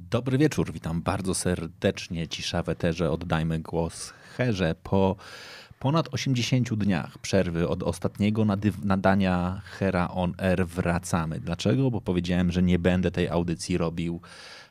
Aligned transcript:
Dobry 0.00 0.38
wieczór, 0.38 0.72
witam 0.72 1.02
bardzo 1.02 1.34
serdecznie. 1.34 2.28
Cisza 2.28 2.62
w 2.62 2.68
eterze, 2.68 3.10
oddajmy 3.10 3.58
głos 3.58 4.12
Herze. 4.36 4.74
Po 4.82 5.16
ponad 5.78 6.08
80 6.14 6.74
dniach 6.74 7.18
przerwy 7.18 7.68
od 7.68 7.82
ostatniego 7.82 8.44
nadania 8.84 9.62
Hera 9.64 10.08
on 10.08 10.34
Air 10.38 10.66
wracamy. 10.66 11.40
Dlaczego? 11.40 11.90
Bo 11.90 12.00
powiedziałem, 12.00 12.52
że 12.52 12.62
nie 12.62 12.78
będę 12.78 13.10
tej 13.10 13.28
audycji 13.28 13.78
robił 13.78 14.20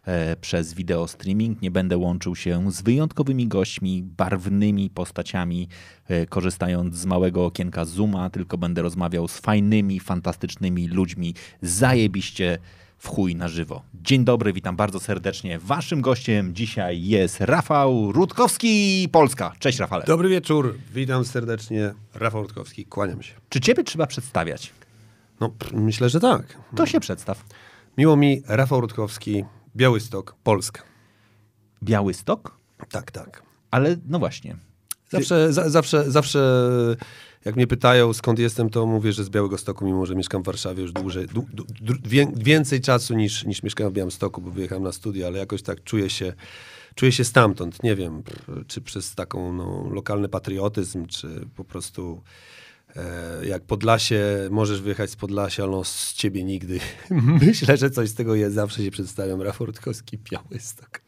e, 0.06 0.36
przez 0.36 0.74
wideo 0.74 1.08
streaming, 1.08 1.62
nie 1.62 1.72
będę 1.72 1.98
łączył 1.98 2.36
się 2.36 2.72
z 2.72 2.82
wyjątkowymi 2.82 3.48
gośćmi, 3.48 4.04
barwnymi 4.04 4.90
postaciami, 4.90 5.68
e, 6.08 6.26
korzystając 6.26 6.96
z 6.96 7.06
małego 7.06 7.46
okienka 7.46 7.86
Zooma, 7.86 8.30
tylko 8.30 8.58
będę 8.58 8.82
rozmawiał 8.82 9.28
z 9.28 9.38
fajnymi, 9.38 10.00
fantastycznymi 10.00 10.88
ludźmi, 10.88 11.34
zajebiście 11.62 12.58
w 12.98 13.08
chuj 13.08 13.36
na 13.36 13.48
żywo. 13.48 13.82
Dzień 13.94 14.24
dobry, 14.24 14.54
witam 14.54 14.76
bardzo 14.76 15.00
serdecznie. 15.00 15.60
Waszym 15.60 16.02
gościem 16.02 16.56
dzisiaj 16.56 17.04
jest 17.04 17.42
Rafał 17.42 18.12
Rutkowski, 18.12 19.08
Polska. 19.12 19.54
Cześć 19.60 19.80
Rafale. 19.80 20.06
Dobry 20.06 20.30
wieczór, 20.30 20.78
witam 20.94 21.26
serdecznie. 21.26 21.94
Rafał 22.14 22.42
Rutkowski, 22.42 22.86
kłaniam 22.86 23.24
się. 23.24 23.34
Czy 23.50 23.62
ciebie 23.62 23.84
trzeba 23.84 24.08
przedstawiać? 24.08 24.74
No, 25.40 25.54
myślę, 25.74 26.10
że 26.10 26.20
tak. 26.20 26.58
To 26.76 26.86
się 26.86 27.00
przedstaw. 27.00 27.44
Miło 27.98 28.16
mi, 28.16 28.42
Rafał 28.48 28.82
Rutkowski, 28.82 29.46
Białystok, 29.76 30.36
Polska. 30.44 30.82
Białystok? 31.84 32.58
Tak, 32.90 33.12
tak. 33.12 33.44
Ale 33.72 33.96
no 34.06 34.20
właśnie. 34.20 34.56
Zawsze, 35.10 35.54
za, 35.54 35.70
zawsze, 35.70 36.12
zawsze 36.12 36.40
jak 37.48 37.56
mnie 37.56 37.68
pytają 37.68 38.14
skąd 38.14 38.40
jestem, 38.40 38.70
to 38.70 38.86
mówię, 38.86 39.14
że 39.14 39.24
z 39.24 39.30
Białego 39.30 39.58
Stoku, 39.58 39.86
mimo 39.86 40.06
że 40.06 40.16
mieszkam 40.16 40.44
w 40.44 40.46
Warszawie 40.46 40.82
już 40.82 40.92
dłużej, 40.92 41.28
więcej 42.36 42.82
czasu 42.82 43.14
niż, 43.16 43.46
niż 43.46 43.64
mieszkałem 43.64 43.94
w 43.94 43.96
Białymstoku, 43.96 44.42
bo 44.42 44.52
wyjechałem 44.52 44.84
na 44.84 44.92
studia, 44.92 45.28
ale 45.28 45.40
jakoś 45.40 45.62
tak 45.62 45.84
czuję 45.84 46.10
się, 46.10 46.34
czuję 46.96 47.12
się 47.12 47.24
stamtąd. 47.24 47.84
Nie 47.84 47.96
wiem, 47.96 48.24
czy 48.68 48.82
przez 48.82 49.16
taką 49.16 49.54
no, 49.54 49.90
lokalny 49.92 50.30
patriotyzm, 50.30 51.06
czy 51.06 51.28
po 51.56 51.64
prostu 51.64 52.22
e, 52.96 53.46
jak 53.46 53.64
Podlasie, 53.64 54.48
możesz 54.52 54.82
wyjechać 54.82 55.10
z 55.10 55.16
Podlasia, 55.16 55.64
ale 55.64 55.72
no 55.72 55.84
z 55.84 56.14
ciebie 56.14 56.44
nigdy. 56.44 56.80
Myślę, 57.48 57.78
że 57.78 57.90
coś 57.90 58.10
z 58.10 58.14
tego 58.14 58.36
jest. 58.36 58.56
Zawsze 58.56 58.84
się 58.84 58.92
przedstawiam. 58.92 59.42
Rafał 59.42 59.68
Rutkowski, 59.68 60.18
Białystok. 60.32 61.02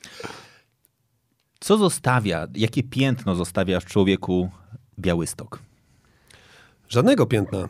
Co 1.59 1.77
zostawia, 1.77 2.47
jakie 2.55 2.83
piętno 2.83 3.35
zostawia 3.35 3.79
w 3.79 3.85
człowieku 3.85 4.49
Białystok? 4.99 5.68
Żadnego 6.89 7.25
piętna. 7.25 7.69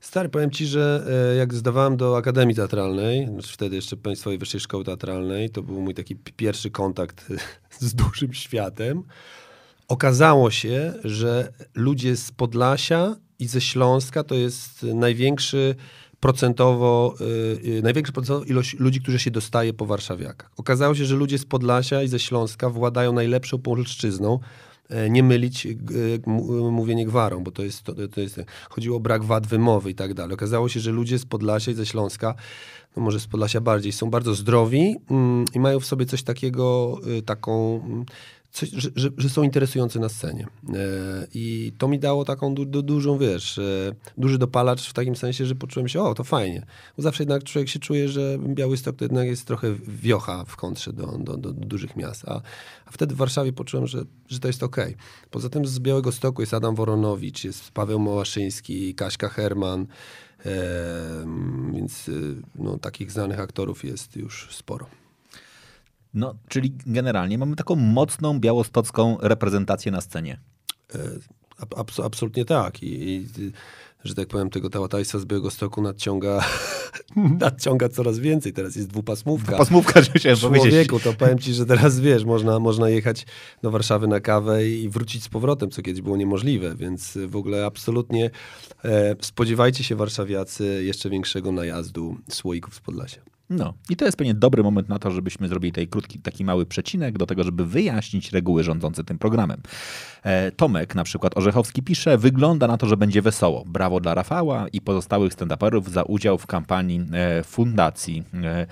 Stary, 0.00 0.28
powiem 0.28 0.50
ci, 0.50 0.66
że 0.66 1.06
e, 1.32 1.36
jak 1.36 1.54
zdawałem 1.54 1.96
do 1.96 2.16
Akademii 2.16 2.56
Teatralnej, 2.56 3.28
znaczy 3.28 3.52
wtedy 3.52 3.76
jeszcze 3.76 3.96
Państwowej 3.96 4.38
Wyższej 4.38 4.60
Szkoły 4.60 4.84
Teatralnej, 4.84 5.50
to 5.50 5.62
był 5.62 5.80
mój 5.80 5.94
taki 5.94 6.16
pierwszy 6.16 6.70
kontakt 6.70 7.32
z 7.78 7.94
dużym 7.94 8.32
światem. 8.32 9.02
Okazało 9.88 10.50
się, 10.50 10.92
że 11.04 11.52
ludzie 11.74 12.16
z 12.16 12.32
Podlasia 12.32 13.16
i 13.38 13.46
ze 13.46 13.60
Śląska 13.60 14.24
to 14.24 14.34
jest 14.34 14.82
największy 14.82 15.74
procentowo, 16.20 17.14
yy, 17.64 17.82
największa 17.82 18.12
procentowo 18.12 18.44
ilość 18.44 18.78
ludzi, 18.78 19.00
którzy 19.00 19.18
się 19.18 19.30
dostaje 19.30 19.72
po 19.72 19.86
warszawiakach. 19.86 20.50
Okazało 20.56 20.94
się, 20.94 21.04
że 21.04 21.14
ludzie 21.14 21.38
z 21.38 21.44
Podlasia 21.44 22.02
i 22.02 22.08
ze 22.08 22.18
Śląska 22.18 22.70
władają 22.70 23.12
najlepszą 23.12 23.58
polszczyzną, 23.58 24.34
e, 24.34 24.73
nie 25.10 25.22
mylić 25.22 25.66
g- 25.76 25.96
m- 26.26 26.70
mówienie 26.72 27.06
gwarą, 27.06 27.44
bo 27.44 27.50
to 27.50 27.62
jest, 27.62 27.82
to, 27.82 27.94
to 28.08 28.20
jest, 28.20 28.40
chodziło 28.70 28.96
o 28.96 29.00
brak 29.00 29.24
wad 29.24 29.46
wymowy 29.46 29.90
i 29.90 29.94
tak 29.94 30.14
dalej. 30.14 30.34
Okazało 30.34 30.68
się, 30.68 30.80
że 30.80 30.90
ludzie 30.90 31.18
z 31.18 31.26
Podlasia 31.26 31.70
i 31.70 31.74
ze 31.74 31.86
Śląska, 31.86 32.34
no 32.96 33.02
może 33.02 33.20
z 33.20 33.26
Podlasia 33.26 33.60
bardziej, 33.60 33.92
są 33.92 34.10
bardzo 34.10 34.34
zdrowi 34.34 34.96
mm, 35.10 35.44
i 35.54 35.60
mają 35.60 35.80
w 35.80 35.86
sobie 35.86 36.06
coś 36.06 36.22
takiego, 36.22 36.98
taką, 37.26 37.82
mm, 37.84 38.04
coś, 38.54 38.70
że, 38.70 38.90
że, 38.96 39.08
że 39.16 39.28
są 39.28 39.42
interesujący 39.42 40.00
na 40.00 40.08
scenie. 40.08 40.46
E, 40.68 41.26
I 41.34 41.72
to 41.78 41.88
mi 41.88 41.98
dało 41.98 42.24
taką 42.24 42.54
du, 42.54 42.64
du, 42.64 42.82
dużą, 42.82 43.18
wiesz, 43.18 43.58
e, 43.58 43.94
duży 44.18 44.38
dopalacz 44.38 44.88
w 44.88 44.92
takim 44.92 45.16
sensie, 45.16 45.46
że 45.46 45.54
poczułem 45.54 45.88
się, 45.88 46.02
o, 46.02 46.14
to 46.14 46.24
fajnie. 46.24 46.66
Bo 46.96 47.02
zawsze 47.02 47.22
jednak 47.22 47.44
człowiek 47.44 47.68
się 47.68 47.78
czuje, 47.78 48.08
że 48.08 48.38
Białystok 48.38 48.96
to 48.96 49.04
jednak 49.04 49.26
jest 49.26 49.46
trochę 49.46 49.74
wiocha 49.88 50.44
w 50.44 50.56
kontrze 50.56 50.92
do, 50.92 51.06
do, 51.06 51.36
do, 51.36 51.52
do 51.52 51.66
dużych 51.66 51.96
miast. 51.96 52.28
A, 52.28 52.42
a 52.86 52.90
wtedy 52.90 53.14
w 53.14 53.18
Warszawie 53.18 53.52
poczułem, 53.52 53.86
że, 53.86 54.04
że 54.28 54.40
to 54.40 54.48
jest 54.48 54.62
okej. 54.62 54.96
Poza 55.30 55.48
tym 55.48 55.66
z 55.66 55.78
Białego 55.78 56.12
Stoku 56.12 56.42
jest 56.42 56.54
Adam 56.54 56.74
Woronowicz, 56.74 57.44
jest 57.44 57.70
Paweł 57.70 57.98
Małaszyński, 57.98 58.94
Kaśka 58.94 59.28
Herman, 59.28 59.86
e, 60.46 60.52
więc 61.72 62.10
no, 62.54 62.78
takich 62.78 63.12
znanych 63.12 63.40
aktorów 63.40 63.84
jest 63.84 64.16
już 64.16 64.48
sporo. 64.50 65.03
No, 66.14 66.34
czyli 66.48 66.72
generalnie 66.86 67.38
mamy 67.38 67.56
taką 67.56 67.76
mocną 67.76 68.40
białostocką 68.40 69.16
reprezentację 69.20 69.92
na 69.92 70.00
scenie. 70.00 70.40
Ab- 71.58 71.74
abs- 71.74 72.04
absolutnie 72.06 72.44
tak. 72.44 72.82
I, 72.82 72.86
i 72.88 73.26
że 74.04 74.14
tak 74.14 74.28
powiem, 74.28 74.50
tego 74.50 74.70
tałatajstwa 74.70 75.18
z 75.18 75.24
Białego 75.24 75.50
Stoku 75.50 75.82
nadciąga, 75.82 76.44
nadciąga 77.40 77.88
coraz 77.88 78.18
więcej. 78.18 78.52
Teraz 78.52 78.76
jest 78.76 78.88
dwupasmówka. 78.88 79.56
Pasmówka, 79.56 80.02
że 80.02 80.10
powiedzieć. 80.48 80.70
Człowieku, 80.70 81.00
to 81.00 81.12
powiem 81.12 81.38
ci, 81.38 81.54
że 81.54 81.66
teraz 81.66 82.00
wiesz, 82.00 82.24
można, 82.24 82.58
można 82.58 82.88
jechać 82.88 83.26
do 83.62 83.70
Warszawy 83.70 84.06
na 84.06 84.20
kawę 84.20 84.68
i 84.68 84.88
wrócić 84.88 85.22
z 85.22 85.28
powrotem, 85.28 85.70
co 85.70 85.82
kiedyś 85.82 86.02
było 86.02 86.16
niemożliwe, 86.16 86.74
więc 86.76 87.18
w 87.26 87.36
ogóle 87.36 87.66
absolutnie 87.66 88.30
e, 88.84 89.16
spodziewajcie 89.20 89.84
się 89.84 89.96
warszawiacy 89.96 90.84
jeszcze 90.84 91.10
większego 91.10 91.52
najazdu 91.52 92.16
słoików 92.30 92.74
z 92.74 92.80
Podlasia. 92.80 93.33
No 93.50 93.74
i 93.90 93.96
to 93.96 94.04
jest 94.04 94.16
pewnie 94.16 94.34
dobry 94.34 94.62
moment 94.62 94.88
na 94.88 94.98
to, 94.98 95.10
żebyśmy 95.10 95.48
zrobili 95.48 95.72
tutaj 95.72 95.88
krótki, 95.88 96.18
taki 96.18 96.44
mały 96.44 96.66
przecinek 96.66 97.18
do 97.18 97.26
tego, 97.26 97.44
żeby 97.44 97.66
wyjaśnić 97.66 98.32
reguły 98.32 98.62
rządzące 98.62 99.04
tym 99.04 99.18
programem. 99.18 99.60
E, 100.22 100.52
Tomek, 100.52 100.94
na 100.94 101.04
przykład 101.04 101.36
Orzechowski 101.36 101.82
pisze, 101.82 102.18
wygląda 102.18 102.66
na 102.66 102.76
to, 102.76 102.86
że 102.86 102.96
będzie 102.96 103.22
wesoło. 103.22 103.64
Brawo 103.66 104.00
dla 104.00 104.14
Rafała 104.14 104.68
i 104.68 104.80
pozostałych 104.80 105.34
stand-uperów 105.34 105.88
za 105.88 106.02
udział 106.02 106.38
w 106.38 106.46
kampanii 106.46 107.06
e, 107.12 107.42
fundacji 107.42 108.24
e, 108.44 108.66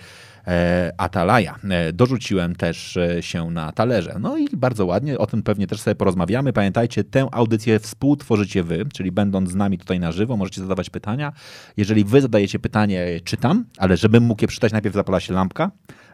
Atalaja. 0.99 1.59
E, 1.71 1.93
dorzuciłem 1.93 2.57
też 2.57 2.97
e, 2.97 3.23
się 3.23 3.51
na 3.51 3.73
talerze. 3.73 4.17
No 4.21 4.39
i 4.39 4.49
bardzo 4.53 4.87
ładnie, 4.87 5.19
o 5.19 5.27
tym 5.27 5.43
pewnie 5.43 5.67
też 5.67 5.81
sobie 5.81 5.95
porozmawiamy. 5.95 6.53
Pamiętajcie, 6.53 7.05
tę 7.05 7.29
audycję 7.33 7.79
współtworzycie 7.79 8.63
wy, 8.63 8.85
czyli 8.95 9.13
będąc 9.13 9.51
z 9.51 9.55
nami 9.55 9.79
tutaj 9.79 10.01
na 10.01 10.13
żywo, 10.13 10.37
możecie 10.37 10.61
zadawać 10.61 10.91
pytania. 10.91 11.33
Jeżeli 11.77 12.05
wy 12.05 12.21
zadajecie 12.21 12.59
pytanie, 12.59 13.21
czytam, 13.25 13.65
ale 13.79 13.97
żebym 13.97 14.25
mógł 14.25 14.43
je 14.43 14.49
przeczytać, 14.49 14.73
najpierw 14.73 14.95
zapala 14.95 15.21
się 15.21 15.35
lampka. 15.35 15.71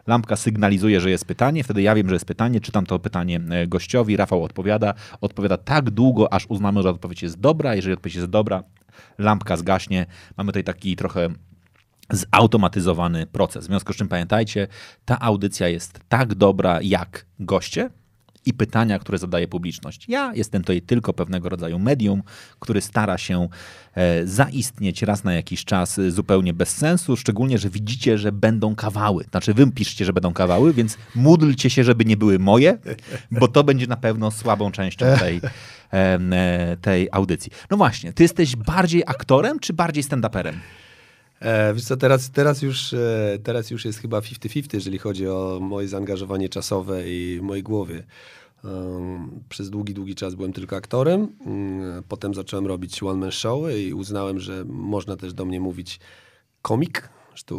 Lampka 0.07 0.35
sygnalizuje, 0.35 1.01
że 1.01 1.09
jest 1.09 1.25
pytanie, 1.25 1.63
wtedy 1.63 1.81
ja 1.81 1.95
wiem, 1.95 2.09
że 2.09 2.15
jest 2.15 2.25
pytanie, 2.25 2.61
czytam 2.61 2.85
to 2.85 2.99
pytanie 2.99 3.39
e, 3.49 3.67
gościowi, 3.67 4.17
Rafał 4.17 4.43
odpowiada, 4.43 4.93
odpowiada 5.21 5.57
tak 5.57 5.89
długo, 5.89 6.33
aż 6.33 6.45
uznamy, 6.49 6.81
że 6.83 6.89
odpowiedź 6.89 7.23
jest 7.23 7.39
dobra. 7.39 7.75
Jeżeli 7.75 7.93
odpowiedź 7.93 8.15
jest 8.15 8.27
dobra, 8.27 8.63
lampka 9.17 9.57
zgaśnie. 9.57 10.05
Mamy 10.37 10.51
tutaj 10.51 10.63
taki 10.63 10.95
trochę 10.95 11.29
zautomatyzowany 12.09 13.25
proces. 13.25 13.63
W 13.63 13.67
związku 13.67 13.93
z 13.93 13.95
czym 13.95 14.07
pamiętajcie, 14.07 14.67
ta 15.05 15.19
audycja 15.19 15.67
jest 15.67 15.99
tak 16.09 16.35
dobra 16.35 16.79
jak 16.81 17.25
goście 17.39 17.89
i 18.45 18.53
pytania, 18.53 18.99
które 18.99 19.17
zadaje 19.17 19.47
publiczność. 19.47 20.09
Ja 20.09 20.31
jestem 20.35 20.61
tutaj 20.61 20.81
tylko 20.81 21.13
pewnego 21.13 21.49
rodzaju 21.49 21.79
medium, 21.79 22.23
który 22.59 22.81
stara 22.81 23.17
się 23.17 23.47
e, 23.95 24.27
zaistnieć 24.27 25.01
raz 25.01 25.23
na 25.23 25.33
jakiś 25.33 25.65
czas 25.65 25.99
e, 25.99 26.11
zupełnie 26.11 26.53
bez 26.53 26.69
sensu, 26.69 27.17
szczególnie, 27.17 27.57
że 27.57 27.69
widzicie, 27.69 28.17
że 28.17 28.31
będą 28.31 28.75
kawały. 28.75 29.23
Znaczy 29.31 29.53
wy 29.53 29.71
piszcie, 29.71 30.05
że 30.05 30.13
będą 30.13 30.33
kawały, 30.33 30.73
więc 30.73 30.97
módlcie 31.15 31.69
się, 31.69 31.83
żeby 31.83 32.05
nie 32.05 32.17
były 32.17 32.39
moje, 32.39 32.77
bo 33.31 33.47
to 33.47 33.63
będzie 33.63 33.87
na 33.87 33.97
pewno 33.97 34.31
słabą 34.31 34.71
częścią 34.71 35.05
tej, 35.19 35.41
e, 35.93 36.77
tej 36.81 37.09
audycji. 37.11 37.51
No 37.71 37.77
właśnie, 37.77 38.13
ty 38.13 38.23
jesteś 38.23 38.55
bardziej 38.55 39.03
aktorem, 39.05 39.59
czy 39.59 39.73
bardziej 39.73 40.03
stand-uperem? 40.03 40.53
E, 41.41 41.75
co, 41.75 41.97
teraz, 41.97 42.31
teraz, 42.31 42.61
już, 42.61 42.93
e, 42.93 43.37
teraz 43.43 43.71
już 43.71 43.85
jest 43.85 43.99
chyba 43.99 44.19
50-50, 44.19 44.73
jeżeli 44.73 44.97
chodzi 44.97 45.27
o 45.27 45.59
moje 45.61 45.87
zaangażowanie 45.87 46.49
czasowe 46.49 47.09
i 47.09 47.39
mojej 47.41 47.63
głowie. 47.63 48.03
Um, 48.63 49.43
przez 49.49 49.69
długi, 49.69 49.93
długi 49.93 50.15
czas 50.15 50.35
byłem 50.35 50.53
tylko 50.53 50.75
aktorem. 50.75 51.27
Mm, 51.45 52.03
Potem 52.07 52.33
zacząłem 52.33 52.67
robić 52.67 53.03
one-man 53.03 53.31
show 53.31 53.71
i 53.77 53.93
uznałem, 53.93 54.39
że 54.39 54.65
można 54.65 55.15
też 55.15 55.33
do 55.33 55.45
mnie 55.45 55.59
mówić 55.59 55.99
komik. 56.61 57.09
Zresztą 57.29 57.55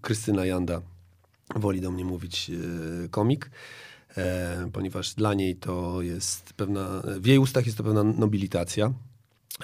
Krystyna 0.00 0.46
Janda 0.46 0.82
woli 1.56 1.80
do 1.80 1.90
mnie 1.90 2.04
mówić 2.04 2.50
e, 2.50 3.08
komik, 3.08 3.50
e, 4.16 4.70
ponieważ 4.72 5.14
dla 5.14 5.34
niej 5.34 5.56
to 5.56 6.02
jest 6.02 6.52
pewna, 6.52 7.02
w 7.20 7.26
jej 7.26 7.38
ustach 7.38 7.66
jest 7.66 7.78
to 7.78 7.84
pewna 7.84 8.02
nobilitacja. 8.04 8.92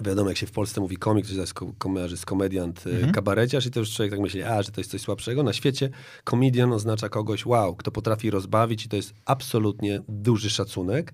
Wiadomo, 0.05 0.29
jak 0.29 0.39
się 0.39 0.47
w 0.47 0.53
Polsce 0.53 0.81
mówi 0.81 0.97
komik, 0.97 1.27
to 1.27 1.67
kojarzy 1.79 2.17
z 2.17 2.25
komediant, 2.25 2.87
mhm. 2.87 3.13
kabareciarz 3.13 3.67
i 3.67 3.71
to 3.71 3.81
już 3.81 3.91
człowiek 3.91 4.13
tak 4.13 4.21
myśli, 4.21 4.43
a, 4.43 4.63
że 4.63 4.71
to 4.71 4.81
jest 4.81 4.91
coś 4.91 5.01
słabszego. 5.01 5.43
Na 5.43 5.53
świecie 5.53 5.91
komedian 6.25 6.73
oznacza 6.73 7.09
kogoś, 7.09 7.47
wow, 7.47 7.77
kto 7.77 7.91
potrafi 7.91 8.31
rozbawić 8.31 8.85
i 8.85 8.89
to 8.89 8.97
jest 8.97 9.15
absolutnie 9.25 10.01
duży 10.09 10.51
szacunek. 10.51 11.13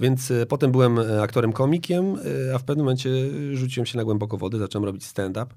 Więc 0.00 0.30
e, 0.30 0.46
potem 0.46 0.72
byłem 0.72 0.98
e, 0.98 1.22
aktorem 1.22 1.52
komikiem, 1.52 2.16
a 2.54 2.58
w 2.58 2.64
pewnym 2.64 2.84
momencie 2.84 3.10
rzuciłem 3.52 3.86
się 3.86 3.98
na 3.98 4.04
głęboko 4.04 4.36
wody, 4.36 4.58
zacząłem 4.58 4.84
robić 4.84 5.04
stand-up. 5.04 5.54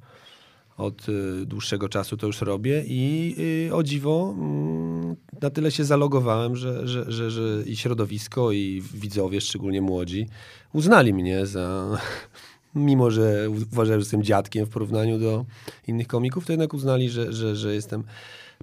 Od 0.77 1.05
dłuższego 1.45 1.89
czasu 1.89 2.17
to 2.17 2.27
już 2.27 2.41
robię 2.41 2.83
i 2.87 3.35
o 3.73 3.83
dziwo 3.83 4.35
mm, 4.37 5.15
na 5.41 5.49
tyle 5.49 5.71
się 5.71 5.85
zalogowałem, 5.85 6.55
że, 6.55 6.87
że, 6.87 7.11
że, 7.11 7.31
że 7.31 7.63
i 7.65 7.75
środowisko, 7.75 8.51
i 8.51 8.83
widzowie, 8.93 9.41
szczególnie 9.41 9.81
młodzi, 9.81 10.27
uznali 10.73 11.13
mnie 11.13 11.45
za, 11.45 11.97
mimo 12.75 13.11
że 13.11 13.49
uważałem, 13.49 14.01
że 14.01 14.05
jestem 14.05 14.23
dziadkiem 14.23 14.65
w 14.65 14.69
porównaniu 14.69 15.19
do 15.19 15.45
innych 15.87 16.07
komików, 16.07 16.45
to 16.45 16.53
jednak 16.53 16.73
uznali, 16.73 17.09
że, 17.09 17.33
że, 17.33 17.55
że 17.55 17.75
jestem 17.75 18.03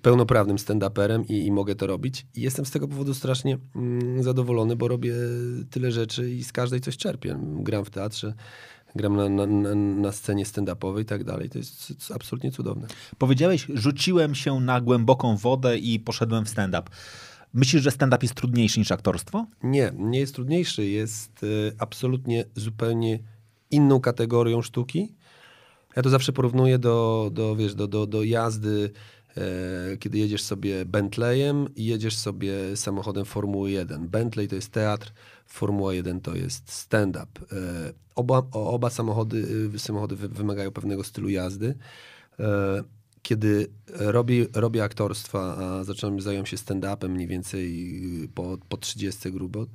pełnoprawnym 0.02 0.56
stand-uperem 0.56 1.24
i, 1.28 1.46
i, 1.46 1.52
mogę 1.52 1.74
to 1.74 1.86
robić. 1.86 2.26
I 2.34 2.40
jestem 2.40 2.66
z 2.66 2.70
tego 2.70 2.88
powodu 2.88 3.14
strasznie 3.14 3.58
mm, 3.76 4.22
zadowolony, 4.22 4.76
bo 4.76 4.88
robię 4.88 5.14
tyle 5.70 5.92
rzeczy 5.92 6.30
i 6.30 6.44
z 6.44 6.52
każdej 6.52 6.80
coś 6.80 6.96
czerpię. 6.96 7.38
Gram 7.42 7.84
w 7.84 7.90
teatrze, 7.90 8.34
gram 8.96 9.16
na, 9.16 9.46
na, 9.46 9.74
na, 9.74 10.12
scenie 10.12 10.44
stand-upowej 10.44 11.02
i 11.02 11.04
tak 11.04 11.24
dalej. 11.24 11.50
To 11.50 11.58
jest, 11.58 11.88
to 11.88 11.94
jest 11.94 12.12
absolutnie 12.12 12.50
cudowne. 12.50 12.86
Powiedziałeś, 13.18 13.66
rzuciłem 13.74 14.34
się 14.34 14.60
na 14.60 14.80
głęboką 14.80 15.36
wodę 15.36 15.78
i 15.78 16.00
poszedłem 16.00 16.44
w 16.44 16.48
stand-up. 16.48 16.90
Myślisz, 17.54 17.82
że 17.82 17.90
stand-up 17.90 18.24
jest 18.24 18.34
trudniejszy 18.34 18.80
niż 18.80 18.92
aktorstwo? 18.92 19.46
Nie, 19.62 19.92
nie 19.96 20.18
jest 20.18 20.34
trudniejszy. 20.34 20.86
Jest 20.86 21.42
y, 21.42 21.72
absolutnie 21.78 22.44
zupełnie 22.54 23.18
inną 23.70 24.00
kategorią 24.00 24.62
sztuki. 24.62 25.14
Ja 25.96 26.02
to 26.02 26.10
zawsze 26.10 26.32
porównuję 26.32 26.78
do, 26.78 27.30
do, 27.32 27.56
wiesz, 27.56 27.74
do, 27.74 27.88
do, 27.88 28.06
do 28.06 28.22
jazdy 28.22 28.92
E, 29.36 29.96
kiedy 29.96 30.18
jedziesz 30.18 30.42
sobie 30.42 30.84
Bentleyem 30.84 31.74
i 31.74 31.84
jedziesz 31.84 32.16
sobie 32.16 32.76
samochodem 32.76 33.24
Formuły 33.24 33.70
1. 33.70 34.08
Bentley 34.08 34.48
to 34.48 34.54
jest 34.54 34.72
teatr, 34.72 35.12
Formuła 35.52 35.94
1 35.94 36.20
to 36.20 36.34
jest 36.34 36.72
stand-up. 36.72 37.40
E, 37.52 37.93
oba, 38.14 38.43
oba 38.52 38.90
samochody, 38.90 39.70
y, 39.75 39.78
samochody 39.78 40.16
wymagają 40.16 40.70
pewnego 40.70 41.04
stylu 41.04 41.28
jazdy. 41.28 41.75
E, 42.40 42.82
kiedy 43.22 43.70
robię, 43.87 44.46
robię 44.54 44.84
aktorstwa, 44.84 45.56
a 45.56 45.84
zacząłem 45.84 46.20
zająć 46.20 46.49
się 46.49 46.56
stand-upem 46.56 47.08
mniej 47.08 47.26
więcej 47.26 48.25
y, 48.25 48.28
po, 48.28 48.58
po 48.69 48.76
30 48.76 49.32
grubo, 49.32 49.66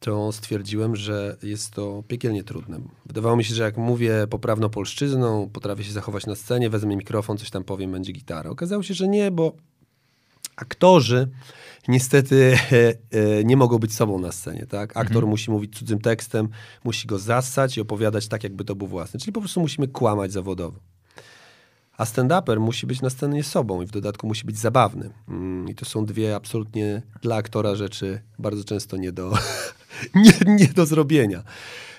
to 0.00 0.32
stwierdziłem, 0.32 0.96
że 0.96 1.36
jest 1.42 1.70
to 1.70 2.02
piekielnie 2.08 2.44
trudne. 2.44 2.80
Wydawało 3.06 3.36
mi 3.36 3.44
się, 3.44 3.54
że 3.54 3.62
jak 3.62 3.76
mówię 3.76 4.26
poprawną 4.30 4.68
polszczyzną, 4.68 5.50
potrafię 5.52 5.84
się 5.84 5.92
zachować 5.92 6.26
na 6.26 6.34
scenie, 6.34 6.70
wezmę 6.70 6.96
mikrofon, 6.96 7.38
coś 7.38 7.50
tam 7.50 7.64
powiem, 7.64 7.92
będzie 7.92 8.12
gitara. 8.12 8.50
Okazało 8.50 8.82
się, 8.82 8.94
że 8.94 9.08
nie, 9.08 9.30
bo 9.30 9.52
aktorzy 10.60 11.28
niestety 11.88 12.58
e, 13.10 13.44
nie 13.44 13.56
mogą 13.56 13.78
być 13.78 13.94
sobą 13.94 14.18
na 14.18 14.32
scenie. 14.32 14.66
Tak? 14.66 14.90
Aktor 14.90 15.16
mhm. 15.16 15.30
musi 15.30 15.50
mówić 15.50 15.78
cudzym 15.78 15.98
tekstem, 15.98 16.48
musi 16.84 17.06
go 17.06 17.18
zassać 17.18 17.76
i 17.76 17.80
opowiadać 17.80 18.28
tak, 18.28 18.44
jakby 18.44 18.64
to 18.64 18.74
był 18.74 18.86
własny. 18.86 19.20
Czyli 19.20 19.32
po 19.32 19.40
prostu 19.40 19.60
musimy 19.60 19.88
kłamać 19.88 20.32
zawodowo. 20.32 20.78
A 21.96 22.04
stand-uper 22.04 22.60
musi 22.60 22.86
być 22.86 23.00
na 23.00 23.10
scenie 23.10 23.44
sobą 23.44 23.82
i 23.82 23.86
w 23.86 23.90
dodatku 23.90 24.26
musi 24.26 24.44
być 24.44 24.58
zabawny. 24.58 25.10
Mm, 25.28 25.68
I 25.68 25.74
to 25.74 25.84
są 25.84 26.06
dwie 26.06 26.36
absolutnie 26.36 27.02
dla 27.22 27.36
aktora 27.36 27.74
rzeczy 27.74 28.20
bardzo 28.38 28.64
często 28.64 28.96
nie 28.96 29.12
do, 29.12 29.32
nie, 30.14 30.32
nie 30.46 30.68
do 30.68 30.86
zrobienia. 30.86 31.42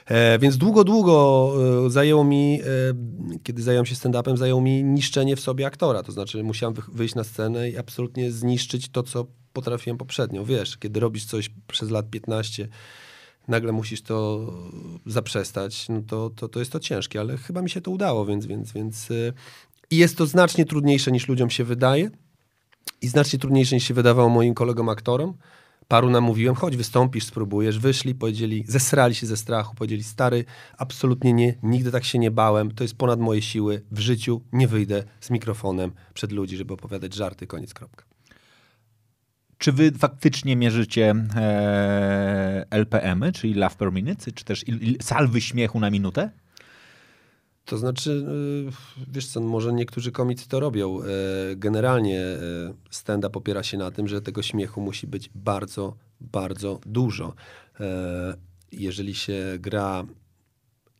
E, 0.09 0.39
więc 0.39 0.57
długo, 0.57 0.83
długo 0.83 1.53
e, 1.85 1.89
zajęło 1.89 2.23
mi, 2.23 2.61
e, 2.61 2.65
kiedy 3.43 3.61
zająłem 3.63 3.85
się 3.85 3.95
stand-upem, 3.95 4.37
zajęło 4.37 4.61
mi 4.61 4.83
niszczenie 4.83 5.35
w 5.35 5.39
sobie 5.39 5.65
aktora. 5.65 6.03
To 6.03 6.11
znaczy 6.11 6.43
musiałem 6.43 6.75
wyjść 6.91 7.15
na 7.15 7.23
scenę 7.23 7.69
i 7.69 7.77
absolutnie 7.77 8.31
zniszczyć 8.31 8.89
to, 8.89 9.03
co 9.03 9.25
potrafiłem 9.53 9.97
poprzednio. 9.97 10.45
Wiesz, 10.45 10.77
kiedy 10.77 10.99
robisz 10.99 11.25
coś 11.25 11.49
przez 11.67 11.89
lat 11.89 12.09
15, 12.09 12.67
nagle 13.47 13.71
musisz 13.71 14.01
to 14.01 14.47
zaprzestać, 15.05 15.89
no 15.89 16.01
to, 16.07 16.29
to, 16.29 16.47
to 16.47 16.59
jest 16.59 16.71
to 16.71 16.79
ciężkie, 16.79 17.19
ale 17.19 17.37
chyba 17.37 17.61
mi 17.61 17.69
się 17.69 17.81
to 17.81 17.91
udało, 17.91 18.25
więc, 18.25 18.45
więc, 18.45 18.71
więc 18.71 19.07
i 19.91 19.97
jest 19.97 20.17
to 20.17 20.25
znacznie 20.25 20.65
trudniejsze 20.65 21.11
niż 21.11 21.27
ludziom 21.27 21.49
się 21.49 21.63
wydaje 21.63 22.09
i 23.01 23.07
znacznie 23.07 23.39
trudniejsze 23.39 23.75
niż 23.75 23.83
się 23.83 23.93
wydawało 23.93 24.29
moim 24.29 24.53
kolegom 24.53 24.89
aktorom. 24.89 25.33
Paru 25.89 26.09
namówiłem, 26.09 26.55
chodź 26.55 26.77
wystąpisz, 26.77 27.23
spróbujesz. 27.25 27.79
Wyszli, 27.79 28.15
powiedzieli, 28.15 28.63
zesrali 28.67 29.15
się 29.15 29.27
ze 29.27 29.37
strachu, 29.37 29.75
powiedzieli, 29.75 30.03
stary, 30.03 30.45
absolutnie 30.77 31.33
nie, 31.33 31.55
nigdy 31.63 31.91
tak 31.91 32.05
się 32.05 32.19
nie 32.19 32.31
bałem, 32.31 32.71
to 32.71 32.83
jest 32.83 32.97
ponad 32.97 33.19
moje 33.19 33.41
siły, 33.41 33.81
w 33.91 33.99
życiu 33.99 34.41
nie 34.53 34.67
wyjdę 34.67 35.03
z 35.19 35.29
mikrofonem 35.29 35.91
przed 36.13 36.31
ludzi, 36.31 36.57
żeby 36.57 36.73
opowiadać 36.73 37.13
żarty, 37.13 37.47
koniec, 37.47 37.73
kropka. 37.73 38.05
Czy 39.57 39.71
wy 39.71 39.91
faktycznie 39.91 40.55
mierzycie 40.55 41.15
e, 41.35 42.65
LPM-y, 42.69 43.31
czyli 43.31 43.53
Love 43.53 43.75
per 43.75 43.91
Minute, 43.91 44.31
czy 44.31 44.45
też 44.45 44.67
il, 44.67 44.81
il, 44.81 44.97
salwy 45.01 45.41
śmiechu 45.41 45.79
na 45.79 45.89
minutę? 45.89 46.31
To 47.69 47.77
znaczy, 47.77 48.25
y, 49.07 49.11
wiesz 49.11 49.27
co, 49.27 49.41
może 49.41 49.73
niektórzy 49.73 50.11
komicy 50.11 50.49
to 50.49 50.59
robią. 50.59 51.01
E, 51.01 51.05
generalnie 51.55 52.21
e, 52.21 52.37
stand-up 52.89 53.37
opiera 53.39 53.63
się 53.63 53.77
na 53.77 53.91
tym, 53.91 54.07
że 54.07 54.21
tego 54.21 54.41
śmiechu 54.41 54.81
musi 54.81 55.07
być 55.07 55.29
bardzo, 55.35 55.95
bardzo 56.21 56.79
dużo. 56.85 57.33
E, 57.79 58.37
jeżeli 58.71 59.15
się 59.15 59.57
gra 59.59 60.05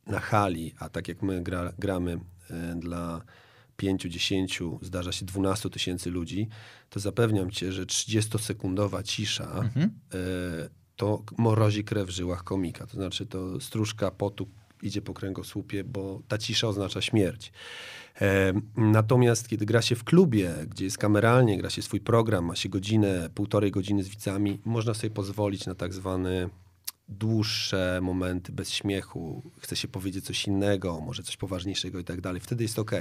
na 0.08 0.20
hali, 0.20 0.74
a 0.80 0.90
tak 0.90 1.08
jak 1.08 1.22
my 1.22 1.44
gra, 1.44 1.74
gramy 1.80 2.20
dla 2.76 3.22
5, 3.78 4.02
10, 4.02 4.60
zdarza 4.82 5.12
się 5.12 5.26
12 5.26 5.70
tysięcy 5.70 6.12
ludzi, 6.12 6.48
to 6.90 7.00
zapewniam 7.00 7.52
cię, 7.52 7.72
że 7.72 7.86
30-sekundowa 7.86 9.04
cisza 9.04 9.52
mhm. 9.60 9.92
to 10.96 11.24
morozi 11.38 11.84
krew 11.84 12.08
w 12.08 12.12
żyłach 12.12 12.44
komika. 12.44 12.88
To 12.88 12.94
znaczy 12.94 13.26
to 13.26 13.60
stróżka 13.60 14.12
potu 14.12 14.48
idzie 14.84 15.02
po 15.02 15.14
kręgosłupie, 15.14 15.84
bo 15.84 16.22
ta 16.28 16.38
cisza 16.38 16.68
oznacza 16.68 17.02
śmierć. 17.02 17.52
Natomiast 18.76 19.50
kiedy 19.50 19.66
gra 19.66 19.82
się 19.82 19.96
w 19.96 20.04
klubie, 20.04 20.54
gdzie 20.68 20.86
jest 20.86 20.98
kameralnie, 20.98 21.58
gra 21.58 21.70
się 21.70 21.82
swój 21.82 22.00
program, 22.00 22.46
ma 22.46 22.56
się 22.56 22.70
godzinę, 22.70 23.30
półtorej 23.36 23.72
godziny 23.72 24.04
z 24.04 24.10
widzami, 24.10 24.60
można 24.66 24.94
sobie 24.94 25.10
pozwolić 25.10 25.66
na 25.66 25.76
tak 25.76 25.94
zwany 25.94 26.50
dłuższe 27.10 28.00
momenty 28.02 28.52
bez 28.52 28.72
śmiechu, 28.72 29.52
chce 29.60 29.76
się 29.76 29.88
powiedzieć 29.88 30.26
coś 30.26 30.48
innego, 30.48 31.02
może 31.02 31.24
coś 31.24 31.38
poważniejszego 31.38 32.00
i 32.00 32.04
tak 32.04 32.22
dalej, 32.22 32.42
wtedy 32.42 32.64
jest 32.64 32.80
ok. 32.80 32.92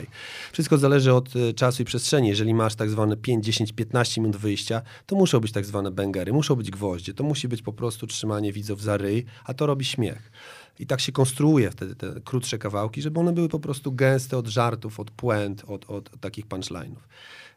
Wszystko 0.53 0.79
zależy 0.79 1.15
od 1.15 1.37
e, 1.37 1.53
czasu 1.53 1.83
i 1.83 1.85
przestrzeni. 1.85 2.29
Jeżeli 2.29 2.55
masz 2.55 2.75
tak 2.75 2.91
zwane 2.91 3.17
5, 3.17 3.45
10, 3.45 3.73
15 3.73 4.21
minut 4.21 4.37
wyjścia, 4.37 4.83
to 5.07 5.17
muszą 5.17 5.41
być 5.41 5.53
tak 5.53 5.67
zwane 5.67 5.91
bęgery, 5.91 6.33
muszą 6.33 6.55
być 6.55 6.71
gwoździe, 6.71 7.15
to 7.15 7.25
musi 7.25 7.49
być 7.49 7.63
po 7.63 7.73
prostu 7.73 8.07
trzymanie 8.07 8.53
widzów 8.53 8.83
za 8.83 8.97
ryj, 8.97 9.25
a 9.45 9.55
to 9.55 9.67
robi 9.67 9.85
śmiech. 9.85 10.31
I 10.79 10.87
tak 10.87 11.01
się 11.01 11.13
konstruuje 11.13 11.71
wtedy 11.71 11.95
te 11.95 12.21
krótsze 12.25 12.59
kawałki, 12.59 13.03
żeby 13.03 13.21
one 13.21 13.33
były 13.33 13.49
po 13.49 13.61
prostu 13.61 13.93
gęste 13.93 14.39
od 14.39 14.47
żartów, 14.47 15.01
od 15.01 15.11
puent, 15.11 15.65
od, 15.67 15.91
od, 15.91 16.15
od 16.15 16.21
takich 16.21 16.47
punchline'ów. 16.47 17.01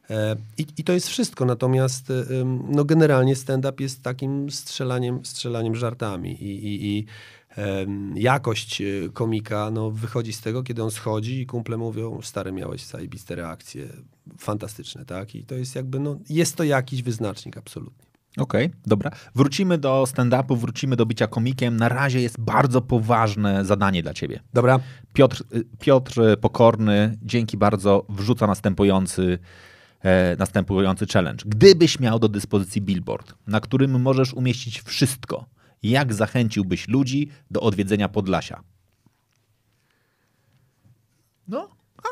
E, 0.09 0.35
I, 0.57 0.65
I, 0.77 0.83
to 0.83 0.93
jest 0.93 1.07
wszystko, 1.07 1.45
natomiast 1.45 2.09
e, 2.09 2.25
no 2.69 2.85
generalnie 2.85 3.35
stand-up 3.35 3.83
jest 3.83 4.03
takim 4.03 4.51
strzelaniem, 4.51 5.25
strzelaniem 5.25 5.75
żartami 5.75 6.43
i, 6.43 6.65
i, 6.65 6.97
i 6.97 7.05
jakość 8.15 8.81
e, 8.81 8.85
komika 9.13 9.71
no, 9.71 9.91
wychodzi 9.91 10.33
z 10.33 10.41
tego, 10.41 10.63
kiedy 10.63 10.83
on 10.83 10.91
schodzi 10.91 11.41
i 11.41 11.45
kumple 11.45 11.77
mówią, 11.77 12.21
stary 12.21 12.51
miałeś 12.51 12.85
zajebiste 12.85 13.35
reakcje, 13.35 13.87
fantastyczne, 14.37 15.05
tak? 15.05 15.35
I 15.35 15.43
to 15.43 15.55
jest 15.55 15.75
jakby, 15.75 15.99
no, 15.99 16.19
jest 16.29 16.55
to 16.55 16.63
jakiś 16.63 17.03
wyznacznik 17.03 17.57
absolutnie. 17.57 18.10
Okej, 18.37 18.65
okay, 18.65 18.79
dobra. 18.85 19.11
Wrócimy 19.35 19.77
do 19.77 20.03
stand-upu, 20.03 20.57
wrócimy 20.57 20.95
do 20.95 21.05
bycia 21.05 21.27
komikiem. 21.27 21.77
Na 21.77 21.89
razie 21.89 22.21
jest 22.21 22.39
bardzo 22.39 22.81
poważne 22.81 23.65
zadanie 23.65 24.03
dla 24.03 24.13
ciebie. 24.13 24.39
Dobra. 24.53 24.79
Piotr, 25.13 25.43
y, 25.55 25.65
Piotr 25.79 26.39
Pokorny, 26.41 27.17
dzięki 27.21 27.57
bardzo, 27.57 28.05
wrzuca 28.09 28.47
następujący, 28.47 29.39
e, 30.01 30.35
następujący 30.35 31.05
challenge. 31.13 31.45
Gdybyś 31.47 31.99
miał 31.99 32.19
do 32.19 32.29
dyspozycji 32.29 32.81
billboard, 32.81 33.33
na 33.47 33.59
którym 33.59 34.01
możesz 34.01 34.33
umieścić 34.33 34.81
wszystko, 34.81 35.45
jak 35.83 36.13
zachęciłbyś 36.13 36.87
ludzi 36.87 37.29
do 37.51 37.61
odwiedzenia 37.61 38.09
Podlasia? 38.09 38.63
No. 41.47 41.69
A. 41.97 42.07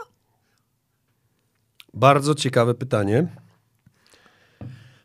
Bardzo 1.94 2.36
ciekawe 2.36 2.74
pytanie. 2.76 3.28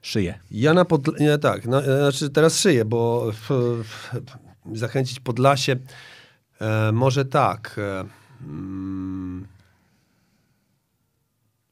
Szyję. 0.04 0.38
Ja 0.50 0.74
na 0.74 0.84
Podl- 0.84 1.20
nie, 1.20 1.38
tak, 1.38 1.66
na, 1.66 1.82
znaczy 1.82 2.30
teraz 2.30 2.60
szyję, 2.60 2.84
bo 2.84 3.32
zachęcić 4.72 5.20
Podlasie 5.20 5.76
e, 6.60 6.92
może 6.92 7.24
tak. 7.24 7.76
E, 7.78 8.04
mm, 8.40 9.46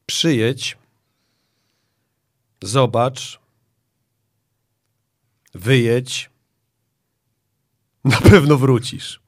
przyjedź 0.05 0.77
zobacz, 2.61 3.39
wyjedź, 5.53 6.29
na 8.05 8.21
pewno 8.31 8.57
wrócisz. 8.57 9.21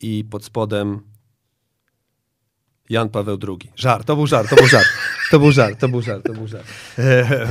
I 0.00 0.24
pod 0.30 0.44
spodem 0.44 1.00
Jan 2.90 3.08
Paweł 3.08 3.38
II. 3.48 3.72
Żart, 3.76 4.06
to 4.06 4.16
był 4.16 4.26
żart, 4.26 4.50
to 4.50 4.56
był 4.56 4.66
żart. 4.66 4.88
To 5.30 5.38
był 5.38 5.52
żart, 5.52 5.80
to 5.80 5.88
był 5.88 6.02
żart, 6.02 6.26
to 6.26 6.32
był 6.32 6.46
żart. 6.46 6.66
E, 6.98 7.48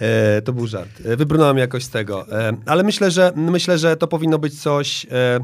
e, 0.00 0.42
to 0.42 0.52
był 0.52 0.66
żart. 0.66 0.90
E, 1.04 1.16
Wybrnąłem 1.16 1.58
jakoś 1.58 1.84
z 1.84 1.90
tego. 1.90 2.38
E, 2.40 2.52
ale 2.66 2.82
myślę, 2.82 3.10
że 3.10 3.32
myślę, 3.36 3.78
że 3.78 3.96
to 3.96 4.06
powinno 4.06 4.38
być 4.38 4.62
coś 4.62 5.06
e, 5.10 5.40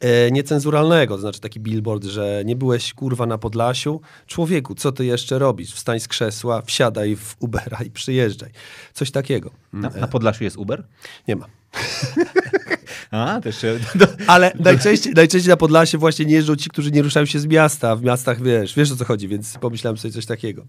e, 0.00 0.30
niecenzuralnego, 0.30 1.14
to 1.14 1.20
znaczy 1.20 1.40
taki 1.40 1.60
billboard, 1.60 2.04
że 2.04 2.42
nie 2.44 2.56
byłeś 2.56 2.94
kurwa 2.94 3.26
na 3.26 3.38
Podlasiu. 3.38 4.00
Człowieku, 4.26 4.74
co 4.74 4.92
ty 4.92 5.04
jeszcze 5.04 5.38
robisz? 5.38 5.72
Wstań 5.74 6.00
z 6.00 6.08
krzesła, 6.08 6.62
wsiadaj 6.62 7.16
w 7.16 7.36
Ubera 7.38 7.78
i 7.86 7.90
przyjeżdżaj. 7.90 8.50
Coś 8.94 9.10
takiego. 9.10 9.50
Na, 9.72 9.90
na 9.90 10.06
Podlasiu 10.06 10.44
jest 10.44 10.56
Uber? 10.56 10.84
Nie 11.28 11.36
ma. 11.36 11.46
A, 13.10 13.40
też. 13.40 13.56
Ale 14.26 14.52
najczęściej, 14.58 15.12
najczęściej 15.12 15.50
na 15.50 15.56
Podlasie 15.56 15.98
właśnie 15.98 16.24
nie 16.24 16.34
jeżdżą 16.34 16.56
ci, 16.56 16.70
którzy 16.70 16.90
nie 16.90 17.02
ruszają 17.02 17.26
się 17.26 17.38
z 17.38 17.46
miasta. 17.46 17.96
W 17.96 18.02
miastach 18.02 18.42
wiesz, 18.42 18.74
wiesz 18.74 18.92
o 18.92 18.96
co 18.96 19.04
chodzi, 19.04 19.28
więc 19.28 19.58
pomyślałem 19.58 19.98
sobie 19.98 20.14
coś 20.14 20.26
takiego. 20.26 20.66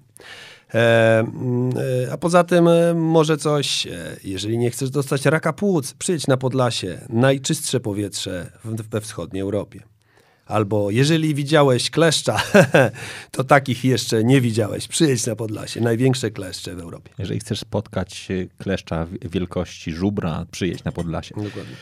E, 0.74 1.19
mm, 1.19 1.69
e, 2.07 2.12
a 2.13 2.17
poza 2.17 2.43
tym 2.43 2.67
e, 2.67 2.93
może 2.93 3.38
coś, 3.38 3.88
e, 3.88 4.17
jeżeli 4.24 4.57
nie 4.57 4.71
chcesz 4.71 4.89
dostać 4.89 5.25
raka 5.25 5.53
płuc, 5.53 5.93
przyjdź 5.93 6.27
na 6.27 6.38
Podlasie, 6.38 7.01
najczystsze 7.10 7.79
powietrze 7.79 8.51
we 8.65 9.01
wschodniej 9.01 9.41
Europie. 9.41 9.83
Albo 10.45 10.91
jeżeli 10.91 11.36
widziałeś 11.36 11.89
kleszcza, 11.89 12.41
to 13.31 13.43
takich 13.43 13.86
jeszcze 13.86 14.24
nie 14.24 14.41
widziałeś. 14.41 14.88
Przyjedź 14.88 15.25
na 15.25 15.36
Podlasie, 15.36 15.81
największe 15.81 16.31
kleszcze 16.31 16.75
w 16.75 16.79
Europie. 16.79 17.12
Jeżeli 17.17 17.39
chcesz 17.39 17.60
spotkać 17.60 18.27
kleszcza 18.57 19.07
wielkości 19.21 19.91
żubra, 19.91 20.45
przyjedź 20.51 20.83
na 20.83 20.91
Podlasie. 20.91 21.36
Dokładnie. 21.36 21.75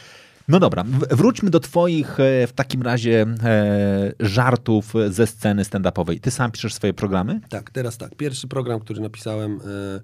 No 0.49 0.59
dobra, 0.59 0.83
wróćmy 1.11 1.49
do 1.49 1.59
twoich 1.59 2.19
e, 2.19 2.47
w 2.47 2.53
takim 2.53 2.81
razie 2.81 3.25
e, 3.43 4.13
żartów 4.19 4.93
ze 5.09 5.27
sceny 5.27 5.63
stand-upowej. 5.63 6.19
Ty 6.19 6.31
sam 6.31 6.51
piszesz 6.51 6.73
swoje 6.73 6.93
programy? 6.93 7.41
Tak, 7.49 7.71
teraz 7.71 7.97
tak. 7.97 8.15
Pierwszy 8.15 8.47
program, 8.47 8.79
który 8.79 9.01
napisałem, 9.01 9.59
e, 9.61 9.99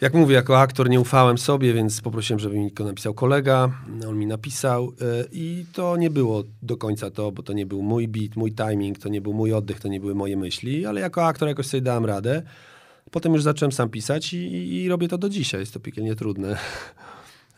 jak 0.00 0.14
mówię, 0.14 0.34
jako 0.34 0.60
aktor 0.60 0.90
nie 0.90 1.00
ufałem 1.00 1.38
sobie, 1.38 1.74
więc 1.74 2.00
poprosiłem, 2.00 2.40
żeby 2.40 2.58
mi 2.58 2.72
go 2.72 2.84
napisał 2.84 3.14
kolega. 3.14 3.70
On 4.08 4.18
mi 4.18 4.26
napisał 4.26 4.92
i 5.32 5.64
to 5.72 5.96
nie 5.96 6.10
było 6.10 6.44
do 6.62 6.76
końca 6.76 7.10
to, 7.10 7.32
bo 7.32 7.42
to 7.42 7.52
nie 7.52 7.66
był 7.66 7.82
mój 7.82 8.08
beat, 8.08 8.36
mój 8.36 8.52
timing, 8.52 8.98
to 8.98 9.08
nie 9.08 9.20
był 9.20 9.32
mój 9.32 9.52
oddech, 9.52 9.80
to 9.80 9.88
nie 9.88 10.00
były 10.00 10.14
moje 10.14 10.36
myśli, 10.36 10.86
ale 10.86 11.00
jako 11.00 11.26
aktor 11.26 11.48
jakoś 11.48 11.66
sobie 11.66 11.80
dałem 11.80 12.04
radę. 12.04 12.42
Potem 13.10 13.32
już 13.32 13.42
zacząłem 13.42 13.72
sam 13.72 13.88
pisać 13.88 14.34
i, 14.34 14.36
i, 14.36 14.82
i 14.82 14.88
robię 14.88 15.08
to 15.08 15.18
do 15.18 15.28
dzisiaj. 15.28 15.60
Jest 15.60 15.74
to 15.74 15.80
piekielnie 15.80 16.14
trudne. 16.14 16.56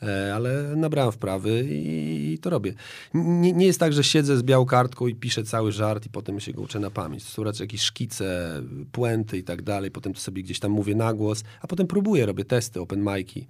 E, 0.03 0.35
Ale 0.35 0.77
nabrałem 0.77 1.13
wprawy 1.13 1.65
i, 1.71 2.33
i 2.33 2.39
to 2.39 2.51
robię. 2.51 2.75
Nie, 3.15 3.53
nie 3.53 3.67
jest 3.67 3.81
tak, 3.81 3.93
że 3.93 4.05
siedzę 4.05 4.37
z 4.37 4.43
białą 4.43 4.67
kartką 4.67 5.07
i 5.07 5.15
piszę 5.15 5.45
cały 5.45 5.73
żart 5.73 6.07
i 6.07 6.11
potem 6.11 6.41
się 6.41 6.53
go 6.53 6.63
uczę 6.63 6.81
na 6.81 6.91
pamięć. 6.91 7.25
To 7.25 7.31
są 7.31 7.45
raczej 7.45 7.65
jakieś 7.65 7.83
szkice, 7.83 8.63
puenty 8.93 9.39
i 9.39 9.45
tak 9.45 9.63
dalej. 9.63 9.91
Potem 9.91 10.15
to 10.15 10.21
sobie 10.21 10.43
gdzieś 10.43 10.61
tam 10.61 10.71
mówię 10.71 10.95
na 10.95 11.15
głos, 11.15 11.45
a 11.61 11.67
potem 11.67 11.87
próbuję, 11.87 12.27
robię 12.27 12.45
testy, 12.45 12.81
open 12.81 13.05
mic'i. 13.05 13.45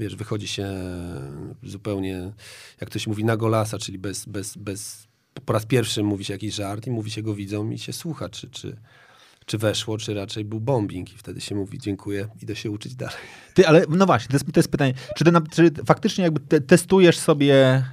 Wiesz, 0.00 0.16
wychodzi 0.16 0.48
się 0.48 0.74
zupełnie, 1.62 2.32
jak 2.80 2.90
ktoś 2.90 3.06
mówi 3.06 3.24
na 3.24 3.36
golasa, 3.36 3.78
czyli 3.78 3.98
bez, 3.98 4.26
bez, 4.26 4.56
bez, 4.56 5.08
po 5.44 5.52
raz 5.52 5.66
pierwszy 5.66 6.02
mówi 6.02 6.24
się 6.24 6.32
jakiś 6.32 6.54
żart 6.54 6.86
i 6.86 6.90
mówi 6.90 7.10
się 7.10 7.22
go 7.22 7.34
widzą 7.34 7.70
i 7.70 7.78
się 7.78 7.92
słucha, 7.92 8.28
czy, 8.28 8.50
czy, 8.50 8.76
czy 9.46 9.58
weszło, 9.58 9.98
czy 9.98 10.14
raczej 10.14 10.44
był 10.44 10.60
bombing 10.60 11.14
i 11.14 11.18
wtedy 11.18 11.40
się 11.40 11.54
mówi 11.54 11.78
dziękuję, 11.78 12.28
idę 12.42 12.56
się 12.56 12.70
uczyć 12.70 12.94
dalej. 12.94 13.16
Ty, 13.54 13.68
ale 13.68 13.84
no 13.88 14.06
właśnie, 14.06 14.28
to 14.28 14.34
jest, 14.34 14.52
to 14.52 14.60
jest 14.60 14.70
pytanie, 14.70 14.94
czy, 15.16 15.24
ty, 15.24 15.30
czy 15.50 15.70
faktycznie 15.84 16.24
jakby 16.24 16.40
te, 16.40 16.60
testujesz 16.60 17.18
sobie 17.18 17.84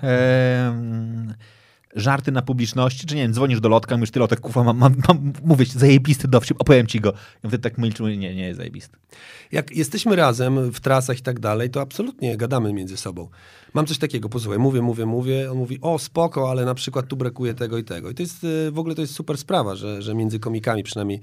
żarty 1.95 2.31
na 2.31 2.41
publiczności, 2.41 3.07
czy 3.07 3.15
nie 3.15 3.21
wiem, 3.21 3.33
dzwonisz 3.33 3.59
do 3.59 3.69
lotka, 3.69 3.97
mówisz, 3.97 4.12
ty 4.12 4.19
lotek, 4.19 4.39
kufa, 4.39 4.63
mam, 4.63 4.77
mam, 4.77 4.95
mam 5.07 5.33
mówię 5.43 5.65
ci, 5.65 5.79
zajebisty 5.79 6.27
dowcip, 6.27 6.62
opowiem 6.62 6.88
ci 6.88 7.00
go. 7.00 7.13
I 7.43 7.47
wtedy 7.47 7.59
tak 7.59 7.77
milczy, 7.77 8.03
nie, 8.03 8.35
nie 8.35 8.45
jest 8.45 8.57
zajebisty. 8.57 8.97
Jak 9.51 9.75
jesteśmy 9.75 10.15
razem 10.15 10.71
w 10.71 10.79
trasach 10.79 11.19
i 11.19 11.21
tak 11.21 11.39
dalej, 11.39 11.69
to 11.69 11.81
absolutnie 11.81 12.38
gadamy 12.38 12.73
między 12.73 12.97
sobą. 12.97 13.29
Mam 13.73 13.85
coś 13.85 13.97
takiego, 13.97 14.29
posłuchaj, 14.29 14.59
mówię, 14.59 14.81
mówię, 14.81 15.05
mówię, 15.05 15.51
on 15.51 15.57
mówi, 15.57 15.79
o 15.81 16.00
spoko, 16.00 16.51
ale 16.51 16.65
na 16.65 16.75
przykład 16.75 17.07
tu 17.07 17.15
brakuje 17.15 17.53
tego 17.53 17.77
i 17.77 17.83
tego. 17.83 18.09
I 18.09 18.15
to 18.15 18.23
jest, 18.23 18.43
y, 18.43 18.71
w 18.71 18.79
ogóle 18.79 18.95
to 18.95 19.01
jest 19.01 19.13
super 19.13 19.38
sprawa, 19.38 19.75
że, 19.75 20.01
że 20.01 20.15
między 20.15 20.39
komikami, 20.39 20.83
przynajmniej 20.83 21.21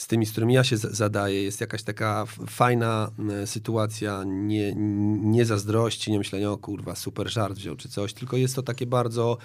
z 0.00 0.06
tymi, 0.06 0.26
z 0.26 0.32
którymi 0.32 0.54
ja 0.54 0.64
się 0.64 0.76
zadaję, 0.76 1.42
jest 1.42 1.60
jakaś 1.60 1.82
taka 1.82 2.26
fajna 2.46 3.10
y, 3.42 3.46
sytuacja, 3.46 4.22
nie, 4.26 4.74
nie 5.22 5.44
zazdrości, 5.44 6.12
nie 6.12 6.18
myślenia, 6.18 6.50
o 6.50 6.58
kurwa, 6.58 6.94
super 6.94 7.30
żart 7.30 7.54
wziął 7.54 7.76
czy 7.76 7.88
coś, 7.88 8.14
tylko 8.14 8.36
jest 8.36 8.56
to 8.56 8.62
takie 8.62 8.86
bardzo 8.86 9.38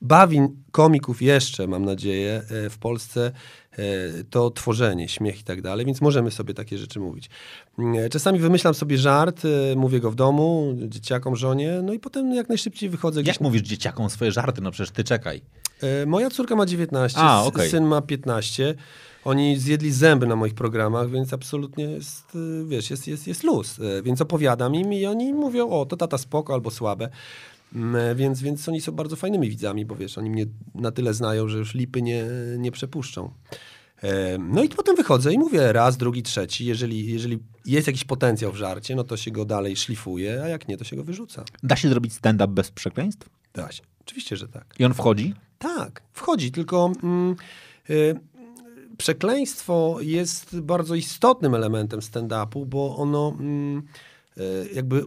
bawi 0.00 0.40
komików 0.70 1.22
jeszcze, 1.22 1.66
mam 1.66 1.84
nadzieję, 1.84 2.42
e, 2.50 2.70
w 2.70 2.78
Polsce 2.78 3.32
e, 3.72 3.78
to 4.30 4.50
tworzenie, 4.50 5.08
śmiech 5.08 5.40
i 5.40 5.44
tak 5.44 5.62
dalej, 5.62 5.86
więc 5.86 6.00
możemy 6.00 6.30
sobie 6.30 6.54
takie 6.54 6.78
rzeczy 6.78 7.00
mówić. 7.00 7.30
Mm, 7.78 8.10
Czasami 8.10 8.38
wymyślam 8.38 8.74
sobie 8.74 8.98
żart, 8.98 9.42
e, 9.44 9.76
mówię 9.76 10.00
go 10.00 10.10
w 10.10 10.14
domu, 10.14 10.74
dzieciakom, 10.88 11.36
żonie, 11.36 11.80
no 11.82 11.92
i 11.92 11.98
potem 11.98 12.34
jak 12.34 12.48
najszybciej 12.48 12.88
wychodzę 12.88 13.22
gdzieś. 13.22 13.34
Jak 13.34 13.40
mówisz 13.40 13.62
dzieciakom 13.62 14.10
swoje 14.10 14.32
żarty? 14.32 14.60
No 14.60 14.70
przecież 14.70 14.90
ty 14.90 15.04
czekaj. 15.04 15.42
E, 15.82 16.06
Moja 16.06 16.30
córka 16.30 16.56
ma 16.56 16.66
19, 16.66 17.18
A, 17.20 17.42
okej. 17.42 17.70
syn 17.70 17.84
ma 17.84 18.02
15. 18.02 18.74
Oni 19.24 19.58
zjedli 19.58 19.92
zęby 19.92 20.26
na 20.26 20.36
moich 20.36 20.54
programach, 20.54 21.10
więc 21.10 21.32
absolutnie 21.32 21.84
jest, 21.84 22.36
e, 22.62 22.64
wiesz, 22.68 22.90
jest, 22.90 23.06
jest, 23.08 23.26
jest 23.26 23.44
luz. 23.44 23.78
E, 23.80 24.02
Więc 24.02 24.20
opowiadam 24.20 24.74
im 24.74 24.92
i 24.92 25.06
oni 25.06 25.32
mówią, 25.34 25.68
o, 25.70 25.86
to 25.86 25.96
tata 25.96 26.18
spoko 26.18 26.54
albo 26.54 26.70
słabe. 26.70 27.08
Mm, 27.74 27.96
e, 27.96 28.14
Więc, 28.14 28.42
więc 28.42 28.68
oni 28.68 28.80
są 28.80 28.92
bardzo 28.92 29.16
fajnymi 29.16 29.50
widzami, 29.50 29.86
bo 29.86 29.96
wiesz, 29.96 30.18
oni 30.18 30.30
mnie 30.30 30.46
na 30.74 30.90
tyle 30.90 31.14
znają, 31.14 31.48
że 31.48 31.58
już 31.58 31.74
lipy 31.74 32.02
nie, 32.02 32.24
nie 32.58 32.72
przepuszczą. 32.72 33.30
E, 34.02 34.38
No 34.38 34.62
i 34.62 34.68
potem 34.68 34.96
wychodzę 34.96 35.32
i 35.32 35.38
mówię 35.38 35.72
raz, 35.72 35.96
drugi, 35.96 36.22
trzeci. 36.22 36.66
Jeżeli, 36.66 37.12
jeżeli 37.12 37.38
jest 37.66 37.86
jakiś 37.86 38.04
potencjał 38.04 38.52
w 38.52 38.56
żarcie, 38.56 38.94
no 38.96 39.04
to 39.04 39.16
się 39.16 39.30
go 39.30 39.44
dalej 39.44 39.76
szlifuje, 39.76 40.42
a 40.44 40.48
jak 40.48 40.68
nie, 40.68 40.76
to 40.76 40.84
się 40.84 40.96
go 40.96 41.04
wyrzuca. 41.04 41.44
Da 41.62 41.76
się 41.76 41.88
zrobić 41.88 42.12
stand-up 42.12 42.48
bez 42.48 42.70
przekleństw? 42.70 43.28
Da 43.54 43.72
się. 43.72 43.82
Oczywiście, 44.00 44.36
że 44.36 44.48
tak. 44.48 44.74
I 44.78 44.84
on 44.84 44.94
wchodzi? 44.94 45.34
Tak, 45.58 46.02
wchodzi, 46.12 46.50
tylko 46.52 46.92
mm, 47.02 47.36
y, 47.90 48.20
przekleństwo 48.98 49.96
jest 50.00 50.60
bardzo 50.60 50.94
istotnym 50.94 51.54
elementem 51.54 52.00
stand-upu, 52.00 52.66
bo 52.66 52.96
ono 52.96 53.36
mm, 53.40 53.82
y, 54.38 54.68
jakby 54.74 55.04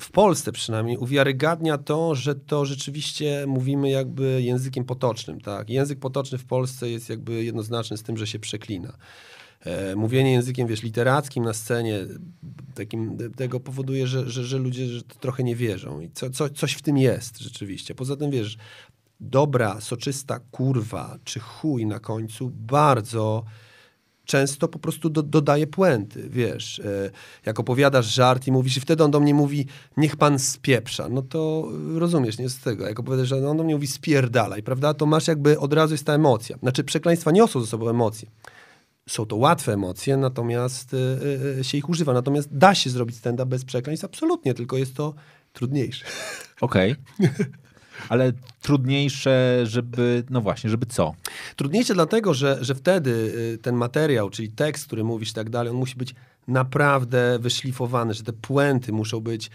w 0.00 0.10
Polsce 0.10 0.52
przynajmniej 0.52 0.96
uwiarygadnia 0.96 1.78
to, 1.78 2.14
że 2.14 2.34
to 2.34 2.64
rzeczywiście 2.64 3.44
mówimy 3.46 3.90
jakby 3.90 4.42
językiem 4.42 4.84
potocznym. 4.84 5.40
Tak? 5.40 5.70
Język 5.70 5.98
potoczny 5.98 6.38
w 6.38 6.44
Polsce 6.44 6.90
jest 6.90 7.08
jakby 7.08 7.44
jednoznaczny 7.44 7.96
z 7.96 8.02
tym, 8.02 8.16
że 8.16 8.26
się 8.26 8.38
przeklina. 8.38 8.96
E, 9.64 9.96
mówienie 9.96 10.32
językiem, 10.32 10.68
wiesz, 10.68 10.82
literackim 10.82 11.44
na 11.44 11.52
scenie 11.52 12.06
takim, 12.74 13.18
tego 13.36 13.60
powoduje, 13.60 14.06
że, 14.06 14.30
że, 14.30 14.44
że 14.44 14.58
ludzie 14.58 14.86
że 14.86 15.02
trochę 15.02 15.42
nie 15.42 15.56
wierzą. 15.56 16.00
I 16.00 16.10
co, 16.10 16.30
co, 16.30 16.50
coś 16.50 16.72
w 16.72 16.82
tym 16.82 16.98
jest 16.98 17.38
rzeczywiście. 17.38 17.94
Poza 17.94 18.16
tym, 18.16 18.30
wiesz, 18.30 18.56
dobra, 19.22 19.80
soczysta 19.80 20.40
kurwa 20.50 21.18
czy 21.24 21.40
chuj 21.40 21.86
na 21.86 22.00
końcu 22.00 22.50
bardzo 22.54 23.44
często 24.24 24.68
po 24.68 24.78
prostu 24.78 25.10
do, 25.10 25.22
dodaje 25.22 25.66
puenty, 25.66 26.28
wiesz. 26.28 26.78
E, 26.78 27.10
jak 27.46 27.60
opowiadasz 27.60 28.06
żart 28.06 28.46
i 28.46 28.52
mówisz, 28.52 28.76
i 28.76 28.80
wtedy 28.80 29.04
on 29.04 29.10
do 29.10 29.20
mnie 29.20 29.34
mówi, 29.34 29.66
niech 29.96 30.16
pan 30.16 30.38
spieprza, 30.38 31.08
no 31.08 31.22
to 31.22 31.68
rozumiesz, 31.94 32.38
nie 32.38 32.48
z 32.48 32.58
tego. 32.58 32.86
Jak 32.86 33.00
opowiadasz, 33.00 33.28
że 33.28 33.48
on 33.48 33.56
do 33.56 33.64
mnie 33.64 33.74
mówi 33.74 33.86
spierdalaj, 33.86 34.62
prawda, 34.62 34.94
to 34.94 35.06
masz 35.06 35.28
jakby 35.28 35.58
od 35.58 35.72
razu 35.72 35.94
jest 35.94 36.06
ta 36.06 36.14
emocja. 36.14 36.58
Znaczy 36.58 36.84
przekleństwa 36.84 37.30
niosą 37.30 37.60
ze 37.60 37.66
sobą 37.66 37.88
emocje. 37.88 38.28
Są 39.08 39.26
to 39.26 39.36
łatwe 39.36 39.72
emocje, 39.72 40.16
natomiast 40.16 40.94
y, 40.94 40.96
y, 41.60 41.64
się 41.64 41.78
ich 41.78 41.88
używa. 41.88 42.12
Natomiast 42.12 42.56
da 42.56 42.74
się 42.74 42.90
zrobić 42.90 43.16
stand-up 43.16 43.46
bez 43.46 43.64
przekleństw, 43.64 44.04
absolutnie, 44.04 44.54
tylko 44.54 44.76
jest 44.76 44.94
to 44.94 45.14
trudniejsze. 45.52 46.04
Okej. 46.60 46.94
Ale 48.08 48.32
trudniejsze, 48.62 49.60
żeby, 49.64 50.24
no 50.30 50.40
właśnie, 50.40 50.70
żeby 50.70 50.86
co? 50.86 51.14
Trudniejsze 51.56 51.94
dlatego, 51.94 52.34
że, 52.34 52.58
że 52.60 52.74
wtedy 52.74 53.10
y, 53.54 53.58
ten 53.58 53.74
materiał, 53.74 54.30
czyli 54.30 54.48
tekst, 54.48 54.86
który 54.86 55.04
mówisz 55.04 55.30
i 55.30 55.34
tak 55.34 55.50
dalej, 55.50 55.70
on 55.70 55.76
musi 55.76 55.96
być 55.96 56.14
naprawdę 56.48 57.38
wyszlifowane, 57.38 58.14
że 58.14 58.22
te 58.22 58.32
puenty 58.32 58.92
muszą 58.92 59.20
być 59.20 59.50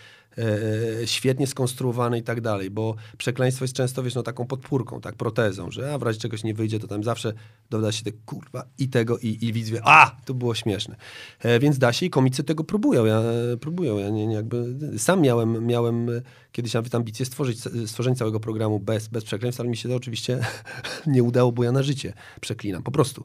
świetnie 1.05 1.47
skonstruowane 1.47 2.17
i 2.17 2.23
tak 2.23 2.41
dalej, 2.41 2.71
bo 2.71 2.95
przekleństwo 3.17 3.63
jest 3.63 3.75
często, 3.75 4.03
wiesz, 4.03 4.15
no 4.15 4.23
taką 4.23 4.47
podpórką, 4.47 5.01
tak, 5.01 5.15
protezą, 5.15 5.71
że 5.71 5.93
a 5.93 5.97
w 5.97 6.03
razie 6.03 6.19
czegoś 6.19 6.43
nie 6.43 6.53
wyjdzie, 6.53 6.79
to 6.79 6.87
tam 6.87 7.03
zawsze 7.03 7.33
doda 7.69 7.91
się 7.91 8.03
te 8.03 8.11
kurwa 8.11 8.65
i 8.77 8.89
tego 8.89 9.17
i, 9.17 9.37
i 9.41 9.53
widz 9.53 9.69
wie, 9.69 9.81
a, 9.83 10.17
to 10.25 10.33
było 10.33 10.55
śmieszne. 10.55 10.95
E, 11.39 11.59
więc 11.59 11.77
da 11.77 11.93
się 11.93 12.05
i 12.05 12.09
komicy 12.09 12.43
tego 12.43 12.63
próbują, 12.63 13.05
ja 13.05 13.19
e, 13.19 13.57
próbują, 13.57 13.97
ja 13.97 14.09
nie, 14.09 14.27
nie 14.27 14.35
jakby, 14.35 14.75
sam 14.97 15.21
miałem, 15.21 15.65
miałem 15.65 16.09
e, 16.09 16.21
kiedyś 16.51 16.73
nawet 16.73 16.95
ambicje 16.95 17.25
stworzyć, 17.25 17.59
stworzenie 17.85 18.15
całego 18.15 18.39
programu 18.39 18.79
bez, 18.79 19.07
bez 19.07 19.23
przekleństw, 19.23 19.61
ale 19.61 19.69
mi 19.69 19.77
się 19.77 19.89
to 19.89 19.95
oczywiście 19.95 20.39
nie 21.07 21.23
udało, 21.23 21.51
bo 21.51 21.63
ja 21.63 21.71
na 21.71 21.83
życie 21.83 22.13
przeklinam, 22.41 22.83
po 22.83 22.91
prostu. 22.91 23.23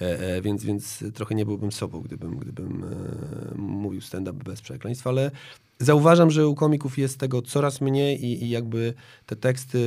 E, 0.00 0.20
e, 0.20 0.42
więc, 0.42 0.64
więc 0.64 1.04
trochę 1.14 1.34
nie 1.34 1.44
byłbym 1.44 1.72
sobą, 1.72 2.00
gdybym, 2.00 2.38
gdybym 2.38 2.84
e, 2.84 3.54
mówił 3.58 4.00
stand-up 4.00 4.44
bez 4.44 4.60
przekleństw, 4.60 5.06
ale 5.06 5.30
Zauważam, 5.82 6.30
że 6.30 6.48
u 6.48 6.54
komików 6.54 6.98
jest 6.98 7.18
tego 7.18 7.42
coraz 7.42 7.80
mniej 7.80 8.24
i, 8.24 8.44
i, 8.44 8.50
jakby 8.50 8.94
te 9.26 9.36
teksty 9.36 9.78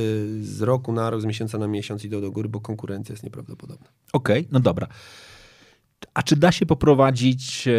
z 0.42 0.62
roku 0.62 0.92
na 0.92 1.10
rok, 1.10 1.20
z 1.20 1.24
miesiąca 1.24 1.58
na 1.58 1.68
miesiąc 1.68 2.04
idą 2.04 2.20
do 2.20 2.32
góry, 2.32 2.48
bo 2.48 2.60
konkurencja 2.60 3.12
jest 3.12 3.24
nieprawdopodobna. 3.24 3.88
Okej, 4.12 4.40
okay, 4.40 4.48
no 4.52 4.60
dobra. 4.60 4.86
A 6.14 6.22
czy 6.22 6.36
da 6.36 6.52
się 6.52 6.66
poprowadzić 6.66 7.68
e, 7.68 7.72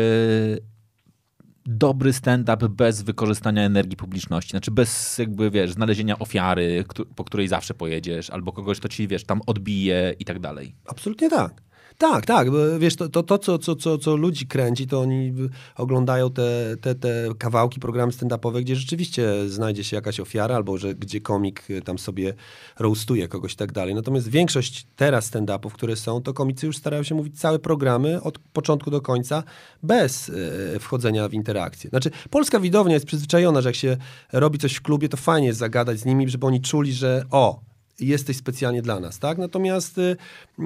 dobry 1.66 2.14
stand-up 2.14 2.70
bez 2.70 3.02
wykorzystania 3.02 3.64
energii 3.64 3.98
publiczności? 3.98 4.52
Znaczy 4.52 4.72
bez 4.72 5.18
jakby, 5.18 5.52
wiesz, 5.52 5.72
znalezienia 5.72 6.20
ofiary, 6.20 6.86
po 7.16 7.24
której 7.24 7.48
zawsze 7.48 7.74
pojedziesz, 7.74 8.30
albo 8.30 8.52
kogoś, 8.52 8.80
kto 8.80 8.88
ci, 8.90 9.08
wiesz, 9.08 9.24
tam 9.24 9.42
odbije 9.46 10.16
i 10.20 10.26
tak 10.26 10.40
dalej? 10.40 10.76
Absolutnie 10.86 11.30
tak. 11.30 11.67
Tak, 11.98 12.26
tak. 12.26 12.48
Wiesz, 12.80 12.96
to, 12.96 13.10
to, 13.10 13.24
to 13.24 13.38
co, 13.38 13.58
co, 13.58 13.76
co, 13.76 13.98
co 13.98 14.16
ludzi 14.16 14.48
kręci, 14.48 14.88
to 14.88 15.00
oni 15.00 15.34
oglądają 15.76 16.32
te, 16.32 16.78
te, 16.82 16.96
te 16.96 17.30
kawałki, 17.38 17.80
programy 17.80 18.12
stand-upowe, 18.12 18.62
gdzie 18.62 18.76
rzeczywiście 18.76 19.50
znajdzie 19.50 19.84
się 19.84 19.96
jakaś 19.96 20.20
ofiara, 20.20 20.56
albo 20.56 20.78
że 20.78 20.96
gdzie 20.96 21.22
komik 21.22 21.68
tam 21.86 22.00
sobie 22.00 22.34
roastuje 22.80 23.28
kogoś 23.28 23.54
i 23.54 23.56
tak 23.56 23.72
dalej. 23.72 23.96
Natomiast 23.96 24.28
większość 24.30 24.88
teraz 24.96 25.32
stand-upów, 25.32 25.74
które 25.74 25.96
są, 25.96 26.22
to 26.22 26.34
komicy 26.34 26.66
już 26.66 26.78
starają 26.78 27.04
się 27.04 27.16
mówić 27.16 27.40
całe 27.40 27.60
programy 27.60 28.22
od 28.22 28.40
początku 28.40 28.92
do 28.92 29.02
końca 29.02 29.44
bez 29.84 30.30
e, 30.76 30.80
wchodzenia 30.80 31.30
w 31.30 31.34
interakcję. 31.34 31.90
Znaczy, 31.90 32.12
polska 32.30 32.60
widownia 32.60 32.94
jest 32.94 33.06
przyzwyczajona, 33.06 33.62
że 33.62 33.70
jak 33.70 33.76
się 33.76 33.98
robi 34.34 34.60
coś 34.60 34.76
w 34.76 34.82
klubie, 34.82 35.10
to 35.10 35.18
fajnie 35.18 35.48
jest 35.48 35.60
zagadać 35.60 36.00
z 36.00 36.06
nimi, 36.06 36.30
żeby 36.30 36.46
oni 36.46 36.62
czuli, 36.62 36.94
że 36.94 37.24
o, 37.32 37.67
jesteś 38.00 38.38
specjalnie 38.38 38.82
dla 38.82 39.00
nas, 39.00 39.20
tak? 39.20 39.38
Natomiast 39.38 39.98
y, 39.98 40.16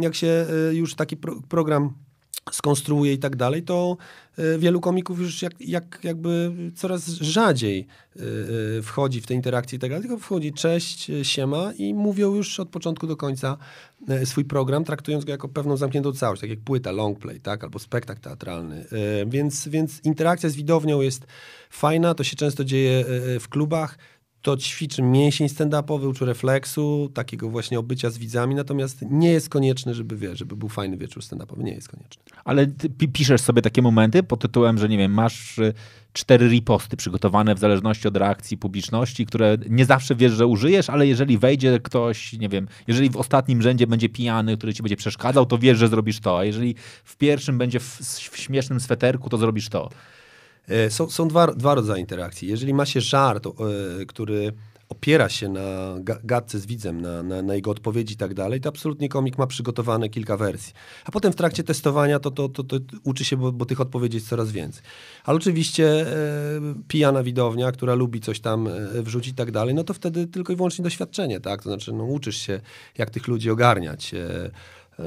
jak 0.01 0.15
się 0.15 0.45
y, 0.71 0.75
już 0.75 0.95
taki 0.95 1.17
pro 1.17 1.41
program 1.49 1.93
skonstruuje 2.51 3.13
i 3.13 3.17
tak 3.19 3.35
dalej, 3.35 3.63
to 3.63 3.97
y, 4.39 4.59
wielu 4.59 4.81
komików 4.81 5.19
już 5.19 5.41
jak, 5.41 5.53
jak, 5.59 5.99
jakby 6.03 6.51
coraz 6.75 7.07
rzadziej 7.07 7.87
wchodzi 8.83 9.21
w 9.21 9.27
te 9.27 9.33
interakcje 9.33 9.77
i 9.77 9.79
tak 9.79 9.89
dalej, 9.89 10.07
tylko 10.07 10.19
wchodzi 10.23 10.53
cześć, 10.53 11.11
siema 11.23 11.73
i 11.77 11.93
mówią 11.93 12.35
już 12.35 12.59
od 12.59 12.69
początku 12.69 13.07
do 13.07 13.17
końca 13.17 13.57
swój 14.25 14.45
program, 14.45 14.83
traktując 14.83 15.25
go 15.25 15.31
jako 15.31 15.49
pewną 15.49 15.77
zamkniętą 15.77 16.13
całość, 16.13 16.41
tak 16.41 16.49
jak 16.49 16.59
płyta, 16.59 16.91
long 16.91 17.19
play, 17.19 17.39
tak, 17.39 17.63
albo 17.63 17.79
spektakl 17.79 18.21
teatralny. 18.21 18.85
Więc, 19.27 19.67
więc 19.67 19.99
interakcja 20.03 20.49
z 20.49 20.55
widownią 20.55 21.01
jest 21.01 21.27
fajna, 21.69 22.13
to 22.13 22.23
się 22.23 22.35
często 22.35 22.63
dzieje 22.63 23.05
w 23.39 23.45
klubach, 23.49 23.97
to 24.41 24.57
ćwiczy 24.57 25.01
mięsień 25.01 25.47
stand-upowy, 25.47 26.07
uczy 26.07 26.25
refleksu, 26.25 27.11
takiego 27.13 27.49
właśnie 27.49 27.79
obycia 27.79 28.09
z 28.09 28.17
widzami, 28.17 28.55
natomiast 28.55 29.05
nie 29.09 29.31
jest 29.31 29.49
konieczne, 29.49 29.93
żeby, 29.93 30.15
wie, 30.15 30.35
żeby 30.35 30.55
był 30.55 30.69
fajny 30.69 30.97
wieczór 30.97 31.23
stand-upowy, 31.23 31.63
nie 31.63 31.73
jest 31.73 31.87
konieczne. 31.87 32.23
Ale 32.45 32.67
piszesz 33.13 33.41
sobie 33.41 33.61
takie 33.61 33.81
momenty 33.81 34.23
pod 34.23 34.41
tytułem, 34.41 34.77
że 34.77 34.89
nie 34.89 34.97
wiem, 34.97 35.13
masz 35.13 35.57
y, 35.57 35.73
cztery 36.13 36.47
riposty 36.47 36.97
przygotowane 36.97 37.55
w 37.55 37.59
zależności 37.59 38.07
od 38.07 38.17
reakcji 38.17 38.57
publiczności, 38.57 39.25
które 39.25 39.57
nie 39.69 39.85
zawsze 39.85 40.15
wiesz, 40.15 40.31
że 40.31 40.47
użyjesz, 40.47 40.89
ale 40.89 41.07
jeżeli 41.07 41.37
wejdzie 41.37 41.79
ktoś, 41.79 42.33
nie 42.33 42.49
wiem, 42.49 42.67
jeżeli 42.87 43.09
w 43.09 43.17
ostatnim 43.17 43.61
rzędzie 43.61 43.87
będzie 43.87 44.09
pijany, 44.09 44.57
który 44.57 44.73
ci 44.73 44.83
będzie 44.83 44.95
przeszkadzał, 44.97 45.45
to 45.45 45.57
wiesz, 45.57 45.77
że 45.77 45.87
zrobisz 45.87 46.19
to, 46.19 46.39
a 46.39 46.45
jeżeli 46.45 46.75
w 47.03 47.17
pierwszym 47.17 47.57
będzie 47.57 47.79
w, 47.79 47.99
w 48.31 48.37
śmiesznym 48.37 48.79
sweterku, 48.79 49.29
to 49.29 49.37
zrobisz 49.37 49.69
to. 49.69 49.89
E, 50.67 50.89
są, 50.89 51.09
są 51.09 51.27
dwa, 51.27 51.47
dwa 51.47 51.75
rodzaje 51.75 52.01
interakcji. 52.01 52.47
Jeżeli 52.47 52.73
ma 52.73 52.85
się 52.85 53.01
żart, 53.01 53.47
e, 53.47 53.51
który 54.05 54.53
opiera 54.91 55.29
się 55.29 55.49
na 55.49 55.95
gadce 56.23 56.59
z 56.59 56.65
widzem, 56.65 57.01
na, 57.01 57.23
na, 57.23 57.41
na, 57.41 57.55
jego 57.55 57.71
odpowiedzi 57.71 58.13
i 58.13 58.17
tak 58.17 58.33
dalej, 58.33 58.61
to 58.61 58.69
absolutnie 58.69 59.09
komik 59.09 59.37
ma 59.37 59.47
przygotowane 59.47 60.09
kilka 60.09 60.37
wersji. 60.37 60.73
A 61.05 61.11
potem 61.11 61.33
w 61.33 61.35
trakcie 61.35 61.63
testowania 61.63 62.19
to, 62.19 62.31
to, 62.31 62.49
to, 62.49 62.63
to 62.63 62.77
uczy 63.03 63.25
się, 63.25 63.37
bo, 63.37 63.51
bo, 63.51 63.65
tych 63.65 63.81
odpowiedzi 63.81 64.17
jest 64.17 64.29
coraz 64.29 64.51
więcej. 64.51 64.83
Ale 65.23 65.37
oczywiście 65.37 65.85
e, 65.87 66.61
pijana 66.87 67.23
widownia, 67.23 67.71
która 67.71 67.95
lubi 67.95 68.19
coś 68.19 68.39
tam 68.39 68.67
e, 68.67 69.01
wrzucić 69.01 69.31
i 69.31 69.35
tak 69.35 69.51
dalej, 69.51 69.75
no 69.75 69.83
to 69.83 69.93
wtedy 69.93 70.27
tylko 70.27 70.53
i 70.53 70.55
wyłącznie 70.55 70.83
doświadczenie, 70.83 71.39
tak? 71.39 71.63
To 71.63 71.69
znaczy, 71.69 71.93
no, 71.93 72.03
uczysz 72.03 72.37
się, 72.37 72.61
jak 72.97 73.09
tych 73.09 73.27
ludzi 73.27 73.49
ogarniać. 73.49 74.13
E, 74.13 74.51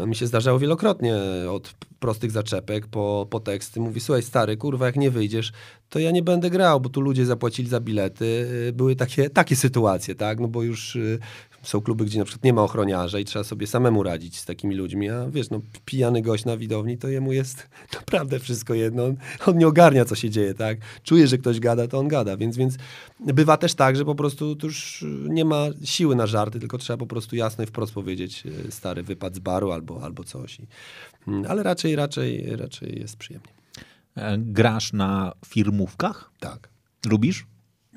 mi 0.07 0.17
się 0.17 0.27
zdarzało 0.27 0.59
wielokrotnie 0.59 1.17
od 1.51 1.75
prostych 2.05 2.31
zaczepek 2.31 2.87
po, 2.87 3.27
po 3.31 3.41
teksty. 3.41 3.81
Mówi, 3.81 4.01
słuchaj 4.01 4.23
stary, 4.23 4.57
kurwa, 4.57 4.87
jak 4.87 4.97
nie 4.97 5.11
wyjdziesz, 5.11 5.53
to 5.89 5.99
ja 5.99 6.11
nie 6.11 6.23
będę 6.23 6.51
grał, 6.51 6.81
bo 6.81 6.89
tu 6.89 7.01
ludzie 7.01 7.27
zapłacili 7.27 7.69
za 7.69 7.81
bilety. 7.81 8.49
E, 8.69 8.73
były 8.73 8.97
takie, 8.97 9.31
takie 9.31 9.57
sytuacje, 9.57 10.15
tak? 10.15 10.41
No 10.41 10.49
bo 10.49 10.63
już 10.63 10.97
e, 10.97 11.19
są 11.63 11.81
kluby, 11.81 12.05
gdzie 12.05 12.19
na 12.19 12.25
przykład 12.25 12.45
nie 12.45 12.53
ma 12.53 12.63
ochroniarza 12.63 13.19
i 13.19 13.25
trzeba 13.25 13.45
sobie 13.45 13.67
samemu 13.67 14.03
radzić 14.03 14.39
z 14.39 14.45
takimi 14.45 14.75
ludźmi, 14.75 15.11
a 15.11 15.27
wiesz, 15.31 15.51
no 15.51 15.61
pijany 15.85 16.23
gość 16.23 16.45
na 16.45 16.57
widowni, 16.57 16.99
to 16.99 17.09
jemu 17.09 17.33
jest 17.33 17.69
naprawdę 18.01 18.39
wszystko 18.39 18.75
jedno. 18.75 19.05
On, 19.47 19.59
nie 19.59 19.67
ogarnia, 19.67 20.05
co 20.05 20.15
się 20.15 20.31
dzieje, 20.31 20.55
tak? 20.55 20.79
Czuje, 21.03 21.27
że 21.27 21.39
ktoś 21.39 21.61
gada, 21.61 21.89
to 21.89 21.99
on 21.99 22.09
gada, 22.09 22.37
więc, 22.37 22.57
więc 22.57 22.77
bywa 23.21 23.57
też 23.57 23.75
tak, 23.75 23.97
że 23.97 24.05
po 24.05 24.15
prostu 24.15 24.57
to 24.57 24.67
już 24.67 25.05
nie 25.29 25.45
ma 25.45 25.67
siły 25.85 26.17
na 26.17 26.27
żarty, 26.27 26.61
tylko 26.61 26.79
trzeba 26.79 26.97
po 26.97 27.07
prostu 27.07 27.37
jasno 27.37 27.65
i 27.65 27.67
wprost 27.67 27.93
powiedzieć 27.93 28.45
e, 28.69 28.73
stary 28.73 29.03
wypad 29.03 29.35
z 29.35 29.39
baru 29.39 29.73
albo, 29.73 30.03
albo 30.03 30.25
coś. 30.25 30.59
Mm, 31.29 31.45
ale 31.49 31.63
raczej, 31.63 31.97
raczej, 31.97 32.57
raczej 32.57 32.99
jest 33.01 33.17
przyjemnie. 33.17 33.64
E, 34.17 34.39
grasz 34.39 34.93
na 34.93 35.33
firmówkach? 35.47 36.31
Tak. 36.41 36.69
Lubisz? 37.07 37.47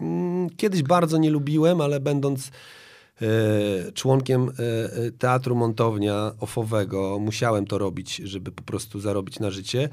Mm, 0.01 0.49
kiedyś 0.49 0.83
bardzo 0.83 1.17
nie 1.17 1.29
lubiłem, 1.29 1.81
ale 1.81 1.99
będąc 1.99 2.51
E, 3.21 3.91
członkiem 3.91 4.49
e, 4.49 5.11
teatru 5.11 5.55
montownia 5.55 6.31
ofowego. 6.39 7.19
Musiałem 7.19 7.67
to 7.67 7.77
robić, 7.77 8.15
żeby 8.15 8.51
po 8.51 8.63
prostu 8.63 8.99
zarobić 8.99 9.39
na 9.39 9.51
życie. 9.51 9.89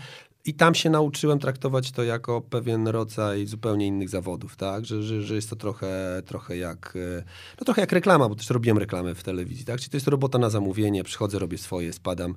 I 0.46 0.54
tam 0.54 0.74
się 0.74 0.90
nauczyłem 0.90 1.38
traktować 1.38 1.92
to 1.92 2.02
jako 2.02 2.40
pewien 2.40 2.88
rodzaj 2.88 3.46
zupełnie 3.46 3.86
innych 3.86 4.08
zawodów, 4.08 4.56
tak? 4.56 4.84
Że, 4.84 5.02
że, 5.02 5.22
że 5.22 5.34
jest 5.34 5.50
to 5.50 5.56
trochę, 5.56 6.22
trochę 6.26 6.56
jak 6.56 6.94
no 7.60 7.64
trochę 7.64 7.80
jak 7.80 7.92
reklama, 7.92 8.28
bo 8.28 8.34
też 8.34 8.50
robiłem 8.50 8.78
reklamę 8.78 9.14
w 9.14 9.22
telewizji, 9.22 9.64
tak? 9.64 9.78
Czyli 9.80 9.90
to 9.90 9.96
jest 9.96 10.08
robota 10.08 10.38
na 10.38 10.50
zamówienie, 10.50 11.04
przychodzę, 11.04 11.38
robię 11.38 11.58
swoje, 11.58 11.92
spadam. 11.92 12.34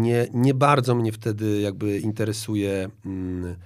Nie, 0.00 0.28
nie 0.34 0.54
bardzo 0.54 0.94
mnie 0.94 1.12
wtedy 1.12 1.60
jakby 1.60 1.98
interesuje. 1.98 2.88
Hmm, 3.04 3.56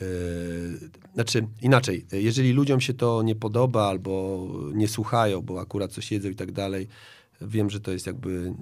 Yy, 0.00 0.90
znaczy 1.14 1.46
inaczej, 1.62 2.06
jeżeli 2.12 2.52
ludziom 2.52 2.80
się 2.80 2.94
to 2.94 3.22
nie 3.22 3.34
podoba 3.34 3.88
albo 3.88 4.46
nie 4.74 4.88
słuchają, 4.88 5.42
bo 5.42 5.60
akurat 5.60 5.92
coś 5.92 6.12
jedzą 6.12 6.28
i 6.28 6.34
tak 6.34 6.52
dalej, 6.52 6.88
wiem, 7.40 7.70
że 7.70 7.80
to 7.80 7.92
jest 7.92 8.06
jakby 8.06 8.54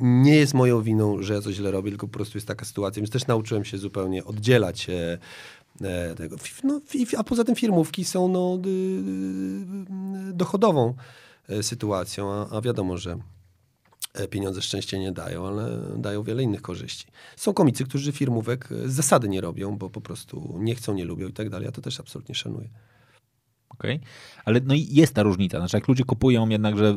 nie 0.00 0.36
jest 0.36 0.54
moją 0.54 0.82
winą, 0.82 1.22
że 1.22 1.34
ja 1.34 1.40
coś 1.40 1.54
źle 1.54 1.70
robię, 1.70 1.90
tylko 1.90 2.06
po 2.06 2.12
prostu 2.12 2.38
jest 2.38 2.48
taka 2.48 2.64
sytuacja, 2.64 3.00
więc 3.00 3.10
też 3.10 3.26
nauczyłem 3.26 3.64
się 3.64 3.78
zupełnie 3.78 4.24
oddzielać 4.24 4.86
e, 4.90 6.14
tego. 6.14 6.36
No, 6.64 6.80
a 7.16 7.24
poza 7.24 7.44
tym 7.44 7.54
firmówki 7.54 8.04
są 8.04 8.28
no, 8.28 8.58
dochodową 10.32 10.94
e, 11.48 11.62
sytuacją, 11.62 12.32
a, 12.32 12.48
a 12.50 12.60
wiadomo, 12.60 12.98
że 12.98 13.18
E, 14.16 14.28
pieniądze 14.28 14.62
szczęście 14.62 14.98
nie 14.98 15.12
dają, 15.12 15.46
ale 15.46 15.78
dają 15.96 16.22
wiele 16.22 16.42
innych 16.42 16.62
korzyści. 16.62 17.06
Są 17.36 17.54
komicy, 17.54 17.84
którzy 17.84 18.12
firmówek 18.12 18.68
z 18.86 18.92
zasady 18.92 19.28
nie 19.28 19.40
robią, 19.40 19.78
bo 19.78 19.90
po 19.90 20.00
prostu 20.00 20.54
nie 20.58 20.74
chcą, 20.74 20.94
nie 20.94 21.04
lubią 21.04 21.28
i 21.28 21.32
tak 21.32 21.50
dalej. 21.50 21.66
Ja 21.66 21.72
to 21.72 21.82
też 21.82 22.00
absolutnie 22.00 22.34
szanuję. 22.34 22.68
Okay. 23.78 24.00
ale 24.44 24.60
no 24.64 24.74
i 24.74 24.86
jest 24.90 25.14
ta 25.14 25.22
różnica. 25.22 25.58
Znaczy, 25.58 25.76
jak 25.76 25.88
ludzie 25.88 26.04
kupują 26.04 26.48
jednakże 26.48 26.94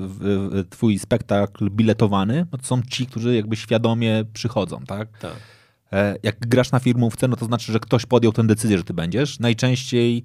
twój 0.70 1.00
spektakl 1.00 1.70
biletowany, 1.70 2.46
no 2.52 2.58
to 2.58 2.66
są 2.66 2.82
ci, 2.82 3.06
którzy 3.06 3.36
jakby 3.36 3.56
świadomie 3.56 4.26
przychodzą, 4.34 4.86
tak? 4.86 5.18
Tak. 5.18 5.36
E, 5.94 6.16
jak 6.24 6.40
grasz 6.40 6.72
na 6.72 6.80
firmówce, 6.80 7.28
no 7.28 7.36
to 7.36 7.46
znaczy, 7.46 7.72
że 7.72 7.80
ktoś 7.80 8.06
podjął 8.06 8.34
tę 8.34 8.48
decyzję, 8.48 8.78
że 8.78 8.84
ty 8.84 8.94
będziesz. 8.94 9.40
Najczęściej 9.40 10.24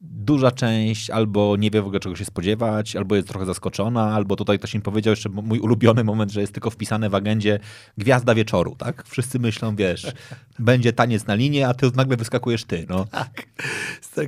duża 0.00 0.50
część 0.50 1.10
albo 1.10 1.56
nie 1.56 1.70
wie 1.70 1.82
w 1.82 1.84
ogóle 1.84 2.00
czego 2.00 2.16
się 2.16 2.24
spodziewać, 2.24 2.96
albo 2.96 3.16
jest 3.16 3.28
trochę 3.28 3.46
zaskoczona, 3.46 4.14
albo 4.14 4.36
tutaj 4.36 4.58
ktoś 4.58 4.74
im 4.74 4.82
powiedział 4.82 5.12
jeszcze 5.12 5.28
mój 5.28 5.58
ulubiony 5.58 6.04
moment, 6.04 6.32
że 6.32 6.40
jest 6.40 6.52
tylko 6.52 6.70
wpisane 6.70 7.10
w 7.10 7.14
agendzie 7.14 7.58
gwiazda 7.98 8.34
wieczoru, 8.34 8.76
tak? 8.78 9.04
Wszyscy 9.06 9.38
myślą, 9.38 9.76
wiesz, 9.76 10.12
będzie 10.58 10.92
taniec 10.92 11.26
na 11.26 11.34
linie, 11.34 11.68
a 11.68 11.74
ty 11.74 11.90
nagle 11.94 12.16
wyskakujesz 12.16 12.64
ty, 12.64 12.86
no. 12.88 13.04
Tak. 13.04 13.46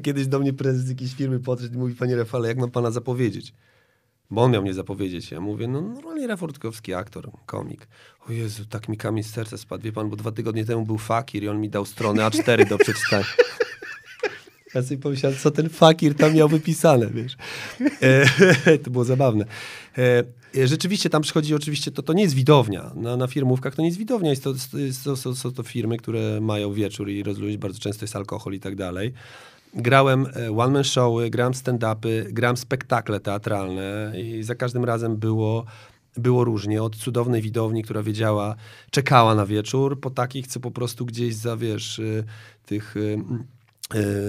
Kiedyś 0.03 0.27
do 0.27 0.39
mnie 0.39 0.53
prezes 0.53 0.89
jakiejś 0.89 1.15
firmy 1.15 1.41
podszedł 1.41 1.75
i 1.75 1.79
mówi, 1.79 1.95
panie 1.95 2.17
Rafale, 2.17 2.49
jak 2.49 2.59
mam 2.59 2.71
pana 2.71 2.91
zapowiedzieć? 2.91 3.55
bo 4.31 4.43
on 4.43 4.53
miał 4.53 4.63
mnie 4.63 4.75
zapowiedzieć. 4.75 5.31
Ja 5.31 5.41
mówię, 5.41 5.69
no 5.69 5.81
normalnie 5.81 6.27
Rafał 6.27 6.47
Rutkowski, 6.47 6.95
aktor, 6.95 7.31
komik. 7.47 7.89
O 8.29 8.33
Jezu, 8.33 8.65
tak 8.65 8.89
mi 8.89 8.97
kamień 8.97 9.25
z 9.25 9.31
serca 9.31 9.59
spadł. 9.59 9.85
Wie 9.85 9.93
pan, 9.93 10.11
bo 10.11 10.17
dwa 10.17 10.33
tygodnie 10.33 10.65
temu 10.65 10.87
był 10.87 10.99
fakir 10.99 11.43
i 11.43 11.49
on 11.49 11.61
mi 11.61 11.71
dał 11.71 11.85
stronę 11.85 12.23
A4 12.23 12.69
do 12.69 12.79
przeczytania. 12.79 13.25
Ja 14.75 14.83
sobie 14.83 14.99
pomyślałem, 14.99 15.39
co 15.39 15.51
ten 15.51 15.69
fakir 15.69 16.15
tam 16.15 16.35
miał 16.35 16.49
wypisane, 16.49 17.07
wiesz. 17.07 17.37
E, 18.03 18.79
to 18.85 18.91
było 18.91 19.05
zabawne. 19.05 19.45
E, 19.99 20.25
e, 20.59 20.67
rzeczywiście 20.67 21.11
tam 21.11 21.23
przychodzi, 21.23 21.55
oczywiście, 21.55 21.91
to, 21.91 22.03
to 22.03 22.13
nie 22.13 22.23
jest 22.23 22.35
widownia. 22.35 22.91
Na, 22.95 23.17
na 23.17 23.27
firmówkach 23.27 23.75
to 23.75 23.83
nie 23.83 23.89
jest 23.89 23.99
widownia. 23.99 24.31
Jest 24.31 24.45
to, 24.45 24.55
jest 24.79 25.05
to, 25.05 25.17
są, 25.17 25.35
są 25.35 25.53
to 25.53 25.63
firmy, 25.63 25.97
które 25.97 26.41
mają 26.41 26.73
wieczór 26.73 27.11
i 27.11 27.23
rozluźnić. 27.23 27.59
Bardzo 27.59 27.79
często 27.79 28.05
jest 28.05 28.17
alkohol 28.17 28.55
i 28.55 28.61
tak 28.61 28.77
dalej. 28.77 29.13
Grałem 29.75 30.27
e, 30.37 30.57
one-man 30.57 30.85
showy, 30.85 31.31
grałem 31.31 31.53
stand-upy, 31.53 32.33
grałem 32.33 32.57
spektakle 32.57 33.21
teatralne 33.21 34.13
i 34.23 34.43
za 34.43 34.55
każdym 34.55 34.85
razem 34.85 35.17
było 35.17 35.65
było 36.17 36.45
różnie. 36.45 36.83
Od 36.83 36.97
cudownej 36.97 37.43
widowni, 37.43 37.83
która 37.83 38.03
wiedziała, 38.03 38.55
czekała 38.91 39.35
na 39.35 39.47
wieczór, 39.47 40.01
po 40.01 40.11
takich, 40.11 40.47
co 40.47 40.61
po 40.61 40.71
prostu 40.71 41.07
gdzieś 41.07 41.35
za, 41.35 41.57
wiesz, 41.57 41.99
y, 41.99 42.25
tych 42.67 42.95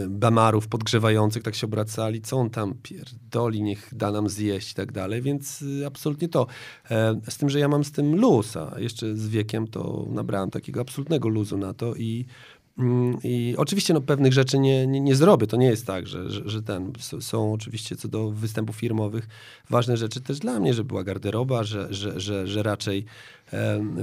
bamarów 0.10 0.68
podgrzewających 0.68 1.44
tak 1.44 1.56
się 1.56 1.68
obracali, 1.68 2.22
co 2.22 2.38
on 2.38 2.50
tam 2.50 2.74
pierdoli, 2.84 3.64
niech 3.64 3.90
da 3.96 4.12
nam 4.12 4.30
zjeść 4.30 4.72
i 4.72 4.76
tak 4.76 4.92
dalej, 4.92 5.22
więc 5.22 5.62
y, 5.62 5.86
absolutnie 5.88 6.30
to. 6.30 6.48
E, 6.92 7.22
Z 7.30 7.38
tym, 7.38 7.50
że 7.50 7.60
ja 7.60 7.68
mam 7.68 7.84
z 7.84 7.92
tym 7.92 8.16
luz, 8.16 8.58
a 8.58 8.80
jeszcze 8.80 9.16
z 9.16 9.28
wiekiem 9.28 9.68
to 9.68 10.06
nabrałem 10.10 10.50
takiego 10.50 10.82
absolutnego 10.82 11.30
luzu 11.30 11.58
na 11.58 11.74
to 11.74 11.96
i 11.96 12.26
I 13.24 13.56
oczywiście 13.58 13.94
no, 13.94 14.02
pewnych 14.02 14.34
rzeczy 14.34 14.60
nie, 14.60 14.88
nie, 14.88 15.00
nie 15.00 15.16
zrobię. 15.16 15.48
To 15.48 15.58
nie 15.58 15.68
jest 15.68 15.88
tak, 15.88 16.08
że, 16.08 16.30
że, 16.30 16.42
że 16.50 16.62
ten. 16.62 16.94
Są 17.20 17.54
oczywiście 17.54 17.96
co 17.96 18.08
do 18.08 18.32
występów 18.32 18.76
firmowych 18.76 19.28
ważne 19.70 19.98
rzeczy 19.98 20.22
też 20.22 20.40
dla 20.40 20.60
mnie, 20.60 20.74
że 20.74 20.84
była 20.84 21.04
garderoba, 21.04 21.64
że, 21.64 21.94
że, 21.94 22.20
że, 22.20 22.48
że 22.48 22.64
raczej 22.64 23.06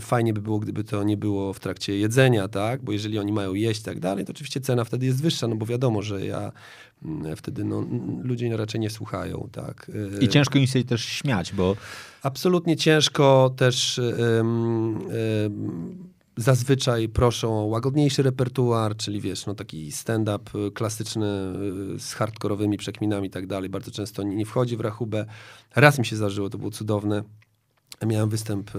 fajnie 0.01 0.33
by 0.33 0.43
było, 0.43 0.59
gdyby 0.59 0.85
to 0.85 1.03
nie 1.03 1.17
było 1.17 1.53
w 1.53 1.61
trakcie 1.61 1.99
jedzenia, 1.99 2.49
tak? 2.49 2.83
Bo 2.83 2.93
jeżeli 2.93 3.19
oni 3.19 3.33
mają 3.33 3.55
jeść 3.55 3.81
i 3.81 3.85
tak 3.85 4.01
dalej, 4.01 4.25
to 4.25 4.31
oczywiście 4.31 4.61
cena 4.61 4.85
wtedy 4.85 5.07
jest 5.07 5.23
wyższa, 5.23 5.49
no 5.49 5.57
bo 5.57 5.67
wiadomo, 5.67 6.03
że 6.03 6.27
ja 6.27 6.53
mm, 7.05 7.37
wtedy 7.37 7.65
no, 7.65 7.85
ludzie 8.23 8.57
raczej 8.57 8.81
nie 8.81 8.91
słuchają, 8.91 9.49
tak? 9.53 9.91
I 10.21 10.29
ciężko 10.29 10.59
im 10.59 10.67
się 10.67 10.85
też 10.85 11.05
śmiać, 11.05 11.53
bo 11.53 11.77
Absolutnie 12.23 12.77
ciężko 12.77 13.55
też 13.57 14.01
zazwyczaj 16.37 17.09
proszą 17.09 17.61
o 17.61 17.65
łagodniejszy 17.65 18.23
repertuar, 18.23 18.97
czyli 18.97 19.21
wiesz, 19.21 19.47
no 19.47 19.55
taki 19.55 19.93
stand-up 19.93 20.59
y, 20.59 20.71
klasyczny 20.71 21.27
y, 21.97 22.01
z 22.01 22.15
hardkorowymi 22.15 22.79
przekminami 22.79 23.29
i 23.29 23.31
tak 23.31 23.47
dalej. 23.47 23.71
Bardzo 23.71 23.91
często 23.91 24.23
nie 24.23 24.47
wchodzi 24.47 24.77
w 24.77 24.81
rachubę. 24.81 25.27
Raz 25.77 25.99
mi 25.99 26.07
się 26.07 26.17
zdarzyło, 26.17 26.51
to 26.51 26.59
było 26.59 26.71
cudowne. 26.71 27.23
Miałem 28.07 28.29
występ 28.29 28.69
y, 28.69 28.73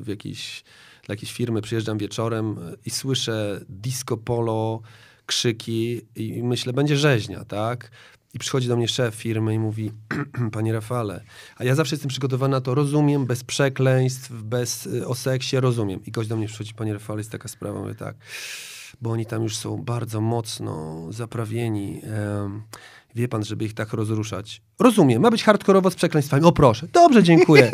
w 0.00 0.04
jakiejś, 0.06 0.64
dla 1.06 1.12
jakiejś 1.12 1.32
firmy, 1.32 1.62
przyjeżdżam 1.62 1.98
wieczorem 1.98 2.56
i 2.84 2.90
słyszę 2.90 3.60
disco 3.68 4.16
polo, 4.16 4.80
krzyki 5.26 6.00
i 6.16 6.42
myślę, 6.42 6.72
będzie 6.72 6.96
rzeźnia, 6.96 7.44
tak? 7.44 7.90
I 8.34 8.38
przychodzi 8.38 8.68
do 8.68 8.76
mnie 8.76 8.88
szef 8.88 9.14
firmy 9.14 9.54
i 9.54 9.58
mówi, 9.58 9.92
panie 10.52 10.72
Rafale, 10.72 11.24
a 11.56 11.64
ja 11.64 11.74
zawsze 11.74 11.94
jestem 11.94 12.08
przygotowany 12.08 12.50
na 12.50 12.60
to, 12.60 12.74
rozumiem, 12.74 13.26
bez 13.26 13.44
przekleństw, 13.44 14.32
bez 14.32 14.86
y, 14.86 15.06
o 15.06 15.14
seksie, 15.14 15.60
rozumiem. 15.60 16.04
I 16.04 16.10
gość 16.10 16.28
do 16.28 16.36
mnie 16.36 16.46
przychodzi, 16.46 16.74
panie 16.74 16.92
Rafale, 16.92 17.20
jest 17.20 17.30
taka 17.30 17.48
sprawa, 17.48 17.80
mówię 17.80 17.94
tak, 17.94 18.16
bo 19.02 19.10
oni 19.10 19.26
tam 19.26 19.42
już 19.42 19.56
są 19.56 19.76
bardzo 19.76 20.20
mocno 20.20 21.06
zaprawieni. 21.12 22.00
Wie 23.14 23.28
pan, 23.28 23.44
żeby 23.44 23.64
ich 23.64 23.74
tak 23.74 23.92
rozruszać. 23.92 24.62
Rozumiem, 24.80 25.22
ma 25.22 25.30
być 25.30 25.42
hardkorowo 25.44 25.90
z 25.90 25.94
przekleństwami. 25.94 26.44
O 26.44 26.52
proszę, 26.52 26.86
dobrze, 26.92 27.22
dziękuję. 27.22 27.70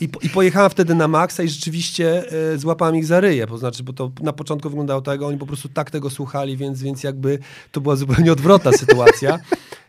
I, 0.00 0.08
po- 0.08 0.20
I 0.20 0.28
pojechałem 0.28 0.70
wtedy 0.70 0.94
na 0.94 1.08
maksa 1.08 1.42
i 1.42 1.48
rzeczywiście 1.48 2.24
e, 2.52 2.58
złapałem 2.58 2.96
ich 2.96 3.06
za 3.06 3.20
ryję, 3.20 3.46
to 3.46 3.58
znaczy, 3.58 3.82
bo 3.82 3.92
to 3.92 4.10
na 4.20 4.32
początku 4.32 4.68
wyglądało 4.70 5.00
tak, 5.00 5.22
oni 5.22 5.38
po 5.38 5.46
prostu 5.46 5.68
tak 5.68 5.90
tego 5.90 6.10
słuchali, 6.10 6.56
więc, 6.56 6.82
więc 6.82 7.02
jakby 7.02 7.38
to 7.72 7.80
była 7.80 7.96
zupełnie 7.96 8.32
odwrotna 8.32 8.72
sytuacja, 8.82 9.38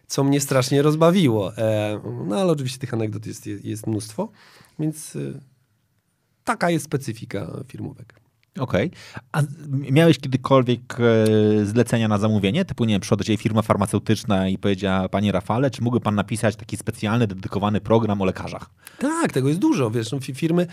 co 0.07 0.23
mnie 0.23 0.41
strasznie 0.41 0.81
rozbawiło. 0.81 1.57
E, 1.57 1.99
no 2.27 2.35
ale 2.35 2.51
oczywiście 2.51 2.79
tych 2.79 2.93
anegdot 2.93 3.25
jest, 3.25 3.45
jest, 3.45 3.65
jest 3.65 3.87
mnóstwo, 3.87 4.29
więc 4.79 5.15
e, 5.15 5.19
taka 6.43 6.69
jest 6.69 6.85
specyfika 6.85 7.51
firmówek. 7.67 8.26
Okej. 8.59 8.91
A 9.31 9.41
z- 9.41 9.47
miałeś 9.69 10.19
kiedykolwiek 10.19 10.97
e, 10.99 11.65
zlecenia 11.65 12.07
na 12.07 12.17
zamówienie? 12.17 12.65
Typu, 12.65 12.85
nie 12.85 12.93
wiem, 12.93 13.01
przyszła 13.01 13.17
do 13.17 13.23
ciebie 13.23 13.37
firma 13.37 13.61
farmaceutyczna 13.61 14.47
i 14.47 14.57
powiedziała, 14.57 15.09
panie 15.09 15.31
Rafale, 15.31 15.71
czy 15.71 15.81
mógłby 15.83 16.01
pan 16.03 16.15
napisać 16.15 16.55
taki 16.55 16.77
specjalny, 16.77 17.27
dedykowany 17.27 17.81
program 17.81 18.21
o 18.21 18.25
lekarzach? 18.25 18.69
Tak, 18.99 19.33
tego 19.33 19.47
jest 19.47 19.59
dużo. 19.59 19.91
Wiesz, 19.91 20.11
no, 20.11 20.17
fi- 20.19 20.33
firmy, 20.35 20.67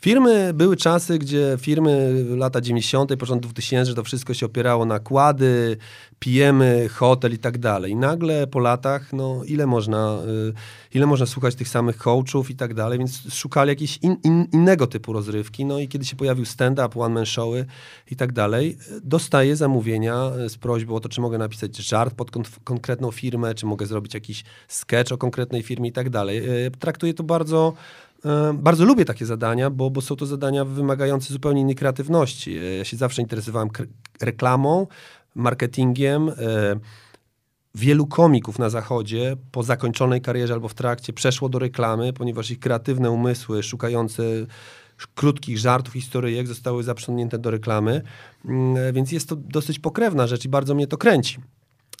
firmy, 0.00 0.54
były 0.54 0.76
czasy, 0.76 1.18
gdzie 1.18 1.56
firmy 1.60 2.24
lata 2.36 2.60
90., 2.60 3.16
początek 3.16 3.50
2000, 3.50 3.94
to 3.94 4.04
wszystko 4.04 4.34
się 4.34 4.46
opierało 4.46 4.84
na 4.84 4.98
kłady, 4.98 5.76
pijemy, 6.18 6.88
hotel 6.88 7.32
i 7.32 7.38
tak 7.38 7.58
dalej. 7.58 7.92
I 7.92 7.96
nagle 7.96 8.46
po 8.46 8.58
latach, 8.58 9.12
no 9.12 9.42
ile 9.46 9.66
można, 9.66 10.18
y, 10.92 10.96
ile 10.98 11.06
można 11.06 11.26
słuchać 11.26 11.54
tych 11.54 11.68
samych 11.68 11.96
coachów 11.96 12.50
i 12.50 12.56
tak 12.56 12.74
dalej, 12.74 12.98
więc 12.98 13.34
szukali 13.34 13.68
jakiejś 13.68 13.98
in, 14.02 14.16
in, 14.24 14.46
innego 14.52 14.86
typu 14.86 15.12
rozrywki. 15.12 15.64
No 15.64 15.78
i 15.78 15.88
kiedy 15.88 16.04
się 16.04 16.16
pojawił 16.16 16.44
stand-up, 16.44 17.00
one-man 17.00 17.26
showy 17.26 17.66
i 18.10 18.16
tak 18.16 18.32
dalej, 18.32 18.78
dostaję 19.02 19.56
zamówienia 19.56 20.30
y, 20.46 20.48
z 20.48 20.58
prośbą 20.58 20.94
o 20.94 21.00
to, 21.00 21.08
czy 21.08 21.20
mogę 21.20 21.38
napisać 21.38 21.76
żart 21.76 22.14
pod 22.14 22.30
kon- 22.30 22.44
konkretną 22.64 23.10
firmę, 23.10 23.54
czy 23.54 23.66
mogę 23.66 23.86
zrobić 23.86 24.14
jakiś 24.14 24.44
sketch 24.68 25.12
o 25.12 25.18
konkretnej 25.18 25.62
firmie 25.62 25.88
i 25.88 25.92
tak 25.92 26.10
dalej. 26.10 26.66
Y, 26.66 26.70
Traktuję 26.70 27.14
to 27.14 27.22
bardzo 27.22 27.72
Bardzo 28.54 28.84
lubię 28.84 29.04
takie 29.04 29.26
zadania, 29.26 29.70
bo, 29.70 29.90
bo 29.90 30.00
są 30.00 30.16
to 30.16 30.26
zadania 30.26 30.64
wymagające 30.64 31.32
zupełnie 31.32 31.60
innej 31.60 31.74
kreatywności. 31.74 32.58
E, 32.58 32.76
Ja 32.76 32.84
się 32.84 32.96
zawsze 32.96 33.22
interesowałem 33.22 33.68
reklamą, 34.20 34.86
marketingiem. 35.34 36.28
e, 36.28 36.32
Wielu 37.76 38.06
komików 38.06 38.58
na 38.58 38.70
zachodzie 38.70 39.36
po 39.52 39.62
zakończonej 39.62 40.20
karierze 40.20 40.54
albo 40.54 40.68
w 40.68 40.74
trakcie 40.74 41.12
przeszło 41.12 41.48
do 41.48 41.58
reklamy, 41.58 42.12
ponieważ 42.12 42.50
ich 42.50 42.58
kreatywne 42.58 43.10
umysły 43.10 43.62
szukające 43.62 44.22
krótkich 45.14 45.58
żartów, 45.58 45.94
historyjek 45.94 46.46
zostały 46.46 46.82
zaprzątnięte 46.82 47.38
do 47.38 47.50
reklamy, 47.50 48.02
Mm, 48.44 48.76
e, 48.76 48.92
więc 48.92 49.12
jest 49.12 49.28
to 49.28 49.36
dosyć 49.36 49.78
pokrewna 49.78 50.26
rzecz 50.26 50.44
i 50.44 50.48
bardzo 50.48 50.74
mnie 50.74 50.86
to 50.86 50.96
kręci. 50.96 51.38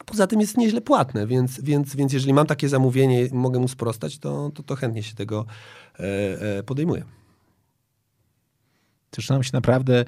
Poza 0.06 0.26
tym 0.26 0.40
jest 0.40 0.56
nieźle 0.56 0.80
płatne, 0.80 1.26
więc, 1.26 1.60
więc, 1.60 1.96
więc 1.96 2.12
jeżeli 2.12 2.32
mam 2.34 2.46
takie 2.46 2.68
zamówienie 2.68 3.28
mogę 3.32 3.58
mu 3.60 3.68
sprostać, 3.68 4.18
to, 4.18 4.50
to, 4.54 4.62
to 4.62 4.76
chętnie 4.76 5.02
się 5.02 5.14
tego 5.14 5.46
e, 5.98 6.58
e, 6.58 6.62
podejmuję. 6.62 7.04
Zaczynam 9.16 9.42
się 9.42 9.50
naprawdę 9.52 10.04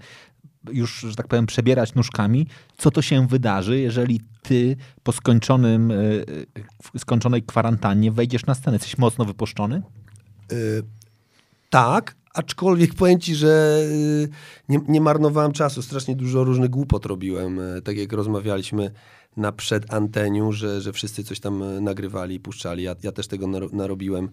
już, 0.72 1.01
że 1.01 1.16
tak 1.16 1.29
powiem, 1.29 1.46
przebierać 1.46 1.94
nóżkami, 1.94 2.46
co 2.77 2.90
to 2.90 3.03
się 3.03 3.27
wydarzy, 3.27 3.81
jeżeli 3.81 4.20
ty 4.42 4.77
po 5.03 5.12
skończonym, 5.12 5.90
e, 5.90 6.99
skończonej 6.99 7.42
kwarantannie 7.42 8.12
wejdziesz 8.12 8.46
na 8.46 8.55
scenę. 8.55 8.75
Jesteś 8.75 8.99
mocno 8.99 9.25
wypuszczony? 9.25 9.83
Y, 10.53 10.83
tak, 11.70 12.16
aczkolwiek 12.35 12.94
powiem 12.94 13.20
ci, 13.20 13.35
że 13.35 13.83
nie, 14.68 14.81
nie 14.88 15.01
marnowałem 15.01 15.53
czasu. 15.53 15.83
Strasznie 15.83 16.16
dużo 16.16 16.44
różnych 16.44 16.70
głupot 16.70 17.07
robiłem. 17.07 17.61
Tak 17.85 17.96
jak 17.96 18.12
rozmawialiśmy 18.12 18.90
na 19.37 19.53
przedanteniu, 19.53 20.53
że, 20.53 20.81
że 20.81 20.92
wszyscy 20.92 21.25
coś 21.25 21.40
tam 21.40 21.85
nagrywali 21.85 22.35
i 22.35 22.40
puszczali. 22.40 22.83
Ja, 22.83 22.94
ja 23.03 23.12
też 23.12 23.29
tego 23.29 23.46
naro- 23.46 23.72
narobiłem 23.72 24.29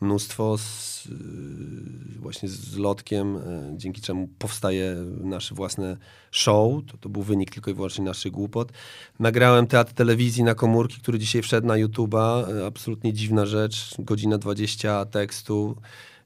mnóstwo 0.00 0.58
z, 0.58 1.06
y, 1.06 2.20
właśnie 2.20 2.48
z 2.48 2.76
lotkiem, 2.76 3.36
e, 3.36 3.40
dzięki 3.76 4.00
czemu 4.00 4.28
powstaje 4.38 4.96
nasze 5.20 5.54
własne 5.54 5.96
show. 6.30 6.84
To, 6.86 6.98
to 6.98 7.08
był 7.08 7.22
wynik 7.22 7.50
tylko 7.50 7.70
i 7.70 7.74
wyłącznie 7.74 8.04
naszych 8.04 8.32
głupot. 8.32 8.72
Nagrałem 9.18 9.66
teatr 9.66 9.92
telewizji 9.92 10.44
na 10.44 10.54
komórki, 10.54 11.00
który 11.00 11.18
dzisiaj 11.18 11.42
wszedł 11.42 11.66
na 11.66 11.74
YouTube'a. 11.74 12.50
E, 12.50 12.66
Absolutnie 12.66 13.12
dziwna 13.12 13.46
rzecz. 13.46 13.94
Godzina 13.98 14.38
20 14.38 15.04
tekstu 15.04 15.76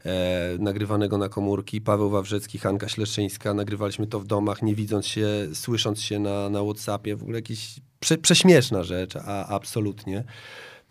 e, 0.04 0.56
nagrywanego 0.58 1.18
na 1.18 1.28
komórki. 1.28 1.80
Paweł 1.80 2.10
Wawrzecki, 2.10 2.58
Hanka 2.58 2.88
Śleszyńska. 2.88 3.54
Nagrywaliśmy 3.54 4.06
to 4.06 4.20
w 4.20 4.26
domach, 4.26 4.62
nie 4.62 4.74
widząc 4.74 5.06
się, 5.06 5.26
słysząc 5.54 6.02
się 6.02 6.18
na, 6.18 6.48
na 6.48 6.62
Whatsappie. 6.62 7.16
W 7.16 7.22
ogóle 7.22 7.38
jakieś 7.38 7.80
prze, 8.00 8.18
prześmieszna 8.18 8.82
rzecz, 8.82 9.16
a 9.16 9.46
absolutnie. 9.46 10.24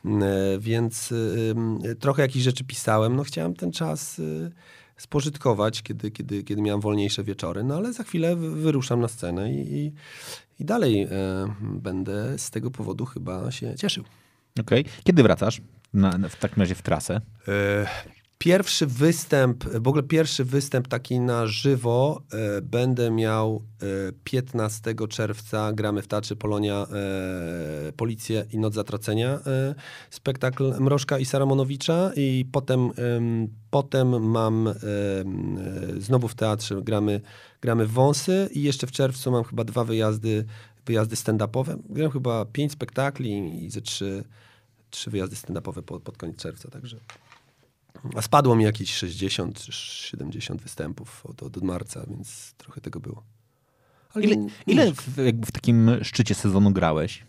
E, 0.05 0.09
Więc 0.59 1.13
trochę 1.99 2.21
jakichś 2.21 2.43
rzeczy 2.45 2.63
pisałem. 2.63 3.15
No 3.15 3.23
chciałem 3.23 3.53
ten 3.53 3.71
czas 3.71 4.19
y, 4.19 4.51
spożytkować, 4.97 5.81
kiedy, 5.83 6.11
kiedy, 6.11 6.43
kiedy 6.43 6.61
miałem 6.61 6.81
wolniejsze 6.81 7.23
wieczory, 7.23 7.63
no 7.63 7.75
ale 7.75 7.93
za 7.93 8.03
chwilę 8.03 8.35
wy- 8.35 8.51
wyruszam 8.55 8.99
na 9.01 9.07
scenę 9.07 9.53
i, 9.53 9.73
i, 9.77 9.91
i 10.59 10.65
dalej 10.65 11.01
e, 11.01 11.07
będę 11.61 12.37
z 12.37 12.51
tego 12.51 12.71
powodu 12.71 13.05
chyba 13.05 13.51
się 13.51 13.75
cieszył. 13.75 14.03
Okej. 14.59 14.85
Kiedy 15.03 15.23
wracasz? 15.23 15.61
Na, 15.93 16.17
na, 16.17 16.29
w 16.29 16.35
takim 16.35 16.57
razie 16.61 16.75
w 16.75 16.81
trasę. 16.81 17.21
Pierwszy 18.43 18.87
występ, 18.87 19.63
w 19.63 19.87
ogóle 19.87 20.03
pierwszy 20.03 20.45
występ 20.45 20.87
taki 20.87 21.19
na 21.19 21.47
żywo 21.47 22.21
e, 22.31 22.61
będę 22.61 23.11
miał 23.11 23.63
e, 23.81 23.85
15 24.23 24.95
czerwca. 25.09 25.73
Gramy 25.73 26.01
w 26.01 26.07
Teatrze 26.07 26.35
Polonia 26.35 26.87
e, 26.91 27.91
Policję 27.91 28.45
i 28.51 28.59
Noc 28.59 28.73
Zatracenia. 28.73 29.29
E, 29.29 29.75
spektakl 30.09 30.73
Mrożka 30.79 31.19
i 31.19 31.25
Saramonowicza 31.25 32.11
i 32.15 32.45
potem, 32.51 32.91
em, 32.97 33.47
potem 33.69 34.29
mam 34.29 34.67
e, 34.67 34.73
znowu 35.97 36.27
w 36.27 36.35
teatrze 36.35 36.81
gramy, 36.81 37.21
gramy 37.61 37.87
Wąsy 37.87 38.49
i 38.53 38.63
jeszcze 38.63 38.87
w 38.87 38.91
czerwcu 38.91 39.31
mam 39.31 39.43
chyba 39.43 39.63
dwa 39.63 39.83
wyjazdy, 39.83 40.45
wyjazdy 40.85 41.15
stand-upowe. 41.15 41.77
Gram 41.89 42.11
chyba 42.11 42.45
pięć 42.45 42.71
spektakli 42.71 43.63
i 43.65 43.69
ze 43.69 43.81
trzy, 43.81 44.23
trzy 44.89 45.09
wyjazdy 45.09 45.35
stand-upowe 45.35 45.81
pod 45.81 46.17
koniec 46.17 46.37
czerwca, 46.37 46.69
także... 46.69 46.99
A 48.15 48.21
spadło 48.21 48.55
mi 48.55 48.63
jakieś 48.63 48.93
60 48.93 49.59
czy 49.59 49.71
70 49.71 50.61
występów 50.61 51.25
od, 51.25 51.43
od 51.43 51.63
marca, 51.63 52.05
więc 52.09 52.53
trochę 52.57 52.81
tego 52.81 52.99
było. 52.99 53.23
Ale 54.13 54.25
Ile, 54.25 54.47
ile 54.67 54.93
w, 54.93 55.17
jakby 55.17 55.45
w 55.45 55.51
takim 55.51 55.91
szczycie 56.01 56.35
sezonu 56.35 56.71
grałeś? 56.71 57.23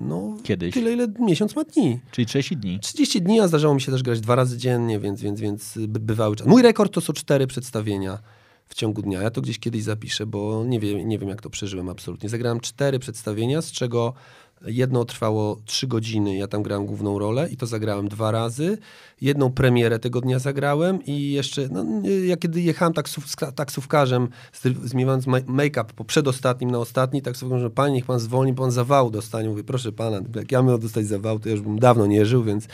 No, 0.00 0.36
Kiedyś? 0.42 0.74
tyle, 0.74 0.92
ile 0.92 1.08
miesiąc 1.20 1.56
ma 1.56 1.64
dni. 1.64 2.00
Czyli 2.10 2.26
30 2.26 2.56
dni. 2.56 2.80
30 2.80 3.22
dni, 3.22 3.40
a 3.40 3.48
zdarzało 3.48 3.74
mi 3.74 3.80
się 3.80 3.92
też 3.92 4.02
grać 4.02 4.20
dwa 4.20 4.34
razy 4.34 4.58
dziennie, 4.58 5.00
więc, 5.00 5.20
więc, 5.20 5.40
więc 5.40 5.78
by, 5.88 6.00
bywały 6.00 6.36
czas. 6.36 6.46
Mój 6.46 6.62
rekord 6.62 6.94
to 6.94 7.00
są 7.00 7.12
cztery 7.12 7.46
przedstawienia 7.46 8.18
w 8.66 8.74
ciągu 8.74 9.02
dnia. 9.02 9.22
Ja 9.22 9.30
to 9.30 9.40
gdzieś 9.40 9.58
kiedyś 9.58 9.82
zapiszę, 9.82 10.26
bo 10.26 10.64
nie 10.64 10.80
wiem, 10.80 11.08
nie 11.08 11.18
wiem 11.18 11.28
jak 11.28 11.42
to 11.42 11.50
przeżyłem 11.50 11.88
absolutnie. 11.88 12.28
Zagrałem 12.28 12.60
cztery 12.60 12.98
przedstawienia, 12.98 13.62
z 13.62 13.72
czego 13.72 14.14
jedno 14.66 15.04
trwało 15.04 15.60
trzy 15.64 15.86
godziny. 15.86 16.36
Ja 16.36 16.48
tam 16.48 16.62
grałem 16.62 16.86
główną 16.86 17.18
rolę 17.18 17.48
i 17.50 17.56
to 17.56 17.66
zagrałem 17.66 18.08
dwa 18.08 18.30
razy. 18.30 18.78
Jedną 19.20 19.52
premierę 19.52 19.98
tego 19.98 20.20
dnia 20.20 20.38
zagrałem 20.38 21.04
i 21.04 21.32
jeszcze, 21.32 21.68
no, 21.70 21.84
ja 22.24 22.36
kiedy 22.36 22.60
jechałem 22.60 22.94
taksów, 22.94 23.30
z 23.30 23.36
taksówkarzem, 23.54 24.28
z- 24.52 24.88
zmywając 24.88 25.26
ma- 25.26 25.38
make-up 25.46 25.84
po 25.96 26.04
przedostatnim 26.04 26.70
na 26.70 26.78
ostatni, 26.78 27.22
taksówkarz 27.22 27.60
że 27.60 27.70
panie, 27.70 27.94
niech 27.94 28.04
pan 28.06 28.20
zwolni, 28.20 28.54
pan 28.54 28.70
zawału 28.70 29.10
dostanie. 29.10 29.48
Mówię, 29.48 29.64
proszę 29.64 29.92
pana, 29.92 30.20
jak 30.34 30.52
ja 30.52 30.62
miał 30.62 30.78
dostać 30.78 31.06
zawału, 31.06 31.38
to 31.38 31.48
ja 31.48 31.54
już 31.54 31.62
bym 31.64 31.78
dawno 31.78 32.06
nie 32.06 32.26
żył, 32.26 32.44
więc... 32.44 32.66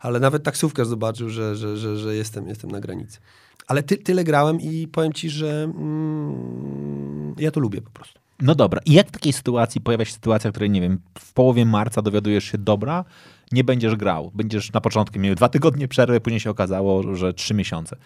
Ale 0.00 0.20
nawet 0.20 0.42
taksówkarz 0.42 0.86
zobaczył, 0.88 1.28
że, 1.28 1.56
że, 1.56 1.76
że, 1.76 1.96
że 1.96 2.14
jestem, 2.16 2.48
jestem 2.48 2.70
na 2.70 2.80
granicy. 2.80 3.18
Ale 3.66 3.82
ty, 3.82 3.96
tyle 3.96 4.24
grałem 4.24 4.60
i 4.60 4.88
powiem 4.88 5.12
ci, 5.12 5.30
że 5.30 5.64
mm, 5.64 7.34
ja 7.38 7.50
to 7.50 7.60
lubię 7.60 7.82
po 7.82 7.90
prostu. 7.90 8.20
No 8.40 8.54
dobra. 8.54 8.80
I 8.86 8.92
jak 8.92 9.08
w 9.08 9.10
takiej 9.10 9.32
sytuacji 9.32 9.80
pojawia 9.80 10.04
się 10.04 10.12
sytuacja, 10.12 10.50
w 10.50 10.52
której, 10.52 10.70
nie 10.70 10.80
wiem, 10.80 11.00
w 11.18 11.32
połowie 11.32 11.64
marca 11.64 12.02
dowiadujesz 12.02 12.44
się, 12.44 12.58
dobra, 12.58 13.04
nie 13.52 13.64
będziesz 13.64 13.96
grał. 13.96 14.30
Będziesz 14.34 14.72
na 14.72 14.80
początku 14.80 15.18
miał 15.18 15.34
dwa 15.34 15.48
tygodnie 15.48 15.88
przerwy, 15.88 16.20
później 16.20 16.40
się 16.40 16.50
okazało, 16.50 17.16
że 17.16 17.34
trzy 17.34 17.54
miesiące. 17.54 17.96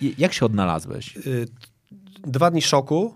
I 0.00 0.14
jak 0.18 0.32
się 0.32 0.46
odnalazłeś? 0.46 1.16
y, 1.16 1.48
dwa 2.26 2.50
dni 2.50 2.62
szoku. 2.62 3.14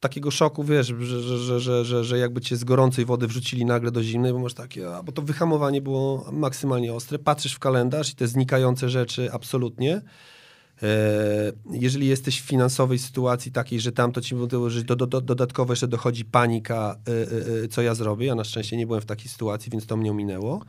Takiego 0.00 0.30
szoku, 0.30 0.64
wiesz, 0.64 0.86
że, 0.86 1.20
że, 1.22 1.60
że, 1.60 1.84
że, 1.84 2.04
że, 2.04 2.18
jakby 2.18 2.40
cię 2.40 2.56
z 2.56 2.64
gorącej 2.64 3.04
wody 3.04 3.26
wrzucili 3.26 3.64
nagle 3.64 3.90
do 3.90 4.02
zimnej, 4.02 4.32
bo 4.32 4.38
masz 4.38 4.54
takie, 4.54 4.86
bo 5.04 5.12
to 5.12 5.22
wyhamowanie 5.22 5.80
było 5.80 6.28
maksymalnie 6.32 6.94
ostre. 6.94 7.18
Patrzysz 7.18 7.52
w 7.52 7.58
kalendarz 7.58 8.12
i 8.12 8.14
te 8.14 8.26
znikające 8.26 8.88
rzeczy 8.88 9.32
absolutnie. 9.32 10.00
E, 10.84 11.52
jeżeli 11.70 12.06
jesteś 12.06 12.40
w 12.40 12.44
finansowej 12.44 12.98
sytuacji 12.98 13.52
takiej, 13.52 13.80
że 13.80 13.92
tam 13.92 14.12
to 14.12 14.20
ci 14.20 14.34
mówiło, 14.34 14.70
że 14.70 14.82
do, 14.82 14.96
do, 14.96 15.06
do, 15.06 15.20
dodatkowo 15.20 15.72
jeszcze 15.72 15.88
dochodzi 15.88 16.24
panika, 16.24 16.96
e, 17.08 17.64
e, 17.64 17.68
co 17.68 17.82
ja 17.82 17.94
zrobię. 17.94 18.26
Ja 18.26 18.34
na 18.34 18.44
szczęście 18.44 18.76
nie 18.76 18.86
byłem 18.86 19.02
w 19.02 19.06
takiej 19.06 19.28
sytuacji, 19.28 19.70
więc 19.70 19.86
to 19.86 19.96
mnie 19.96 20.10
ominęło. 20.10 20.60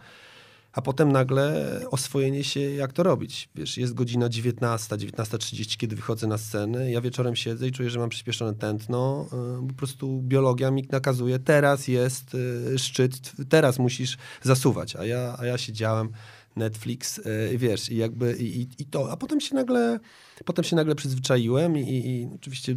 A 0.74 0.82
potem 0.82 1.12
nagle 1.12 1.66
oswojenie 1.92 2.44
się, 2.44 2.60
jak 2.60 2.94
to 2.94 3.04
robić. 3.04 3.50
Wiesz, 3.56 3.78
jest 3.78 3.94
godzina 3.94 4.30
19, 4.30 4.96
19.30, 4.96 5.78
kiedy 5.78 5.96
wychodzę 5.96 6.28
na 6.28 6.38
scenę. 6.38 6.92
Ja 6.92 7.02
wieczorem 7.02 7.36
siedzę 7.36 7.68
i 7.68 7.72
czuję, 7.72 7.90
że 7.90 8.00
mam 8.00 8.10
przyspieszone 8.10 8.54
tętno. 8.54 9.28
Po 9.68 9.74
prostu 9.74 10.22
biologia 10.22 10.72
mi 10.72 10.88
nakazuje, 10.92 11.40
teraz 11.40 11.88
jest 11.88 12.38
szczyt, 12.78 13.32
teraz 13.50 13.80
musisz 13.80 14.18
zasuwać. 14.42 14.96
A 14.96 15.06
ja, 15.06 15.36
a 15.40 15.46
ja 15.46 15.58
siedziałem, 15.58 16.10
Netflix, 16.56 17.18
yy, 17.18 17.58
wiesz, 17.58 17.90
i 17.90 17.98
jakby 17.98 18.36
i, 18.38 18.62
i, 18.80 18.86
to. 18.86 19.12
A 19.12 19.18
potem 19.18 19.42
się 19.42 19.56
nagle, 19.56 20.00
potem 20.46 20.66
się 20.66 20.76
nagle 20.76 20.96
przyzwyczaiłem 20.96 21.78
i, 21.78 21.82
i, 21.82 22.30
oczywiście 22.36 22.76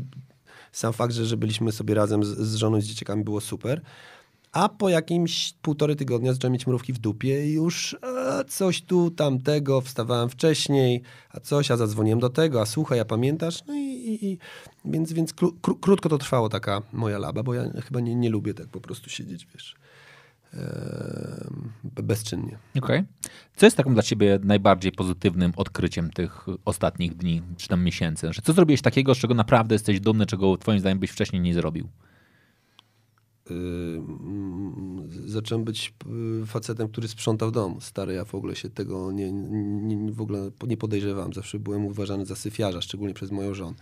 sam 0.73 0.93
fakt, 0.93 1.15
że, 1.15 1.27
że 1.27 1.37
byliśmy 1.37 1.73
sobie 1.73 1.95
razem 1.95 2.25
z, 2.25 2.29
z 2.29 2.55
żoną 2.55 2.77
i 2.77 2.83
z 2.83 2.87
dzieciakami 2.87 3.25
było 3.25 3.41
super. 3.41 3.81
A 4.53 4.69
po 4.69 4.89
jakimś 4.89 5.55
półtorej 5.63 5.97
tygodnia 5.97 6.33
zacząłem 6.33 6.53
mieć 6.53 6.67
mrówki 6.67 6.93
w 6.93 6.99
dupie 6.99 7.47
i 7.47 7.53
już 7.53 7.97
a, 8.03 8.45
coś 8.45 8.83
tu, 8.83 9.11
tamtego, 9.11 9.81
wstawałem 9.81 10.29
wcześniej, 10.29 11.03
a 11.31 11.41
coś, 11.41 11.71
a 11.71 11.77
zadzwoniłem 11.77 12.21
do 12.21 12.31
tego, 12.31 12.61
a 12.61 12.67
słuchaj, 12.67 13.01
a 13.01 13.05
pamiętasz? 13.05 13.65
No 13.67 13.75
i, 13.75 13.79
i, 13.79 14.27
i 14.27 14.39
więc, 14.85 15.13
więc 15.13 15.33
kró, 15.33 15.53
kró, 15.63 15.75
krótko 15.75 16.09
to 16.09 16.19
trwało 16.19 16.49
taka 16.49 16.83
moja 16.93 17.19
laba, 17.19 17.43
bo 17.43 17.55
ja 17.55 17.71
chyba 17.83 18.01
nie, 18.01 18.15
nie 18.15 18.31
lubię 18.31 18.55
tak 18.55 18.69
po 18.69 18.81
prostu 18.81 19.11
siedzieć, 19.11 19.47
wiesz, 19.55 19.75
bezczynnie. 21.85 22.59
Okej. 22.79 23.05
Co 23.57 23.67
jest 23.67 23.77
takim 23.77 23.95
dla 23.95 24.03
ciebie 24.03 24.39
najbardziej 24.43 24.93
pozytywnym 24.93 25.53
odkryciem 25.57 26.11
tych 26.11 26.47
ostatnich 26.65 27.17
dni, 27.17 27.43
czy 27.57 27.69
tam 27.69 27.85
miesięcy? 27.85 28.33
Że 28.33 28.43
co 28.43 28.53
zrobiłeś 28.53 28.83
takiego, 28.83 29.15
z 29.15 29.19
czego 29.19 29.35
naprawdę 29.35 29.75
jesteś 29.75 30.01
dumny, 30.01 30.27
czego 30.27 30.57
twoim 30.57 30.81
zdaniem 30.81 30.99
byś 30.99 31.11
wcześniej 31.11 31.43
nie 31.43 31.55
zrobił? 31.55 31.89
Mm, 33.51 35.09
zacząłem 35.27 35.65
być 35.65 35.95
yy, 36.41 36.47
facetem, 36.47 36.89
który 36.89 37.09
sprzątał 37.09 37.51
dom. 37.51 37.81
Stary, 37.81 38.15
ja 38.15 38.25
w 38.25 38.35
ogóle 38.35 38.57
się 38.57 38.71
tego 38.71 39.13
nie, 39.13 39.33
nie, 39.33 40.13
w 40.13 40.21
ogóle 40.21 40.51
nie 40.67 40.77
podejrzewałem. 40.77 41.33
Zawsze 41.33 41.59
byłem 41.59 41.87
uważany 41.87 42.27
za 42.27 42.37
syfiarza, 42.37 42.81
szczególnie 42.81 43.15
przez 43.15 43.31
moją 43.31 43.55
żonę. 43.55 43.77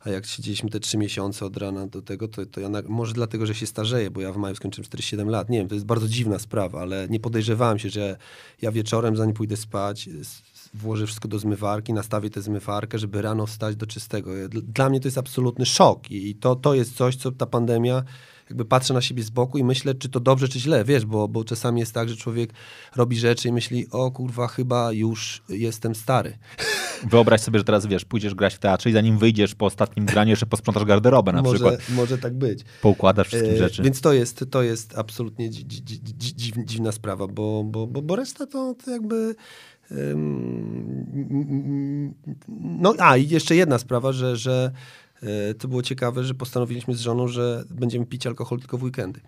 A 0.00 0.10
jak 0.10 0.26
siedzieliśmy 0.26 0.70
te 0.70 0.80
trzy 0.80 0.98
miesiące 0.98 1.46
od 1.46 1.56
rana 1.56 1.86
do 1.86 2.02
tego, 2.02 2.28
to, 2.28 2.46
to 2.46 2.60
ja 2.60 2.68
na, 2.68 2.82
może 2.88 3.12
dlatego, 3.12 3.46
że 3.46 3.54
się 3.54 3.66
starzeję, 3.66 4.10
bo 4.10 4.20
ja 4.20 4.32
w 4.32 4.36
maju 4.36 4.56
skończyłem 4.56 4.84
47 4.84 5.28
lat. 5.28 5.48
Nie 5.48 5.58
wiem, 5.58 5.68
to 5.68 5.74
jest 5.74 5.86
bardzo 5.86 6.08
dziwna 6.08 6.38
sprawa, 6.38 6.80
ale 6.80 7.08
nie 7.08 7.20
podejrzewałem 7.20 7.78
się, 7.78 7.90
że 7.90 8.16
ja 8.62 8.72
wieczorem, 8.72 9.16
zanim 9.16 9.34
pójdę 9.34 9.56
spać, 9.56 10.08
włożę 10.74 11.06
wszystko 11.06 11.28
do 11.28 11.38
zmywarki, 11.38 11.92
nastawię 11.92 12.30
tę 12.30 12.42
zmywarkę, 12.42 12.98
żeby 12.98 13.22
rano 13.22 13.46
wstać 13.46 13.76
do 13.76 13.86
czystego. 13.86 14.30
Dla 14.48 14.88
mnie 14.88 15.00
to 15.00 15.08
jest 15.08 15.18
absolutny 15.18 15.66
szok 15.66 16.10
i 16.10 16.34
to, 16.34 16.56
to 16.56 16.74
jest 16.74 16.96
coś, 16.96 17.16
co 17.16 17.32
ta 17.32 17.46
pandemia 17.46 18.02
jakby 18.50 18.64
patrzę 18.64 18.94
na 18.94 19.00
siebie 19.00 19.22
z 19.22 19.30
boku 19.30 19.58
i 19.58 19.64
myślę, 19.64 19.94
czy 19.94 20.08
to 20.08 20.20
dobrze, 20.20 20.48
czy 20.48 20.60
źle, 20.60 20.84
wiesz, 20.84 21.06
bo, 21.06 21.28
bo 21.28 21.44
czasami 21.44 21.80
jest 21.80 21.94
tak, 21.94 22.08
że 22.08 22.16
człowiek 22.16 22.52
robi 22.96 23.18
rzeczy 23.18 23.48
i 23.48 23.52
myśli, 23.52 23.86
o 23.90 24.10
kurwa, 24.10 24.48
chyba 24.48 24.92
już 24.92 25.42
jestem 25.48 25.94
stary. 25.94 26.38
Wyobraź 27.10 27.40
sobie, 27.40 27.58
że 27.58 27.64
teraz 27.64 27.86
wiesz, 27.86 28.04
pójdziesz 28.04 28.34
grać 28.34 28.54
w 28.54 28.58
teatrze 28.58 28.90
i 28.90 28.92
zanim 28.92 29.18
wyjdziesz 29.18 29.54
po 29.54 29.66
ostatnim 29.66 30.06
graniu, 30.06 30.30
jeszcze 30.30 30.46
posprzątasz 30.46 30.84
garderobę 30.84 31.32
na 31.32 31.42
może, 31.42 31.54
przykład. 31.54 31.80
może 31.88 32.18
tak 32.18 32.34
być. 32.34 32.60
Poukładasz 32.82 33.28
wszystkie 33.28 33.52
E, 33.52 33.56
rzeczy. 33.56 33.82
Więc 33.82 34.00
to 34.00 34.12
jest, 34.12 34.44
to 34.50 34.62
jest 34.62 34.98
absolutnie 34.98 35.50
dzi, 35.50 35.66
dzi, 35.66 35.82
dzi, 35.82 36.00
dzi, 36.02 36.34
dziw- 36.52 36.64
dziwna 36.64 36.92
sprawa, 36.92 37.26
bo, 37.26 37.64
bo, 37.64 37.86
bo, 37.86 38.02
bo 38.02 38.16
reszta 38.16 38.46
to, 38.46 38.74
to 38.84 38.90
jakby... 38.90 39.34
ym, 39.90 42.14
no 42.60 42.94
a 42.98 43.16
i 43.16 43.28
jeszcze 43.28 43.56
jedna 43.56 43.78
sprawa, 43.78 44.12
że, 44.12 44.36
że 44.36 44.70
to 45.58 45.68
było 45.68 45.82
ciekawe, 45.82 46.24
że 46.24 46.34
postanowiliśmy 46.34 46.94
z 46.94 47.00
żoną, 47.00 47.28
że 47.28 47.64
będziemy 47.70 48.06
pić 48.06 48.26
alkohol 48.26 48.58
tylko 48.58 48.78
w 48.78 48.82
weekendy. 48.82 49.20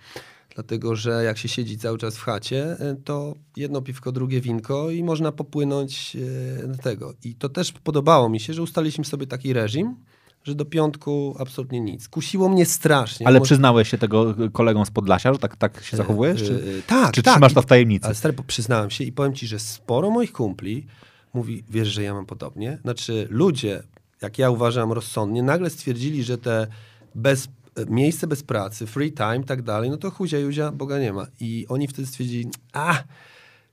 Dlatego, 0.54 0.96
że 0.96 1.24
jak 1.24 1.38
się 1.38 1.48
siedzi 1.48 1.78
cały 1.78 1.98
czas 1.98 2.16
w 2.16 2.22
chacie, 2.22 2.76
e, 2.80 2.96
to 3.04 3.34
jedno 3.56 3.82
piwko, 3.82 4.12
drugie 4.12 4.40
winko 4.40 4.90
i 4.90 5.04
można 5.04 5.32
popłynąć 5.32 6.16
e, 6.62 6.66
do 6.66 6.76
tego. 6.78 7.14
I 7.24 7.34
to 7.34 7.48
też 7.48 7.72
podobało 7.72 8.28
mi 8.28 8.40
się, 8.40 8.54
że 8.54 8.62
ustaliliśmy 8.62 9.04
sobie 9.04 9.26
taki 9.26 9.52
reżim, 9.52 9.96
że 10.44 10.54
do 10.54 10.64
piątku 10.64 11.36
absolutnie 11.38 11.80
nic. 11.80 12.08
Kusiło 12.08 12.48
mnie 12.48 12.66
strasznie. 12.66 13.26
Ale 13.26 13.38
Może- 13.38 13.48
przyznałeś 13.48 13.88
się 13.88 13.98
tego 13.98 14.34
kolegom 14.52 14.86
z 14.86 14.90
Podlasia, 14.90 15.32
że 15.32 15.38
tak, 15.38 15.56
tak 15.56 15.84
się 15.84 15.96
zachowujesz? 15.96 16.42
Czy, 16.42 16.52
Yy, 16.52 16.82
tak, 16.86 17.12
czy 17.14 17.22
tak. 17.22 17.34
trzymasz 17.34 17.54
to 17.54 17.62
w 17.62 17.66
tajemnicy? 17.66 18.06
Ale 18.06 18.14
stary, 18.14 18.34
przyznałem 18.46 18.90
się 18.90 19.04
i 19.04 19.12
powiem 19.12 19.34
ci, 19.34 19.46
że 19.46 19.58
sporo 19.58 20.10
moich 20.10 20.32
kumpli 20.32 20.86
mówi, 21.34 21.64
wiesz, 21.70 21.88
że 21.88 22.02
ja 22.02 22.14
mam 22.14 22.26
podobnie. 22.26 22.78
Znaczy 22.82 23.26
ludzie, 23.30 23.82
jak 24.22 24.38
ja 24.38 24.50
uważam 24.50 24.92
rozsądnie, 24.92 25.42
nagle 25.42 25.70
stwierdzili, 25.70 26.22
że 26.22 26.38
te 26.38 26.66
bez, 27.14 27.48
miejsce 27.88 28.26
bez 28.26 28.42
pracy, 28.42 28.86
free 28.86 29.12
time 29.12 29.36
i 29.36 29.44
tak 29.44 29.62
dalej, 29.62 29.90
no 29.90 29.96
to 29.96 30.10
chuzia 30.10 30.38
juzia, 30.38 30.72
Boga 30.72 30.98
nie 30.98 31.12
ma. 31.12 31.26
I 31.40 31.66
oni 31.68 31.88
wtedy 31.88 32.08
stwierdzili, 32.08 32.48
a 32.72 33.02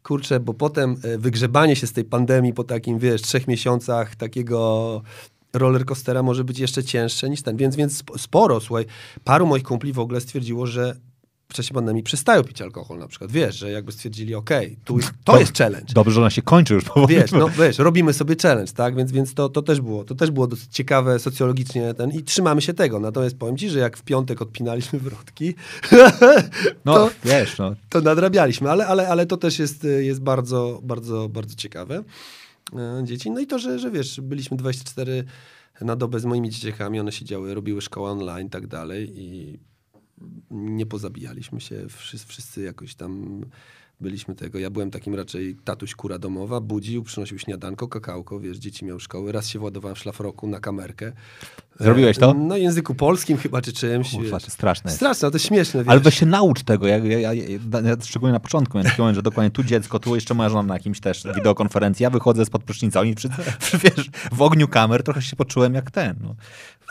kurczę, 0.04 0.40
bo 0.40 0.54
potem 0.54 0.96
e, 1.04 1.18
wygrzebanie 1.18 1.76
się 1.76 1.88
z 1.88 1.94
tej 1.94 2.04
pandemii 2.04 2.54
po 2.54 2.64
takim, 2.64 3.00
wiesz, 3.00 3.22
trzech 3.22 3.48
miesiącach 3.48 4.16
takiego 4.16 5.02
rollercoastera 5.54 6.24
może 6.24 6.44
być 6.44 6.60
jeszcze 6.60 6.84
cięższe 6.84 7.30
niż 7.30 7.42
ten. 7.42 7.58
Więc, 7.58 7.76
więc 7.76 7.94
sp- 8.02 8.18
sporo, 8.18 8.60
słuchaj, 8.60 8.86
paru 9.24 9.46
moich 9.46 9.64
kumpli 9.64 9.94
w 9.94 10.00
ogóle 10.00 10.22
stwierdziło, 10.22 10.68
że 10.68 10.96
w 11.50 11.54
czasie 11.54 11.74
pandemii 11.74 12.04
przestają 12.04 12.44
pić 12.44 12.62
alkohol 12.62 12.98
na 12.98 13.08
przykład. 13.08 13.32
Wiesz, 13.32 13.56
że 13.56 13.72
jakby 13.72 13.92
stwierdzili, 13.92 14.36
okej, 14.36 14.78
tu 14.86 15.00
to 15.24 15.40
jest 15.40 15.58
challenge. 15.58 15.94
Dobrze, 15.94 16.12
że 16.12 16.22
ona 16.22 16.30
się 16.30 16.42
kończy 16.42 16.74
już 16.74 16.84
powoli. 16.84 17.16
Wiesz, 17.16 17.32
no 17.32 17.50
wiesz, 17.50 17.78
robimy 17.78 18.14
sobie 18.14 18.36
challenge, 18.42 18.72
tak? 18.72 18.96
Więc, 18.96 19.12
więc 19.12 19.34
to, 19.34 19.50
to, 19.50 19.62
też 19.62 19.82
było, 19.82 20.04
to 20.04 20.16
też 20.16 20.32
było 20.32 20.48
dosyć 20.48 20.70
ciekawe 20.72 21.20
socjologicznie 21.20 21.94
ten, 21.94 22.12
i 22.12 22.24
trzymamy 22.24 22.62
się 22.62 22.74
tego. 22.74 23.00
Natomiast 23.00 23.38
powiem 23.38 23.58
ci, 23.58 23.70
że 23.70 23.80
jak 23.80 23.98
w 23.98 24.04
piątek 24.04 24.42
odpinaliśmy 24.42 25.00
wrotki, 25.10 25.56
No, 26.86 26.94
to, 26.94 27.10
wiesz, 27.24 27.58
no. 27.58 27.76
to 27.90 28.02
nadrabialiśmy, 28.02 28.72
ale, 28.72 28.88
ale, 28.88 29.08
ale 29.08 29.26
to 29.26 29.38
też 29.38 29.60
jest, 29.60 29.84
jest 30.00 30.22
bardzo, 30.22 30.80
bardzo, 30.84 31.30
bardzo 31.30 31.56
ciekawe. 31.56 32.04
e, 32.74 33.04
Dzieci. 33.04 33.32
No 33.32 33.40
i 33.40 33.48
to, 33.48 33.60
że, 33.60 33.80
że 33.80 33.92
wiesz, 33.92 34.22
byliśmy 34.22 34.58
24 34.58 35.24
na 35.82 35.96
dobę 35.96 36.20
z 36.20 36.26
moimi 36.26 36.50
dzieciakami, 36.50 37.00
one 37.00 37.12
siedziały, 37.12 37.54
robiły 37.54 37.82
szkołę 37.82 38.12
online 38.12 38.48
i 38.48 38.50
tak 38.50 38.68
dalej 38.68 39.12
i 39.16 39.60
nie 40.52 40.86
pozabijaliśmy 40.86 41.62
się, 41.62 41.86
wszyscy, 41.90 42.28
wszyscy 42.28 42.62
jakoś 42.62 42.96
tam 42.96 43.42
byliśmy 44.02 44.36
tego. 44.36 44.60
Ja 44.60 44.70
byłem 44.70 44.92
takim 44.92 45.16
raczej 45.16 45.56
tatuś 45.56 45.96
kura 45.96 46.20
domowa, 46.20 46.62
budził, 46.62 47.04
przynosił 47.04 47.40
śniadanko, 47.40 47.88
kakałko, 47.88 48.40
wiesz, 48.40 48.58
dzieci 48.58 48.86
miały 48.86 49.00
szkoły. 49.00 49.32
Raz 49.32 49.48
się 49.48 49.60
władowałem 49.60 49.96
w 49.96 50.00
szlafroku 50.00 50.48
na 50.48 50.60
kamerkę. 50.60 51.12
Zrobiłeś 51.80 52.18
to? 52.18 52.34
Na 52.34 52.58
języku 52.58 52.96
polskim 52.96 53.38
chyba, 53.38 53.62
czy 53.62 53.74
czymś. 53.74 54.12
Kurwa, 54.12 54.40
to 54.40 54.52
straszne. 54.52 54.92
Straszne, 54.92 55.26
ale 55.26 55.32
to 55.32 55.40
śmieszne, 55.40 55.80
wiesz. 55.84 55.92
Ale 55.92 56.00
weź 56.00 56.20
się 56.20 56.26
naucz 56.26 56.64
tego, 56.64 56.88
ja, 56.88 56.98
ja, 56.98 57.34
ja, 57.34 57.44
szczególnie 58.04 58.34
na 58.34 58.40
początku 58.40 58.78
miałem 58.78 58.90
taki 58.92 59.02
moment, 59.02 59.16
że 59.16 59.22
dokładnie 59.22 59.52
tu 59.52 59.64
dziecko, 59.64 60.00
tu 60.00 60.16
jeszcze 60.16 60.34
moja 60.34 60.50
żona 60.50 60.64
na 60.64 60.74
jakimś 60.74 61.00
też 61.00 61.24
wideokonferencji, 61.36 62.04
ja 62.04 62.10
wychodzę 62.10 62.46
spod 62.46 62.64
prysznica, 62.64 63.00
oni 63.00 63.16
przy, 63.16 63.30
wiesz, 63.84 64.10
w 64.32 64.42
ogniu 64.42 64.68
kamer 64.68 65.04
trochę 65.04 65.22
się 65.22 65.36
poczułem 65.36 65.74
jak 65.74 65.92
ten, 65.92 66.16
no. 66.24 66.36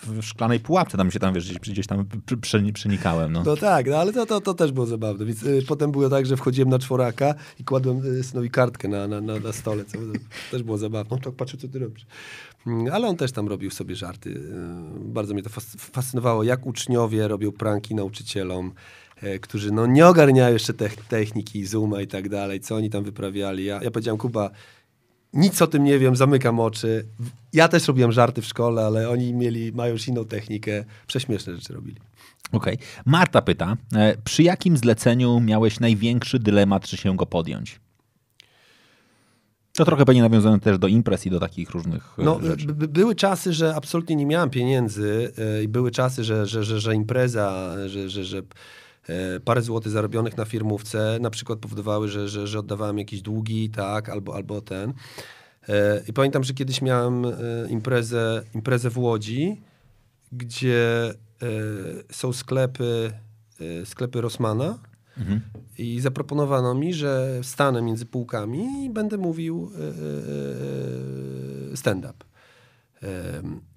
W 0.03 0.22
szklanej 0.22 0.61
pułapce 0.61 0.96
tam 0.96 1.11
się 1.11 1.18
tam, 1.18 1.35
wiesz, 1.35 1.44
gdzieś, 1.44 1.59
gdzieś 1.59 1.87
tam 1.87 2.05
pr- 2.05 2.37
pr- 2.37 2.72
przenikałem, 2.72 3.33
no. 3.33 3.42
No 3.46 3.57
tak, 3.57 3.87
no 3.87 3.96
ale 3.96 4.12
to, 4.12 4.27
to, 4.27 4.40
to 4.40 4.55
też 4.55 4.72
było 4.72 4.87
zabawne. 4.87 5.24
Więc 5.24 5.42
y, 5.42 5.62
potem 5.68 5.92
było 5.92 6.09
tak, 6.09 6.27
że 6.27 6.37
wchodziłem 6.37 6.68
na 6.68 6.79
czworaka 6.79 7.35
i 7.61 7.64
kładłem 7.64 8.18
y, 8.18 8.24
synowi 8.24 8.51
kartkę 8.51 8.88
na, 8.88 9.09
na, 9.09 9.20
na, 9.20 9.38
na 9.38 9.53
stole. 9.53 9.85
Co, 9.85 9.98
to 9.98 10.05
też 10.51 10.62
było 10.62 10.79
zabawne. 10.79 11.09
No 11.11 11.18
tak 11.24 11.35
patrzę, 11.35 11.57
co 11.57 11.68
ty 11.68 11.79
robisz. 11.79 12.07
Mm, 12.66 12.92
Ale 12.92 13.09
on 13.09 13.16
też 13.16 13.33
tam 13.33 13.49
robił 13.49 13.71
sobie 13.71 13.97
żarty. 13.97 14.31
Y, 14.31 14.44
Bardzo 15.01 15.35
mnie 15.35 15.42
to 15.42 15.51
fas- 15.51 15.77
fascynowało, 15.79 16.42
jak 16.44 16.66
uczniowie 16.66 17.29
robią 17.29 17.53
pranki 17.53 17.94
nauczycielom, 17.94 18.73
e, 19.23 19.38
którzy 19.38 19.73
no, 19.73 19.87
nie 19.87 20.07
ogarniają 20.07 20.53
jeszcze 20.53 20.75
tech, 20.75 20.97
techniki, 20.97 21.66
Zooma 21.66 22.01
i 22.01 22.07
tak 22.07 22.29
dalej, 22.29 22.61
co 22.61 22.77
oni 22.77 22.90
tam 22.90 23.05
wyprawiali. 23.05 23.64
Ja, 23.64 23.83
ja 23.83 23.90
powiedziałem, 23.90 24.18
Kuba, 24.18 24.51
nic 25.33 25.62
o 25.62 25.66
tym 25.66 25.85
nie 25.85 25.99
wiem, 25.99 26.16
zamykam 26.16 26.61
oczy. 26.61 27.07
Ja 27.53 27.68
też 27.68 27.88
robiłem 27.88 28.12
żarty 28.12 28.42
w 28.42 28.47
szkole, 28.47 28.87
ale 28.87 29.09
oni 29.11 29.35
mieli, 29.35 29.73
mają 29.73 29.92
już 29.92 30.09
inną 30.09 30.25
technikę. 30.25 30.85
Prześmieszne 31.07 31.55
rzeczy 31.57 31.73
robili. 31.73 31.97
Okej. 32.53 32.79
Marta 33.05 33.42
pyta, 33.42 33.77
e, 33.94 34.16
przy 34.25 34.42
jakim 34.42 34.77
zleceniu 34.77 35.40
miałeś 35.40 35.81
największy 35.81 36.38
dylemat, 36.38 36.87
czy 36.87 36.97
się 36.97 37.16
go 37.16 37.27
podjąć? 37.27 37.81
To 39.78 39.84
trochę 39.84 40.04
pewnie 40.04 40.22
nawiązane 40.22 40.60
też 40.60 40.78
do 40.78 40.86
imprez 40.86 41.26
i 41.26 41.30
do 41.30 41.40
takich 41.40 41.70
różnych 41.70 42.14
e, 42.18 42.22
No, 42.24 42.40
rzeczy. 42.42 42.66
by, 42.66 42.72
by- 42.74 42.88
były 42.88 43.14
czasy, 43.14 43.52
że 43.52 43.74
absolutnie 43.74 44.16
nie 44.16 44.26
miałem 44.26 44.50
pieniędzy 44.50 45.32
e, 45.38 45.62
i 45.62 45.68
były 45.68 45.90
czasy, 45.90 46.24
że, 46.24 46.46
że, 46.46 46.64
że, 46.64 46.80
że 46.80 46.94
impreza, 46.94 47.74
że, 47.86 48.08
że, 48.10 48.24
że 48.24 48.38
e, 49.08 49.40
parę 49.40 49.62
złotych 49.62 49.92
zarobionych 49.92 50.36
na 50.36 50.44
firmówce 50.44 51.18
na 51.20 51.30
przykład 51.30 51.58
powodowały, 51.58 52.08
że, 52.08 52.28
że, 52.28 52.46
że 52.46 52.58
oddawałem 52.58 52.98
jakieś 52.98 53.22
długi, 53.22 53.70
tak, 53.70 54.08
albo, 54.08 54.34
albo 54.34 54.60
ten. 54.60 54.92
I 56.08 56.12
pamiętam, 56.12 56.44
że 56.44 56.54
kiedyś 56.54 56.82
miałem 56.82 57.26
imprezę, 57.68 58.42
imprezę 58.54 58.90
w 58.90 58.98
Łodzi, 58.98 59.60
gdzie 60.32 61.14
są 62.12 62.32
sklepy, 62.32 63.12
sklepy 63.84 64.20
Rossmana, 64.20 64.78
Mhm. 65.18 65.40
i 65.78 66.00
zaproponowano 66.00 66.74
mi, 66.74 66.94
że 66.94 67.40
stanę 67.42 67.83
między 67.83 68.07
półkami 68.07 68.85
i 68.85 68.90
będę 68.90 69.18
mówił 69.18 69.70
e, 69.74 69.78
e, 69.78 69.83
e, 71.72 71.76
stand-up. 71.76 72.24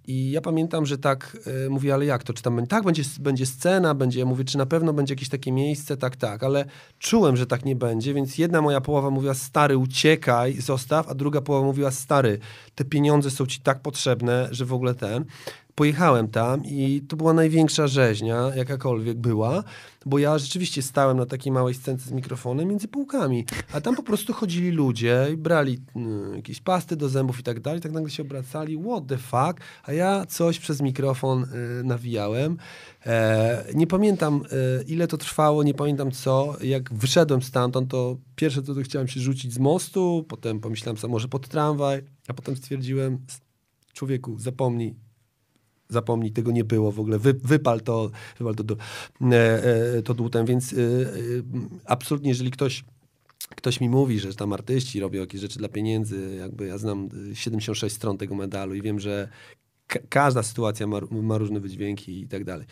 I 0.08 0.32
ja 0.32 0.42
pamiętam, 0.42 0.86
że 0.86 0.98
tak 0.98 1.38
e, 1.66 1.70
mówię, 1.70 1.94
ale 1.94 2.06
jak 2.06 2.24
to? 2.24 2.34
Czy 2.34 2.44
tam 2.44 2.56
będzie- 2.56 2.70
tak 2.70 2.84
będzie, 2.84 3.04
będzie 3.20 3.46
scena, 3.46 3.96
będzie, 3.96 4.20
ja 4.20 4.26
mówię, 4.26 4.44
czy 4.44 4.58
na 4.58 4.66
pewno 4.66 4.94
będzie 4.94 5.14
jakieś 5.14 5.30
takie 5.30 5.52
miejsce? 5.52 5.98
Tak, 5.98 6.16
tak, 6.16 6.44
ale 6.44 6.66
czułem, 7.00 7.38
że 7.38 7.46
tak 7.46 7.66
nie 7.66 7.76
będzie, 7.76 8.14
więc 8.14 8.38
jedna 8.38 8.62
moja 8.62 8.82
połowa 8.82 9.10
mówiła, 9.10 9.34
stary, 9.34 9.78
uciekaj, 9.78 10.62
zostaw, 10.62 11.08
a 11.10 11.16
druga 11.16 11.42
połowa 11.42 11.66
mówiła, 11.66 11.92
stary, 11.92 12.40
te 12.76 12.86
pieniądze 12.86 13.32
są 13.32 13.46
ci 13.46 13.62
tak 13.62 13.82
potrzebne, 13.82 14.48
że 14.52 14.66
w 14.66 14.74
ogóle 14.74 14.96
ten. 14.96 15.26
Pojechałem 15.82 16.28
tam 16.28 16.66
i 16.66 17.02
to 17.08 17.18
była 17.18 17.34
największa 17.34 17.88
rzeźnia, 17.88 18.52
jakakolwiek 18.56 19.18
była, 19.18 19.64
bo 20.06 20.20
ja 20.20 20.38
rzeczywiście 20.38 20.82
stałem 20.82 21.18
na 21.18 21.26
takiej 21.26 21.52
małej 21.52 21.74
scence 21.74 22.10
z 22.10 22.12
mikrofonem 22.12 22.68
między 22.68 22.88
półkami, 22.88 23.46
a 23.74 23.82
tam 23.82 23.96
po 23.96 24.04
prostu 24.04 24.34
chodzili 24.34 24.72
ludzie 24.72 25.28
i 25.34 25.38
brali 25.38 25.80
mm, 25.96 26.36
jakieś 26.36 26.62
pasty 26.62 26.96
do 26.96 27.10
zębów 27.10 27.40
i 27.40 27.44
tak 27.44 27.60
dalej, 27.60 27.82
tak 27.82 27.92
nagle 27.92 28.10
się 28.10 28.24
obracali, 28.24 28.78
what 28.78 29.08
the 29.08 29.18
fuck, 29.18 29.62
a 29.84 29.94
ja 29.94 30.26
coś 30.26 30.60
przez 30.60 30.82
mikrofon 30.82 31.44
y, 31.44 31.84
nawijałem. 31.84 32.58
E, 33.06 33.66
nie 33.74 33.88
pamiętam 33.88 34.42
e, 34.52 34.84
ile 34.84 35.08
to 35.08 35.18
trwało, 35.18 35.64
nie 35.64 35.74
pamiętam 35.74 36.12
co, 36.12 36.56
jak 36.64 36.94
wyszedłem 36.94 37.42
stamtąd, 37.42 37.92
to 37.92 38.18
pierwsze 38.36 38.62
to, 38.62 38.76
to 38.76 38.82
chciałem 38.82 39.08
się 39.08 39.20
rzucić 39.20 39.54
z 39.54 39.60
mostu, 39.60 40.26
potem 40.30 40.60
pomyślałem 40.60 40.98
sobie 40.98 41.12
może 41.12 41.28
pod 41.28 41.48
tramwaj, 41.48 42.02
a 42.28 42.34
potem 42.34 42.56
stwierdziłem, 42.56 43.18
człowieku, 43.94 44.40
zapomnij, 44.40 45.11
zapomnij, 45.92 46.32
tego 46.32 46.52
nie 46.52 46.64
było 46.64 46.92
w 46.92 47.00
ogóle, 47.00 47.20
Wy, 47.20 47.34
wypal 47.34 47.82
to, 47.82 48.12
wypal 48.40 48.56
to, 48.56 48.64
to, 48.64 48.76
e, 49.32 49.64
e, 49.98 50.02
to 50.02 50.14
dłutem, 50.14 50.46
więc 50.46 50.74
e, 50.74 50.76
absolutnie, 51.86 52.30
jeżeli 52.30 52.52
ktoś 52.52 52.84
ktoś 53.56 53.82
mi 53.82 53.90
mówi, 53.90 54.20
że 54.20 54.34
tam 54.34 54.54
artyści 54.54 55.00
robią 55.00 55.20
jakieś 55.20 55.42
rzeczy 55.42 55.60
dla 55.60 55.70
pieniędzy, 55.70 56.36
jakby 56.40 56.68
ja 56.68 56.78
znam 56.78 57.10
y, 57.32 57.36
76 57.36 57.96
stron 57.96 58.18
tego 58.18 58.36
medalu 58.36 58.76
i 58.76 58.82
wiem, 58.82 59.00
że 59.00 59.30
ka- 59.88 60.00
każda 60.10 60.44
sytuacja 60.44 60.88
ma, 60.88 61.00
ma 61.12 61.38
różne 61.38 61.60
wydźwięki 61.60 62.22
i 62.22 62.28
tak 62.28 62.44
dalej. 62.44 62.68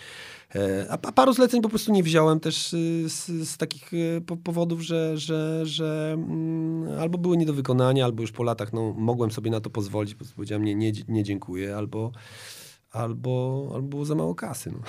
A 0.89 0.97
pa- 0.97 1.11
paru 1.11 1.33
zleceń 1.33 1.61
po 1.61 1.69
prostu 1.69 1.91
nie 1.91 2.03
wziąłem 2.03 2.39
też 2.39 2.69
z, 3.07 3.25
z 3.49 3.57
takich 3.57 3.91
po- 4.25 4.37
powodów, 4.37 4.81
że, 4.81 5.17
że, 5.17 5.65
że 5.65 6.11
mm, 6.13 6.99
albo 6.99 7.17
były 7.17 7.37
nie 7.37 7.45
do 7.45 7.53
wykonania, 7.53 8.05
albo 8.05 8.21
już 8.21 8.31
po 8.31 8.43
latach 8.43 8.73
no, 8.73 8.93
mogłem 8.97 9.31
sobie 9.31 9.51
na 9.51 9.61
to 9.61 9.69
pozwolić, 9.69 10.13
po 10.13 10.17
prostu 10.17 10.35
powiedziałem 10.35 10.65
nie, 10.65 10.75
nie, 10.75 10.91
nie 11.07 11.23
dziękuję, 11.23 11.77
albo, 11.77 12.11
albo, 12.91 13.71
albo 13.75 13.87
było 13.87 14.05
za 14.05 14.15
mało 14.15 14.35
kasy. 14.35 14.71
No. 14.71 14.79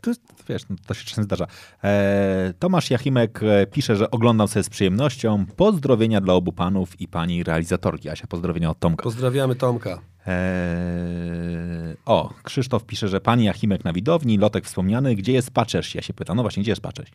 To, 0.00 0.10
wiesz, 0.48 0.62
no, 0.70 0.76
to 0.86 0.94
się 0.94 1.04
czasem 1.04 1.24
zdarza. 1.24 1.46
E, 1.84 2.54
Tomasz 2.58 2.90
Jachimek 2.90 3.40
e, 3.42 3.66
pisze, 3.66 3.96
że 3.96 4.10
oglądam 4.10 4.48
sobie 4.48 4.62
z 4.62 4.68
przyjemnością. 4.68 5.46
Pozdrowienia 5.56 6.20
dla 6.20 6.34
obu 6.34 6.52
panów 6.52 7.00
i 7.00 7.08
pani 7.08 7.44
realizatorki. 7.44 8.08
Asia, 8.08 8.26
pozdrowienia 8.26 8.70
od 8.70 8.78
Tomka. 8.78 9.02
Pozdrawiamy 9.02 9.54
Tomka. 9.54 10.00
E, 10.26 11.96
o, 12.06 12.34
Krzysztof 12.42 12.84
pisze, 12.84 13.08
że 13.08 13.20
pani 13.20 13.44
Jachimek 13.44 13.84
na 13.84 13.92
widowni, 13.92 14.38
Lotek 14.38 14.64
wspomniany. 14.64 15.14
Gdzie 15.14 15.32
jest 15.32 15.50
Paczesz? 15.50 15.94
Ja 15.94 16.02
się 16.02 16.14
pytam. 16.14 16.36
No 16.36 16.42
właśnie, 16.42 16.62
gdzie 16.62 16.72
jest 16.72 16.82
Paczesz? 16.82 17.08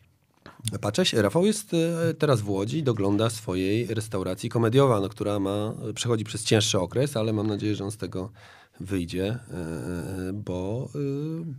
Patrzeć, 0.80 1.12
Rafał 1.12 1.46
jest 1.46 1.74
e, 1.74 2.14
teraz 2.14 2.40
w 2.40 2.50
Łodzi, 2.50 2.82
dogląda 2.82 3.30
swojej 3.30 3.86
restauracji 3.86 4.48
komediowa, 4.48 5.00
no, 5.00 5.08
która 5.08 5.38
ma, 5.38 5.74
przechodzi 5.94 6.24
przez 6.24 6.44
cięższy 6.44 6.80
okres, 6.80 7.16
ale 7.16 7.32
mam 7.32 7.46
nadzieję, 7.46 7.74
że 7.74 7.84
on 7.84 7.90
z 7.90 7.96
tego 7.96 8.30
wyjdzie, 8.80 9.26
e, 9.28 10.32
bo, 10.32 10.88
e, 10.94 10.98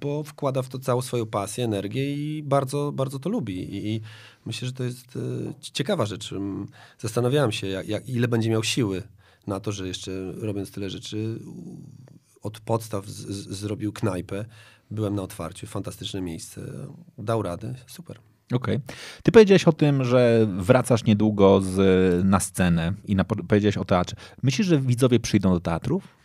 bo 0.01 0.23
wkłada 0.23 0.61
w 0.61 0.69
to 0.69 0.79
całą 0.79 1.01
swoją 1.01 1.25
pasję, 1.25 1.65
energię 1.65 2.13
i 2.15 2.43
bardzo, 2.43 2.91
bardzo 2.91 3.19
to 3.19 3.29
lubi. 3.29 3.87
I, 3.87 4.01
myślę, 4.45 4.65
że 4.65 4.73
to 4.73 4.83
jest 4.83 5.15
e, 5.15 5.53
ciekawa 5.61 6.05
rzecz. 6.05 6.33
Mm, 6.33 6.67
Zastanawiałem 6.99 7.51
się, 7.51 7.67
jak, 7.67 7.87
jak, 7.87 8.09
ile 8.09 8.27
będzie 8.27 8.49
miał 8.49 8.63
siły 8.63 9.03
na 9.47 9.59
to, 9.59 9.71
że 9.71 9.87
jeszcze 9.87 10.31
robiąc 10.31 10.71
tyle 10.71 10.89
rzeczy 10.89 11.39
od 12.41 12.59
podstaw 12.59 13.07
z, 13.07 13.27
z, 13.27 13.47
zrobił 13.47 13.93
knajpę. 13.93 14.45
Byłem 14.91 15.15
na 15.15 15.21
otwarciu, 15.21 15.67
fantastyczne 15.67 16.21
miejsce. 16.21 16.61
Dał 17.17 17.41
radę, 17.41 17.75
super. 17.87 18.19
Okej. 18.53 18.79
Ty 19.23 19.31
powiedziałeś 19.31 19.63
o 19.63 19.73
tym, 19.73 20.03
że 20.03 20.47
wracasz 20.57 21.03
niedługo 21.03 21.61
z, 21.61 22.25
na 22.25 22.39
scenę 22.39 22.93
i 23.05 23.15
na, 23.15 23.23
powiedziałeś 23.23 23.77
o 23.77 23.85
teatrze. 23.85 24.15
Myślisz, 24.43 24.67
że 24.67 24.79
widzowie 24.81 25.19
przyjdą 25.19 25.53
do 25.53 25.59
teatrów? 25.59 26.16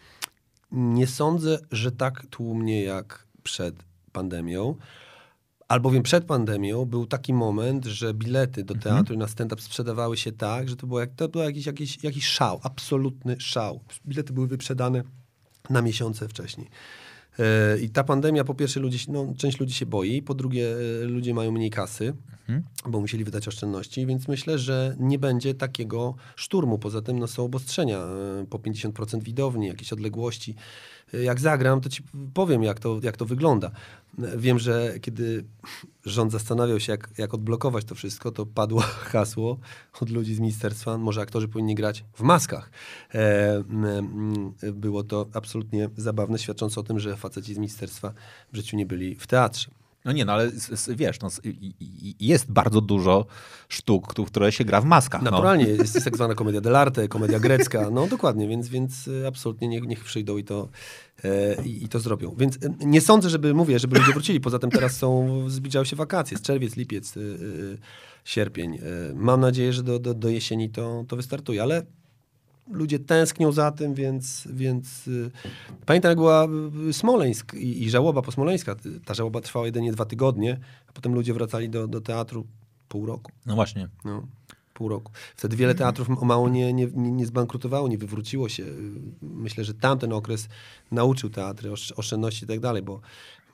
Nie 0.72 1.06
sądzę, 1.06 1.58
że 1.70 1.92
tak 1.92 2.26
tłumnie 2.30 2.82
jak 2.82 3.26
przed 3.42 3.74
pandemią. 4.12 4.76
Albowiem 5.68 6.02
przed 6.02 6.24
pandemią 6.24 6.84
był 6.84 7.06
taki 7.06 7.34
moment, 7.34 7.84
że 7.84 8.14
bilety 8.14 8.64
do 8.64 8.74
teatru 8.74 9.14
i 9.14 9.18
na 9.18 9.28
stand-up 9.28 9.62
sprzedawały 9.62 10.16
się 10.16 10.32
tak, 10.32 10.68
że 10.68 10.76
to 10.76 10.86
było, 10.86 11.00
jak, 11.00 11.10
to 11.16 11.28
był 11.28 11.42
jakiś, 11.42 11.66
jakiś, 11.66 12.04
jakiś 12.04 12.26
szał, 12.26 12.60
absolutny 12.62 13.36
szał. 13.40 13.80
Bilety 14.06 14.32
były 14.32 14.46
wyprzedane 14.46 15.02
na 15.70 15.82
miesiące 15.82 16.28
wcześniej. 16.28 16.68
I 17.82 17.90
ta 17.90 18.04
pandemia, 18.04 18.44
po 18.44 18.54
pierwsze, 18.54 18.80
ludzie, 18.80 18.98
się- 18.98 19.12
no, 19.12 19.34
część 19.36 19.60
ludzi 19.60 19.74
się 19.74 19.86
boi, 19.86 20.22
po 20.22 20.34
drugie, 20.34 20.74
e, 21.02 21.04
ludzie 21.04 21.34
mają 21.34 21.52
mniej 21.52 21.70
kasy, 21.70 22.14
bo 22.88 23.00
musieli 23.00 23.24
wydać 23.24 23.48
oszczędności, 23.48 24.06
więc 24.06 24.28
myślę, 24.28 24.58
że 24.58 24.96
nie 25.00 25.18
będzie 25.18 25.54
takiego 25.54 26.14
szturmu. 26.36 26.78
Poza 26.78 27.02
tym 27.02 27.18
no, 27.18 27.26
są 27.26 27.44
obostrzenia, 27.44 27.98
e, 27.98 28.46
po 28.50 28.58
50% 28.58 29.22
widowni, 29.22 29.66
jakieś 29.66 29.92
odległości. 29.92 30.54
Jak 31.12 31.40
zagram, 31.40 31.80
to 31.80 31.88
ci 31.88 32.02
powiem, 32.34 32.62
jak 32.62 32.80
to, 32.80 33.00
jak 33.02 33.16
to 33.16 33.24
wygląda. 33.24 33.70
Wiem, 34.36 34.58
że 34.58 34.94
kiedy 35.00 35.44
rząd 36.04 36.32
zastanawiał 36.32 36.80
się, 36.80 36.92
jak, 36.92 37.10
jak 37.18 37.34
odblokować 37.34 37.84
to 37.84 37.94
wszystko, 37.94 38.30
to 38.30 38.46
padło 38.46 38.80
hasło 39.12 39.58
od 40.00 40.10
ludzi 40.10 40.34
z 40.34 40.40
ministerstwa, 40.40 40.98
może 40.98 41.20
aktorzy 41.20 41.48
powinni 41.48 41.74
grać 41.74 42.04
w 42.14 42.22
maskach. 42.22 42.70
E, 43.14 43.64
było 44.72 45.02
to 45.02 45.26
absolutnie 45.32 45.88
zabawne, 45.96 46.38
świadczące 46.38 46.80
o 46.80 46.82
tym, 46.82 47.00
że 47.00 47.16
faceci 47.16 47.54
z 47.54 47.58
ministerstwa 47.58 48.12
w 48.52 48.56
życiu 48.56 48.76
nie 48.76 48.86
byli 48.86 49.14
w 49.14 49.26
teatrze. 49.26 49.81
No 50.04 50.12
nie, 50.12 50.24
no 50.24 50.32
ale 50.32 50.50
wiesz, 50.88 51.20
no, 51.20 51.28
jest 52.20 52.52
bardzo 52.52 52.80
dużo 52.80 53.26
sztuk, 53.68 54.14
które 54.26 54.52
się 54.52 54.64
gra 54.64 54.80
w 54.80 54.84
maskach. 54.84 55.22
No. 55.22 55.30
Naturalnie, 55.30 55.64
jest, 55.64 55.94
jest 55.94 56.04
tak 56.04 56.16
zwana 56.16 56.34
komedia 56.34 56.60
dell'arte, 56.60 57.08
komedia 57.08 57.40
grecka, 57.40 57.90
no 57.90 58.06
dokładnie, 58.06 58.48
więc, 58.48 58.68
więc 58.68 59.08
e, 59.22 59.26
absolutnie 59.26 59.68
niech, 59.68 59.82
niech 59.82 60.04
przyjdą 60.04 60.36
i 60.36 60.44
to, 60.44 60.68
e, 61.24 61.62
i, 61.64 61.88
to 61.88 62.00
zrobią. 62.00 62.34
Więc 62.38 62.56
e, 62.56 62.86
nie 62.86 63.00
sądzę, 63.00 63.30
żeby, 63.30 63.54
mówię, 63.54 63.78
żeby 63.78 63.98
ludzie 63.98 64.12
wrócili, 64.12 64.40
poza 64.40 64.58
tym 64.58 64.70
teraz 64.70 64.96
są, 64.96 65.28
zbliżają 65.50 65.84
się 65.84 65.96
wakacje, 65.96 66.38
z 66.38 66.42
czerwiec, 66.42 66.76
lipiec, 66.76 67.16
e, 67.16 67.20
sierpień. 68.24 68.78
Mam 69.14 69.40
nadzieję, 69.40 69.72
że 69.72 69.82
do, 69.82 69.98
do, 69.98 70.14
do 70.14 70.28
jesieni 70.28 70.70
to, 70.70 71.04
to 71.08 71.16
wystartuje, 71.16 71.62
ale 71.62 71.82
ludzie 72.70 72.98
tęsknią 72.98 73.52
za 73.52 73.70
tym, 73.70 73.94
więc, 73.94 74.48
więc 74.52 75.08
y, 75.08 75.30
pamiętam 75.86 76.08
jak 76.08 76.18
była 76.18 76.46
y, 76.88 76.92
Smoleńsk 76.92 77.54
i, 77.54 77.82
i 77.82 77.90
żałoba 77.90 78.22
posmoleńska. 78.22 78.76
Ta 79.04 79.14
żałoba 79.14 79.40
trwała 79.40 79.66
jedynie 79.66 79.92
dwa 79.92 80.04
tygodnie, 80.04 80.60
a 80.88 80.92
potem 80.92 81.14
ludzie 81.14 81.34
wracali 81.34 81.68
do, 81.68 81.88
do 81.88 82.00
teatru 82.00 82.46
pół 82.88 83.06
roku. 83.06 83.32
no 83.46 83.54
właśnie. 83.54 83.88
No, 84.04 84.26
pół 84.74 84.88
roku. 84.88 85.12
Wtedy 85.36 85.56
wiele 85.56 85.74
teatrów 85.74 86.22
o 86.22 86.24
mało 86.24 86.48
nie, 86.48 86.72
nie, 86.72 86.86
nie 86.94 87.26
zbankrutowało, 87.26 87.88
nie 87.88 87.98
wywróciło 87.98 88.48
się. 88.48 88.64
Myślę, 89.22 89.64
że 89.64 89.74
tamten 89.74 90.12
okres 90.12 90.48
nauczył 90.90 91.30
teatry 91.30 91.70
osz- 91.70 91.92
oszczędności 91.96 92.44
i 92.44 92.48
tak 92.48 92.60
dalej, 92.60 92.82
bo, 92.82 93.00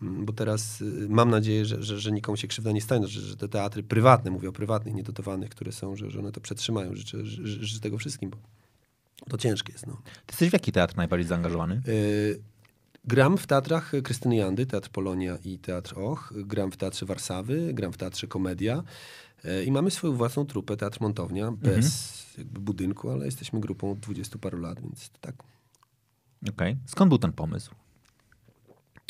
bo 0.01 0.33
teraz 0.33 0.81
y, 0.81 1.07
mam 1.09 1.31
nadzieję, 1.31 1.65
że, 1.65 1.83
że, 1.83 2.01
że 2.01 2.13
nikomu 2.13 2.37
się 2.37 2.49
krzywda 2.49 2.73
nie 2.73 2.81
stanie, 2.81 3.07
że, 3.07 3.21
że 3.21 3.37
te 3.37 3.49
teatry 3.49 3.83
prywatne, 3.83 4.31
mówię 4.31 4.49
o 4.49 4.53
prywatnych, 4.53 4.95
niedotowanych, 4.95 5.51
które 5.51 5.73
są, 5.73 5.97
że, 5.97 6.11
że 6.11 6.19
one 6.19 6.33
to 6.33 6.41
przetrzymają. 6.41 6.95
Życzę, 6.95 7.19
życzę 7.25 7.81
tego 7.81 7.99
wszystkim, 7.99 8.31
bo 8.31 8.37
to 9.29 9.39
ciężkie 9.39 9.73
jest. 9.73 9.87
No. 9.87 9.93
Ty 10.05 10.33
jesteś 10.33 10.51
w 10.51 10.53
jaki 10.53 10.73
teatr 10.73 10.97
najbardziej 10.97 11.29
zaangażowany? 11.29 11.83
Y, 11.89 12.41
Gram 13.05 13.39
w 13.39 13.47
teatrach 13.47 13.93
Krystyny 14.05 14.37
Jandy, 14.37 14.67
Teatr 14.67 14.89
Polonia 14.89 15.39
i 15.45 15.59
Teatr 15.59 15.99
Och. 15.99 16.33
Gram 16.37 16.73
w 16.73 16.77
Teatrze 16.77 17.07
Warszawy, 17.07 17.75
gram 17.75 17.93
w 17.93 17.97
Teatrze 17.97 18.27
Komedia. 18.27 18.83
Y, 19.45 19.65
I 19.65 19.73
mamy 19.73 19.91
swoją 19.91 20.13
własną 20.13 20.47
trupę, 20.47 20.77
Teatr 20.77 21.01
Montownia, 21.01 21.53
bez 21.53 22.19
jakby 22.39 22.61
budynku, 22.61 23.11
ale 23.11 23.25
jesteśmy 23.25 23.61
grupą 23.61 23.91
od 23.93 23.99
20 23.99 24.39
paru 24.39 24.59
lat, 24.59 24.81
więc 24.81 25.11
tak. 25.21 25.35
Okej. 26.49 26.77
Skąd 26.87 27.09
był 27.09 27.19
ten 27.19 27.33
pomysł? 27.33 27.75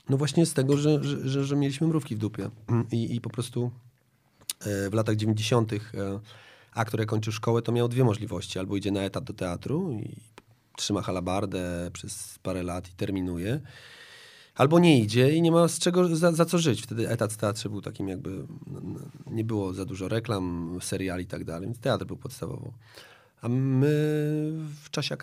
No 0.09 0.17
właśnie 0.17 0.47
z 0.47 0.55
tego, 0.55 0.77
że, 0.77 1.05
że, 1.05 1.29
że, 1.29 1.45
że 1.45 1.57
mieliśmy 1.57 1.87
mrówki 1.87 2.17
w 2.17 2.19
dupie 2.19 2.51
i, 2.93 3.17
i 3.17 3.21
po 3.21 3.31
prostu 3.31 3.71
e, 4.61 4.91
w 4.91 4.95
latach 4.95 5.17
90. 5.17 5.73
Aktor 6.79 7.01
jak 7.01 7.09
kończył 7.09 7.33
szkołę, 7.33 7.63
to 7.63 7.73
miał 7.73 7.89
dwie 7.89 8.05
możliwości. 8.05 8.59
Albo 8.59 8.77
idzie 8.77 8.91
na 8.91 9.01
etat 9.01 9.25
do 9.25 9.33
teatru 9.33 9.93
i 9.93 10.17
trzyma 10.77 11.03
halabardę 11.03 11.91
przez 11.93 12.39
parę 12.43 12.63
lat 12.63 12.89
i 12.89 12.93
terminuje. 12.93 13.61
Albo 14.55 14.79
nie 14.79 15.01
idzie 15.01 15.37
i 15.37 15.43
nie 15.43 15.53
ma 15.53 15.69
z 15.69 15.79
czego, 15.79 16.17
za, 16.17 16.33
za 16.33 16.45
co 16.45 16.59
żyć. 16.59 16.83
Wtedy 16.83 17.09
etat 17.09 17.33
w 17.33 17.37
teatrze 17.37 17.69
był 17.69 17.83
takim 17.83 18.09
jakby, 18.09 18.47
nie 19.27 19.45
było 19.45 19.75
za 19.75 19.85
dużo 19.85 20.09
reklam, 20.09 20.79
seriali 20.83 21.25
i 21.25 21.27
tak 21.27 21.45
dalej, 21.45 21.69
więc 21.69 21.79
teatr 21.79 22.05
był 22.05 22.17
podstawową. 22.17 22.73
A 23.41 23.49
my 23.49 23.89
w 24.83 24.91
czasie, 24.91 25.17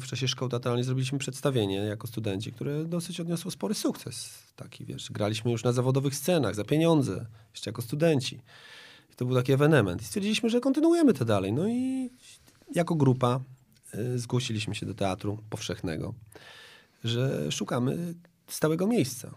w 0.00 0.06
czasie 0.06 0.28
szkoły 0.28 0.50
teatralnej 0.50 0.84
zrobiliśmy 0.84 1.18
przedstawienie 1.18 1.76
jako 1.76 2.06
studenci, 2.06 2.52
które 2.52 2.84
dosyć 2.84 3.20
odniosło 3.20 3.50
spory 3.50 3.74
sukces. 3.74 4.38
Taki, 4.56 4.84
wiesz, 4.84 5.10
graliśmy 5.12 5.50
już 5.50 5.64
na 5.64 5.72
zawodowych 5.72 6.14
scenach 6.14 6.54
za 6.54 6.64
pieniądze, 6.64 7.26
jeszcze 7.52 7.70
jako 7.70 7.82
studenci. 7.82 8.40
I 9.12 9.16
to 9.16 9.24
był 9.24 9.36
taki 9.36 9.52
ewenement. 9.52 10.02
I 10.02 10.04
stwierdziliśmy, 10.04 10.50
że 10.50 10.60
kontynuujemy 10.60 11.14
to 11.14 11.24
dalej. 11.24 11.52
No 11.52 11.68
i 11.68 12.10
jako 12.74 12.94
grupa 12.94 13.40
y, 13.94 14.18
zgłosiliśmy 14.18 14.74
się 14.74 14.86
do 14.86 14.94
teatru 14.94 15.38
powszechnego, 15.50 16.14
że 17.04 17.52
szukamy 17.52 18.14
stałego 18.48 18.86
miejsca. 18.86 19.34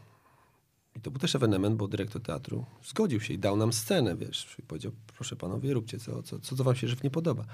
I 0.96 1.00
to 1.02 1.12
był 1.12 1.20
też 1.20 1.36
ewenement, 1.36 1.76
bo 1.76 1.88
dyrektor 1.88 2.22
teatru 2.22 2.66
zgodził 2.84 3.22
się 3.22 3.34
i 3.34 3.40
dał 3.40 3.58
nam 3.58 3.74
scenę, 3.74 4.16
wiesz, 4.16 4.56
i 4.60 4.62
powiedział, 4.62 4.92
proszę 5.16 5.36
panowie, 5.36 5.74
róbcie 5.74 6.00
co, 6.00 6.24
co, 6.24 6.40
co, 6.40 6.56
co 6.56 6.64
wam 6.64 6.76
się 6.76 6.88
żywnie 6.88 7.10
podoba. 7.10 7.46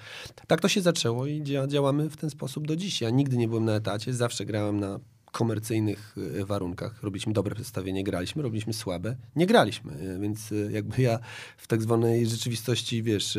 Tak 0.47 0.61
to 0.61 0.67
się 0.67 0.81
zaczęło 0.81 1.25
i 1.25 1.43
dzia, 1.43 1.67
działamy 1.67 2.09
w 2.09 2.17
ten 2.17 2.29
sposób 2.29 2.67
do 2.67 2.75
dziś. 2.75 3.01
Ja 3.01 3.09
nigdy 3.09 3.37
nie 3.37 3.47
byłem 3.47 3.65
na 3.65 3.73
etacie, 3.73 4.13
zawsze 4.13 4.45
grałem 4.45 4.79
na 4.79 4.99
komercyjnych 5.31 6.15
y, 6.17 6.45
warunkach. 6.45 7.03
Robiliśmy 7.03 7.33
dobre 7.33 7.55
przedstawienie, 7.55 8.03
graliśmy, 8.03 8.43
robiliśmy 8.43 8.73
słabe, 8.73 9.15
nie 9.35 9.47
graliśmy. 9.47 9.93
Y, 9.93 10.19
Więc 10.19 10.51
y, 10.51 10.69
jakby 10.71 11.01
ja 11.01 11.19
w 11.57 11.67
tak 11.67 11.81
zwanej 11.81 12.27
rzeczywistości, 12.27 13.03
wiesz, 13.03 13.37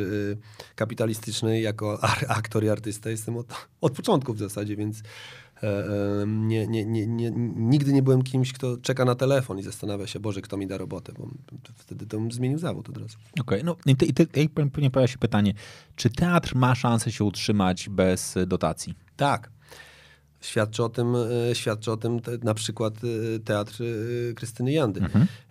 kapitalistycznej 0.75 1.63
jako 1.63 1.99
aktor 2.29 2.65
i 2.65 2.69
artysta 2.69 3.11
jestem 3.11 3.37
od, 3.37 3.47
od 3.81 3.93
początku 3.93 4.35
w 4.35 4.39
zasadzie, 4.39 4.77
więc 4.77 5.03
e, 5.63 5.63
e, 5.63 6.27
nie, 6.27 6.67
nie, 6.67 6.85
nie, 6.85 7.07
nie, 7.07 7.31
nigdy 7.57 7.93
nie 7.93 8.03
byłem 8.03 8.23
kimś, 8.23 8.53
kto 8.53 8.77
czeka 8.77 9.05
na 9.05 9.15
telefon 9.15 9.59
i 9.59 9.63
zastanawia 9.63 10.07
się, 10.07 10.21
Boże, 10.21 10.41
kto 10.43 10.57
mi 10.57 10.67
da 10.67 10.79
robotę, 10.79 11.13
bo 11.19 11.29
wtedy 11.77 12.07
to 12.07 12.19
bym 12.19 12.33
zmienił 12.33 12.59
zawód 12.59 12.89
od 12.89 12.97
razu. 12.97 13.19
Okej, 13.41 13.65
no 13.65 13.77
i, 13.87 14.49
pewnie 14.49 14.91
pojawia 14.91 15.13
się 15.13 15.19
pytanie, 15.19 15.55
czy 15.97 16.11
teatr 16.11 16.57
ma 16.57 16.75
szansę 16.75 17.13
się 17.13 17.25
utrzymać 17.25 17.89
bez 17.89 18.35
dotacji? 18.47 18.95
Tak. 19.17 19.51
Świadczy 20.41 20.85
o 20.85 20.89
tym, 20.89 21.15
e, 21.51 21.55
świadczy 21.55 21.93
o 21.93 21.97
tym 21.97 22.21
te, 22.21 22.39
na 22.43 22.55
przykład 22.55 22.95
e, 23.05 23.39
teatr 23.39 23.83
e, 24.31 24.35
Krystyny 24.35 24.73
Jandy. 24.73 25.01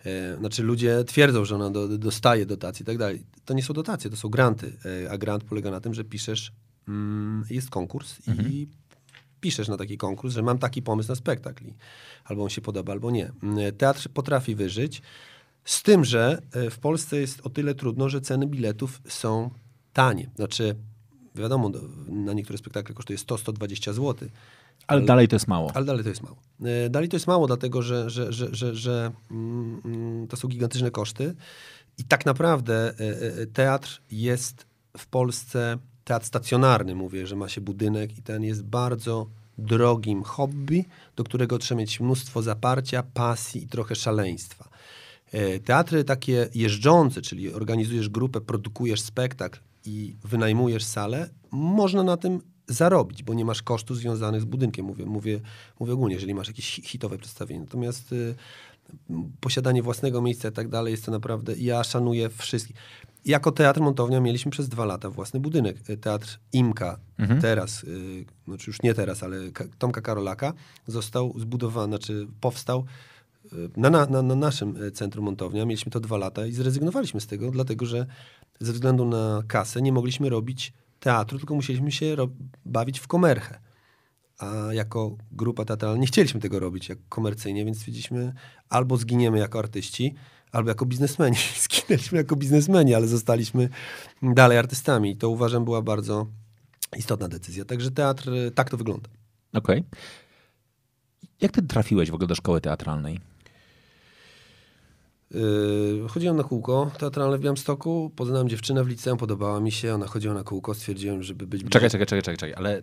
E, 0.06 0.36
Znaczy 0.36 0.62
ludzie 0.62 1.04
twierdzą, 1.04 1.44
że 1.44 1.54
ona 1.54 1.70
do, 1.70 1.98
dostaje 1.98 2.46
dotacje 2.46 2.82
i 2.82 2.86
tak 2.86 2.98
dalej. 2.98 3.24
To 3.44 3.54
nie 3.54 3.62
są 3.62 3.74
dotacje, 3.74 4.10
to 4.10 4.16
są 4.16 4.28
granty. 4.28 4.72
A 5.10 5.18
grant 5.18 5.44
polega 5.44 5.70
na 5.70 5.80
tym, 5.80 5.94
że 5.94 6.04
piszesz, 6.04 6.52
mm, 6.88 7.44
jest 7.50 7.70
konkurs 7.70 8.16
i 8.50 8.68
piszesz 9.40 9.68
na 9.68 9.76
taki 9.76 9.98
konkurs, 9.98 10.34
że 10.34 10.42
mam 10.42 10.58
taki 10.58 10.82
pomysł 10.82 11.08
na 11.08 11.14
spektakl. 11.14 11.64
Albo 12.24 12.42
on 12.42 12.48
się 12.50 12.60
podoba, 12.60 12.92
albo 12.92 13.10
nie. 13.10 13.32
Mm, 13.42 13.76
Teatr 13.76 14.08
potrafi 14.14 14.54
wyżyć. 14.54 15.02
Z 15.64 15.82
tym, 15.82 16.04
że 16.04 16.42
w 16.70 16.78
Polsce 16.78 17.16
jest 17.20 17.40
o 17.44 17.50
tyle 17.50 17.74
trudno, 17.74 18.08
że 18.08 18.20
ceny 18.20 18.46
biletów 18.46 19.00
są 19.08 19.50
tanie. 19.92 20.30
Znaczy, 20.36 20.74
wiadomo, 21.34 21.70
do- 21.70 21.80
na 22.08 22.32
niektóre 22.32 22.58
spektakle 22.58 22.94
kosztuje 22.94 23.18
100-120 23.18 23.92
zł. 23.92 24.28
Ale 24.90 25.06
dalej 25.06 25.28
to 25.28 25.36
jest 25.36 25.48
mało. 25.48 25.70
Ale 25.74 25.84
dalej 25.84 26.02
to 26.02 26.08
jest 26.08 26.22
mało. 26.22 26.36
E, 26.64 26.90
Dalej 26.90 27.08
to 27.08 27.16
jest 27.16 27.26
mało, 27.26 27.46
dlatego 27.46 27.82
że, 27.82 28.10
że, 28.10 28.32
że, 28.32 28.54
że, 28.54 28.74
że 28.74 29.12
mm, 29.30 29.80
mm, 29.84 30.28
to 30.28 30.36
są 30.36 30.48
gigantyczne 30.48 30.90
koszty. 30.90 31.34
I 31.98 32.04
tak 32.04 32.26
naprawdę 32.26 32.74
e, 32.74 33.42
e, 33.42 33.46
teatr 33.46 34.02
jest 34.10 34.66
w 34.98 35.06
Polsce, 35.06 35.78
teatr 36.04 36.26
stacjonarny, 36.26 36.94
mówię, 36.94 37.26
że 37.26 37.36
ma 37.36 37.48
się 37.48 37.60
budynek 37.60 38.18
i 38.18 38.22
ten 38.22 38.42
jest 38.44 38.62
bardzo 38.62 39.26
drogim 39.58 40.22
hobby, 40.22 40.84
do 41.16 41.24
którego 41.24 41.58
trzeba 41.58 41.78
mieć 41.78 42.00
mnóstwo 42.00 42.42
zaparcia, 42.42 43.02
pasji 43.02 43.64
i 43.64 43.66
trochę 43.66 43.94
szaleństwa. 43.94 44.68
Teatry 45.64 46.04
takie 46.04 46.48
jeżdżące, 46.54 47.22
czyli 47.22 47.54
organizujesz 47.54 48.08
grupę, 48.08 48.40
produkujesz 48.40 49.00
spektakl 49.00 49.60
i 49.84 50.16
wynajmujesz 50.24 50.84
salę, 50.84 51.30
można 51.50 52.02
na 52.02 52.16
tym 52.16 52.40
zarobić, 52.72 53.22
bo 53.22 53.34
nie 53.34 53.44
masz 53.44 53.62
kosztów 53.62 53.96
związanych 53.96 54.40
z 54.40 54.44
budynkiem. 54.44 54.86
Mówię, 54.86 55.06
mówię, 55.06 55.40
mówię 55.80 55.92
ogólnie, 55.92 56.14
jeżeli 56.14 56.34
masz 56.34 56.48
jakieś 56.48 56.66
hi- 56.74 56.82
hitowe 56.82 57.18
przedstawienie. 57.18 57.60
Natomiast 57.60 58.12
y, 58.12 58.34
posiadanie 59.40 59.82
własnego 59.82 60.22
miejsca 60.22 60.48
i 60.48 60.52
tak 60.52 60.68
dalej 60.68 60.90
jest 60.90 61.04
to 61.04 61.10
naprawdę... 61.10 61.54
Ja 61.56 61.84
szanuję 61.84 62.28
wszystkich. 62.28 62.76
Jako 63.24 63.52
Teatr 63.52 63.80
Montownia 63.80 64.20
mieliśmy 64.20 64.50
przez 64.50 64.68
dwa 64.68 64.84
lata 64.84 65.10
własny 65.10 65.40
budynek. 65.40 65.90
Y, 65.90 65.96
Teatr 65.96 66.38
Imka 66.52 66.98
teraz, 67.40 67.84
y, 67.84 68.24
znaczy 68.48 68.70
już 68.70 68.82
nie 68.82 68.94
teraz, 68.94 69.22
ale 69.22 69.50
Ka- 69.50 69.64
Tomka 69.78 70.00
Karolaka 70.00 70.52
został 70.86 71.34
zbudowany, 71.38 71.90
znaczy 71.90 72.26
powstał 72.40 72.84
na, 73.76 73.90
na, 73.90 74.06
na, 74.06 74.22
na 74.22 74.34
naszym 74.34 74.82
e, 74.82 74.90
centrum 74.90 75.24
montownia. 75.24 75.64
Mieliśmy 75.66 75.92
to 75.92 76.00
dwa 76.00 76.16
lata 76.16 76.46
i 76.46 76.52
zrezygnowaliśmy 76.52 77.20
z 77.20 77.26
tego, 77.26 77.50
dlatego 77.50 77.86
że 77.86 78.06
ze 78.60 78.72
względu 78.72 79.04
na 79.04 79.42
kasę 79.48 79.82
nie 79.82 79.92
mogliśmy 79.92 80.28
robić 80.28 80.72
teatru, 81.00 81.38
tylko 81.38 81.54
musieliśmy 81.54 81.92
się 81.92 82.16
bawić 82.64 83.00
w 83.00 83.06
komerchę. 83.06 83.60
A 84.38 84.72
jako 84.72 85.16
grupa 85.32 85.64
teatralna 85.64 86.00
nie 86.00 86.06
chcieliśmy 86.06 86.40
tego 86.40 86.58
robić 86.58 86.88
jak 86.88 86.98
komercyjnie, 87.08 87.64
więc 87.64 87.78
stwierdziliśmy 87.78 88.32
albo 88.68 88.96
zginiemy 88.96 89.38
jako 89.38 89.58
artyści, 89.58 90.14
albo 90.52 90.68
jako 90.68 90.86
biznesmeni. 90.86 91.36
Zginęliśmy 91.70 92.18
jako 92.18 92.36
biznesmeni, 92.36 92.94
ale 92.94 93.06
zostaliśmy 93.06 93.68
dalej 94.22 94.58
artystami. 94.58 95.10
I 95.10 95.16
to 95.16 95.28
uważam 95.28 95.64
była 95.64 95.82
bardzo 95.82 96.26
istotna 96.96 97.28
decyzja. 97.28 97.64
Także 97.64 97.90
teatr, 97.90 98.30
tak 98.54 98.70
to 98.70 98.76
wygląda. 98.76 99.08
Okej. 99.52 99.84
Jak 101.40 101.52
ty 101.52 101.62
trafiłeś 101.62 102.10
w 102.10 102.14
ogóle 102.14 102.26
do 102.26 102.34
szkoły 102.34 102.60
teatralnej? 102.60 103.20
Yy, 105.34 106.08
chodziłem 106.08 106.36
na 106.36 106.42
kółko 106.44 106.90
teatralne 106.98 107.38
w 107.38 107.40
Białymstoku, 107.40 108.12
poznałem 108.16 108.48
dziewczynę 108.48 108.84
w 108.84 108.88
liceum, 108.88 109.18
podobała 109.18 109.60
mi 109.60 109.72
się, 109.72 109.94
ona 109.94 110.06
chodziła 110.06 110.34
na 110.34 110.44
kółko, 110.44 110.74
stwierdziłem, 110.74 111.22
żeby 111.22 111.46
być... 111.46 111.62
bliżej- 111.62 111.70
Czekaj, 111.72 111.90
czekaj, 111.90 112.06
czekaj, 112.06 112.22
czekaj, 112.22 112.36
czekaj, 112.36 112.54
ale 112.54 112.82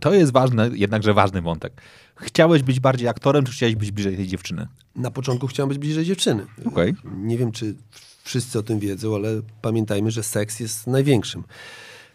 to 0.00 0.14
jest 0.14 0.32
ważny, 0.32 0.70
jednakże 0.74 1.14
ważny 1.14 1.42
wątek. 1.42 1.82
Chciałeś 2.16 2.62
być 2.62 2.80
bardziej 2.80 3.08
aktorem, 3.08 3.44
czy 3.44 3.52
chciałeś 3.52 3.74
być 3.76 3.90
bliżej 3.90 4.16
tej 4.16 4.26
dziewczyny? 4.28 4.66
Na 4.96 5.10
początku 5.10 5.46
chciałem 5.46 5.68
być 5.68 5.78
bliżej 5.78 6.04
dziewczyny. 6.04 6.46
Okej. 6.64 6.94
Nie 7.16 7.38
wiem, 7.38 7.52
czy 7.52 7.74
wszyscy 8.22 8.58
o 8.58 8.62
tym 8.62 8.78
wiedzą, 8.78 9.14
ale 9.14 9.28
pamiętajmy, 9.62 10.10
że 10.10 10.22
seks 10.22 10.60
jest 10.60 10.86
największym 10.86 11.44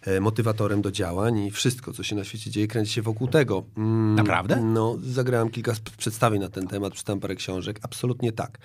e, 0.01 0.19
motywatorem 0.19 0.81
do 0.81 0.91
działań 0.91 1.37
i 1.39 1.51
wszystko, 1.51 1.93
co 1.93 2.03
się 2.03 2.15
na 2.15 2.23
świecie 2.23 2.51
dzieje, 2.51 2.67
kręci 2.67 2.93
się 2.93 3.01
wokół 3.01 3.27
tego. 3.27 3.63
Mm, 3.77 4.15
Naprawdę? 4.15 4.55
No, 4.61 4.97
zagrałem 5.03 5.49
kilka 5.49 5.73
przedstawień 5.97 6.41
na 6.41 6.49
ten 6.49 6.67
temat, 6.67 6.93
przeczytałem 6.93 7.19
parę 7.19 7.35
książek. 7.35 7.79
Absolutnie 7.81 8.31
tak. 8.31 8.57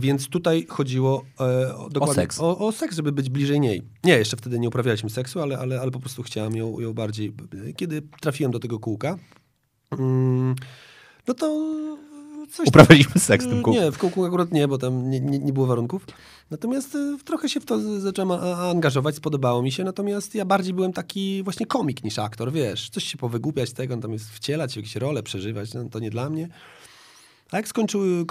Więc 0.00 0.28
tutaj 0.28 0.66
chodziło 0.68 1.24
e, 1.40 1.76
o, 1.76 1.88
dokładnie, 1.90 2.14
seks. 2.22 2.40
O, 2.40 2.58
o 2.58 2.72
seks, 2.72 2.96
żeby 2.96 3.12
być 3.12 3.30
bliżej 3.30 3.60
niej. 3.60 3.82
Nie, 4.04 4.12
jeszcze 4.18 4.36
wtedy 4.36 4.58
nie 4.58 4.68
uprawialiśmy 4.68 5.10
seksu, 5.10 5.40
ale, 5.40 5.58
ale, 5.58 5.80
ale 5.80 5.90
po 5.90 6.00
prostu 6.00 6.22
chciałem 6.22 6.56
ją, 6.56 6.80
ją 6.80 6.92
bardziej... 6.94 7.32
Kiedy 7.76 8.02
trafiłem 8.20 8.52
do 8.52 8.58
tego 8.58 8.78
kółka, 8.80 9.18
mm, 9.92 10.54
no 11.28 11.34
to 11.34 11.46
coś 12.46 12.56
tam- 12.56 12.66
Uprawialiśmy 12.68 13.20
seks 13.20 13.44
w 13.44 13.48
tym 13.48 13.62
kółku. 13.62 13.80
nie, 13.80 13.92
w 13.92 13.98
kółku 13.98 14.24
akurat 14.24 14.52
nie, 14.52 14.68
bo 14.68 14.78
tam 14.78 15.10
nie, 15.10 15.20
nie, 15.20 15.38
nie 15.38 15.52
było 15.52 15.66
warunków. 15.66 16.06
Natomiast 16.50 16.94
y, 16.94 17.16
trochę 17.24 17.48
się 17.48 17.60
w 17.60 17.64
to 17.64 18.00
zacząłem 18.00 18.30
a- 18.30 18.70
angażować, 18.70 19.14
spodobało 19.14 19.62
mi 19.62 19.72
się. 19.72 19.84
Natomiast 19.84 20.34
ja 20.34 20.44
bardziej 20.44 20.74
byłem 20.74 20.92
taki 20.92 21.42
właśnie 21.42 21.66
komik 21.66 22.04
niż 22.04 22.18
aktor, 22.18 22.52
wiesz. 22.52 22.90
Coś 22.90 23.04
się 23.04 23.18
powygłupiać 23.18 23.68
z 23.68 23.72
tego, 23.72 23.96
natomiast 23.96 24.30
wcielać 24.30 24.76
jakieś 24.76 24.96
role, 24.96 25.22
przeżywać, 25.22 25.74
no, 25.74 25.84
to 25.90 25.98
nie 25.98 26.10
dla 26.10 26.30
mnie. 26.30 26.48
A 27.50 27.56
jak 27.56 27.68
skończyły, 27.68 28.24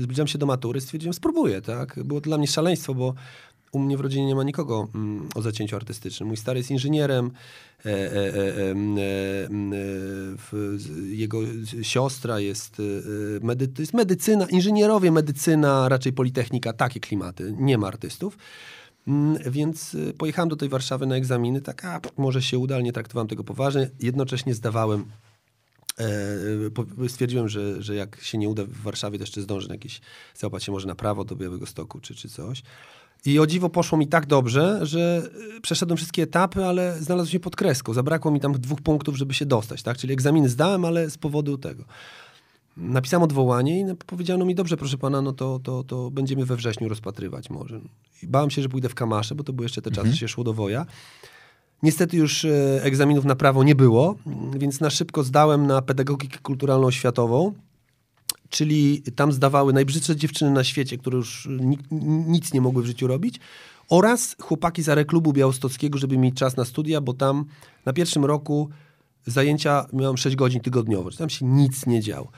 zbliżam 0.00 0.26
się 0.26 0.38
do 0.38 0.46
matury, 0.46 0.80
stwierdziłem, 0.80 1.14
spróbuję, 1.14 1.60
tak? 1.62 2.04
Było 2.04 2.20
to 2.20 2.24
dla 2.24 2.38
mnie 2.38 2.46
szaleństwo, 2.46 2.94
bo 2.94 3.14
u 3.72 3.78
mnie 3.78 3.96
w 3.96 4.00
rodzinie 4.00 4.26
nie 4.26 4.34
ma 4.34 4.42
nikogo 4.42 4.88
mm, 4.94 5.28
o 5.34 5.42
zacięciu 5.42 5.76
artystycznym. 5.76 6.26
Mój 6.26 6.36
stary 6.36 6.60
jest 6.60 6.70
inżynierem, 6.70 7.30
e, 7.86 7.90
e, 7.90 7.94
e, 7.94 8.16
e, 8.16 8.70
e, 8.70 8.74
w, 10.38 10.76
jego 11.08 11.38
siostra 11.82 12.40
jest, 12.40 12.80
e, 12.80 12.82
medy, 13.46 13.68
jest 13.78 13.94
medycyna, 13.94 14.46
inżynierowie, 14.46 15.10
medycyna, 15.10 15.88
raczej 15.88 16.12
politechnika, 16.12 16.72
takie 16.72 17.00
klimaty, 17.00 17.54
nie 17.58 17.78
ma 17.78 17.86
artystów. 17.86 18.38
Mm, 19.08 19.38
Więc 19.50 19.94
y, 19.94 20.14
pojechałem 20.18 20.48
do 20.48 20.56
tej 20.56 20.68
Warszawy 20.68 21.06
na 21.06 21.16
egzaminy, 21.16 21.60
tak, 21.60 21.84
a 21.84 22.00
może 22.16 22.42
się 22.42 22.58
uda, 22.58 22.74
ale 22.74 22.84
nie 22.84 22.92
traktowałem 22.92 23.28
tego 23.28 23.44
poważnie. 23.44 23.90
Jednocześnie 24.00 24.54
zdawałem 24.54 25.00
E, 25.00 25.25
stwierdziłem, 27.08 27.48
że, 27.48 27.82
że 27.82 27.94
jak 27.94 28.20
się 28.20 28.38
nie 28.38 28.48
uda 28.48 28.64
w 28.64 28.82
Warszawie, 28.82 29.18
to 29.18 29.22
jeszcze 29.22 29.42
zdążę 29.42 29.68
na 29.68 29.74
jakieś, 29.74 30.00
załapać 30.34 30.64
się 30.64 30.72
może 30.72 30.88
na 30.88 30.94
prawo 30.94 31.24
do 31.24 31.36
Białego 31.36 31.66
Stoku 31.66 32.00
czy, 32.00 32.14
czy 32.14 32.28
coś. 32.28 32.62
I 33.26 33.38
o 33.38 33.46
dziwo 33.46 33.68
poszło 33.68 33.98
mi 33.98 34.08
tak 34.08 34.26
dobrze, 34.26 34.86
że 34.86 35.30
e, 35.56 35.60
przeszedłem 35.60 35.96
wszystkie 35.96 36.22
etapy, 36.22 36.64
ale 36.64 36.96
znalazłem 37.00 37.32
się 37.32 37.40
pod 37.40 37.56
kreską. 37.56 37.92
Zabrakło 37.92 38.30
mi 38.30 38.40
tam 38.40 38.52
dwóch 38.52 38.80
punktów, 38.80 39.16
żeby 39.16 39.34
się 39.34 39.46
dostać, 39.46 39.82
tak? 39.82 39.98
Czyli 39.98 40.12
egzaminy 40.12 40.48
zdałem, 40.48 40.84
ale 40.84 41.10
z 41.10 41.18
powodu 41.18 41.58
tego. 41.58 41.84
Napisałem 42.76 43.22
odwołanie 43.22 43.80
i 43.80 43.84
powiedziano 44.06 44.44
mi, 44.44 44.54
dobrze, 44.54 44.76
proszę 44.76 44.98
pana, 44.98 45.22
no 45.22 45.32
to, 45.32 45.60
to, 45.62 45.84
to 45.84 46.10
będziemy 46.10 46.44
we 46.46 46.56
wrześniu 46.56 46.88
rozpatrywać 46.88 47.50
może. 47.50 47.80
I 48.22 48.26
bałem 48.26 48.50
się, 48.50 48.62
że 48.62 48.68
pójdę 48.68 48.88
w 48.88 48.94
Kamasze, 48.94 49.34
bo 49.34 49.44
to 49.44 49.52
były 49.52 49.64
jeszcze 49.64 49.82
te 49.82 49.90
czasy, 49.90 50.16
się 50.16 50.28
szło 50.28 50.44
do 50.44 50.52
woja. 50.52 50.86
Niestety 51.86 52.16
już 52.16 52.44
e, 52.44 52.82
egzaminów 52.82 53.24
na 53.24 53.36
prawo 53.36 53.64
nie 53.64 53.74
było, 53.74 54.16
więc 54.58 54.80
na 54.80 54.90
szybko 54.90 55.24
zdałem 55.24 55.66
na 55.66 55.82
pedagogikę 55.82 56.38
kulturalno-oświatową, 56.38 57.52
czyli 58.48 59.02
tam 59.02 59.32
zdawały 59.32 59.72
najbrzydsze 59.72 60.16
dziewczyny 60.16 60.50
na 60.50 60.64
świecie, 60.64 60.98
które 60.98 61.16
już 61.16 61.48
ni- 61.60 61.78
nic 62.28 62.52
nie 62.52 62.60
mogły 62.60 62.82
w 62.82 62.86
życiu 62.86 63.06
robić, 63.06 63.40
oraz 63.88 64.36
chłopaki 64.42 64.82
z 64.82 64.88
areklubu 64.88 65.32
białostockiego, 65.32 65.98
żeby 65.98 66.18
mieć 66.18 66.34
czas 66.34 66.56
na 66.56 66.64
studia, 66.64 67.00
bo 67.00 67.14
tam 67.14 67.44
na 67.84 67.92
pierwszym 67.92 68.24
roku 68.24 68.68
zajęcia 69.26 69.86
miałem 69.92 70.16
6 70.16 70.36
godzin 70.36 70.60
tygodniowo, 70.60 71.10
tam 71.10 71.30
się 71.30 71.46
nic 71.46 71.86
nie 71.86 72.00
działo. 72.00 72.28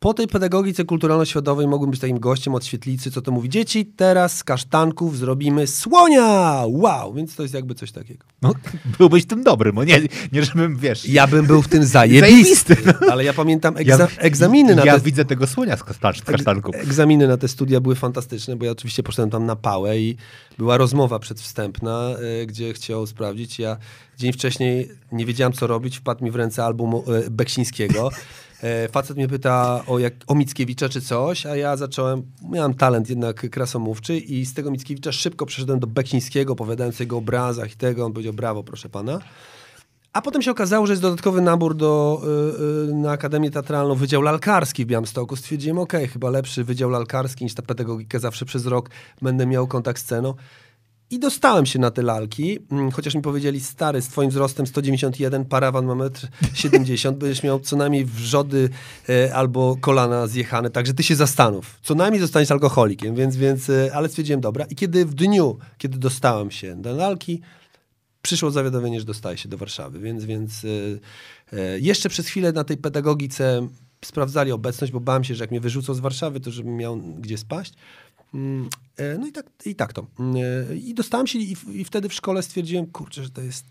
Po 0.00 0.14
tej 0.14 0.26
pedagogice 0.28 0.84
kulturalno-światowej 0.84 1.66
mogłem 1.66 1.90
być 1.90 2.00
takim 2.00 2.18
gościem 2.18 2.54
od 2.54 2.64
świetlicy, 2.64 3.10
co 3.10 3.22
to 3.22 3.32
mówi, 3.32 3.48
dzieci, 3.48 3.86
teraz 3.86 4.36
z 4.36 4.44
kasztanków 4.44 5.18
zrobimy 5.18 5.66
słonia! 5.66 6.62
Wow! 6.66 7.14
Więc 7.14 7.34
to 7.34 7.42
jest 7.42 7.54
jakby 7.54 7.74
coś 7.74 7.92
takiego. 7.92 8.26
No, 8.42 8.52
byłbyś 8.98 9.26
tym 9.26 9.42
dobry, 9.42 9.72
bo 9.72 9.84
nie, 9.84 10.00
nie 10.32 10.44
żebym, 10.44 10.76
wiesz... 10.76 11.08
Ja 11.08 11.26
bym 11.26 11.46
był 11.46 11.62
w 11.62 11.68
tym 11.68 11.84
zajebisty, 11.84 12.74
Zajebisty, 12.74 13.06
ale 13.10 13.24
ja 13.24 13.32
pamiętam 13.32 13.76
egza 13.76 14.08
egzaminy 14.18 14.74
na 14.76 14.84
Ja 14.84 14.94
te... 14.94 15.04
widzę 15.04 15.24
tego 15.24 15.46
słonia 15.46 15.76
z 15.76 15.80
kasztan- 15.80 16.18
z 16.18 16.24
kasztanków. 16.24 16.74
Egzaminy 16.74 17.28
na 17.28 17.36
te 17.36 17.48
studia 17.48 17.80
były 17.80 17.94
fantastyczne, 17.94 18.56
bo 18.56 18.64
ja 18.64 18.70
oczywiście 18.72 19.02
poszedłem 19.02 19.30
tam 19.30 19.46
na 19.46 19.56
pałę 19.56 19.98
i 19.98 20.16
była 20.58 20.76
rozmowa 20.76 21.18
przedwstępna, 21.18 22.08
e, 22.42 22.46
gdzie 22.46 22.72
chciał 22.72 23.06
sprawdzić. 23.06 23.58
Ja 23.58 23.76
dzień 24.18 24.32
wcześniej 24.32 24.88
nie 25.12 25.26
wiedziałem, 25.26 25.52
co 25.52 25.66
robić. 25.66 25.96
Wpadł 25.96 26.24
mi 26.24 26.30
w 26.30 26.36
ręce 26.36 26.64
album 26.64 26.94
e, 26.94 27.30
Beksińskiego. 27.30 28.10
E, 28.62 28.88
Facet 28.88 29.16
mnie 29.16 29.28
pyta 29.28 29.82
o, 29.86 29.98
jak, 29.98 30.14
o 30.26 30.34
Mickiewicza 30.34 30.88
czy 30.88 31.00
coś, 31.00 31.46
a 31.46 31.56
ja 31.56 31.76
zacząłem, 31.76 32.22
miałem 32.50 32.74
talent 32.74 33.08
jednak 33.08 33.50
krasomówczy 33.50 34.18
i 34.18 34.46
z 34.46 34.54
tego 34.54 34.70
Mickiewicza 34.70 35.12
szybko 35.12 35.46
przeszedłem 35.46 35.80
do 35.80 35.86
Beksińskiego, 35.86 36.52
opowiadając 36.52 37.00
o 37.00 37.02
jego 37.02 37.16
obrazach 37.16 37.72
i 37.72 37.76
tego. 37.76 38.06
On 38.06 38.12
powiedział, 38.12 38.32
brawo, 38.32 38.64
proszę 38.64 38.88
pana. 38.88 39.18
A 40.12 40.22
potem 40.22 40.42
się 40.42 40.50
okazało, 40.50 40.86
że 40.86 40.92
jest 40.92 41.02
dodatkowy 41.02 41.40
nabór 41.40 41.74
do, 41.74 42.22
y, 42.88 42.90
y, 42.90 42.94
na 42.94 43.10
Akademię 43.10 43.50
Teatralną, 43.50 43.94
Wydział 43.94 44.22
Lalkarski 44.22 44.84
w 44.84 44.88
Białymstoku. 44.88 45.36
Stwierdziłem, 45.36 45.78
okej, 45.78 46.08
chyba 46.08 46.30
lepszy 46.30 46.64
Wydział 46.64 46.90
Lalkarski 46.90 47.44
niż 47.44 47.54
ta 47.54 47.62
pedagogikę. 47.62 48.20
Zawsze 48.20 48.44
przez 48.44 48.66
rok 48.66 48.90
będę 49.22 49.46
miał 49.46 49.66
kontakt 49.66 50.00
z 50.00 50.04
sceną. 50.04 50.34
I 51.10 51.18
dostałem 51.18 51.66
się 51.66 51.78
na 51.78 51.90
te 51.90 52.02
lalki, 52.02 52.58
mm, 52.70 52.90
chociaż 52.90 53.14
mi 53.14 53.22
powiedzieli, 53.22 53.60
stary, 53.60 54.02
z 54.02 54.08
twoim 54.08 54.30
wzrostem 54.30 54.66
191, 54.66 55.44
parawan 55.44 55.86
ma 55.86 55.94
metr 55.94 56.28
70, 56.54 57.18
będziesz 57.18 57.42
miał 57.42 57.60
co 57.60 57.76
najmniej 57.76 58.04
wrzody 58.04 58.68
e, 59.08 59.34
albo 59.34 59.76
kolana 59.80 60.26
zjechane, 60.26 60.70
także 60.70 60.94
ty 60.94 61.02
się 61.02 61.16
zastanów. 61.16 61.78
Co 61.82 61.94
najmniej 61.94 62.20
zostaniesz 62.20 62.50
alkoholikiem, 62.50 63.14
więc, 63.14 63.36
więc 63.36 63.70
e, 63.70 63.90
ale 63.94 64.08
stwierdziłem, 64.08 64.40
dobra. 64.40 64.64
I 64.64 64.74
kiedy 64.74 65.06
w 65.06 65.14
dniu, 65.14 65.58
kiedy 65.78 65.98
dostałem 65.98 66.50
się 66.50 66.74
na 66.74 66.92
lalki, 66.92 67.40
przyszło 68.22 68.50
zawiadomienie, 68.50 69.00
że 69.00 69.06
dostaje 69.06 69.38
się 69.38 69.48
do 69.48 69.58
Warszawy, 69.58 69.98
więc, 69.98 70.24
więc 70.24 70.64
e, 70.64 71.58
e, 71.58 71.78
jeszcze 71.78 72.08
przez 72.08 72.26
chwilę 72.26 72.52
na 72.52 72.64
tej 72.64 72.76
pedagogice 72.76 73.68
sprawdzali 74.04 74.52
obecność, 74.52 74.92
bo 74.92 75.00
bałem 75.00 75.24
się, 75.24 75.34
że 75.34 75.44
jak 75.44 75.50
mnie 75.50 75.60
wyrzucą 75.60 75.94
z 75.94 76.00
Warszawy, 76.00 76.40
to 76.40 76.50
żebym 76.50 76.76
miał 76.76 76.96
gdzie 76.96 77.38
spaść. 77.38 77.74
Mm, 78.34 78.68
e, 78.96 79.18
No 79.18 79.26
i 79.26 79.32
tak, 79.32 79.46
i 79.64 79.74
tak 79.74 79.92
to. 79.92 80.06
Mm, 80.18 80.36
e, 80.70 80.76
I 80.76 80.94
dostałem 80.94 81.26
się 81.26 81.38
i, 81.38 81.56
i 81.72 81.84
wtedy 81.84 82.08
w 82.08 82.14
szkole 82.14 82.42
stwierdziłem, 82.42 82.86
kurczę, 82.86 83.24
że 83.24 83.30
to 83.30 83.40
jest, 83.40 83.66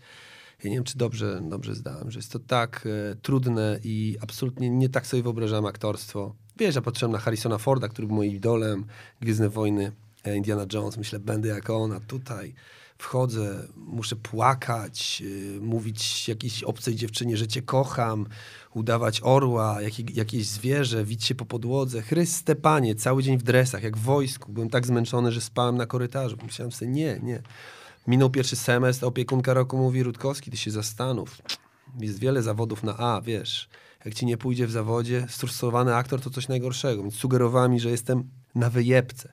ja 0.64 0.70
nie 0.70 0.76
wiem, 0.76 0.84
czy 0.84 0.98
dobrze, 0.98 1.40
dobrze 1.42 1.74
zdałem, 1.74 2.10
że 2.10 2.18
jest 2.18 2.32
to 2.32 2.38
tak 2.38 2.86
e, 2.86 3.14
trudne 3.14 3.78
i 3.84 4.16
absolutnie 4.20 4.70
nie 4.70 4.88
tak 4.88 5.06
sobie 5.06 5.22
wyobrażałem 5.22 5.66
aktorstwo. 5.66 6.34
Wiesz, 6.56 6.74
ja 6.74 6.82
patrzyłem 6.82 7.12
na 7.12 7.18
Harrisona 7.18 7.58
Forda, 7.58 7.88
który 7.88 8.06
był 8.06 8.16
moim 8.16 8.36
idolem, 8.36 8.84
Gwiezdne 9.20 9.48
Wojny, 9.48 9.92
e, 10.24 10.36
Indiana 10.36 10.66
Jones, 10.72 10.96
myślę, 10.96 11.18
będę 11.18 11.48
jak 11.48 11.70
on, 11.70 11.92
a 11.92 12.00
tutaj 12.00 12.54
wchodzę, 12.98 13.68
muszę 13.76 14.16
płakać, 14.16 15.22
y, 15.26 15.60
mówić 15.60 16.28
jakiejś 16.28 16.62
obcej 16.62 16.94
dziewczynie, 16.94 17.36
że 17.36 17.48
cię 17.48 17.62
kocham, 17.62 18.26
udawać 18.74 19.20
orła, 19.24 19.82
jakie, 19.82 20.02
jakieś 20.14 20.46
zwierzę, 20.46 21.04
wić 21.04 21.24
się 21.24 21.34
po 21.34 21.44
podłodze. 21.44 22.02
Chryste 22.02 22.56
panie, 22.56 22.94
cały 22.94 23.22
dzień 23.22 23.38
w 23.38 23.42
dresach, 23.42 23.82
jak 23.82 23.96
w 23.96 24.02
wojsku. 24.02 24.52
Byłem 24.52 24.70
tak 24.70 24.86
zmęczony, 24.86 25.32
że 25.32 25.40
spałem 25.40 25.76
na 25.76 25.86
korytarzu. 25.86 26.36
Myślałem 26.42 26.72
sobie, 26.72 26.90
nie, 26.90 27.20
nie. 27.22 27.42
Minął 28.06 28.30
pierwszy 28.30 28.56
semestr, 28.56 29.06
opiekunka 29.06 29.54
roku 29.54 29.78
mówi, 29.78 30.02
Rutkowski, 30.02 30.50
ty 30.50 30.56
się 30.56 30.70
zastanów. 30.70 31.38
Jest 32.00 32.18
wiele 32.18 32.42
zawodów 32.42 32.82
na 32.82 32.96
A, 32.96 33.20
wiesz. 33.20 33.68
Jak 34.04 34.14
ci 34.14 34.26
nie 34.26 34.36
pójdzie 34.36 34.66
w 34.66 34.70
zawodzie, 34.70 35.26
stosowany 35.28 35.94
aktor 35.94 36.20
to 36.20 36.30
coś 36.30 36.48
najgorszego. 36.48 37.02
Więc 37.02 37.14
sugerowała 37.14 37.68
mi, 37.68 37.80
że 37.80 37.90
jestem 37.90 38.30
na 38.54 38.70
wyjebce. 38.70 39.32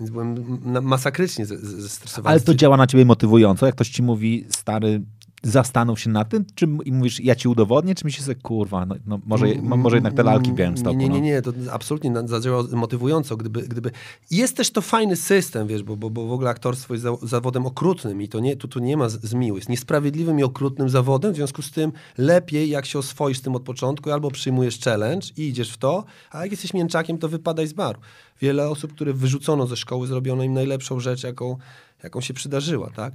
Więc 0.00 0.10
byłem 0.10 0.58
masakrycznie 0.82 1.46
ze- 1.46 1.58
ze- 1.58 1.82
zestresowany. 1.82 2.30
Ale 2.32 2.40
to 2.40 2.54
działa 2.54 2.76
na 2.76 2.86
ciebie 2.86 3.04
motywująco, 3.04 3.66
jak 3.66 3.74
ktoś 3.74 3.88
ci 3.88 4.02
mówi, 4.02 4.46
stary, 4.48 5.02
zastanów 5.42 6.00
się 6.00 6.10
nad 6.10 6.28
tym, 6.28 6.44
czy 6.54 6.68
i 6.84 6.92
mówisz, 6.92 7.20
ja 7.20 7.34
ci 7.34 7.48
udowodnię, 7.48 7.94
czy 7.94 8.04
myślisz 8.04 8.24
sobie, 8.26 8.40
kurwa, 8.42 8.86
no, 8.86 8.94
no 9.06 9.20
może, 9.26 9.46
mo- 9.62 9.76
może 9.76 9.96
jednak 9.96 10.14
te 10.14 10.22
lalki 10.22 10.50
w 10.50 10.54
Białymstoku. 10.54 10.96
Nie, 10.96 11.08
nie, 11.08 11.18
no. 11.18 11.24
nie, 11.24 11.42
to 11.42 11.52
absolutnie 11.72 12.12
zadziałało 12.24 12.64
motywująco, 12.72 13.36
gdyby, 13.36 13.62
gdyby... 13.62 13.90
Jest 14.30 14.56
też 14.56 14.70
to 14.70 14.80
fajny 14.82 15.16
system, 15.16 15.66
wiesz, 15.68 15.82
bo, 15.82 15.96
bo, 15.96 16.10
bo 16.10 16.26
w 16.26 16.32
ogóle 16.32 16.50
aktorstwo 16.50 16.94
jest 16.94 17.02
za, 17.02 17.16
zawodem 17.22 17.66
okrutnym 17.66 18.22
i 18.22 18.28
to 18.28 18.40
nie, 18.40 18.56
tu, 18.56 18.68
tu 18.68 18.78
nie 18.80 18.96
ma 18.96 19.08
z- 19.08 19.20
zmiłu. 19.20 19.56
Jest 19.56 19.68
niesprawiedliwym 19.68 20.38
i 20.40 20.42
okrutnym 20.42 20.88
zawodem, 20.88 21.32
w 21.32 21.36
związku 21.36 21.62
z 21.62 21.70
tym 21.70 21.92
lepiej, 22.18 22.70
jak 22.70 22.86
się 22.86 22.98
oswoisz 22.98 23.38
z 23.38 23.42
tym 23.42 23.56
od 23.56 23.62
początku, 23.62 24.10
albo 24.10 24.30
przyjmujesz 24.30 24.80
challenge 24.80 25.26
i 25.36 25.48
idziesz 25.48 25.70
w 25.72 25.76
to, 25.78 26.04
a 26.30 26.42
jak 26.42 26.50
jesteś 26.50 26.74
mięczakiem, 26.74 27.18
to 27.18 27.28
wypadaj 27.28 27.66
z 27.66 27.72
baru. 27.72 28.00
Wiele 28.40 28.68
osób, 28.68 28.92
które 28.92 29.12
wyrzucono 29.12 29.66
ze 29.66 29.76
szkoły, 29.76 30.06
zrobiono 30.06 30.42
im 30.42 30.52
najlepszą 30.54 31.00
rzecz, 31.00 31.22
jaką, 31.24 31.56
jaką 32.02 32.20
się 32.20 32.34
przydarzyła, 32.34 32.90
tak? 32.90 33.14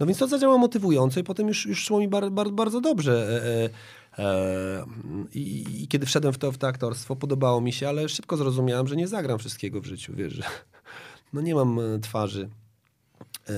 No 0.00 0.06
więc 0.06 0.18
to 0.18 0.28
zadziałało 0.28 0.58
motywująco 0.58 1.20
i 1.20 1.24
potem 1.24 1.48
już, 1.48 1.66
już 1.66 1.84
szło 1.84 1.98
mi 1.98 2.08
bar, 2.08 2.30
bar, 2.30 2.50
bardzo 2.50 2.80
dobrze. 2.80 3.42
E, 3.44 4.06
E, 4.18 4.86
I, 5.34 5.64
I 5.82 5.88
kiedy 5.88 6.06
wszedłem 6.06 6.32
w 6.32 6.38
to, 6.38 6.52
w 6.52 6.58
to 6.58 6.68
aktorstwo, 6.68 7.16
podobało 7.16 7.60
mi 7.60 7.72
się, 7.72 7.88
ale 7.88 8.08
szybko 8.08 8.36
zrozumiałem, 8.36 8.86
że 8.86 8.96
nie 8.96 9.08
zagram 9.08 9.38
wszystkiego 9.38 9.80
w 9.80 9.84
życiu, 9.84 10.12
wiesz, 10.16 10.32
że 10.32 10.42
no 11.32 11.40
nie 11.40 11.54
mam 11.54 11.78
e, 11.78 11.98
twarzy, 11.98 12.48
e, 13.48 13.52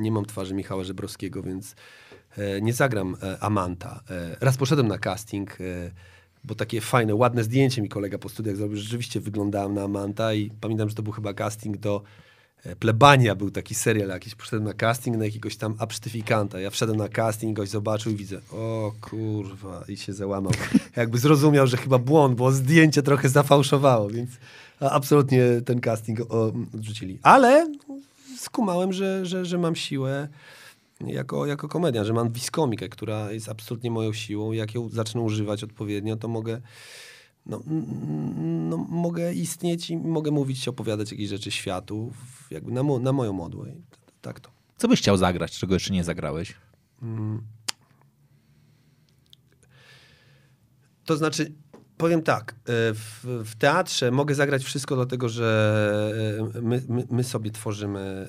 nie 0.00 0.12
mam 0.12 0.24
twarzy 0.24 0.54
Michała 0.54 0.84
Żebrowskiego, 0.84 1.42
więc 1.42 1.74
e, 2.36 2.60
nie 2.60 2.72
zagram 2.72 3.16
e, 3.22 3.38
Amanta. 3.40 4.02
E, 4.10 4.36
raz 4.40 4.56
poszedłem 4.56 4.88
na 4.88 4.98
casting, 4.98 5.60
e, 5.60 5.90
bo 6.44 6.54
takie 6.54 6.80
fajne, 6.80 7.14
ładne 7.14 7.44
zdjęcie 7.44 7.82
mi 7.82 7.88
kolega 7.88 8.18
po 8.18 8.28
studiach 8.28 8.56
zrobił, 8.56 8.76
rzeczywiście 8.76 9.20
wyglądałem 9.20 9.74
na 9.74 9.82
Amanta 9.82 10.34
i 10.34 10.50
pamiętam, 10.60 10.88
że 10.88 10.94
to 10.94 11.02
był 11.02 11.12
chyba 11.12 11.34
casting 11.34 11.76
do 11.76 12.02
e, 12.02 12.33
Plebania, 12.78 13.34
był 13.34 13.50
taki 13.50 13.74
serial 13.74 14.08
jakiś, 14.08 14.34
poszedłem 14.34 14.64
na 14.64 14.74
casting 14.74 15.16
na 15.16 15.24
jakiegoś 15.24 15.56
tam 15.56 15.74
absztyfikanta. 15.78 16.60
Ja 16.60 16.70
wszedłem 16.70 16.98
na 16.98 17.08
casting, 17.08 17.56
goś 17.56 17.68
zobaczył 17.68 18.12
i 18.12 18.16
widzę, 18.16 18.40
o 18.52 18.92
kurwa, 19.00 19.84
i 19.88 19.96
się 19.96 20.12
załamał. 20.12 20.52
Jakby 20.96 21.18
zrozumiał, 21.18 21.66
że 21.66 21.76
chyba 21.76 21.98
błąd, 21.98 22.36
bo 22.36 22.52
zdjęcie 22.52 23.02
trochę 23.02 23.28
zafałszowało, 23.28 24.10
więc 24.10 24.30
absolutnie 24.80 25.42
ten 25.64 25.80
casting 25.80 26.20
odrzucili. 26.74 27.18
Ale 27.22 27.72
skumałem, 28.38 28.92
że, 28.92 29.26
że, 29.26 29.44
że 29.44 29.58
mam 29.58 29.76
siłę 29.76 30.28
jako, 31.00 31.46
jako 31.46 31.68
komedian, 31.68 32.04
że 32.04 32.12
mam 32.12 32.32
wiskomikę, 32.32 32.88
która 32.88 33.32
jest 33.32 33.48
absolutnie 33.48 33.90
moją 33.90 34.12
siłą. 34.12 34.52
Jak 34.52 34.74
ją 34.74 34.88
zacznę 34.88 35.20
używać 35.20 35.64
odpowiednio, 35.64 36.16
to 36.16 36.28
mogę, 36.28 36.60
no, 37.46 37.60
no, 38.68 38.76
mogę 38.76 39.34
istnieć 39.34 39.90
i 39.90 39.96
mogę 39.96 40.30
mówić, 40.30 40.68
opowiadać 40.68 41.10
jakieś 41.10 41.28
rzeczy 41.28 41.50
światu 41.50 42.12
jakby 42.50 42.72
na, 42.72 42.82
mo, 42.82 42.98
na 42.98 43.12
moją 43.12 43.32
modłę. 43.32 43.74
Tak 44.20 44.40
to. 44.40 44.50
Co 44.76 44.88
byś 44.88 45.00
chciał 45.00 45.16
zagrać, 45.16 45.58
czego 45.58 45.74
jeszcze 45.74 45.92
nie 45.92 46.04
zagrałeś? 46.04 46.54
To 51.04 51.16
znaczy, 51.16 51.54
powiem 52.04 52.22
tak, 52.22 52.52
e, 52.52 52.54
w, 52.94 53.24
w 53.44 53.54
teatrze 53.54 54.10
mogę 54.10 54.34
zagrać 54.34 54.64
wszystko, 54.64 54.96
dlatego 54.96 55.28
że 55.28 56.50
e, 56.54 56.60
my, 56.60 56.82
my, 56.88 57.06
my 57.10 57.24
sobie 57.24 57.50
tworzymy 57.50 58.28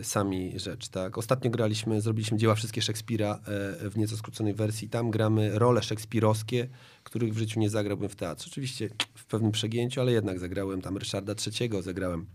e, 0.00 0.04
sami 0.04 0.58
rzecz. 0.58 0.88
Tak? 0.88 1.18
Ostatnio 1.18 1.50
graliśmy, 1.50 2.00
zrobiliśmy 2.00 2.38
dzieła 2.38 2.54
wszystkie 2.54 2.82
Szekspira 2.82 3.40
w 3.80 3.92
nieco 3.96 4.16
skróconej 4.16 4.54
wersji. 4.54 4.88
Tam 4.88 5.10
gramy 5.10 5.58
role 5.58 5.82
szekspirowskie, 5.82 6.68
których 7.04 7.34
w 7.34 7.38
życiu 7.38 7.60
nie 7.60 7.70
zagrałbym 7.70 8.08
w 8.08 8.16
teatrze. 8.16 8.50
Oczywiście 8.50 8.88
w 9.14 9.24
pewnym 9.24 9.52
przegięciu, 9.52 10.00
ale 10.00 10.12
jednak 10.12 10.38
zagrałem 10.38 10.80
tam 10.80 10.96
Ryszarda 10.96 11.34
III, 11.60 11.82
zagrałem 11.82 12.26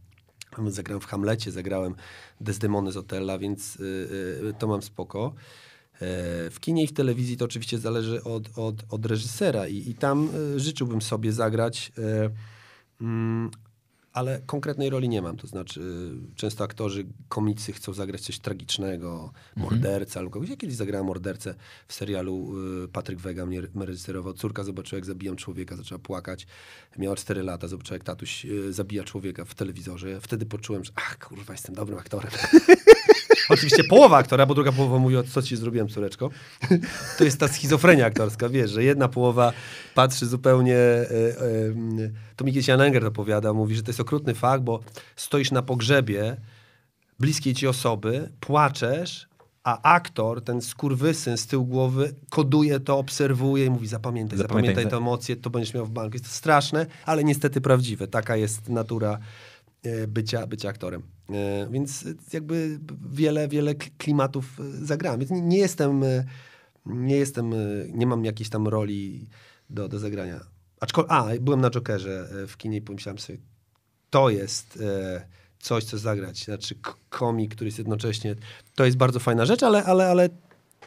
Zagrałem 0.68 1.02
w 1.02 1.06
Hamlecie, 1.06 1.52
zagrałem 1.52 1.96
Desdemony 2.42 2.92
z 2.92 2.98
Otella, 2.98 3.38
więc 3.38 3.78
to 4.60 4.68
mam 4.68 4.82
spoko. 4.82 5.34
E, 6.02 6.50
W 6.50 6.60
kinie 6.60 6.84
i 6.84 6.88
w 6.88 6.94
telewizji 6.94 7.38
to 7.38 7.46
oczywiście 7.46 7.78
zależy 7.78 8.24
od, 8.24 8.58
od, 8.58 8.76
od 8.90 9.06
reżysera 9.06 9.68
i, 9.68 9.90
i 9.90 9.96
tam 9.96 10.30
y, 10.56 10.60
życzyłbym 10.60 11.02
sobie 11.02 11.32
zagrać, 11.34 11.92
e, 11.98 12.30
mm, 13.02 13.52
ale 14.14 14.42
konkretnej 14.46 14.90
roli 14.90 15.10
nie 15.10 15.22
mam. 15.22 15.38
To 15.38 15.48
znaczy, 15.48 15.82
y, 15.82 16.36
często 16.36 16.64
aktorzy, 16.64 17.06
komicy 17.30 17.74
chcą 17.74 17.94
zagrać 17.94 18.22
coś 18.22 18.40
tragicznego, 18.40 19.32
mordercę 19.56 20.20
albo 20.20 20.32
kogoś. 20.32 20.50
Ja 20.50 20.58
kiedyś 20.58 20.76
zagrałem 20.76 21.08
mordercę 21.08 21.56
w 21.88 21.94
serialu 21.94 22.54
Patryk 22.94 23.20
Wega 23.20 23.46
mnie 23.46 23.62
reżyserował. 23.76 24.34
Córka 24.34 24.64
zobaczyła, 24.64 24.98
jak 24.98 25.06
zabijam 25.06 25.36
człowieka, 25.36 25.76
zaczęła 25.76 26.00
płakać. 26.00 26.48
Miała 26.98 27.16
4 27.16 27.44
lata, 27.44 27.68
zobaczyła, 27.68 27.96
jak 27.96 28.04
tatuś 28.04 28.46
zabija 28.70 29.04
człowieka 29.04 29.46
w 29.46 29.56
telewizorze. 29.56 30.22
Wtedy 30.22 30.46
poczułem, 30.46 30.84
że 30.84 30.92
ach, 30.96 31.20
kurwa, 31.20 31.54
jestem 31.54 31.76
dobrym 31.76 31.98
aktorem. 31.98 32.32
Oczywiście 33.50 33.84
połowa 33.84 34.18
aktora, 34.18 34.46
bo 34.46 34.56
druga 34.56 34.72
połowa 34.72 34.98
mówi, 34.98 35.18
o 35.18 35.24
co 35.24 35.42
ci 35.42 35.56
zrobiłem, 35.56 35.88
córeczko. 35.88 36.30
To 37.18 37.24
jest 37.24 37.40
ta 37.40 37.48
schizofrenia 37.48 38.06
aktorska, 38.06 38.50
wiesz, 38.50 38.72
że 38.72 38.84
jedna 38.84 39.08
połowa 39.08 39.54
patrzy 39.96 40.26
zupełnie... 40.26 40.76
E, 40.76 41.08
e, 41.10 42.12
to 42.36 42.46
mi 42.46 42.54
Jan 42.68 42.82
Enger 42.82 43.06
opowiadał, 43.06 43.56
mówi, 43.56 43.76
że 43.76 43.84
to 43.84 43.90
jest 43.90 44.00
okrutny 44.00 44.36
fakt, 44.36 44.64
bo 44.64 44.80
stoisz 45.16 45.52
na 45.52 45.62
pogrzebie 45.62 46.38
bliskiej 47.20 47.54
ci 47.54 47.68
osoby, 47.68 48.30
płaczesz, 48.40 49.30
a 49.64 49.82
aktor, 49.96 50.44
ten 50.44 50.62
skurwysyn 50.62 51.38
z 51.38 51.48
tyłu 51.48 51.66
głowy, 51.66 52.16
koduje 52.30 52.80
to, 52.80 52.98
obserwuje 52.98 53.66
i 53.66 53.70
mówi, 53.70 53.88
zapamiętaj, 53.88 54.38
Zapamiętaj, 54.38 54.68
zapamiętaj 54.68 54.92
te 54.92 54.98
emocje, 54.98 55.36
to 55.36 55.50
będziesz 55.50 55.74
miał 55.74 55.86
w 55.86 55.90
banku. 55.90 56.14
Jest 56.14 56.26
to 56.26 56.32
straszne, 56.32 56.86
ale 57.06 57.24
niestety 57.24 57.62
prawdziwe. 57.62 58.08
Taka 58.08 58.36
jest 58.36 58.70
natura 58.70 59.20
bycia, 60.08 60.48
bycia 60.48 60.70
aktorem. 60.70 61.04
E, 61.30 61.68
Więc 61.72 62.06
e, 62.06 62.14
jakby 62.34 62.80
wiele, 63.12 63.48
wiele 63.48 63.76
klimatów 63.76 64.60
e, 64.60 64.86
zagrałem. 64.86 65.20
Więc 65.20 65.32
nie, 65.32 65.58
jestem, 65.58 66.04
e, 66.04 66.26
nie 66.86 67.16
jestem, 67.16 67.54
e, 67.54 67.58
nie 67.94 68.08
mam 68.08 68.26
jakiejś 68.26 68.50
tam 68.50 68.68
roli 68.68 69.28
do, 69.70 69.88
do 69.88 70.00
zagrania. 70.00 70.40
Aczkolwiek, 70.80 71.12
a, 71.12 71.28
byłem 71.42 71.62
na 71.62 71.70
Jokerze 71.70 72.30
e, 72.44 72.48
w 72.48 72.58
kinie 72.58 72.78
i 72.78 72.82
pomyślałem 72.82 73.20
sobie, 73.20 73.40
to 74.10 74.30
jest 74.30 74.80
e, 74.82 75.28
coś, 75.60 75.84
co 75.84 75.98
zagrać. 75.98 76.46
Znaczy 76.46 76.76
komik, 77.10 77.56
który 77.56 77.68
jest 77.68 77.78
jednocześnie... 77.78 78.36
To 78.76 78.86
jest 78.86 78.98
bardzo 78.98 79.20
fajna 79.20 79.46
rzecz, 79.46 79.64
ale, 79.64 79.84
ale, 79.84 80.08
ale 80.08 80.30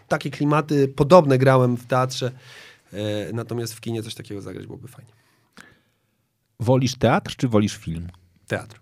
takie 0.08 0.30
klimaty 0.30 0.88
podobne 0.88 1.38
grałem 1.38 1.76
w 1.76 1.86
teatrze. 1.86 2.32
E, 2.92 3.32
natomiast 3.32 3.74
w 3.74 3.80
kinie 3.80 4.02
coś 4.02 4.14
takiego 4.14 4.40
zagrać 4.40 4.66
byłoby 4.66 4.88
fajnie. 4.88 5.12
Wolisz 6.60 6.94
teatr 6.94 7.36
czy 7.36 7.48
wolisz 7.48 7.76
film? 7.76 8.08
Teatr. 8.46 8.81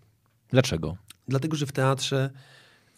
Dlaczego? 0.51 0.96
Dlatego, 1.28 1.57
że 1.57 1.66
w 1.66 1.72
teatrze, 1.72 2.30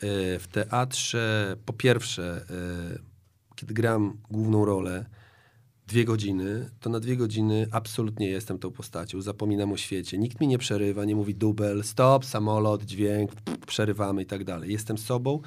e, 0.01 0.39
w 0.39 0.47
teatrze 0.47 1.57
po 1.67 1.73
pierwsze, 1.73 2.47
e, 2.51 2.99
kiedy 3.57 3.75
gram 3.75 4.19
główną 4.31 4.65
rolę, 4.65 5.05
dwie 5.87 6.05
godziny, 6.05 6.71
to 6.81 6.91
na 6.91 7.01
dwie 7.01 7.17
godziny 7.17 7.67
absolutnie 7.71 8.27
jestem 8.29 8.59
tą 8.59 8.71
postacią. 8.71 9.23
Zapominam 9.23 9.73
o 9.73 9.77
świecie. 9.77 10.19
Nikt 10.19 10.41
mi 10.41 10.49
nie 10.49 10.59
przerywa, 10.59 11.05
nie 11.05 11.17
mówi 11.17 11.35
dubel, 11.35 11.85
stop, 11.85 12.25
samolot, 12.25 12.83
dźwięk, 12.83 13.31
przerywamy 13.67 14.23
i 14.23 14.27
tak 14.27 14.45
dalej. 14.45 14.73
Jestem 14.73 14.99
sobą 14.99 15.41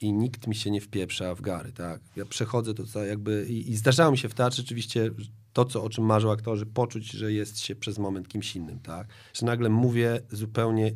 i 0.00 0.12
nikt 0.12 0.46
mi 0.46 0.54
się 0.54 0.70
nie 0.70 0.80
wpieprza 0.80 1.34
w 1.34 1.40
gary, 1.40 1.72
tak. 1.72 2.00
Ja 2.16 2.24
przechodzę 2.24 2.74
to 2.74 2.86
co 2.86 3.04
jakby 3.04 3.46
i, 3.48 3.70
i 3.70 3.76
zdarzało 3.76 4.10
mi 4.10 4.18
się 4.18 4.28
w 4.28 4.34
teatrze 4.34 4.62
oczywiście 4.62 5.10
to, 5.52 5.64
co, 5.64 5.82
o 5.82 5.88
czym 5.90 6.04
marzą 6.04 6.32
aktorzy, 6.32 6.66
poczuć, 6.66 7.10
że 7.10 7.32
jest 7.32 7.60
się 7.60 7.76
przez 7.76 7.98
moment 7.98 8.28
kimś 8.28 8.56
innym, 8.56 8.80
tak. 8.80 9.08
Że 9.32 9.46
nagle 9.46 9.68
mówię 9.68 10.20
zupełnie 10.30 10.92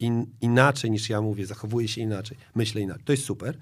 in, 0.00 0.26
inaczej 0.40 0.90
niż 0.90 1.10
ja 1.10 1.20
mówię, 1.20 1.46
zachowuję 1.46 1.88
się 1.88 2.00
inaczej, 2.00 2.36
myślę 2.54 2.80
inaczej. 2.80 3.04
To 3.04 3.12
jest 3.12 3.24
super. 3.24 3.58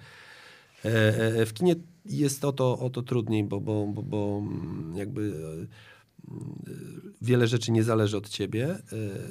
E, 0.85 1.17
e, 1.41 1.47
w 1.47 1.53
kinie 1.53 1.75
jest 2.05 2.45
o 2.45 2.53
to, 2.53 2.79
o 2.79 2.91
to 2.91 3.03
trudniej, 3.03 3.45
bo, 3.45 3.61
bo, 3.61 3.87
bo, 3.87 4.03
bo 4.03 4.43
mm, 4.43 4.97
jakby 4.97 5.33
e, 5.63 6.75
wiele 7.23 7.47
rzeczy 7.47 7.73
nie 7.73 7.83
zależy 7.83 8.17
od 8.17 8.29
ciebie. 8.29 8.79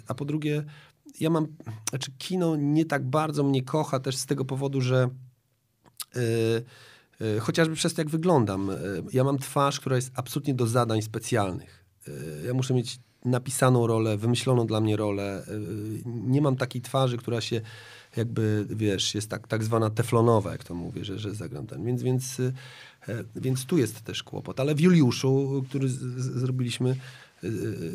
A 0.08 0.14
po 0.14 0.26
drugie, 0.26 0.64
ja 1.20 1.30
mam, 1.30 1.48
znaczy 1.90 2.12
kino 2.18 2.56
nie 2.56 2.86
tak 2.86 3.10
bardzo 3.10 3.44
mnie 3.44 3.64
kocha 3.64 4.00
też 4.00 4.16
z 4.16 4.26
tego 4.26 4.46
powodu, 4.46 4.82
że 4.82 5.10
chociażby 7.40 7.76
przez 7.76 7.94
to, 7.94 8.02
jak 8.02 8.10
wyglądam. 8.10 8.72
Ja 9.14 9.24
mam 9.24 9.38
twarz, 9.38 9.80
która 9.80 9.96
jest 9.96 10.12
absolutnie 10.16 10.54
do 10.54 10.68
zadań 10.68 11.02
specjalnych. 11.02 11.86
Ja 12.46 12.54
muszę 12.54 12.74
mieć 12.74 13.00
napisaną 13.26 13.88
rolę, 13.88 14.18
wymyśloną 14.18 14.68
dla 14.68 14.82
mnie 14.82 14.98
rolę. 14.98 15.46
E, 15.48 15.52
Nie 16.06 16.42
mam 16.42 16.56
takiej 16.56 16.82
twarzy, 16.82 17.18
która 17.18 17.42
się 17.42 17.62
jakby, 18.18 18.66
wiesz, 18.70 19.16
jest 19.16 19.30
tak, 19.30 19.48
tak 19.48 19.64
zwana 19.64 19.90
teflonowa, 19.90 20.52
jak 20.52 20.64
to 20.64 20.76
mówię, 20.76 21.06
że, 21.06 21.20
że 21.20 21.36
zagram 21.36 21.68
ten. 21.68 21.86
Więc, 21.86 22.04
więc, 22.04 22.40
e, 22.40 22.52
więc 23.36 23.66
tu 23.66 23.78
jest 23.78 24.02
też 24.02 24.24
kłopot. 24.24 24.60
Ale 24.60 24.76
w 24.76 24.80
Juliuszu, 24.80 25.64
który 25.70 25.90
z, 25.90 26.00
z, 26.00 26.40
zrobiliśmy, 26.40 26.96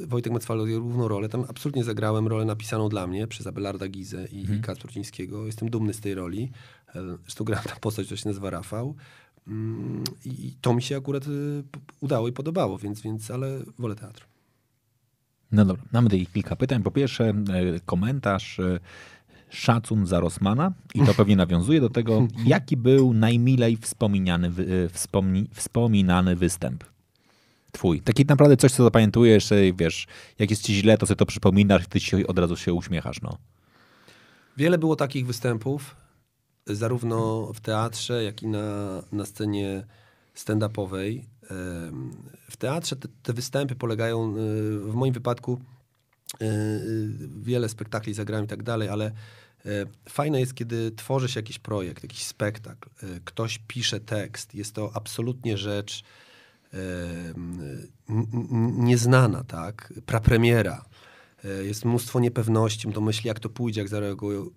Wojtek 0.06 0.32
Mecwalo 0.32 0.64
równą 0.64 1.08
rolę, 1.08 1.28
tam 1.28 1.44
absolutnie 1.48 1.84
zagrałem 1.84 2.28
rolę 2.28 2.44
napisaną 2.44 2.88
dla 2.88 3.06
mnie 3.06 3.26
przez 3.26 3.46
Abelarda 3.46 3.88
Gizę 3.88 4.26
i 4.32 4.40
mhm. 4.40 4.62
Kacprocińskiego. 4.62 5.46
Jestem 5.46 5.70
dumny 5.70 5.94
z 5.94 6.00
tej 6.00 6.14
roli. 6.14 6.50
E, 6.94 7.16
Zresztą 7.22 7.44
grałem 7.44 7.64
tam 7.64 7.78
postać, 7.80 8.06
która 8.06 8.20
się 8.20 8.28
nazywa 8.28 8.50
Rafał. 8.50 8.94
Mm, 9.48 10.04
I, 10.24 10.54
to 10.60 10.74
mi 10.74 10.82
się 10.82 10.96
akurat 10.96 11.24
udało 12.00 12.28
i 12.28 12.32
podobało, 12.32 12.78
więc, 12.78 13.00
więc 13.00 13.30
ale 13.30 13.60
wolę 13.78 13.94
teatr. 13.94 14.27
No 15.52 15.64
dobra, 15.64 15.82
mamy 15.92 16.10
tutaj 16.10 16.26
kilka 16.26 16.56
pytań. 16.56 16.82
Po 16.82 16.90
pierwsze, 16.90 17.28
e, 17.28 17.34
komentarz 17.86 18.60
e, 18.60 18.78
szacun 19.50 20.06
za 20.06 20.20
Rosmana 20.20 20.72
i 20.94 21.00
to 21.00 21.14
pewnie 21.14 21.36
nawiązuje 21.36 21.80
do 21.80 21.90
tego, 21.90 22.26
jaki 22.46 22.76
był 22.76 23.14
najmilej 23.14 23.76
wspominany, 23.76 24.48
e, 24.48 24.88
wspomni, 24.88 25.48
wspominany 25.52 26.36
występ 26.36 26.84
twój. 27.72 28.00
Taki 28.00 28.24
naprawdę 28.24 28.56
coś, 28.56 28.72
co 28.72 28.84
zapamiętujesz, 28.84 29.50
wiesz, 29.74 30.06
jak 30.38 30.50
jest 30.50 30.62
ci 30.62 30.74
źle, 30.74 30.98
to 30.98 31.06
sobie 31.06 31.16
to 31.16 31.26
przypominasz, 31.26 31.86
ty 31.86 32.00
ci 32.00 32.26
od 32.26 32.38
razu 32.38 32.56
się 32.56 32.72
uśmiechasz, 32.72 33.22
no. 33.22 33.38
Wiele 34.56 34.78
było 34.78 34.96
takich 34.96 35.26
występów, 35.26 35.96
zarówno 36.66 37.46
w 37.52 37.60
teatrze, 37.60 38.24
jak 38.24 38.42
i 38.42 38.46
na, 38.46 39.02
na 39.12 39.26
scenie 39.26 39.86
stand-upowej. 40.34 41.20
W 42.50 42.56
teatrze 42.58 42.96
te, 42.96 43.08
te 43.22 43.32
występy 43.32 43.74
polegają, 43.74 44.36
y, 44.36 44.78
w 44.78 44.94
moim 44.94 45.14
wypadku, 45.14 45.60
y, 46.42 46.44
y, 46.44 47.08
wiele 47.42 47.68
spektakli 47.68 48.14
zagrałem 48.14 48.44
i 48.44 48.48
tak 48.48 48.62
dalej, 48.62 48.88
ale 48.88 49.06
e, 49.06 49.12
fajne 50.08 50.40
jest, 50.40 50.54
kiedy 50.54 50.90
tworzy 50.90 51.28
się 51.28 51.38
jakiś 51.40 51.58
projekt, 51.58 52.02
jakiś 52.02 52.24
spektakl, 52.24 52.88
e, 53.02 53.20
ktoś 53.24 53.60
pisze 53.68 54.00
tekst. 54.00 54.54
Jest 54.54 54.74
to 54.74 54.90
absolutnie 54.94 55.58
rzecz 55.58 56.04
nieznana, 58.78 59.44
tak? 59.44 59.92
Prapremiera. 60.06 60.84
E, 61.44 61.64
Jest 61.64 61.84
mnóstwo 61.84 62.20
niepewności, 62.20 62.92
to 62.92 63.00
myśli, 63.00 63.28
jak 63.28 63.40
to 63.40 63.48
pójdzie, 63.48 63.80
jak 63.80 63.88
zareagują. 63.88 64.50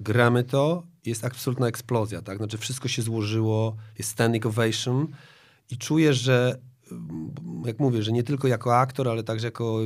Gramy 0.00 0.44
to, 0.44 0.86
jest 1.06 1.24
absolutna 1.24 1.68
eksplozja, 1.68 2.22
tak? 2.22 2.38
Znaczy 2.38 2.58
wszystko 2.58 2.88
się 2.88 3.02
złożyło, 3.02 3.76
jest 3.98 4.10
standing 4.10 4.46
ovation 4.46 5.06
i 5.70 5.78
czuję, 5.78 6.14
że 6.14 6.58
mm, 6.92 7.32
jak 7.66 7.78
mówię, 7.78 8.02
że 8.02 8.12
nie 8.12 8.22
tylko 8.22 8.48
jako 8.48 8.76
aktor, 8.76 9.08
ale 9.08 9.22
także 9.22 9.46
jako 9.46 9.80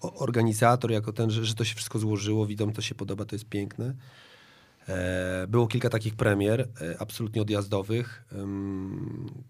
organizator, 0.00 0.90
jako 0.90 1.12
ten, 1.12 1.30
że, 1.30 1.44
że 1.44 1.54
to 1.54 1.64
się 1.64 1.74
wszystko 1.74 1.98
złożyło, 1.98 2.46
widzom 2.46 2.72
to 2.72 2.82
się 2.82 2.94
podoba, 2.94 3.24
to 3.24 3.34
jest 3.34 3.48
piękne. 3.48 3.94
E, 4.88 5.46
Było 5.48 5.66
kilka 5.66 5.90
takich 5.90 6.16
premier, 6.16 6.68
e, 6.80 6.96
absolutnie 6.98 7.42
odjazdowych. 7.42 8.24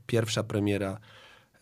Pierwsza 0.06 0.42
premiera 0.42 0.98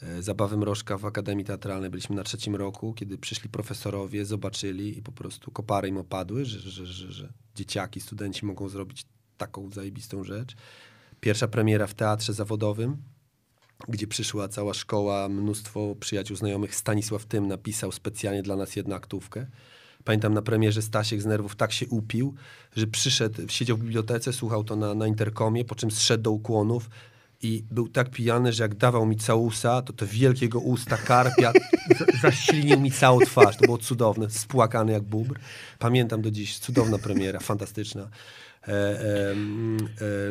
e, 0.03 0.23
Zabawy 0.23 0.57
Mrożka 0.57 0.99
w 0.99 1.05
Akademii 1.05 1.45
Teatralnej. 1.45 1.91
Byliśmy 1.91 2.17
na 2.17 2.23
trzecim 2.23 2.57
roku, 2.57 2.95
kiedy 2.95 3.19
przyszli 3.19 3.51
profesorowie, 3.51 4.25
zobaczyli 4.25 4.99
i 4.99 5.03
po 5.03 5.13
prostu 5.13 5.51
kopary 5.51 5.89
im 5.89 5.97
opadły, 5.97 6.45
że, 6.45 6.59
że, 6.59 6.87
że, 6.87 7.13
że 7.13 7.33
dzieciaki, 7.55 8.01
studenci 8.01 8.47
mogą 8.47 8.69
zrobić 8.69 9.07
taką 9.39 9.71
zajebistą 9.71 10.25
rzecz. 10.25 10.57
Pierwsza 11.21 11.49
premiera 11.49 11.87
w 11.87 11.95
teatrze 11.95 12.33
zawodowym, 12.33 12.97
gdzie 13.89 14.07
przyszła 14.07 14.49
cała 14.49 14.75
szkoła, 14.75 15.29
mnóstwo 15.29 15.95
przyjaciół, 16.01 16.37
znajomych. 16.37 16.75
Stanisław 16.75 17.25
Tym 17.25 17.49
napisał 17.49 17.93
specjalnie 17.93 18.43
dla 18.43 18.57
nas 18.57 18.77
jedną 18.77 18.97
aktówkę. 18.97 19.47
Pamiętam 20.05 20.35
na 20.35 20.43
premierze 20.43 20.83
Stasiek 20.83 21.23
z 21.23 21.27
nerwów 21.27 21.57
tak 21.57 21.73
się 21.73 21.87
upił, 21.89 22.35
że 22.77 22.87
przyszedł, 22.87 23.43
siedział 23.49 23.77
w 23.77 23.81
bibliotece, 23.81 24.33
słuchał 24.33 24.65
to 24.65 24.77
na, 24.77 24.95
na 24.95 25.07
interkomie, 25.07 25.65
po 25.65 25.75
czym 25.75 25.91
zszedł 25.91 26.23
do 26.23 26.31
ukłonów 26.31 26.91
i 27.43 27.65
był 27.71 27.89
tak 27.89 28.11
pijany, 28.11 28.53
że 28.53 28.63
jak 28.63 28.75
dawał 28.75 29.07
mi 29.07 29.17
całusa, 29.17 29.83
to 29.83 29.93
te 29.93 30.07
wielkiego 30.07 30.59
usta 30.59 30.97
karpia 30.97 31.53
za- 31.99 32.19
zaślinił 32.23 32.81
mi 32.81 32.91
całą 32.91 33.21
twarz. 33.21 33.57
To 33.57 33.65
było 33.65 33.79
cudowne, 33.79 34.31
spłakany 34.31 34.93
jak 34.93 35.03
bubr. 35.03 35.39
Pamiętam 35.79 36.23
do 36.23 36.31
dziś, 36.31 36.59
cudowna 36.59 36.99
premiera, 36.99 37.41
fantastyczna. 37.41 38.09
E, 38.69 38.73
e, 38.73 39.35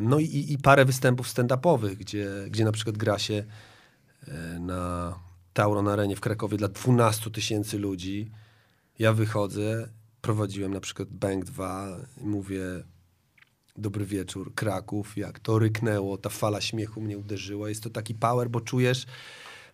no 0.01 0.19
i, 0.19 0.45
i 0.49 0.57
parę 0.57 0.85
występów 0.85 1.27
stand-upowych, 1.27 1.95
gdzie, 1.95 2.29
gdzie 2.49 2.65
na 2.65 2.71
przykład 2.71 2.97
gra 2.97 3.19
się 3.19 3.43
e, 4.27 4.59
na 4.59 5.13
Tauron 5.53 5.87
Arenie 5.87 6.15
w 6.15 6.21
Krakowie 6.21 6.57
dla 6.57 6.67
12 6.67 7.31
tysięcy 7.31 7.79
ludzi. 7.79 8.31
Ja 8.99 9.13
wychodzę, 9.13 9.89
prowadziłem 10.21 10.73
na 10.73 10.79
przykład 10.79 11.09
Bank 11.09 11.45
2 11.45 11.97
i 12.21 12.25
mówię 12.25 12.61
dobry 13.77 14.05
wieczór, 14.05 14.53
Kraków, 14.55 15.17
jak 15.17 15.39
to 15.39 15.59
ryknęło, 15.59 16.17
ta 16.17 16.29
fala 16.29 16.61
śmiechu 16.61 17.01
mnie 17.01 17.17
uderzyła. 17.17 17.69
Jest 17.69 17.83
to 17.83 17.89
taki 17.89 18.15
power, 18.15 18.49
bo 18.49 18.61
czujesz, 18.61 19.05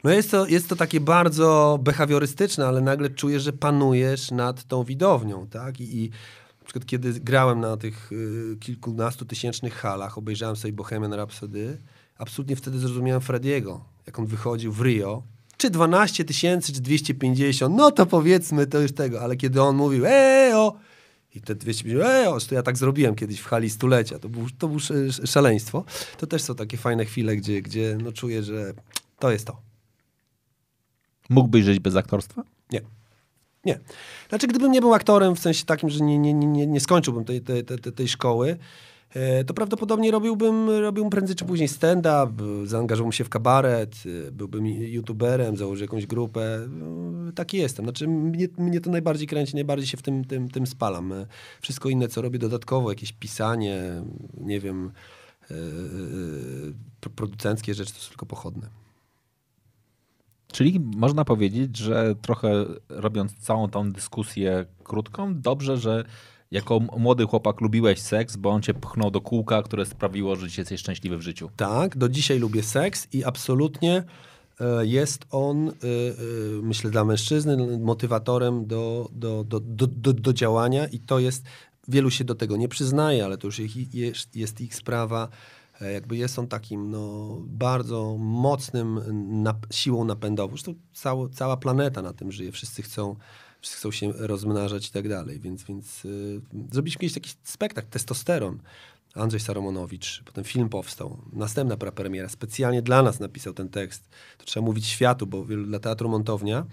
no 0.04 0.12
jest 0.12 0.32
to, 0.32 0.48
jest 0.48 0.70
to 0.70 0.76
takie 0.76 1.00
bardzo 1.00 1.80
behawiorystyczne, 1.82 2.68
ale 2.68 2.82
nagle 2.82 3.10
czujesz, 3.10 3.44
że 3.44 3.54
panujesz 3.54 4.32
nad 4.32 4.64
tą 4.64 4.84
widownią, 4.84 5.48
tak? 5.48 5.80
I, 5.80 6.04
i 6.04 6.12
przykład 6.66 6.86
kiedy 6.86 7.14
grałem 7.14 7.60
na 7.60 7.78
tych 7.78 8.12
y, 8.12 8.58
kilkunastu 8.60 9.26
tysięcznych 9.26 9.74
halach, 9.74 10.18
obejrzałem 10.18 10.56
sobie 10.56 10.74
Bohemian 10.74 11.14
Rhapsody, 11.14 11.78
absolutnie 12.18 12.56
wtedy 12.56 12.80
zrozumiałem 12.80 13.22
Frediego, 13.22 13.86
jak 14.06 14.20
on 14.20 14.26
wychodził 14.26 14.72
w 14.72 14.82
Rio, 14.82 15.24
czy 15.58 15.70
12 15.70 16.26
tysięcy, 16.26 16.74
czy 16.74 16.82
250, 16.82 17.76
no 17.78 17.92
to 17.92 18.06
powiedzmy 18.06 18.68
to 18.68 18.80
już 18.80 18.92
tego, 18.92 19.22
ale 19.22 19.36
kiedy 19.36 19.62
on 19.62 19.76
mówił 19.76 20.04
eo, 20.08 20.76
i 21.36 21.42
te 21.42 21.56
250, 21.56 22.06
eo, 22.12 22.40
to 22.50 22.56
ja 22.56 22.64
tak 22.64 22.78
zrobiłem 22.78 23.16
kiedyś 23.16 23.40
w 23.40 23.46
hali 23.46 23.70
stulecia, 23.70 24.20
to 24.20 24.30
było 24.30 24.48
to 24.58 24.68
był 24.68 24.78
sz- 24.78 25.30
szaleństwo. 25.30 25.86
To 26.18 26.28
też 26.28 26.42
są 26.42 26.56
takie 26.56 26.78
fajne 26.78 27.06
chwile, 27.06 27.36
gdzie, 27.36 27.62
gdzie 27.62 27.98
no 28.04 28.12
czuję, 28.12 28.44
że 28.44 28.74
to 29.20 29.32
jest 29.32 29.48
to. 29.48 29.62
Mógłbyś 31.30 31.66
żyć 31.66 31.80
bez 31.80 31.96
aktorstwa? 31.96 32.44
Nie. 32.72 32.82
Nie. 33.66 33.80
Znaczy, 34.30 34.48
gdybym 34.48 34.72
nie 34.72 34.82
był 34.82 34.94
aktorem 34.94 35.36
w 35.36 35.40
sensie 35.40 35.66
takim, 35.66 35.90
że 35.90 36.04
nie, 36.04 36.18
nie, 36.20 36.34
nie, 36.34 36.68
nie 36.68 36.80
skończyłbym 36.80 37.26
tej, 37.26 37.42
tej, 37.42 37.66
tej, 37.66 37.80
tej 37.80 38.08
szkoły, 38.08 38.58
e, 39.14 39.44
to 39.44 39.54
prawdopodobnie 39.54 40.12
robiłbym, 40.12 40.70
robiłbym 40.70 41.10
prędzej 41.10 41.36
czy 41.36 41.46
później 41.46 41.68
stand-up, 41.68 42.32
zaangażowałbym 42.64 43.12
się 43.12 43.24
w 43.24 43.30
kabaret, 43.30 43.96
e, 44.28 44.32
byłbym 44.32 44.66
youtuberem, 44.68 45.58
założył 45.58 45.84
jakąś 45.84 46.06
grupę. 46.06 46.42
E, 47.30 47.32
Taki 47.36 47.58
jestem. 47.58 47.86
Znaczy, 47.86 48.08
mnie, 48.08 48.48
mnie 48.58 48.82
to 48.82 48.90
najbardziej 48.90 49.28
kręci, 49.28 49.56
najbardziej 49.56 49.88
się 49.88 49.98
w 49.98 50.02
tym, 50.02 50.26
tym, 50.26 50.50
tym 50.50 50.68
spalam. 50.68 51.14
Wszystko 51.62 51.90
inne, 51.90 52.08
co 52.08 52.22
robię 52.22 52.40
dodatkowo, 52.40 52.90
jakieś 52.90 53.12
pisanie, 53.14 54.04
nie 54.42 54.60
wiem, 54.60 54.92
pro- 57.02 57.12
producenckie 57.16 57.74
rzeczy, 57.74 57.94
to 57.94 58.00
są 58.00 58.10
tylko 58.10 58.26
pochodne. 58.26 58.85
Czyli 60.56 60.80
można 60.80 61.26
powiedzieć, 61.26 61.78
że 61.78 62.16
trochę 62.22 62.66
robiąc 62.90 63.34
całą 63.34 63.70
tą 63.70 63.92
dyskusję 63.92 64.66
krótką, 64.84 65.42
dobrze, 65.42 65.78
że 65.78 66.04
jako 66.52 66.80
młody 66.80 67.26
chłopak 67.26 67.62
lubiłeś 67.62 68.02
seks, 68.02 68.36
bo 68.36 68.50
on 68.50 68.62
cię 68.62 68.74
pchnął 68.74 69.12
do 69.12 69.22
kółka, 69.22 69.64
które 69.64 69.86
sprawiło, 69.86 70.36
że 70.36 70.48
jesteś 70.58 70.80
szczęśliwy 70.80 71.18
w 71.18 71.22
życiu. 71.22 71.50
Tak, 71.58 71.98
do 71.98 72.10
dzisiaj 72.10 72.40
lubię 72.40 72.64
seks 72.64 73.08
i 73.14 73.24
absolutnie 73.24 74.04
e, 74.60 74.86
jest 74.86 75.26
on, 75.32 75.68
e, 75.68 75.72
e, 75.72 75.74
myślę, 76.62 76.92
dla 76.92 77.06
mężczyzny 77.06 77.78
motywatorem 77.80 78.66
do, 78.66 79.10
do, 79.12 79.44
do, 79.44 79.60
do, 79.60 80.14
do, 80.14 80.34
działania 80.34 80.88
i 80.88 81.00
to 81.00 81.20
jest, 81.20 81.44
wielu 81.88 82.12
się 82.12 82.24
do 82.24 82.36
tego 82.36 82.58
nie 82.58 82.68
przyznaje, 82.68 83.26
ale 83.26 83.38
to 83.38 83.48
już 83.48 83.62
jest 84.36 84.62
ich 84.62 84.76
sprawa. 84.76 85.30
E, 85.82 85.92
Jakby 85.92 86.18
jest 86.18 86.40
on 86.40 86.48
takim 86.48 86.92
no, 86.92 87.38
bardzo 87.42 88.18
mocnym 88.20 89.00
nap 89.44 89.66
siłą 89.72 90.06
napędową. 90.06 90.50
Zresztą 90.52 90.76
cała, 90.94 91.30
cała 91.30 91.58
planeta 91.58 92.02
na 92.02 92.14
tym 92.14 92.32
żyje. 92.32 92.52
Wszyscy 92.52 92.82
chcą, 92.82 93.16
wszyscy 93.62 93.78
chcą 93.78 93.92
się 93.92 94.12
rozmnażać 94.12 94.88
i 94.88 94.92
tak 94.92 95.10
dalej. 95.10 95.40
Więc, 95.40 95.64
więc 95.64 96.06
y, 96.06 96.42
zrobiliśmy 96.72 97.00
kiedyś 97.00 97.14
taki 97.14 97.30
spektakl, 97.44 97.88
testosteron. 97.90 98.60
Andrzej 99.16 99.40
Saromonowicz, 99.40 100.24
potem 100.26 100.44
film 100.44 100.70
powstał. 100.70 101.18
Następna 101.34 101.78
prapremiera. 101.78 102.30
Specjalnie 102.30 102.82
dla 102.82 103.02
nas 103.04 103.20
napisał 103.20 103.54
ten 103.54 103.70
tekst. 103.70 104.10
To 104.38 104.46
trzeba 104.46 104.66
mówić 104.66 104.86
światu, 104.86 105.28
bo 105.28 105.44
dla 105.44 105.80
Teatru 105.80 106.10
Montownia. 106.10 106.66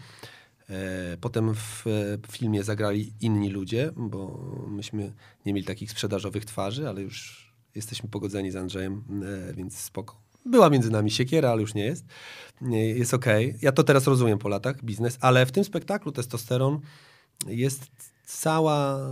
E, 0.71 1.17
Potem 1.21 1.55
w 1.55 1.87
e, 1.87 1.91
filmie 2.33 2.63
zagrali 2.63 3.13
inni 3.21 3.51
ludzie, 3.51 3.91
bo 3.97 4.39
myśmy 4.69 5.13
nie 5.47 5.53
mieli 5.55 5.67
takich 5.67 5.91
sprzedażowych 5.91 6.45
twarzy, 6.45 6.89
ale 6.89 7.03
już 7.03 7.52
jesteśmy 7.75 8.09
pogodzeni 8.09 8.51
z 8.51 8.57
Andrzejem, 8.57 9.05
e, 9.51 9.55
więc 9.55 9.79
spoko. 9.79 10.23
Była 10.47 10.70
między 10.70 10.91
nami 10.91 11.11
siekiera, 11.11 11.51
ale 11.51 11.61
już 11.61 11.75
nie 11.75 11.85
jest. 11.85 12.05
Jest 12.95 13.14
okej. 13.14 13.55
Ja 13.62 13.73
to 13.73 13.85
teraz 13.85 14.07
rozumiem 14.07 14.39
po 14.39 14.49
latach, 14.49 14.85
biznes, 14.85 15.18
ale 15.20 15.47
w 15.47 15.53
tym 15.53 15.64
spektaklu 15.64 16.12
Testosteron 16.12 16.81
jest 17.47 17.87
cała, 18.27 19.11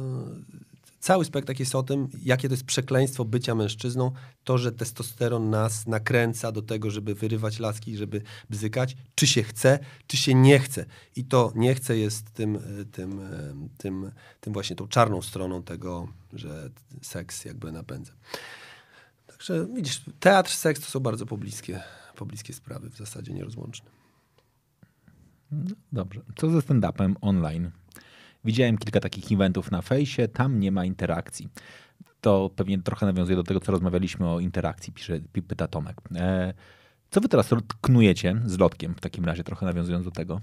cały 1.01 1.25
spektakl 1.25 1.63
jest 1.63 1.75
o 1.75 1.83
tym, 1.83 2.09
jakie 2.23 2.49
to 2.49 2.55
jest 2.55 2.65
przekleństwo 2.65 3.25
bycia 3.25 3.55
mężczyzną, 3.55 4.13
to, 4.45 4.59
że 4.59 4.73
testosteron 4.73 5.51
nas 5.51 5.87
nakręca 5.87 6.53
do 6.53 6.63
tego, 6.63 6.91
żeby 6.91 7.15
wyrywać 7.15 7.59
laski, 7.59 7.97
żeby 7.97 8.23
bzykać, 8.51 8.97
czy 9.15 9.27
się 9.27 9.43
chce, 9.43 9.79
czy 10.07 10.17
się 10.17 10.35
nie 10.35 10.59
chce. 10.59 10.87
I 11.17 11.25
to 11.25 11.53
nie 11.55 11.75
chce 11.75 11.99
jest 11.99 12.31
tym, 12.31 12.57
e, 12.57 12.85
tym, 12.85 13.21
e, 13.21 13.55
tym, 13.79 14.11
tym 14.41 14.53
właśnie 14.53 14.77
tą 14.77 14.89
czarną 14.89 15.23
stroną 15.23 15.63
tego, 15.63 16.09
że 16.33 16.71
seks 17.03 17.45
jakby 17.45 17.73
napędza. 17.73 18.13
Także 19.27 19.67
widzisz, 19.75 20.03
teatr, 20.21 20.51
seks 20.51 20.81
to 20.81 20.87
są 20.87 21.01
bardzo 21.01 21.27
pobliskie, 21.27 21.83
pobliskie 22.17 22.53
sprawy, 22.53 22.91
w 22.91 22.97
zasadzie 22.97 23.33
nierozłączne. 23.33 23.91
Dobrze. 25.93 26.21
Co 26.37 26.51
ze 26.51 26.59
stand-upem 26.59 27.15
online? 27.21 27.71
Widziałem 28.45 28.79
kilka 28.79 29.01
takich 29.01 29.33
eventów 29.33 29.71
na 29.71 29.83
fejsie, 29.83 30.29
tam 30.29 30.61
nie 30.61 30.73
ma 30.73 30.85
interakcji. 30.85 31.49
To 32.21 32.51
pewnie 32.57 32.83
trochę 32.83 33.07
nawiązuje 33.07 33.37
do 33.37 33.43
tego, 33.43 33.61
co 33.61 33.73
rozmawialiśmy 33.73 34.29
o 34.29 34.41
interakcji, 34.41 34.93
pisze, 34.93 35.21
pi- 35.33 35.43
pyta 35.43 35.69
Tomek. 35.69 36.01
E, 36.17 36.55
co 37.11 37.21
wy 37.21 37.29
teraz 37.29 37.49
knujecie 37.81 38.43
z 38.47 38.59
lotkiem, 38.59 38.95
w 38.95 39.01
takim 39.01 39.25
razie, 39.25 39.45
trochę 39.45 39.67
nawiązując 39.67 40.05
do 40.05 40.11
tego? 40.11 40.41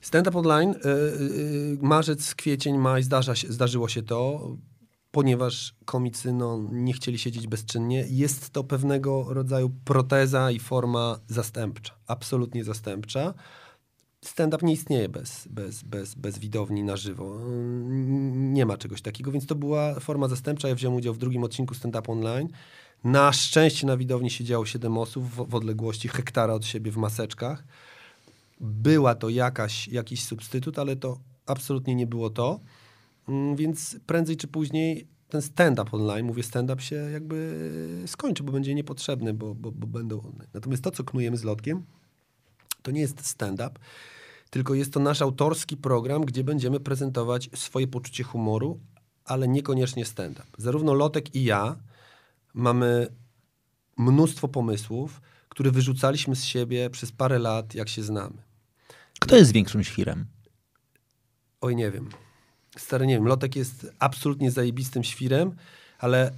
Stand-up 0.00 0.38
online, 0.38 0.70
y, 0.70 0.88
y, 0.88 1.78
marzec, 1.82 2.34
kwiecień, 2.34 2.78
maj, 2.78 3.02
zdarza 3.02 3.34
się, 3.34 3.52
zdarzyło 3.52 3.88
się 3.88 4.02
to, 4.02 4.48
ponieważ 5.10 5.74
komicy 5.84 6.32
no, 6.32 6.68
nie 6.72 6.92
chcieli 6.92 7.18
siedzieć 7.18 7.46
bezczynnie. 7.46 8.04
Jest 8.08 8.50
to 8.50 8.64
pewnego 8.64 9.26
rodzaju 9.28 9.70
proteza 9.84 10.50
i 10.50 10.58
forma 10.58 11.18
zastępcza, 11.28 11.94
absolutnie 12.06 12.64
zastępcza. 12.64 13.34
Stand-up 14.28 14.66
nie 14.66 14.72
istnieje 14.72 15.08
bez, 15.08 15.48
bez, 15.48 15.82
bez, 15.82 16.14
bez 16.14 16.38
widowni 16.38 16.82
na 16.84 16.96
żywo. 16.96 17.40
Nie 18.32 18.66
ma 18.66 18.76
czegoś 18.76 19.02
takiego, 19.02 19.32
więc 19.32 19.46
to 19.46 19.54
była 19.54 20.00
forma 20.00 20.28
zastępcza. 20.28 20.68
Ja 20.68 20.74
wziąłem 20.74 20.96
udział 20.98 21.14
w 21.14 21.18
drugim 21.18 21.44
odcinku 21.44 21.74
stand-up 21.74 22.12
online. 22.12 22.48
Na 23.04 23.32
szczęście 23.32 23.86
na 23.86 23.96
widowni 23.96 24.30
siedziało 24.30 24.66
7 24.66 24.98
osób 24.98 25.24
w, 25.24 25.50
w 25.50 25.54
odległości 25.54 26.08
hektara 26.08 26.54
od 26.54 26.64
siebie 26.64 26.90
w 26.90 26.96
maseczkach 26.96 27.64
była 28.60 29.14
to 29.14 29.28
jakaś, 29.28 29.88
jakiś 29.88 30.24
substytut, 30.24 30.78
ale 30.78 30.96
to 30.96 31.18
absolutnie 31.46 31.94
nie 31.94 32.06
było 32.06 32.30
to. 32.30 32.60
Mm, 33.28 33.56
Więc 33.56 33.96
prędzej 34.06 34.36
czy 34.36 34.48
później 34.48 35.06
ten 35.28 35.42
stand-up 35.42 35.90
online, 35.92 36.26
mówię 36.26 36.42
stand-up 36.42 36.82
się 36.82 36.96
jakby 36.96 37.58
skończy, 38.06 38.42
bo 38.42 38.52
będzie 38.52 38.74
niepotrzebny, 38.74 39.34
bo, 39.34 39.54
bo, 39.54 39.72
bo 39.72 39.86
będą 39.86 40.20
one. 40.20 40.46
Natomiast 40.54 40.84
to, 40.84 40.90
co 40.90 41.04
knujemy 41.04 41.36
z 41.36 41.44
lotkiem, 41.44 41.82
To 42.82 42.90
nie 42.90 43.00
jest 43.00 43.26
stand-up, 43.26 43.70
tylko 44.50 44.74
jest 44.74 44.92
to 44.92 45.00
nasz 45.00 45.22
autorski 45.22 45.76
program, 45.76 46.24
gdzie 46.24 46.44
będziemy 46.44 46.80
prezentować 46.80 47.50
swoje 47.54 47.88
poczucie 47.88 48.24
humoru, 48.24 48.80
ale 49.24 49.48
niekoniecznie 49.48 50.04
stand-up. 50.04 50.46
Zarówno 50.58 50.94
Lotek 50.94 51.34
i 51.34 51.44
ja 51.44 51.76
mamy 52.54 53.06
mnóstwo 53.98 54.48
pomysłów, 54.48 55.20
które 55.48 55.70
wyrzucaliśmy 55.70 56.36
z 56.36 56.44
siebie 56.44 56.90
przez 56.90 57.12
parę 57.12 57.38
lat, 57.38 57.74
jak 57.74 57.88
się 57.88 58.02
znamy. 58.02 58.42
Kto 59.20 59.36
jest 59.36 59.52
większym 59.52 59.84
świrem? 59.84 60.26
Oj, 61.60 61.76
nie 61.76 61.90
wiem. 61.90 62.08
Stary, 62.78 63.06
nie 63.06 63.14
wiem. 63.14 63.26
Lotek 63.26 63.56
jest 63.56 63.86
absolutnie 63.98 64.50
zajebistym 64.50 65.04
świrem, 65.04 65.56
ale 65.98 66.32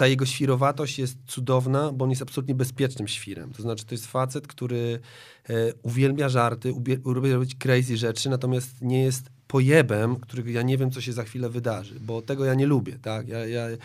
ta 0.00 0.06
jego 0.06 0.26
świrowatość 0.26 0.98
jest 0.98 1.16
cudowna, 1.26 1.92
bo 1.92 2.04
on 2.04 2.10
jest 2.10 2.22
absolutnie 2.22 2.54
bezpiecznym 2.54 3.08
świrem. 3.08 3.52
To 3.52 3.62
znaczy, 3.62 3.86
to 3.86 3.94
jest 3.94 4.06
facet, 4.06 4.46
który 4.46 5.00
e, 5.48 5.74
uwielbia 5.82 6.28
żarty, 6.28 6.72
uwielbia 6.72 7.32
robić 7.32 7.54
crazy 7.54 7.96
rzeczy, 7.96 8.30
natomiast 8.30 8.82
nie 8.82 9.02
jest 9.02 9.30
pojebem, 9.46 10.16
którego 10.16 10.50
ja 10.50 10.62
nie 10.62 10.78
wiem, 10.78 10.90
co 10.90 11.00
się 11.00 11.12
za 11.12 11.24
chwilę 11.24 11.48
wydarzy, 11.48 12.00
bo 12.00 12.22
tego 12.22 12.44
ja 12.44 12.54
nie 12.54 12.66
lubię, 12.66 12.98
tak? 13.02 13.28
Ja, 13.28 13.46
ja, 13.46 13.62
e, 13.62 13.76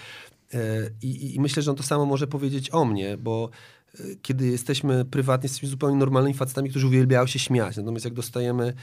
i, 1.02 1.36
I 1.36 1.40
myślę, 1.40 1.64
że 1.64 1.72
on 1.72 1.78
to 1.78 1.84
samo 1.84 2.06
może 2.06 2.28
powiedzieć 2.28 2.70
o 2.74 2.86
mnie, 2.86 3.18
bo 3.18 3.50
e, 4.00 4.04
kiedy 4.22 4.48
jesteśmy 4.48 5.06
prywatnie, 5.06 5.46
jesteśmy 5.46 5.70
zupełnie 5.70 5.98
normalnymi 5.98 6.34
facetami, 6.34 6.70
którzy 6.70 6.88
uwielbiają 6.88 7.28
się 7.28 7.40
śmiać. 7.40 7.78
Natomiast 7.78 8.06
jak 8.06 8.14
dostajemy 8.14 8.74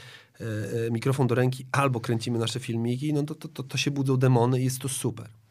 e, 0.41 0.45
e, 0.87 0.91
mikrofon 0.91 1.27
do 1.27 1.35
ręki 1.35 1.65
albo 1.71 1.99
kręcimy 1.99 2.39
nasze 2.39 2.59
filmiki, 2.59 3.13
no 3.13 3.23
to, 3.23 3.35
to, 3.35 3.47
to, 3.47 3.63
to 3.63 3.77
się 3.77 3.91
budzą 3.91 4.17
demony 4.17 4.61
i 4.61 4.63
jest 4.63 4.79
to 4.79 4.89
super. 4.89 5.42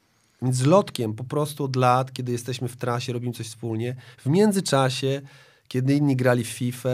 Więc 0.42 0.56
z 0.56 0.66
Lotkiem 0.66 1.14
po 1.14 1.24
prostu 1.24 1.64
od 1.64 1.76
lat, 1.76 2.12
kiedy 2.12 2.32
jesteśmy 2.32 2.68
w 2.68 2.76
trasie, 2.76 3.12
robimy 3.12 3.32
coś 3.32 3.46
wspólnie, 3.46 3.96
w 4.18 4.26
międzyczasie, 4.26 5.22
kiedy 5.68 5.94
inni 5.94 6.16
grali 6.16 6.44
w 6.44 6.48
FIFA, 6.48 6.88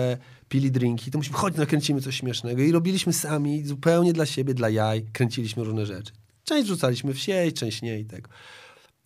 pili 0.48 0.70
drinki, 0.70 1.10
to 1.10 1.18
musimy 1.18 1.36
chodzić, 1.36 1.58
nakręcimy 1.58 2.00
coś 2.00 2.16
śmiesznego 2.16 2.62
i 2.62 2.72
robiliśmy 2.72 3.12
sami, 3.12 3.64
zupełnie 3.64 4.12
dla 4.12 4.26
siebie, 4.26 4.54
dla 4.54 4.68
jaj, 4.68 5.06
kręciliśmy 5.12 5.64
różne 5.64 5.86
rzeczy. 5.86 6.12
Część 6.44 6.68
rzucaliśmy 6.68 7.14
w 7.14 7.18
sieć, 7.18 7.56
część 7.56 7.82
nie 7.82 8.00
i 8.00 8.04
tego. 8.04 8.30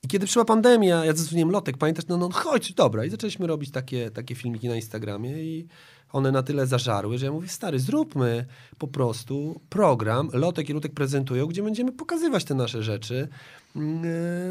I 0.03 0.09
kiedy 0.09 0.27
przyszła 0.27 0.45
pandemia, 0.45 1.05
ja 1.05 1.13
zadzwoniłem 1.13 1.51
Lotek, 1.51 1.77
pamiętasz, 1.79 2.07
no, 2.09 2.17
no 2.17 2.31
chodź, 2.33 2.73
dobra. 2.73 3.05
I 3.05 3.11
zaczęliśmy 3.11 3.47
robić 3.47 3.71
takie, 3.71 4.11
takie 4.11 4.35
filmiki 4.35 4.69
na 4.69 4.77
Instagramie 4.77 5.43
i 5.43 5.67
one 6.13 6.33
na 6.33 6.43
tyle 6.43 6.67
zażarły, 6.67 7.19
że 7.19 7.27
ja 7.27 7.33
mówię, 7.33 7.49
stary, 7.49 7.79
zróbmy 7.79 8.47
po 8.79 8.89
prostu 8.89 9.61
program, 9.69 10.31
Lotek 10.33 10.69
i 10.69 10.73
Lutek 10.73 10.93
prezentują, 10.93 11.47
gdzie 11.47 11.63
będziemy 11.63 11.93
pokazywać 11.93 12.45
te 12.45 12.55
nasze 12.55 12.83
rzeczy 12.83 13.29
mm, 13.77 14.03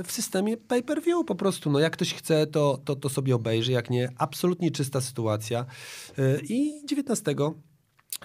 w 0.04 0.12
systemie 0.12 0.58
pay-per-view 0.58 1.26
po 1.26 1.36
prostu. 1.36 1.72
No 1.72 1.80
jak 1.80 1.94
ktoś 1.94 2.14
chce, 2.14 2.48
to, 2.48 2.80
to, 2.86 2.96
to 2.96 3.10
sobie 3.10 3.36
obejrzy, 3.36 3.72
jak 3.72 3.90
nie, 3.90 4.10
absolutnie 4.18 4.72
czysta 4.72 5.02
sytuacja. 5.02 5.66
Yy, 6.18 6.42
I 6.50 6.86
19 6.86 7.36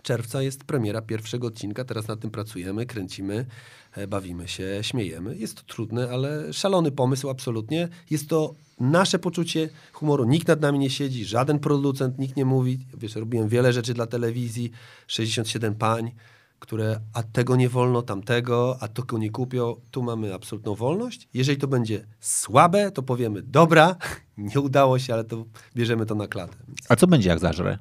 czerwca 0.02 0.42
jest 0.42 0.64
premiera 0.64 1.02
pierwszego 1.02 1.46
odcinka. 1.46 1.84
Teraz 1.84 2.08
nad 2.08 2.20
tym 2.20 2.30
pracujemy, 2.30 2.86
kręcimy, 2.86 3.46
e, 3.92 4.06
bawimy 4.06 4.48
się, 4.48 4.78
śmiejemy. 4.82 5.36
Jest 5.36 5.54
to 5.56 5.62
trudne, 5.74 6.10
ale 6.10 6.52
szalony 6.52 6.92
pomysł, 6.92 7.30
absolutnie. 7.30 7.88
Jest 8.10 8.28
to 8.28 8.54
nasze 8.80 9.18
poczucie 9.18 9.68
humoru. 9.92 10.24
Nikt 10.24 10.48
nad 10.48 10.60
nami 10.60 10.78
nie 10.78 10.90
siedzi, 10.90 11.24
żaden 11.24 11.58
producent, 11.58 12.18
nikt 12.18 12.36
nie 12.36 12.44
mówi. 12.44 12.86
Wiesz, 12.98 13.14
robiłem 13.14 13.48
wiele 13.48 13.72
rzeczy 13.72 13.94
dla 13.94 14.06
telewizji, 14.06 14.70
67 15.06 15.74
pań, 15.74 16.12
które 16.58 17.00
a 17.12 17.22
tego 17.22 17.56
nie 17.56 17.68
wolno, 17.68 18.02
tamtego, 18.02 18.76
a 18.80 18.88
tego 18.88 19.18
nie 19.18 19.30
kupią. 19.30 19.76
Tu 19.90 20.02
mamy 20.02 20.34
absolutną 20.34 20.74
wolność. 20.74 21.28
Jeżeli 21.34 21.58
to 21.58 21.68
będzie 21.68 22.06
słabe, 22.20 22.90
to 22.90 23.02
powiemy, 23.02 23.42
dobra, 23.42 23.96
nie 24.38 24.60
udało 24.60 24.98
się, 24.98 25.14
ale 25.14 25.24
to 25.24 25.44
bierzemy 25.76 26.06
to 26.06 26.14
na 26.14 26.28
klatę. 26.28 26.56
A 26.88 26.96
co 26.96 27.06
będzie 27.06 27.28
jak 27.28 27.38
zażre? 27.38 27.78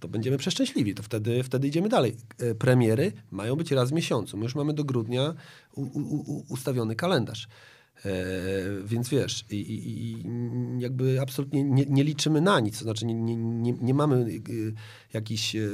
To 0.00 0.08
będziemy 0.08 0.38
przeszczęśliwi. 0.38 0.94
To 0.94 1.02
wtedy, 1.02 1.42
wtedy 1.42 1.68
idziemy 1.68 1.88
dalej. 1.88 2.16
E, 2.38 2.54
Premiery 2.54 3.12
mają 3.30 3.56
być 3.56 3.70
raz 3.70 3.90
w 3.90 3.92
miesiącu. 3.92 4.36
My 4.36 4.42
już 4.42 4.54
mamy 4.54 4.74
do 4.74 4.84
grudnia 4.84 5.34
u, 5.74 5.82
u, 5.82 6.44
ustawiony 6.48 6.96
kalendarz. 6.96 7.48
E, 8.04 8.12
więc 8.84 9.08
wiesz, 9.08 9.44
i, 9.50 9.56
i, 9.56 10.24
jakby 10.78 11.20
absolutnie 11.20 11.64
nie, 11.64 11.86
nie, 11.86 12.04
liczymy 12.04 12.40
na 12.40 12.60
nic. 12.60 12.78
To 12.78 12.84
znaczy, 12.84 13.06
nie, 13.06 13.14
nie, 13.14 13.36
nie, 13.36 13.72
nie 13.72 13.94
mamy 13.94 14.16
y, 14.16 14.74
jakichś. 15.12 15.56
Y, 15.56 15.70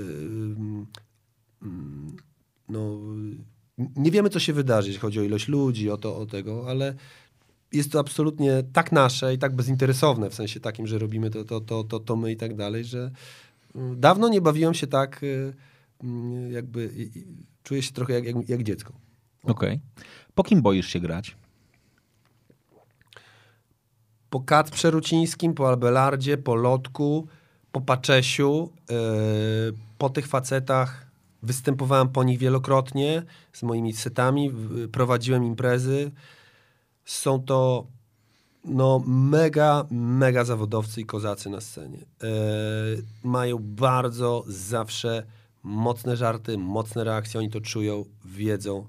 mm, 1.62 2.16
no, 2.68 3.00
nie 3.96 4.10
wiemy, 4.10 4.30
co 4.30 4.40
się 4.40 4.52
wydarzy, 4.52 4.88
jeśli 4.88 5.00
chodzi 5.00 5.20
o 5.20 5.22
ilość 5.22 5.48
ludzi, 5.48 5.90
o 5.90 5.96
to, 5.96 6.16
o 6.16 6.26
tego, 6.26 6.64
ale 6.68 6.94
jest 7.72 7.92
to 7.92 8.00
absolutnie 8.00 8.62
tak 8.72 8.92
nasze 8.92 9.34
i 9.34 9.38
tak 9.38 9.56
bezinteresowne, 9.56 10.30
w 10.30 10.34
sensie 10.34 10.60
takim, 10.60 10.86
że 10.86 10.98
robimy 10.98 11.30
to, 11.30 11.44
to, 11.44 11.60
to, 11.60 11.84
to, 11.84 12.00
to 12.00 12.16
my 12.16 12.32
i 12.32 12.36
tak 12.36 12.56
dalej, 12.56 12.84
że, 12.84 13.10
Dawno 13.74 14.28
nie 14.28 14.40
bawiłem 14.40 14.74
się 14.74 14.86
tak, 14.86 15.22
y, 15.22 15.54
mm, 16.04 16.52
jakby 16.52 16.90
czuję 17.62 17.82
się 17.82 17.92
trochę 17.92 18.12
jak, 18.12 18.24
jak, 18.24 18.48
jak 18.48 18.62
dziecko. 18.62 18.92
Okej. 19.42 19.52
Okay. 19.52 20.04
Po 20.34 20.44
kim 20.44 20.62
boisz 20.62 20.88
się 20.88 21.00
grać? 21.00 21.36
Po 24.30 24.40
Kat 24.40 24.70
Przerucińskim, 24.70 25.54
po 25.54 25.68
Albelardzie, 25.68 26.38
po 26.38 26.54
Lotku, 26.54 27.28
po 27.72 27.80
Paczesiu, 27.80 28.72
yy, 28.90 28.96
po 29.98 30.10
tych 30.10 30.26
facetach 30.26 31.06
występowałem 31.42 32.08
po 32.08 32.24
nich 32.24 32.38
wielokrotnie 32.38 33.22
z 33.52 33.62
moimi 33.62 33.92
setami, 33.92 34.52
prowadziłem 34.92 35.44
imprezy. 35.44 36.10
Są 37.04 37.42
to 37.42 37.86
no 38.64 39.02
mega, 39.06 39.86
mega 39.90 40.44
zawodowcy 40.44 41.00
i 41.00 41.06
kozacy 41.06 41.50
na 41.50 41.60
scenie. 41.60 41.98
E, 41.98 42.28
mają 43.24 43.58
bardzo 43.58 44.44
zawsze 44.46 45.26
mocne 45.62 46.16
żarty, 46.16 46.58
mocne 46.58 47.04
reakcje, 47.04 47.40
oni 47.40 47.50
to 47.50 47.60
czują, 47.60 48.04
wiedzą. 48.24 48.86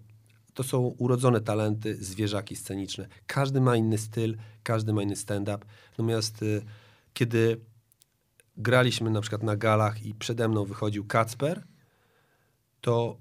To 0.53 0.63
są 0.63 0.79
urodzone 0.79 1.41
talenty, 1.41 1.95
zwierzaki 1.95 2.55
sceniczne. 2.55 3.07
Każdy 3.27 3.61
ma 3.61 3.75
inny 3.75 3.97
styl, 3.97 4.37
każdy 4.63 4.93
ma 4.93 5.03
inny 5.03 5.15
stand-up. 5.15 5.65
Natomiast 5.91 6.43
e, 6.43 6.45
kiedy 7.13 7.61
graliśmy 8.57 9.09
na 9.09 9.21
przykład 9.21 9.43
na 9.43 9.55
galach 9.55 10.05
i 10.05 10.13
przede 10.13 10.47
mną 10.47 10.65
wychodził 10.65 11.05
Kacper, 11.05 11.63
to 12.81 13.17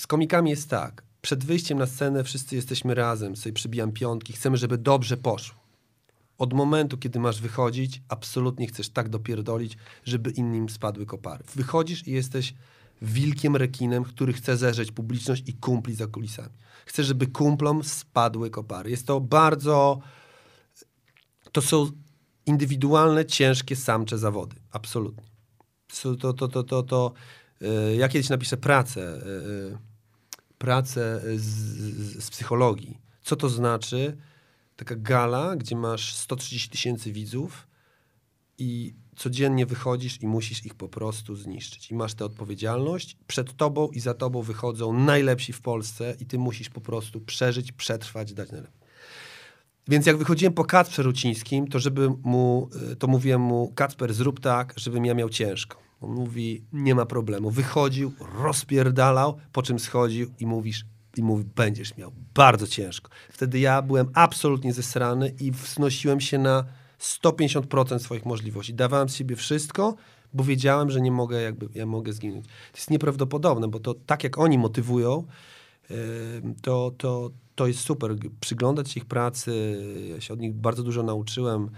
z 0.00 0.06
komikami 0.06 0.50
jest 0.50 0.70
tak. 0.70 1.02
Przed 1.22 1.44
wyjściem 1.44 1.78
na 1.78 1.86
scenę 1.86 2.24
wszyscy 2.24 2.56
jesteśmy 2.56 2.94
razem, 2.94 3.36
sobie 3.36 3.52
przybijam 3.52 3.92
piątki, 3.92 4.32
chcemy, 4.32 4.56
żeby 4.56 4.78
dobrze 4.78 5.16
poszło 5.16 5.61
od 6.42 6.52
momentu, 6.52 6.98
kiedy 6.98 7.18
masz 7.18 7.40
wychodzić, 7.40 8.02
absolutnie 8.08 8.66
chcesz 8.66 8.88
tak 8.88 9.08
dopierdolić, 9.08 9.76
żeby 10.04 10.30
innym 10.30 10.68
spadły 10.68 11.06
kopary. 11.06 11.44
Wychodzisz 11.54 12.06
i 12.08 12.10
jesteś 12.12 12.54
wilkiem 13.02 13.56
rekinem, 13.56 14.04
który 14.04 14.32
chce 14.32 14.56
zerzeć 14.56 14.92
publiczność 14.92 15.42
i 15.46 15.54
kumpli 15.54 15.94
za 15.94 16.06
kulisami. 16.06 16.54
Chcesz, 16.86 17.06
żeby 17.06 17.26
kumplom 17.26 17.84
spadły 17.84 18.50
kopary. 18.50 18.90
Jest 18.90 19.06
to 19.06 19.20
bardzo... 19.20 20.00
To 21.52 21.62
są 21.62 21.90
indywidualne, 22.46 23.24
ciężkie, 23.24 23.76
samcze 23.76 24.18
zawody. 24.18 24.56
Absolutnie. 24.70 25.24
To, 26.02 26.32
to, 26.32 26.48
to, 26.48 26.62
to, 26.62 26.82
to, 26.82 27.12
yy, 27.60 27.96
ja 27.96 28.08
kiedyś 28.08 28.28
napiszę 28.28 28.56
pracę, 28.56 29.22
yy, 29.70 29.78
pracę 30.58 31.20
z, 31.36 31.40
z, 31.40 32.24
z 32.24 32.30
psychologii. 32.30 32.98
Co 33.22 33.36
to 33.36 33.48
znaczy 33.48 34.16
taka 34.76 34.96
gala, 34.96 35.56
gdzie 35.56 35.76
masz 35.76 36.14
130 36.14 36.68
tysięcy 36.68 37.12
widzów 37.12 37.66
i 38.58 38.94
codziennie 39.16 39.66
wychodzisz 39.66 40.22
i 40.22 40.26
musisz 40.26 40.66
ich 40.66 40.74
po 40.74 40.88
prostu 40.88 41.36
zniszczyć. 41.36 41.90
I 41.90 41.94
masz 41.94 42.14
tę 42.14 42.24
odpowiedzialność. 42.24 43.16
Przed 43.26 43.56
tobą 43.56 43.88
i 43.88 44.00
za 44.00 44.14
tobą 44.14 44.42
wychodzą 44.42 44.92
najlepsi 44.92 45.52
w 45.52 45.60
Polsce 45.60 46.16
i 46.20 46.26
ty 46.26 46.38
musisz 46.38 46.70
po 46.70 46.80
prostu 46.80 47.20
przeżyć, 47.20 47.72
przetrwać, 47.72 48.34
dać 48.34 48.52
najlepiej. 48.52 48.82
Więc 49.88 50.06
jak 50.06 50.16
wychodziłem 50.16 50.54
po 50.54 50.64
Kacprze 50.64 51.02
Rucińskim, 51.02 51.68
to 51.68 51.78
żeby 51.78 52.10
mu, 52.22 52.68
y, 52.92 52.96
to 52.96 53.06
mówiłem 53.06 53.40
mu, 53.40 53.72
Kacper 53.74 54.14
zrób 54.14 54.40
tak, 54.40 54.74
żebym 54.76 55.04
ja 55.04 55.14
miał 55.14 55.28
ciężko. 55.28 55.82
On 56.00 56.10
mówi, 56.10 56.64
nie 56.72 56.94
ma 56.94 57.06
problemu. 57.06 57.50
Wychodził, 57.50 58.12
rozpierdalał, 58.42 59.38
po 59.52 59.62
czym 59.62 59.78
schodził 59.78 60.30
i 60.38 60.46
mówisz, 60.46 60.84
i 61.16 61.22
mówi, 61.22 61.44
będziesz 61.56 61.96
miał 61.96 62.12
bardzo 62.34 62.66
ciężko. 62.66 63.10
Wtedy 63.30 63.58
ja 63.58 63.82
byłem 63.82 64.10
absolutnie 64.14 64.72
zesrany 64.72 65.34
i 65.40 65.50
wznosiłem 65.50 66.20
się 66.20 66.38
na 66.38 66.64
150% 67.00 67.98
swoich 67.98 68.26
możliwości. 68.26 68.74
Dawałem 68.74 69.08
z 69.08 69.16
siebie 69.16 69.36
wszystko, 69.36 69.94
bo 70.34 70.44
wiedziałem, 70.44 70.90
że 70.90 71.00
nie 71.00 71.12
mogę, 71.12 71.42
jakby, 71.42 71.68
ja 71.74 71.86
mogę 71.86 72.12
zginąć. 72.12 72.46
To 72.46 72.78
jest 72.78 72.90
nieprawdopodobne, 72.90 73.68
bo 73.68 73.80
to 73.80 73.94
tak 73.94 74.24
jak 74.24 74.38
oni 74.38 74.58
motywują, 74.58 75.26
to, 76.62 76.92
to, 76.98 77.30
to 77.54 77.66
jest 77.66 77.80
super. 77.80 78.16
Przyglądać 78.40 78.90
się 78.90 79.00
ich 79.00 79.06
pracy, 79.06 79.82
ja 80.10 80.20
się 80.20 80.34
od 80.34 80.40
nich 80.40 80.54
bardzo 80.54 80.82
dużo 80.82 81.02
nauczyłem, 81.02 81.70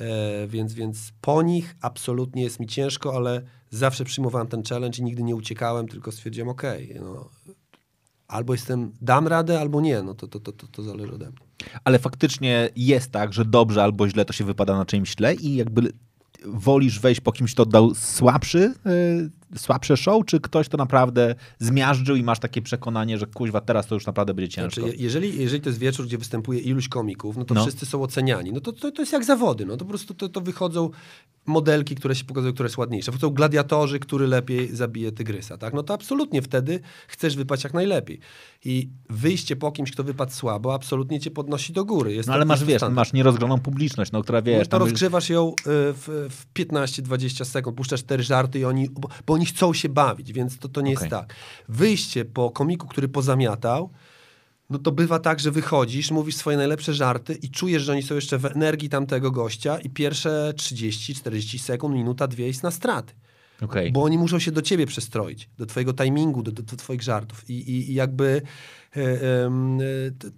e, 0.00 0.46
więc, 0.46 0.74
więc 0.74 1.12
po 1.20 1.42
nich 1.42 1.76
absolutnie 1.80 2.42
jest 2.42 2.60
mi 2.60 2.66
ciężko, 2.66 3.16
ale 3.16 3.42
zawsze 3.70 4.04
przyjmowałem 4.04 4.46
ten 4.48 4.62
challenge 4.62 4.98
i 4.98 5.02
nigdy 5.02 5.22
nie 5.22 5.36
uciekałem, 5.36 5.88
tylko 5.88 6.12
stwierdziłem, 6.12 6.48
okay, 6.48 6.88
no, 7.00 7.30
albo 8.34 8.54
jestem, 8.54 8.92
dam 9.00 9.28
radę, 9.28 9.60
albo 9.60 9.80
nie, 9.80 10.02
no 10.02 10.14
to, 10.14 10.28
to, 10.28 10.40
to, 10.40 10.52
to, 10.52 10.66
to 10.66 10.82
zależy 10.82 11.12
ode 11.12 11.26
mnie. 11.26 11.38
Ale 11.84 11.98
faktycznie 11.98 12.68
jest 12.76 13.10
tak, 13.10 13.32
że 13.32 13.44
dobrze 13.44 13.82
albo 13.82 14.08
źle 14.08 14.24
to 14.24 14.32
się 14.32 14.44
wypada 14.44 14.76
na 14.76 14.84
czymś 14.84 15.14
tle 15.14 15.34
i 15.34 15.54
jakby 15.54 15.92
wolisz 16.46 17.00
wejść 17.00 17.20
po 17.20 17.32
kimś, 17.32 17.54
kto 17.54 17.66
dał 17.66 17.94
słabszy, 17.94 18.74
y, 18.86 19.30
słabsze 19.56 19.96
show, 19.96 20.24
czy 20.26 20.40
ktoś 20.40 20.68
to 20.68 20.76
naprawdę 20.76 21.34
zmiażdżył 21.58 22.16
i 22.16 22.22
masz 22.22 22.38
takie 22.38 22.62
przekonanie, 22.62 23.18
że 23.18 23.26
kuźwa, 23.26 23.60
teraz 23.60 23.86
to 23.86 23.94
już 23.94 24.06
naprawdę 24.06 24.34
będzie 24.34 24.48
ciężko? 24.48 24.80
Znaczy, 24.80 24.96
je- 24.96 25.02
jeżeli, 25.04 25.38
jeżeli 25.42 25.62
to 25.62 25.68
jest 25.68 25.78
wieczór, 25.80 26.06
gdzie 26.06 26.18
występuje 26.18 26.60
iluś 26.60 26.88
komików, 26.88 27.36
no 27.36 27.44
to 27.44 27.54
No. 27.54 27.62
wszyscy 27.62 27.86
są 27.86 28.02
oceniani. 28.02 28.52
No 28.52 28.60
to, 28.60 28.72
to, 28.72 28.92
to 28.92 29.02
jest 29.02 29.12
jak 29.12 29.24
zawody. 29.24 29.66
No 29.66 29.76
to 29.76 29.84
po 29.84 29.88
prostu 29.88 30.14
to, 30.14 30.28
to 30.28 30.40
wychodzą 30.40 30.90
modelki, 31.46 31.94
które 31.94 32.14
się 32.14 32.24
pokazują, 32.24 32.52
która 32.52 32.66
jest 32.66 32.78
ładniejsza. 32.78 33.12
Wchodzą 33.12 33.30
gladiatorzy, 33.30 33.98
który 33.98 34.26
lepiej 34.26 34.76
zabije 34.76 35.12
tygrysa. 35.12 35.58
Tak? 35.58 35.74
No 35.74 35.82
to 35.82 35.94
absolutnie 35.94 36.42
wtedy 36.42 36.80
chcesz 37.08 37.36
wypaść 37.36 37.64
jak 37.64 37.74
najlepiej. 37.74 38.20
I 38.64 38.88
wyjście 39.10 39.56
po 39.56 39.72
kimś, 39.72 39.90
kto 39.92 40.04
wypadł 40.04 40.32
słabo, 40.32 40.74
absolutnie 40.74 41.20
cię 41.20 41.30
podnosi 41.30 41.72
do 41.72 41.84
góry. 41.84 42.14
Jest 42.14 42.26
No 42.26 42.32
to- 42.32 42.34
ale 42.34 42.44
masz, 42.44 42.60
to 42.60 42.66
wiesz, 42.66 42.82
masz 42.90 43.12
nierozgroną 43.12 43.60
publiczność, 43.60 44.12
no, 44.12 44.22
która 44.22 44.38
No 44.38 44.42
wiesz... 44.44 44.68
to 44.68 44.70
tam- 44.70 44.80
rozgrzewasz 44.80 45.28
ją 45.28 45.48
y, 45.50 45.54
w, 45.66 46.28
w 46.30 46.46
15-20 46.54 47.44
sekund, 47.44 47.76
puszczasz 47.76 48.00
cztery 48.00 48.22
żarty 48.22 48.58
i 48.58 48.64
oni, 48.64 48.88
bo, 48.90 49.08
bo 49.26 49.34
oni 49.34 49.43
chcą 49.46 49.74
się 49.74 49.88
bawić, 49.88 50.32
więc 50.32 50.58
to, 50.58 50.68
to 50.68 50.80
nie 50.80 50.92
Okej. 50.92 51.04
jest 51.04 51.10
tak. 51.10 51.34
Wyjście 51.68 52.24
po 52.24 52.50
komiku, 52.50 52.86
który 52.86 53.08
pozamiatał, 53.08 53.90
no 54.70 54.78
to 54.78 54.92
bywa 54.92 55.18
tak, 55.18 55.40
że 55.40 55.50
wychodzisz, 55.50 56.10
mówisz 56.10 56.36
swoje 56.36 56.56
najlepsze 56.56 56.94
żarty 56.94 57.34
i 57.34 57.50
czujesz, 57.50 57.82
że 57.82 57.92
oni 57.92 58.02
są 58.02 58.14
jeszcze 58.14 58.38
w 58.38 58.46
energii 58.46 58.88
tamtego 58.88 59.30
gościa 59.30 59.78
i 59.78 59.90
pierwsze 59.90 60.52
30-40 60.56 61.58
sekund, 61.58 61.94
minuta, 61.94 62.26
dwie 62.26 62.46
jest 62.46 62.62
na 62.62 62.70
straty. 62.70 63.14
Okej. 63.64 63.92
Bo 63.92 64.02
oni 64.02 64.18
muszą 64.18 64.38
się 64.38 64.52
do 64.52 64.62
ciebie 64.62 64.86
przestroić, 64.86 65.48
do 65.58 65.66
twojego 65.66 65.92
timingu, 65.92 66.42
do, 66.42 66.52
do, 66.52 66.62
do 66.62 66.76
twoich 66.76 67.02
żartów. 67.02 67.50
I, 67.50 67.52
i, 67.52 67.90
i 67.90 67.94
jakby 67.94 68.42
e, 68.96 69.50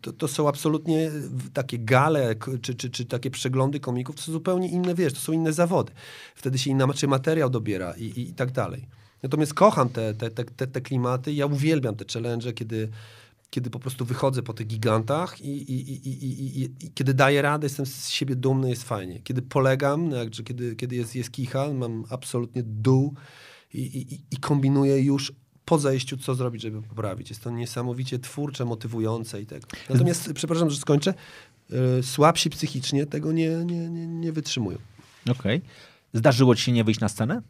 to, 0.00 0.12
to 0.12 0.28
są 0.28 0.48
absolutnie 0.48 1.10
takie 1.52 1.78
gale 1.78 2.34
czy, 2.62 2.74
czy, 2.74 2.90
czy 2.90 3.04
takie 3.04 3.30
przeglądy 3.30 3.80
komików, 3.80 4.16
to 4.16 4.22
są 4.22 4.32
zupełnie 4.32 4.68
inne, 4.68 4.94
wiesz, 4.94 5.12
to 5.12 5.20
są 5.20 5.32
inne 5.32 5.52
zawody. 5.52 5.92
Wtedy 6.34 6.58
się 6.58 6.70
inaczej 6.70 7.08
materiał 7.08 7.50
dobiera 7.50 7.92
i, 7.92 8.04
i, 8.04 8.28
i 8.30 8.34
tak 8.34 8.52
dalej. 8.52 8.86
Natomiast 9.22 9.54
kocham 9.54 9.88
te, 9.88 10.14
te, 10.14 10.30
te, 10.30 10.66
te 10.66 10.80
klimaty, 10.80 11.32
ja 11.32 11.46
uwielbiam 11.46 11.96
te 11.96 12.04
challenge, 12.12 12.52
kiedy 12.52 12.88
kiedy 13.50 13.70
po 13.70 13.78
prostu 13.78 14.04
wychodzę 14.04 14.42
po 14.42 14.52
tych 14.52 14.66
gigantach 14.66 15.40
i, 15.40 15.72
i, 15.72 16.08
i, 16.08 16.62
i, 16.62 16.92
kiedy 16.94 17.14
daję 17.14 17.42
radę, 17.42 17.66
jestem 17.66 17.86
z 17.86 18.08
siebie 18.08 18.36
dumny, 18.36 18.70
jest 18.70 18.82
fajnie. 18.82 19.20
Kiedy 19.20 19.42
polegam, 19.42 20.08
no 20.08 20.16
kiedy, 20.44 20.76
kiedy 20.76 20.96
jest, 20.96 21.14
jest 21.14 21.30
kicha, 21.30 21.72
mam 21.72 22.04
absolutnie 22.10 22.62
dół 22.62 23.14
i, 23.74 24.36
kombinuję 24.40 25.00
już 25.02 25.32
po 25.64 25.78
zejściu, 25.78 26.16
co 26.16 26.34
zrobić, 26.34 26.62
żeby 26.62 26.82
poprawić. 26.82 27.30
Jest 27.30 27.42
to 27.42 27.50
niesamowicie 27.50 28.18
twórcze, 28.18 28.64
motywujące 28.64 29.42
i 29.42 29.46
tego. 29.46 29.66
Natomiast, 29.90 30.32
przepraszam, 30.34 30.70
że 30.70 30.76
skończę, 30.76 31.14
y, 31.98 32.02
słabsi 32.02 32.50
psychicznie 32.50 33.06
tego 33.06 33.32
nie, 33.32 33.48
nie, 33.48 33.90
nie, 33.90 34.06
nie 34.06 34.32
wytrzymują. 34.32 34.78
Okej. 35.30 35.62
Zdarzyło 36.14 36.54
ci 36.54 36.62
się 36.62 36.72
nie 36.72 36.84
wyjść 36.84 37.00
na 37.00 37.08
scenę? 37.08 37.42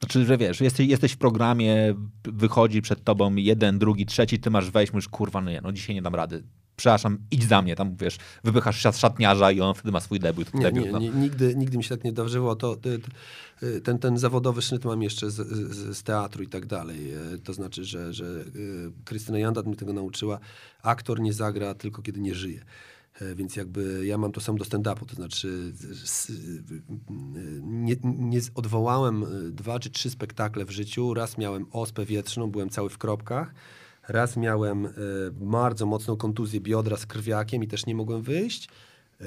Znaczy, 0.00 0.24
że 0.24 0.38
wiesz, 0.38 0.60
jesteś, 0.60 0.88
jesteś 0.88 1.12
w 1.12 1.16
programie, 1.16 1.94
wychodzi 2.24 2.82
przed 2.82 3.04
tobą 3.04 3.36
jeden, 3.36 3.78
drugi, 3.78 4.06
trzeci, 4.06 4.40
ty 4.40 4.50
masz 4.50 4.70
wejść, 4.70 4.92
mówisz, 4.92 5.08
kurwa, 5.08 5.40
no 5.40 5.50
nie, 5.50 5.60
no 5.60 5.72
dzisiaj 5.72 5.94
nie 5.94 6.02
dam 6.02 6.14
rady. 6.14 6.42
Przepraszam, 6.76 7.18
idź 7.30 7.48
za 7.48 7.62
mnie, 7.62 7.76
tam 7.76 7.96
wiesz, 7.96 8.18
wypychasz 8.44 8.80
szat, 8.80 8.96
szatniarza 8.96 9.52
i 9.52 9.60
on 9.60 9.74
wtedy 9.74 9.92
ma 9.92 10.00
swój 10.00 10.20
debiut. 10.20 10.54
Nie, 10.54 10.62
debiut 10.62 10.84
nie, 10.84 10.92
no. 10.92 10.98
nie, 10.98 11.10
nigdy, 11.10 11.56
nigdy 11.56 11.76
mi 11.76 11.84
się 11.84 11.96
tak 11.96 12.04
nie 12.04 12.10
zdarzyło. 12.10 12.56
To, 12.56 12.76
ten, 13.84 13.98
ten 13.98 14.18
zawodowy 14.18 14.62
sznyt 14.62 14.84
mam 14.84 15.02
jeszcze 15.02 15.30
z, 15.30 15.34
z, 15.34 15.96
z 15.96 16.02
teatru 16.02 16.42
i 16.42 16.48
tak 16.48 16.66
dalej. 16.66 17.12
E, 17.12 17.38
To 17.38 17.52
znaczy, 17.52 17.84
że, 17.84 18.12
że 18.12 18.24
e, 18.26 18.44
Krystyna 19.04 19.38
Jandat 19.38 19.66
mnie 19.66 19.76
tego 19.76 19.92
nauczyła. 19.92 20.38
Aktor 20.82 21.20
nie 21.20 21.32
zagra 21.32 21.74
tylko 21.74 22.02
kiedy 22.02 22.20
nie 22.20 22.34
żyje. 22.34 22.64
E, 23.20 23.34
Więc 23.34 23.56
jakby 23.56 24.06
ja 24.06 24.18
mam 24.18 24.32
to 24.32 24.40
samo 24.40 24.58
do 24.58 24.64
stand-upu, 24.64 25.06
to 25.06 25.14
znaczy 25.14 25.72
nie, 27.62 27.96
nie 28.04 28.40
odwołałem 28.54 29.24
e, 29.24 29.26
dwa 29.50 29.78
czy 29.78 29.90
trzy 29.90 30.10
spektakle 30.10 30.64
w 30.64 30.70
życiu. 30.70 31.14
Raz 31.14 31.38
miałem 31.38 31.66
ospę 31.72 32.04
wietrzną, 32.04 32.50
byłem 32.50 32.68
cały 32.68 32.90
w 32.90 32.98
kropkach. 32.98 33.54
Raz 34.08 34.36
miałem 34.36 34.86
e, 34.86 34.90
bardzo 35.32 35.86
mocną 35.86 36.16
kontuzję 36.16 36.60
biodra 36.60 36.96
z 36.96 37.06
krwiakiem 37.06 37.64
i 37.64 37.68
też 37.68 37.86
nie 37.86 37.94
mogłem 37.94 38.22
wyjść. 38.22 38.68
E, 39.20 39.26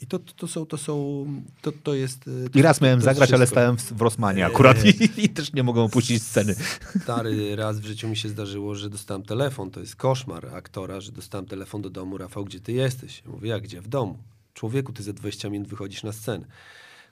I 0.00 0.06
to, 0.06 0.18
to, 0.18 0.48
są, 0.48 0.66
to 0.66 0.78
są, 0.78 1.26
to, 1.62 1.72
to 1.72 1.94
jest... 1.94 2.28
e, 2.46 2.48
to 2.50 2.58
I 2.58 2.62
raz 2.62 2.80
miałem 2.80 3.00
zagrać, 3.00 3.32
ale 3.32 3.46
stałem 3.46 3.76
w, 3.76 3.92
w 3.92 4.00
Rosmanie 4.00 4.46
akurat 4.46 4.84
i, 4.84 5.10
i 5.24 5.28
też 5.28 5.52
nie 5.52 5.62
mogłem 5.62 5.84
opuścić 5.84 6.22
sceny. 6.22 6.54
Stary, 7.02 7.56
raz 7.56 7.80
w 7.80 7.84
życiu 7.84 8.08
mi 8.08 8.16
się 8.16 8.28
zdarzyło, 8.28 8.74
że 8.74 8.90
dostałem 8.90 9.22
telefon. 9.22 9.70
To 9.70 9.80
jest 9.80 9.96
koszmar 9.96 10.54
aktora, 10.54 11.00
że 11.00 11.12
dostałem 11.12 11.46
telefon 11.46 11.82
do 11.82 11.90
domu. 11.90 12.18
Rafał, 12.18 12.44
gdzie 12.44 12.60
ty 12.60 12.72
jesteś? 12.72 13.22
Ja 13.26 13.30
mówię, 13.30 13.48
jak 13.50 13.62
gdzie? 13.62 13.80
W 13.80 13.88
domu. 13.88 14.18
Człowieku, 14.54 14.92
ty 14.92 15.02
za 15.02 15.12
20 15.12 15.50
minut 15.50 15.68
wychodzisz 15.68 16.02
na 16.02 16.12
scenę. 16.12 16.46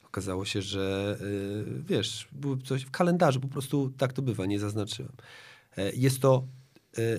Okazało 0.04 0.44
się, 0.44 0.62
że 0.62 1.18
wiesz, 1.86 2.28
było 2.32 2.56
coś 2.56 2.82
w 2.82 2.90
kalendarzu, 2.90 3.40
po 3.40 3.48
prostu 3.48 3.92
tak 3.98 4.12
to 4.12 4.22
bywa, 4.22 4.46
nie 4.46 4.58
zaznaczyłem. 4.58 5.12
E, 5.76 5.92
Jest 5.92 6.20
to 6.20 6.44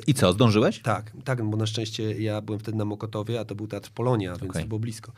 I 0.07 0.13
co, 0.13 0.33
zdążyłeś? 0.33 0.81
tak, 0.81 1.11
tak, 1.23 1.43
bo 1.43 1.57
na 1.57 1.65
szczęście 1.65 2.21
ja 2.21 2.41
byłem 2.41 2.59
wtedy 2.59 2.77
na 2.77 2.85
Mokotowie, 2.85 3.39
a 3.39 3.45
to 3.45 3.55
był 3.55 3.67
Teatr 3.67 3.91
Polonia, 3.91 4.31
więc 4.35 4.51
Okej. 4.51 4.61
to 4.63 4.67
było 4.67 4.79
blisko. 4.79 5.11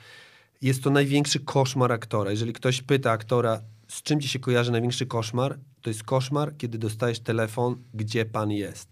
Jest 0.61 0.83
to 0.83 0.89
największy 0.89 1.39
koszmar 1.39 1.91
aktora. 1.91 2.31
Jeżeli 2.31 2.53
ktoś 2.53 2.81
pyta 2.81 3.11
aktora, 3.11 3.61
z 3.87 4.01
czym 4.01 4.21
ci 4.21 4.27
się 4.27 4.39
kojarzy 4.39 4.71
największy 4.71 5.05
koszmar, 5.05 5.59
to 5.81 5.89
jest 5.89 6.03
koszmar, 6.03 6.57
kiedy 6.57 6.77
dostajesz 6.77 7.19
telefon, 7.19 7.75
gdzie 7.93 8.25
pan 8.25 8.51
jest. 8.51 8.89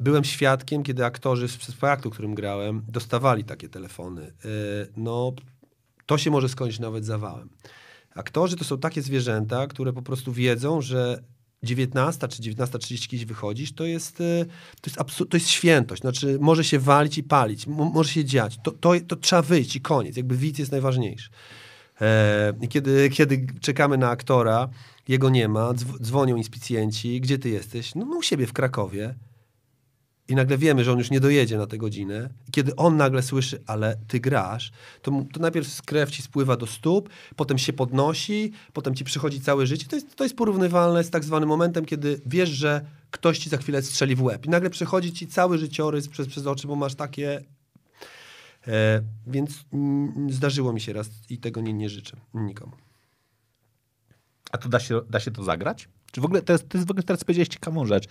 Byłem 0.00 0.24
świadkiem, 0.24 0.82
kiedy 0.82 1.04
aktorzy 1.04 1.48
z 1.48 1.52
spektaklu, 1.52 2.10
którym 2.10 2.34
grałem, 2.34 2.82
dostawali 2.88 3.44
takie 3.44 3.68
telefony. 3.68 4.22
Yy, 4.22 4.50
No, 4.96 5.32
to 6.06 6.18
się 6.18 6.30
może 6.30 6.48
skończyć 6.48 6.80
nawet 6.80 7.04
zawałem. 7.04 7.48
Aktorzy 8.14 8.56
to 8.56 8.64
są 8.64 8.78
takie 8.78 9.02
zwierzęta, 9.02 9.66
które 9.66 9.92
po 9.92 10.02
prostu 10.02 10.32
wiedzą, 10.32 10.80
że 10.80 11.22
19 11.62 12.28
czy 12.28 12.42
19.30 12.42 13.08
kiedyś 13.08 13.24
wychodzisz, 13.26 13.72
to 13.72 13.84
jest, 13.84 14.20
e, 14.20 14.44
to, 14.80 14.90
jest 14.90 15.30
to 15.30 15.36
jest 15.36 15.48
świętość. 15.48 16.02
Znaczy, 16.02 16.38
może 16.40 16.64
się 16.64 16.78
walić 16.78 17.18
i 17.18 17.22
palić, 17.22 17.66
mo- 17.66 17.84
może 17.84 18.10
się 18.10 18.24
dziać. 18.24 18.58
To, 18.62 18.70
to, 18.70 18.92
to 19.08 19.16
trzeba 19.16 19.42
wyjść 19.42 19.76
i 19.76 19.80
koniec. 19.80 20.16
Jakby 20.16 20.36
widz 20.36 20.58
jest 20.58 20.72
najważniejszy. 20.72 21.30
E, 22.00 22.52
i 22.60 22.68
kiedy, 22.68 23.10
kiedy 23.10 23.46
czekamy 23.60 23.98
na 23.98 24.10
aktora, 24.10 24.68
jego 25.08 25.30
nie 25.30 25.48
ma, 25.48 25.60
dzw- 25.72 26.00
dzwonią 26.02 26.36
inspicjenci, 26.36 27.20
gdzie 27.20 27.38
ty 27.38 27.48
jesteś? 27.48 27.94
No, 27.94 28.04
no 28.04 28.16
u 28.16 28.22
siebie 28.22 28.46
w 28.46 28.52
Krakowie. 28.52 29.14
I 30.28 30.34
nagle 30.34 30.58
wiemy, 30.58 30.84
że 30.84 30.92
on 30.92 30.98
już 30.98 31.10
nie 31.10 31.20
dojedzie 31.20 31.58
na 31.58 31.66
tę 31.66 31.78
godzinę. 31.78 32.28
Kiedy 32.50 32.76
on 32.76 32.96
nagle 32.96 33.22
słyszy, 33.22 33.62
ale 33.66 33.96
ty 34.08 34.20
grasz, 34.20 34.72
to, 35.02 35.10
mu- 35.10 35.24
to 35.24 35.40
najpierw 35.40 35.82
krew 35.82 36.10
ci 36.10 36.22
spływa 36.22 36.56
do 36.56 36.66
stóp, 36.66 37.08
potem 37.36 37.58
się 37.58 37.72
podnosi, 37.72 38.52
potem 38.72 38.94
ci 38.94 39.04
przychodzi 39.04 39.40
całe 39.40 39.66
życie. 39.66 39.86
To 39.86 39.96
jest, 39.96 40.16
to 40.16 40.24
jest 40.24 40.36
porównywalne 40.36 41.04
z 41.04 41.10
tak 41.10 41.24
zwanym 41.24 41.48
momentem, 41.48 41.84
kiedy 41.84 42.20
wiesz, 42.26 42.50
że 42.50 42.86
ktoś 43.10 43.38
ci 43.38 43.50
za 43.50 43.56
chwilę 43.56 43.82
strzeli 43.82 44.16
w 44.16 44.22
łeb. 44.22 44.46
I 44.46 44.48
nagle 44.48 44.70
przychodzi 44.70 45.12
ci 45.12 45.26
cały 45.26 45.58
życiorys 45.58 46.08
przez, 46.08 46.28
przez 46.28 46.46
oczy, 46.46 46.66
bo 46.66 46.76
masz 46.76 46.94
takie... 46.94 47.42
E, 48.68 49.02
więc 49.26 49.64
mm, 49.72 50.32
zdarzyło 50.32 50.72
mi 50.72 50.80
się 50.80 50.92
raz 50.92 51.10
i 51.30 51.38
tego 51.38 51.60
nie, 51.60 51.72
nie 51.72 51.90
życzę 51.90 52.16
nikomu. 52.34 52.72
A 54.52 54.58
to 54.58 54.68
da 54.68 54.80
się, 54.80 55.00
da 55.10 55.20
się 55.20 55.30
to 55.30 55.44
zagrać? 55.44 55.88
Czy 56.12 56.20
w 56.20 56.24
ogóle, 56.24 56.42
to 56.42 56.52
jest, 56.52 56.68
to 56.68 56.78
jest 56.78 56.88
w 56.88 56.90
ogóle 56.90 57.02
teraz 57.02 57.24
powiedziałeś 57.24 57.48
ciekawą 57.48 57.86
rzecz. 57.86 58.08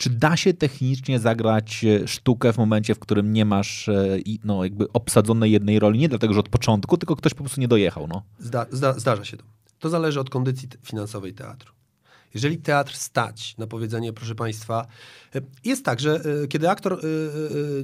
Czy 0.00 0.10
da 0.10 0.36
się 0.36 0.54
technicznie 0.54 1.18
zagrać 1.18 1.84
e, 1.84 2.08
sztukę 2.08 2.52
w 2.52 2.58
momencie, 2.58 2.94
w 2.94 2.98
którym 2.98 3.32
nie 3.32 3.44
masz 3.44 3.88
e, 3.88 4.18
no, 4.44 4.64
jakby 4.64 4.92
obsadzonej 4.92 5.52
jednej 5.52 5.78
roli? 5.78 5.98
Nie 5.98 6.08
dlatego, 6.08 6.34
że 6.34 6.40
od 6.40 6.48
początku, 6.48 6.96
tylko 6.96 7.16
ktoś 7.16 7.34
po 7.34 7.44
prostu 7.44 7.60
nie 7.60 7.68
dojechał. 7.68 8.06
No. 8.06 8.22
Zda, 8.38 8.66
zda, 8.70 8.92
zdarza 8.92 9.24
się 9.24 9.36
to. 9.36 9.44
To 9.78 9.88
zależy 9.88 10.20
od 10.20 10.30
kondycji 10.30 10.68
finansowej 10.82 11.34
teatru. 11.34 11.72
Jeżeli 12.34 12.58
teatr 12.58 12.96
stać 12.96 13.56
na 13.58 13.66
powiedzenie, 13.66 14.12
proszę 14.12 14.34
Państwa, 14.34 14.86
e, 15.34 15.40
jest 15.64 15.84
tak, 15.84 16.00
że 16.00 16.20
kiedy 16.48 16.70
aktor 16.70 17.00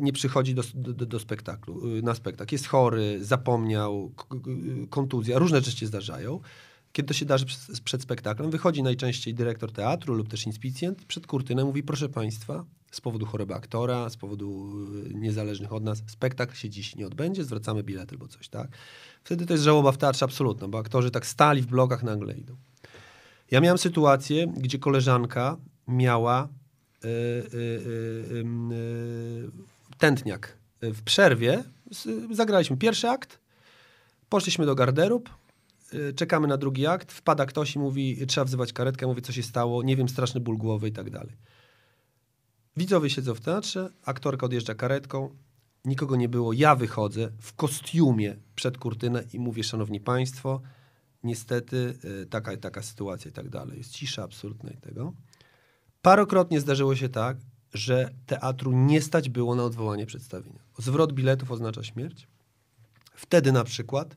nie 0.00 0.12
przychodzi 0.12 0.54
do, 0.54 0.62
do, 0.74 1.06
do 1.06 1.20
spektaklu, 1.20 1.82
na 2.02 2.14
spektakl, 2.14 2.54
jest 2.54 2.66
chory, 2.66 3.24
zapomniał, 3.24 4.12
kontuzja, 4.90 5.38
różne 5.38 5.60
rzeczy 5.60 5.78
się 5.78 5.86
zdarzają. 5.86 6.40
Kiedy 6.96 7.08
to 7.08 7.14
się 7.14 7.26
darzy 7.26 7.46
przed, 7.46 7.80
przed 7.80 8.02
spektaklem, 8.02 8.50
wychodzi 8.50 8.82
najczęściej 8.82 9.34
dyrektor 9.34 9.72
teatru 9.72 10.14
lub 10.14 10.28
też 10.28 10.46
inspicjent 10.46 11.04
przed 11.04 11.26
kurtynę, 11.26 11.64
mówi, 11.64 11.82
proszę 11.82 12.08
Państwa, 12.08 12.64
z 12.90 13.00
powodu 13.00 13.26
choroby 13.26 13.54
aktora, 13.54 14.10
z 14.10 14.16
powodu 14.16 14.72
e, 15.10 15.14
niezależnych 15.14 15.72
od 15.72 15.84
nas, 15.84 16.02
spektakl 16.06 16.54
się 16.54 16.70
dziś 16.70 16.96
nie 16.96 17.06
odbędzie, 17.06 17.44
zwracamy 17.44 17.82
bilet 17.82 18.12
albo 18.12 18.28
coś, 18.28 18.48
tak? 18.48 18.68
Wtedy 19.24 19.46
to 19.46 19.54
jest 19.54 19.64
żałoba 19.64 19.92
w 19.92 19.98
teatrze 19.98 20.24
absolutna, 20.24 20.68
bo 20.68 20.78
aktorzy 20.78 21.10
tak 21.10 21.26
stali 21.26 21.62
w 21.62 21.66
blokach, 21.66 22.02
nagle 22.02 22.34
idą. 22.34 22.56
Ja 23.50 23.60
miałem 23.60 23.78
sytuację, 23.78 24.46
gdzie 24.56 24.78
koleżanka 24.78 25.56
miała 25.88 26.48
y, 27.04 27.08
y, 27.08 27.56
y, 27.56 28.44
y, 28.72 29.50
tętniak. 29.98 30.56
W 30.82 31.02
przerwie 31.02 31.64
zagraliśmy 32.30 32.76
pierwszy 32.76 33.08
akt, 33.08 33.38
poszliśmy 34.28 34.66
do 34.66 34.74
garderób, 34.74 35.28
y, 35.28 35.45
czekamy 36.16 36.48
na 36.48 36.56
drugi 36.56 36.86
akt, 36.86 37.12
wpada 37.12 37.46
ktoś 37.46 37.76
i 37.76 37.78
mówi, 37.78 38.26
trzeba 38.26 38.44
wzywać 38.44 38.72
karetkę, 38.72 39.06
mówi, 39.06 39.22
co 39.22 39.32
się 39.32 39.42
stało, 39.42 39.82
nie 39.82 39.96
wiem, 39.96 40.08
straszny 40.08 40.40
ból 40.40 40.56
głowy 40.56 40.88
i 40.88 40.92
tak 40.92 41.10
dalej. 41.10 41.36
Widzowie 42.76 43.10
siedzą 43.10 43.34
w 43.34 43.40
teatrze, 43.40 43.90
aktorka 44.04 44.46
odjeżdża 44.46 44.74
karetką, 44.74 45.36
nikogo 45.84 46.16
nie 46.16 46.28
było, 46.28 46.52
ja 46.52 46.76
wychodzę 46.76 47.32
w 47.40 47.54
kostiumie 47.54 48.36
przed 48.54 48.78
kurtynę 48.78 49.24
i 49.32 49.38
mówię, 49.38 49.64
szanowni 49.64 50.00
państwo, 50.00 50.60
niestety 51.22 51.98
y, 52.22 52.26
taka 52.26 52.56
taka 52.56 52.82
sytuacja 52.82 53.28
i 53.30 53.32
tak 53.34 53.48
dalej. 53.48 53.78
Jest 53.78 53.90
cisza 53.90 54.22
absolutna 54.22 54.70
i 54.70 54.76
tego. 54.76 55.12
Parokrotnie 56.02 56.60
zdarzyło 56.60 56.96
się 56.96 57.08
tak, 57.08 57.36
że 57.74 58.14
teatru 58.26 58.72
nie 58.72 59.02
stać 59.02 59.28
było 59.28 59.54
na 59.54 59.64
odwołanie 59.64 60.06
przedstawienia. 60.06 60.60
Zwrot 60.78 61.12
biletów 61.12 61.50
oznacza 61.50 61.82
śmierć. 61.82 62.28
Wtedy 63.14 63.52
na 63.52 63.64
przykład 63.64 64.16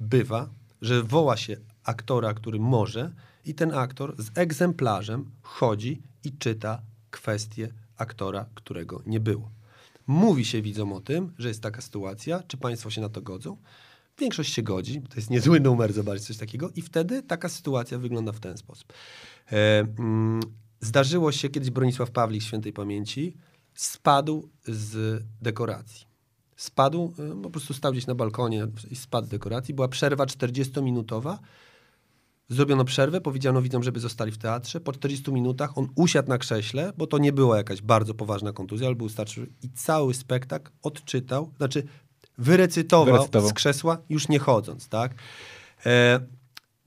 bywa, 0.00 0.50
że 0.80 1.02
woła 1.02 1.36
się 1.36 1.56
aktora, 1.84 2.34
który 2.34 2.58
może 2.60 3.12
i 3.44 3.54
ten 3.54 3.74
aktor 3.74 4.14
z 4.18 4.30
egzemplarzem 4.34 5.30
chodzi 5.42 6.02
i 6.24 6.32
czyta 6.32 6.82
kwestię 7.10 7.72
aktora, 7.96 8.46
którego 8.54 9.02
nie 9.06 9.20
było. 9.20 9.50
Mówi 10.06 10.44
się 10.44 10.62
widzom 10.62 10.92
o 10.92 11.00
tym, 11.00 11.32
że 11.38 11.48
jest 11.48 11.62
taka 11.62 11.80
sytuacja, 11.80 12.42
czy 12.42 12.56
państwo 12.56 12.90
się 12.90 13.00
na 13.00 13.08
to 13.08 13.22
godzą. 13.22 13.56
Większość 14.18 14.54
się 14.54 14.62
godzi, 14.62 15.02
to 15.02 15.16
jest 15.16 15.30
niezły 15.30 15.60
numer, 15.60 15.92
zobaczyć 15.92 16.26
coś 16.26 16.36
takiego 16.36 16.70
i 16.76 16.82
wtedy 16.82 17.22
taka 17.22 17.48
sytuacja 17.48 17.98
wygląda 17.98 18.32
w 18.32 18.40
ten 18.40 18.56
sposób. 18.56 18.92
E, 19.52 19.80
mm, 19.80 20.40
zdarzyło 20.80 21.32
się 21.32 21.48
kiedyś 21.48 21.70
Bronisław 21.70 22.10
Pawlik 22.10 22.42
świętej 22.42 22.72
pamięci 22.72 23.36
spadł 23.74 24.48
z 24.64 25.22
dekoracji. 25.42 26.09
Spadł, 26.60 27.14
e, 27.18 27.42
po 27.42 27.50
prostu 27.50 27.74
stał 27.74 27.92
gdzieś 27.92 28.06
na 28.06 28.14
balkonie 28.14 28.66
i 28.90 28.96
spadł 28.96 29.26
z 29.26 29.30
dekoracji. 29.30 29.74
Była 29.74 29.88
przerwa 29.88 30.24
40-minutowa. 30.24 31.38
Zrobiono 32.48 32.84
przerwę, 32.84 33.20
powiedziano 33.20 33.62
widzom, 33.62 33.82
żeby 33.82 34.00
zostali 34.00 34.32
w 34.32 34.38
teatrze. 34.38 34.80
Po 34.80 34.92
40 34.92 35.32
minutach 35.32 35.78
on 35.78 35.88
usiadł 35.94 36.28
na 36.28 36.38
krześle, 36.38 36.92
bo 36.96 37.06
to 37.06 37.18
nie 37.18 37.32
była 37.32 37.56
jakaś 37.56 37.82
bardzo 37.82 38.14
poważna 38.14 38.52
kontuzja, 38.52 38.86
ale 38.86 38.96
był 38.96 39.08
starszy 39.08 39.46
i 39.62 39.70
cały 39.70 40.14
spektakl 40.14 40.70
odczytał, 40.82 41.52
znaczy 41.56 41.82
wyrecytował, 42.38 43.14
Wyrecytował. 43.14 43.50
z 43.50 43.52
krzesła, 43.52 43.98
już 44.08 44.28
nie 44.28 44.38
chodząc, 44.38 44.88
tak? 44.88 45.14
E, 45.86 46.20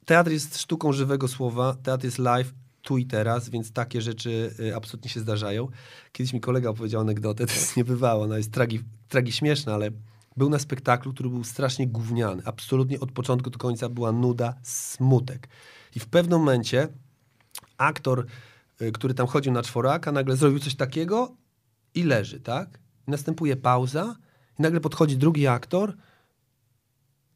teatr 0.06 0.32
jest 0.32 0.58
sztuką 0.58 0.94
żywego 0.94 1.28
słowa, 1.28 1.76
teatr 1.84 2.06
jest 2.06 2.20
live, 2.20 2.54
tu 2.84 2.98
i 2.98 3.06
teraz, 3.06 3.50
więc 3.50 3.72
takie 3.72 4.02
rzeczy 4.02 4.56
y, 4.60 4.76
absolutnie 4.76 5.10
się 5.10 5.20
zdarzają. 5.20 5.68
Kiedyś 6.12 6.34
mi 6.34 6.42
kolega 6.42 6.70
opowiedział 6.70 7.02
anegdotę, 7.02 7.46
to 7.48 7.54
jest 7.54 7.78
niebywało, 7.78 8.24
ona 8.24 8.38
jest 8.38 8.52
tragi, 8.52 8.80
tragi 9.10 9.32
śmieszna, 9.32 9.74
ale 9.74 9.92
był 10.38 10.50
na 10.50 10.60
spektaklu, 10.60 11.14
który 11.14 11.30
był 11.30 11.44
strasznie 11.44 11.88
gówniany. 11.88 12.42
Absolutnie 12.46 13.00
od 13.00 13.12
początku 13.12 13.50
do 13.50 13.58
końca 13.58 13.90
była 13.90 14.12
nuda, 14.12 14.54
smutek. 14.64 15.48
I 15.96 16.00
w 16.00 16.06
pewnym 16.06 16.40
momencie 16.40 16.88
aktor, 17.78 18.26
y, 18.82 18.92
który 18.92 19.14
tam 19.14 19.28
chodził 19.28 19.54
na 19.54 19.64
czworaka, 19.64 20.12
nagle 20.12 20.36
zrobił 20.36 20.60
coś 20.60 20.76
takiego 20.76 21.36
i 21.96 22.04
leży, 22.04 22.40
tak? 22.40 22.80
Następuje 23.08 23.56
pauza 23.56 24.16
i 24.60 24.62
nagle 24.62 24.80
podchodzi 24.80 25.18
drugi 25.18 25.48
aktor 25.48 25.98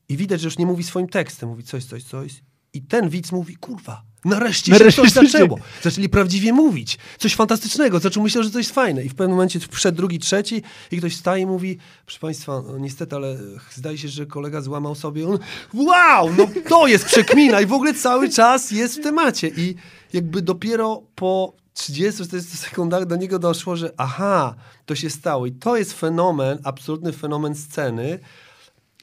i 0.10 0.18
widać, 0.18 0.42
że 0.42 0.48
już 0.48 0.58
nie 0.58 0.66
mówi 0.66 0.84
swoim 0.84 1.08
tekstem, 1.08 1.50
mówi 1.50 1.64
coś, 1.64 1.86
coś, 1.86 2.04
coś. 2.04 2.44
I 2.78 2.82
ten 2.82 3.10
widz 3.10 3.32
mówi, 3.32 3.56
kurwa, 3.56 4.04
nareszcie, 4.26 4.72
Nareszcie 4.72 5.02
się 5.02 5.12
coś 5.12 5.14
coś 5.14 5.32
zaczęło. 5.32 5.60
Zaczęli 5.82 6.10
prawdziwie 6.10 6.54
mówić. 6.54 6.98
Coś 7.18 7.36
fantastycznego. 7.36 8.00
Zaczął 8.00 8.24
myśleć, 8.24 8.54
że 8.54 8.60
jest 8.60 8.72
fajne. 8.72 9.04
I 9.04 9.10
w 9.10 9.16
pewnym 9.16 9.32
momencie 9.32 9.60
wszedł 9.72 9.98
drugi, 9.98 10.20
trzeci 10.20 10.62
i 10.92 10.98
ktoś 10.98 11.16
wstaje 11.16 11.44
i 11.44 11.46
mówi, 11.46 11.78
proszę 12.06 12.20
państwa, 12.20 12.62
no, 12.68 12.78
niestety, 12.78 13.16
ale 13.16 13.38
zdaje 13.72 13.98
się, 13.98 14.08
że 14.08 14.26
kolega 14.26 14.62
złamał 14.62 14.96
sobie. 14.96 15.28
On, 15.28 15.40
wow, 15.74 16.34
no 16.38 16.48
to 16.70 16.88
jest 16.88 17.06
przekmina 17.06 17.62
i 17.62 17.66
w 17.66 17.74
ogóle 17.74 17.94
cały 17.94 18.30
czas 18.30 18.72
jest 18.72 19.00
w 19.00 19.04
temacie. 19.04 19.48
I 19.48 19.76
jakby 20.14 20.42
dopiero 20.42 21.04
po 21.16 21.54
30-40 21.76 22.42
sekundach 22.42 23.06
do 23.06 23.16
niego 23.16 23.40
doszło, 23.40 23.76
że 23.76 23.94
aha, 23.98 24.56
to 24.86 24.96
się 24.96 25.10
stało. 25.10 25.46
I 25.46 25.52
to 25.52 25.78
jest 25.78 25.94
fenomen, 25.94 26.60
absolutny 26.64 27.14
fenomen 27.14 27.56
sceny, 27.56 28.20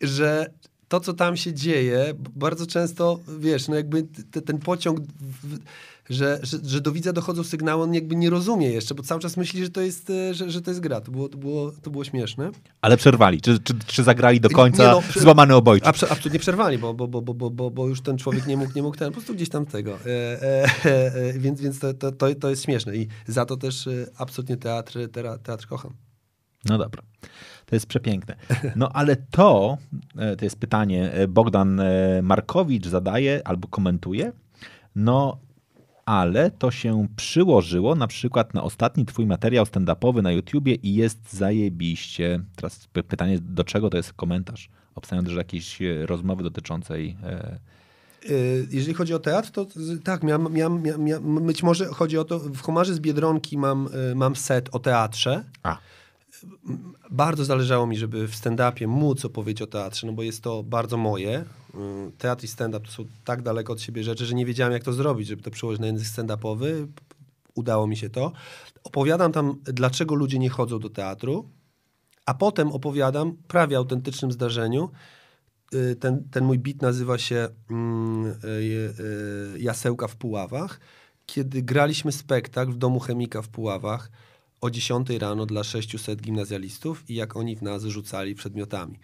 że 0.03 0.51
to, 0.95 1.01
co 1.01 1.13
tam 1.13 1.37
się 1.37 1.53
dzieje, 1.55 2.15
bardzo 2.37 2.67
często, 2.67 3.21
wiesz, 3.39 3.69
no 3.69 3.75
jakby 3.75 4.03
te, 4.31 4.43
ten 4.43 4.59
pociąg, 4.59 5.01
w, 5.01 5.59
że, 6.11 6.41
że, 6.43 6.59
że 6.65 6.81
do 6.81 6.93
widza 6.93 7.13
dochodzą 7.13 7.45
sygnały, 7.45 7.83
on 7.83 7.95
jakby 7.95 8.17
nie 8.17 8.31
rozumie 8.31 8.71
jeszcze, 8.71 8.95
bo 8.95 9.03
cały 9.03 9.21
czas 9.21 9.37
myśli, 9.37 9.65
że 9.65 9.71
to 9.71 9.81
jest, 9.81 10.11
e, 10.11 10.35
że, 10.35 10.51
że 10.51 10.63
to 10.63 10.71
jest 10.71 10.81
gra. 10.81 11.01
To 11.01 11.13
było, 11.13 11.29
to 11.29 11.39
było, 11.39 11.73
to 11.83 11.91
było 11.91 12.05
śmieszne. 12.05 12.51
Ale 12.81 12.97
przerwali. 12.97 13.41
Czy, 13.41 13.59
czy, 13.59 13.75
czy 13.87 14.03
zagrali 14.03 14.41
do 14.41 14.51
końca 14.51 14.83
Nie 14.83 14.89
no, 14.89 15.03
prze- 15.03 15.21
złamany 15.21 15.55
obojczyk? 15.55 15.89
Abso- 15.89 16.07
absolutnie 16.11 16.39
przerwali, 16.39 16.79
bo, 16.79 16.95
bo, 16.95 17.09
bo, 17.09 17.23
bo, 17.23 17.35
bo, 17.35 17.51
bo, 17.51 17.71
bo 17.71 17.89
już 17.89 18.01
ten 18.01 18.19
człowiek 18.19 18.47
nie 18.47 18.57
mógł, 18.57 18.73
nie 18.77 18.83
mógł 18.83 18.97
ten, 18.97 19.09
po 19.09 19.13
prostu 19.13 19.35
gdzieś 19.35 19.49
tam 19.49 19.67
tego. 19.67 19.99
E, 20.07 20.43
e, 20.43 20.65
e, 20.85 21.15
e, 21.15 21.39
więc 21.39 21.61
więc 21.61 21.79
to, 21.79 21.95
to, 21.95 22.13
to, 22.13 22.35
to 22.35 22.51
jest 22.51 22.65
śmieszne 22.65 22.97
i 22.97 23.09
za 23.27 23.45
to 23.45 23.57
też 23.57 23.87
e, 23.87 24.07
absolutnie 24.17 24.57
teatr, 24.57 24.93
teatr, 25.13 25.43
teatr 25.43 25.67
kocham. 25.67 25.93
No 26.65 26.79
dobra. 26.79 27.03
To 27.75 27.77
jest 27.77 27.87
przepiękne. 27.87 28.37
No 28.77 28.89
ale 28.93 29.17
to, 29.17 29.79
e, 30.19 30.37
to 30.37 30.45
jest 30.45 30.59
pytanie, 30.59 31.13
e, 31.13 31.29
Bogdan 31.29 31.81
e, 31.81 32.23
Markowicz 32.23 32.87
zadaje 32.87 33.41
albo 33.45 33.69
komentuje. 33.69 34.33
No 34.97 35.39
ale 36.05 36.51
to 36.51 36.71
się 36.71 37.07
przyłożyło 37.17 37.95
na 37.95 38.07
przykład 38.07 38.55
na 38.55 38.63
ostatni 38.63 39.07
twój 39.07 39.27
materiał 39.27 39.65
stand-upowy 39.65 40.23
na 40.23 40.33
YouTubie 40.33 40.75
i 40.75 40.95
jest 40.95 41.33
zajebiście. 41.33 42.41
Teraz 42.57 42.89
py- 42.93 43.03
pytanie, 43.03 43.39
do 43.41 43.65
czego 43.65 43.91
to 43.91 43.97
jest 43.97 44.13
komentarz? 44.13 44.69
Obstawiam, 44.95 45.31
że 45.31 45.37
jakiejś 45.37 45.83
e, 45.83 46.07
rozmowy 46.07 46.43
dotyczącej... 46.43 47.17
Jeżeli 48.71 48.95
chodzi 48.95 49.15
o 49.15 49.19
teatr, 49.19 49.51
to 49.51 49.67
tak, 50.05 50.23
miałem, 50.23 50.53
miałem, 50.53 50.83
miałem, 50.83 51.47
być 51.47 51.63
może 51.63 51.87
chodzi 51.87 52.19
o 52.19 52.25
to, 52.25 52.39
w 52.39 52.61
Homarze 52.61 52.95
z 52.95 53.01
Biedronki 53.01 53.59
mam, 53.59 53.89
mam 54.15 54.37
set 54.37 54.69
o 54.73 54.79
teatrze. 54.79 55.45
A, 55.63 55.79
Bardzo 57.11 57.45
zależało 57.45 57.87
mi, 57.87 57.97
żeby 57.97 58.29
w 58.29 58.35
stand-upie 58.35 58.87
móc 58.87 59.25
opowiedzieć 59.25 59.63
o 59.63 59.67
teatrze, 59.67 60.07
no 60.07 60.13
bo 60.13 60.23
jest 60.23 60.43
to 60.43 60.63
bardzo 60.63 60.97
moje. 60.97 61.41
Y, 61.41 62.13
Teatr 62.19 62.45
i 62.45 62.49
stand-up 62.49 62.87
to 62.87 62.93
są 62.93 63.05
tak 63.25 63.43
daleko 63.43 63.73
od 63.73 63.81
siebie 63.81 64.05
rzeczy, 64.05 64.27
że 64.27 64.35
nie 64.35 64.47
wiedziałem, 64.47 64.73
jak 64.73 64.85
to 64.85 64.93
zrobić, 64.93 65.29
żeby 65.29 65.43
to 65.43 65.51
przełożyć 65.51 65.81
na 65.81 65.87
język 65.87 66.09
stand-upowy. 66.09 66.87
Udało 67.55 67.87
mi 67.87 67.97
się 67.97 68.11
to. 68.11 68.33
Opowiadam 68.85 69.33
tam, 69.33 69.55
dlaczego 69.65 70.15
ludzie 70.15 70.39
nie 70.39 70.51
chodzą 70.51 70.79
do 70.79 70.91
teatru, 70.91 71.49
a 72.27 72.35
potem 72.35 72.73
opowiadam 72.73 73.37
prawie 73.49 73.77
autentycznym 73.77 74.33
zdarzeniu. 74.33 74.91
Y, 75.75 75.97
Ten, 75.97 76.29
ten 76.31 76.45
mój 76.45 76.59
bit 76.59 76.83
nazywa 76.83 77.19
się 77.19 77.49
mm, 77.71 78.27
y, 78.27 78.35
y, 79.55 79.59
Jasełka 79.59 80.09
w 80.09 80.17
Puławach, 80.17 80.81
kiedy 81.27 81.63
graliśmy 81.63 82.13
spektakl 82.13 82.73
w 82.73 82.77
domu 82.77 83.01
chemika 83.01 83.43
w 83.43 83.49
Puławach 83.49 84.11
o 84.61 84.71
10 84.71 85.11
rano 85.11 85.47
dla 85.47 85.65
600 85.65 86.21
gimnazjalistów 86.21 87.11
i 87.11 87.15
jak 87.15 87.37
oni 87.37 87.57
w 87.57 87.63
nas 87.63 87.85
rzucali 87.85 88.35
przedmiotami. 88.35 88.99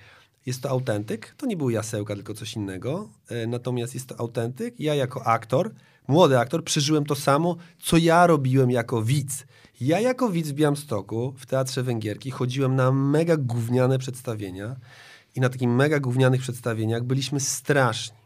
Jest 0.46 0.62
to 0.62 0.70
autentyk, 0.70 1.34
to 1.36 1.46
nie 1.46 1.56
był 1.56 1.70
jasełka, 1.70 2.14
tylko 2.14 2.34
coś 2.34 2.56
innego, 2.56 3.08
e, 3.28 3.46
natomiast 3.46 3.94
jest 3.94 4.06
to 4.06 4.20
autentyk. 4.20 4.80
Ja 4.80 4.94
jako 4.94 5.26
aktor, 5.26 5.74
młody 6.08 6.38
aktor, 6.38 6.64
przeżyłem 6.64 7.04
to 7.04 7.14
samo, 7.14 7.56
co 7.82 7.96
ja 7.96 8.26
robiłem 8.26 8.70
jako 8.70 9.02
widz. 9.02 9.46
Ja 9.80 10.00
jako 10.00 10.30
widz 10.30 10.48
w 10.48 10.54
Białymstoku, 10.54 11.34
w 11.38 11.46
Teatrze 11.46 11.82
Węgierki, 11.82 12.30
chodziłem 12.30 12.76
na 12.76 12.92
mega 12.92 13.36
gówniane 13.36 13.98
przedstawienia 13.98 14.76
i 15.34 15.40
na 15.40 15.48
takich 15.48 15.68
mega 15.68 16.00
gównianych 16.00 16.40
przedstawieniach 16.40 17.04
byliśmy 17.04 17.40
straszni. 17.40 18.16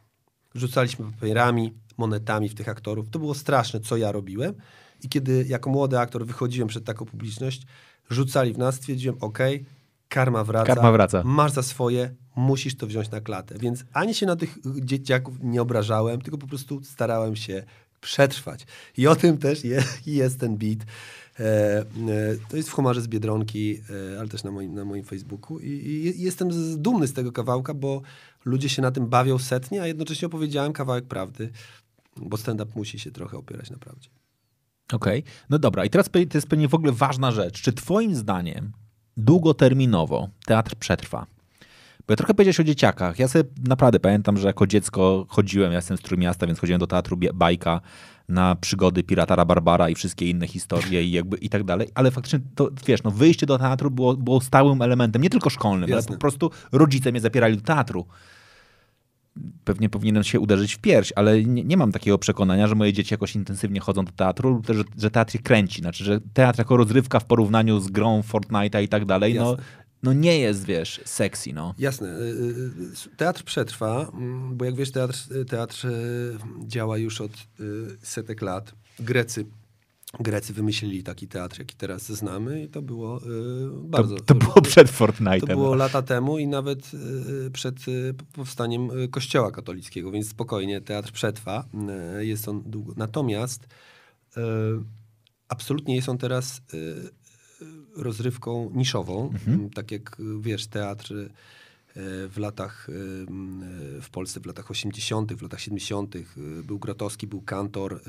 Rzucaliśmy 0.54 1.12
papierami, 1.12 1.72
monetami 1.96 2.48
w 2.48 2.54
tych 2.54 2.68
aktorów. 2.68 3.10
To 3.10 3.18
było 3.18 3.34
straszne, 3.34 3.80
co 3.80 3.96
ja 3.96 4.12
robiłem. 4.12 4.54
I 5.04 5.08
kiedy 5.08 5.44
jako 5.48 5.70
młody 5.70 5.98
aktor 5.98 6.26
wychodziłem 6.26 6.68
przed 6.68 6.84
taką 6.84 7.04
publiczność, 7.04 7.66
rzucali 8.10 8.52
w 8.52 8.58
nas, 8.58 8.74
stwierdziłem, 8.74 9.16
ok, 9.20 9.38
karma 10.08 10.44
wraca. 10.44 10.66
Karma 10.66 10.92
wraca. 10.92 11.22
Masz 11.24 11.52
za 11.52 11.62
swoje, 11.62 12.14
musisz 12.36 12.76
to 12.76 12.86
wziąć 12.86 13.10
na 13.10 13.20
klatę. 13.20 13.58
Więc 13.58 13.84
ani 13.92 14.14
się 14.14 14.26
na 14.26 14.36
tych 14.36 14.58
dzieciaków 14.80 15.34
nie 15.42 15.62
obrażałem, 15.62 16.20
tylko 16.20 16.38
po 16.38 16.46
prostu 16.46 16.84
starałem 16.84 17.36
się 17.36 17.64
przetrwać. 18.00 18.66
I 18.96 19.06
o 19.06 19.16
tym 19.16 19.38
też 19.38 19.64
je, 19.64 19.84
jest 20.06 20.40
ten 20.40 20.56
beat. 20.56 20.78
E, 21.40 21.44
e, 21.80 21.84
to 22.48 22.56
jest 22.56 22.68
w 22.68 22.72
Homarze 22.72 23.02
z 23.02 23.08
Biedronki, 23.08 23.80
e, 24.14 24.20
ale 24.20 24.28
też 24.28 24.44
na 24.44 24.50
moim, 24.50 24.74
na 24.74 24.84
moim 24.84 25.04
Facebooku. 25.04 25.58
I, 25.58 25.68
I 26.16 26.22
jestem 26.22 26.52
z, 26.52 26.78
dumny 26.78 27.06
z 27.06 27.12
tego 27.12 27.32
kawałka, 27.32 27.74
bo 27.74 28.02
ludzie 28.44 28.68
się 28.68 28.82
na 28.82 28.90
tym 28.90 29.06
bawią 29.06 29.38
setnie, 29.38 29.82
a 29.82 29.86
jednocześnie 29.86 30.26
opowiedziałem 30.26 30.72
kawałek 30.72 31.04
prawdy, 31.04 31.50
bo 32.16 32.36
stand-up 32.36 32.72
musi 32.74 32.98
się 32.98 33.10
trochę 33.10 33.38
opierać 33.38 33.70
na 33.70 33.78
prawdzie. 33.78 34.08
Okej, 34.92 35.24
no 35.50 35.58
dobra. 35.58 35.84
I 35.84 35.90
teraz 35.90 36.10
to 36.10 36.18
jest 36.34 36.48
pewnie 36.48 36.68
w 36.68 36.74
ogóle 36.74 36.92
ważna 36.92 37.30
rzecz. 37.30 37.62
Czy 37.62 37.72
twoim 37.72 38.14
zdaniem 38.14 38.72
długoterminowo 39.16 40.28
teatr 40.46 40.74
przetrwa? 40.76 41.26
Bo 42.06 42.12
ja 42.12 42.16
trochę 42.16 42.34
powiedziałeś 42.34 42.60
o 42.60 42.64
dzieciakach. 42.64 43.18
Ja 43.18 43.28
sobie 43.28 43.50
naprawdę 43.68 44.00
pamiętam, 44.00 44.38
że 44.38 44.46
jako 44.46 44.66
dziecko 44.66 45.26
chodziłem, 45.28 45.72
ja 45.72 45.78
jestem 45.78 45.96
z 45.96 46.00
Trójmiasta, 46.00 46.46
więc 46.46 46.58
chodziłem 46.58 46.80
do 46.80 46.86
teatru 46.86 47.18
Bajka 47.34 47.80
na 48.28 48.54
przygody 48.54 49.02
Piratara 49.02 49.44
Barbara 49.44 49.88
i 49.88 49.94
wszystkie 49.94 50.30
inne 50.30 50.46
historie 50.46 51.02
i, 51.02 51.10
jakby, 51.10 51.36
i 51.36 51.48
tak 51.48 51.64
dalej. 51.64 51.88
Ale 51.94 52.10
faktycznie 52.10 52.40
to, 52.54 52.70
wiesz, 52.86 53.02
no 53.02 53.10
wyjście 53.10 53.46
do 53.46 53.58
teatru 53.58 53.90
było, 53.90 54.16
było 54.16 54.40
stałym 54.40 54.82
elementem, 54.82 55.22
nie 55.22 55.30
tylko 55.30 55.50
szkolnym, 55.50 55.84
ale 55.84 55.96
Jasne. 55.96 56.14
po 56.14 56.20
prostu 56.20 56.50
rodzice 56.72 57.10
mnie 57.10 57.20
zapierali 57.20 57.56
do 57.56 57.62
teatru. 57.62 58.06
Pewnie 59.64 59.88
powinienem 59.88 60.24
się 60.24 60.40
uderzyć 60.40 60.74
w 60.74 60.78
pierś, 60.78 61.12
ale 61.16 61.44
nie, 61.44 61.64
nie 61.64 61.76
mam 61.76 61.92
takiego 61.92 62.18
przekonania, 62.18 62.68
że 62.68 62.74
moje 62.74 62.92
dzieci 62.92 63.14
jakoś 63.14 63.34
intensywnie 63.34 63.80
chodzą 63.80 64.04
do 64.04 64.12
teatru, 64.12 64.50
lub 64.50 64.66
też, 64.66 64.76
że, 64.76 64.84
że 64.98 65.10
teatr 65.10 65.38
kręci. 65.42 65.80
Znaczy, 65.80 66.04
że 66.04 66.20
teatr 66.34 66.58
jako 66.58 66.76
rozrywka 66.76 67.20
w 67.20 67.24
porównaniu 67.24 67.80
z 67.80 67.88
grą 67.88 68.20
Fortnite'a 68.20 68.82
i 68.82 68.88
tak 68.88 69.04
dalej, 69.04 69.34
no, 69.34 69.50
Jasne. 69.50 69.64
no 70.02 70.12
nie 70.12 70.38
jest, 70.38 70.64
wiesz, 70.64 71.00
sexy, 71.04 71.52
no. 71.52 71.74
Jasne. 71.78 72.08
y, 72.08 72.22
y, 73.06 73.16
Teatr 73.16 73.44
przetrwa, 73.44 74.12
bo 74.50 74.64
jak 74.64 74.74
wiesz, 74.74 74.92
teatr, 74.92 75.18
teatr 75.48 75.86
y, 75.86 76.36
działa 76.66 76.98
już 76.98 77.20
od 77.20 77.32
y, 77.32 77.64
setek 78.02 78.42
lat. 78.42 78.74
Grecy, 78.98 79.44
Grecy 80.20 80.52
wymyślili 80.52 81.02
taki 81.02 81.28
teatr, 81.28 81.58
jaki 81.58 81.76
teraz 81.76 82.12
znamy 82.12 82.62
i 82.64 82.68
to 82.68 82.82
było 82.82 83.18
y, 83.18 83.20
To, 83.70 83.76
bardzo... 83.76 84.16
to 84.20 84.34
było 84.34 84.62
przed 84.62 84.90
To 84.90 85.06
Fortnite'em. 85.06 85.46
było 85.46 85.74
lata 85.74 86.02
temu 86.02 86.38
i 86.38 86.46
nawet 86.46 86.90
y, 87.46 87.50
przed 87.50 87.88
y, 87.88 88.14
powstaniem 88.32 88.90
y, 89.00 89.08
kościoła 89.08 89.50
katolickiego, 89.50 90.10
więc 90.10 90.28
spokojnie 90.28 90.80
teatr 90.80 91.12
przetrwa. 91.12 91.64
Y, 92.18 92.26
Jest 92.26 92.48
on 92.48 92.62
długo. 92.66 92.92
Natomiast 92.96 93.64
y, 94.36 94.40
absolutnie 95.48 95.96
jest 95.96 96.08
on 96.08 96.18
teraz 96.18 96.60
rozrywką 97.96 98.70
niszową. 98.74 99.30
Mhm. 99.30 99.70
Tak 99.70 99.90
jak 99.92 100.16
wiesz, 100.40 100.66
teatr 100.66 101.14
w 101.96 102.34
latach, 102.36 102.88
y, 102.88 102.92
y, 102.92 104.02
w 104.02 104.10
Polsce 104.10 104.40
w 104.40 104.46
latach 104.46 104.70
80., 104.70 105.34
w 105.34 105.42
latach 105.42 105.60
70. 105.60 106.16
y, 106.16 106.62
był 106.62 106.78
Grotowski, 106.78 107.26
był 107.26 107.40
Kantor, 107.42 108.00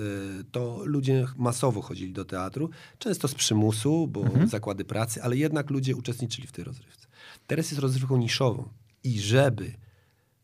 to 0.51 0.81
ludzie 0.85 1.27
masowo 1.37 1.81
chodzili 1.81 2.13
do 2.13 2.25
teatru, 2.25 2.69
często 2.99 3.27
z 3.27 3.35
przymusu, 3.35 4.07
bo 4.07 4.21
Mhm. 4.21 4.47
zakłady 4.49 4.85
pracy, 4.85 5.23
ale 5.23 5.37
jednak 5.37 5.69
ludzie 5.69 5.95
uczestniczyli 5.95 6.47
w 6.47 6.51
tej 6.51 6.63
rozrywce. 6.65 7.07
Teraz 7.47 7.71
jest 7.71 7.81
rozrywką 7.81 8.17
niszową 8.17 8.69
i 9.03 9.19
żeby 9.19 9.73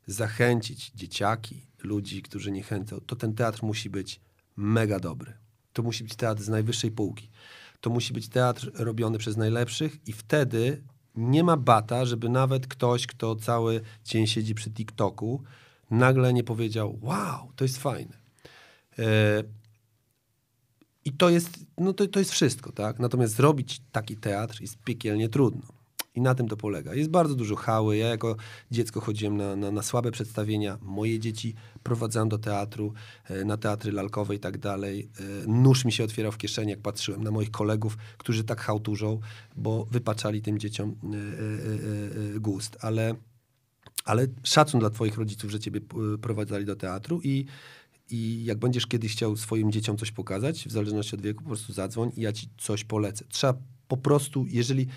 zachęcić 0.07 0.91
dzieciaki, 0.95 1.67
ludzi, 1.83 2.21
którzy 2.21 2.51
nie 2.51 2.63
chęcą, 2.63 2.99
to 3.05 3.15
ten 3.15 3.33
teatr 3.33 3.63
musi 3.63 3.89
być 3.89 4.19
mega 4.55 4.99
dobry. 4.99 5.33
To 5.73 5.83
musi 5.83 6.03
być 6.03 6.15
teatr 6.15 6.43
z 6.43 6.49
najwyższej 6.49 6.91
półki. 6.91 7.29
To 7.81 7.89
musi 7.89 8.13
być 8.13 8.27
teatr 8.27 8.71
robiony 8.73 9.17
przez 9.17 9.37
najlepszych 9.37 10.07
i 10.07 10.13
wtedy 10.13 10.83
nie 11.15 11.43
ma 11.43 11.57
bata, 11.57 12.05
żeby 12.05 12.29
nawet 12.29 12.67
ktoś, 12.67 13.07
kto 13.07 13.35
cały 13.35 13.81
dzień 14.03 14.27
siedzi 14.27 14.55
przy 14.55 14.71
TikToku, 14.71 15.43
nagle 15.91 16.33
nie 16.33 16.43
powiedział, 16.43 16.99
wow, 17.01 17.51
to 17.55 17.63
jest 17.63 17.77
fajne. 17.77 18.17
E, 18.99 19.43
I 21.05 21.11
to 21.11 21.29
jest, 21.29 21.65
no 21.77 21.93
to, 21.93 22.07
to 22.07 22.19
jest 22.19 22.31
wszystko, 22.31 22.71
tak? 22.71 22.99
Natomiast 22.99 23.35
zrobić 23.35 23.81
taki 23.91 24.17
teatr 24.17 24.61
jest 24.61 24.77
piekielnie 24.77 25.29
trudno. 25.29 25.80
I 26.15 26.21
na 26.21 26.35
tym 26.35 26.47
to 26.47 26.57
polega. 26.57 26.93
Jest 26.93 27.09
bardzo 27.09 27.35
dużo 27.35 27.55
hały. 27.55 27.97
Ja 27.97 28.07
jako 28.07 28.35
dziecko 28.71 29.01
chodziłem 29.01 29.37
na, 29.37 29.55
na, 29.55 29.71
na 29.71 29.81
słabe 29.81 30.11
przedstawienia. 30.11 30.77
Moje 30.81 31.19
dzieci 31.19 31.55
prowadzałem 31.83 32.29
do 32.29 32.37
teatru, 32.37 32.93
e, 33.29 33.45
na 33.45 33.57
teatry 33.57 33.91
lalkowe 33.91 34.35
i 34.35 34.39
tak 34.39 34.57
dalej. 34.57 35.09
E, 35.43 35.47
Nóż 35.47 35.85
mi 35.85 35.91
się 35.91 36.03
otwierał 36.03 36.31
w 36.31 36.37
kieszeni, 36.37 36.69
jak 36.69 36.79
patrzyłem 36.79 37.23
na 37.23 37.31
moich 37.31 37.51
kolegów, 37.51 37.97
którzy 38.17 38.43
tak 38.43 38.61
hałturzą, 38.61 39.19
bo 39.55 39.85
wypaczali 39.85 40.41
tym 40.41 40.59
dzieciom 40.59 40.95
e, 42.35 42.39
gust. 42.39 42.77
Ale, 42.81 43.15
ale 44.05 44.27
szacun 44.43 44.79
dla 44.79 44.89
twoich 44.89 45.17
rodziców, 45.17 45.51
że 45.51 45.59
ciebie 45.59 45.81
prowadzali 46.21 46.65
do 46.65 46.75
teatru 46.75 47.21
i 47.23 47.45
i 48.13 48.45
jak 48.45 48.57
będziesz 48.57 48.87
kiedyś 48.87 49.11
chciał 49.11 49.37
swoim 49.37 49.71
dzieciom 49.71 49.97
coś 49.97 50.11
pokazać, 50.11 50.65
w 50.67 50.71
zależności 50.71 51.15
od 51.15 51.21
wieku, 51.21 51.43
po 51.43 51.49
prostu 51.49 51.73
zadzwoń 51.73 52.11
i 52.17 52.21
ja 52.21 52.33
ci 52.33 52.49
coś 52.57 52.83
polecę. 52.83 53.25
Trzeba 53.29 53.53
po 53.87 53.97
prostu, 53.97 54.45
jeżeli 54.49 54.87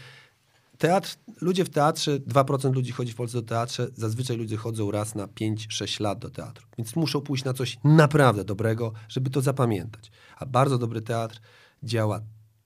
teatr, 0.78 1.16
ludzie 1.40 1.64
w 1.64 1.70
teatrze, 1.70 2.20
2% 2.20 2.74
ludzi 2.74 2.92
chodzi 2.92 3.12
w 3.12 3.16
Polsce 3.16 3.38
do 3.38 3.48
teatrze, 3.48 3.88
zazwyczaj 3.94 4.36
ludzie 4.36 4.56
chodzą 4.56 4.90
raz 4.90 5.14
na 5.14 5.26
5-6 5.26 6.00
lat 6.00 6.18
do 6.18 6.30
teatru. 6.30 6.66
Więc 6.78 6.96
muszą 6.96 7.20
pójść 7.20 7.44
na 7.44 7.52
coś 7.52 7.78
naprawdę 7.84 8.44
dobrego, 8.44 8.92
żeby 9.08 9.30
to 9.30 9.40
zapamiętać. 9.40 10.10
A 10.36 10.46
bardzo 10.46 10.78
dobry 10.78 11.02
teatr 11.02 11.40
działa 11.82 12.20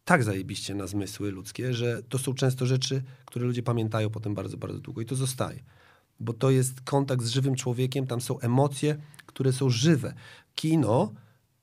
tak 0.04 0.24
zajebiście 0.24 0.74
na 0.74 0.86
zmysły 0.86 1.30
ludzkie, 1.30 1.74
że 1.74 2.02
to 2.08 2.18
są 2.18 2.34
często 2.34 2.66
rzeczy, 2.66 3.02
które 3.24 3.46
ludzie 3.46 3.62
pamiętają 3.62 4.10
potem 4.10 4.34
bardzo, 4.34 4.56
bardzo 4.56 4.78
długo 4.78 5.00
i 5.00 5.06
to 5.06 5.14
zostaje. 5.14 5.64
Bo 6.20 6.32
to 6.32 6.50
jest 6.50 6.80
kontakt 6.80 7.22
z 7.22 7.28
żywym 7.30 7.54
człowiekiem, 7.54 8.06
tam 8.06 8.20
są 8.20 8.40
emocje, 8.40 8.96
które 9.26 9.52
są 9.52 9.70
żywe. 9.70 10.14
Kino, 10.54 11.12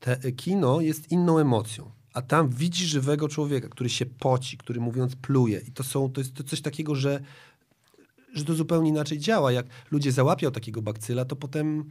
te, 0.00 0.32
kino 0.32 0.80
jest 0.80 1.12
inną 1.12 1.38
emocją. 1.38 1.90
A 2.16 2.22
tam 2.22 2.48
widzi 2.48 2.86
żywego 2.86 3.28
człowieka, 3.28 3.68
który 3.68 3.90
się 3.90 4.06
poci, 4.06 4.58
który 4.58 4.80
mówiąc 4.80 5.16
pluje. 5.16 5.60
I 5.68 5.72
to, 5.72 5.84
są, 5.84 6.10
to 6.10 6.20
jest 6.20 6.34
to 6.34 6.44
coś 6.44 6.60
takiego, 6.60 6.94
że, 6.94 7.20
że 8.34 8.44
to 8.44 8.54
zupełnie 8.54 8.90
inaczej 8.90 9.18
działa. 9.18 9.52
Jak 9.52 9.66
ludzie 9.90 10.12
załapią 10.12 10.50
takiego 10.50 10.82
bakcyla, 10.82 11.24
to 11.24 11.36
potem 11.36 11.90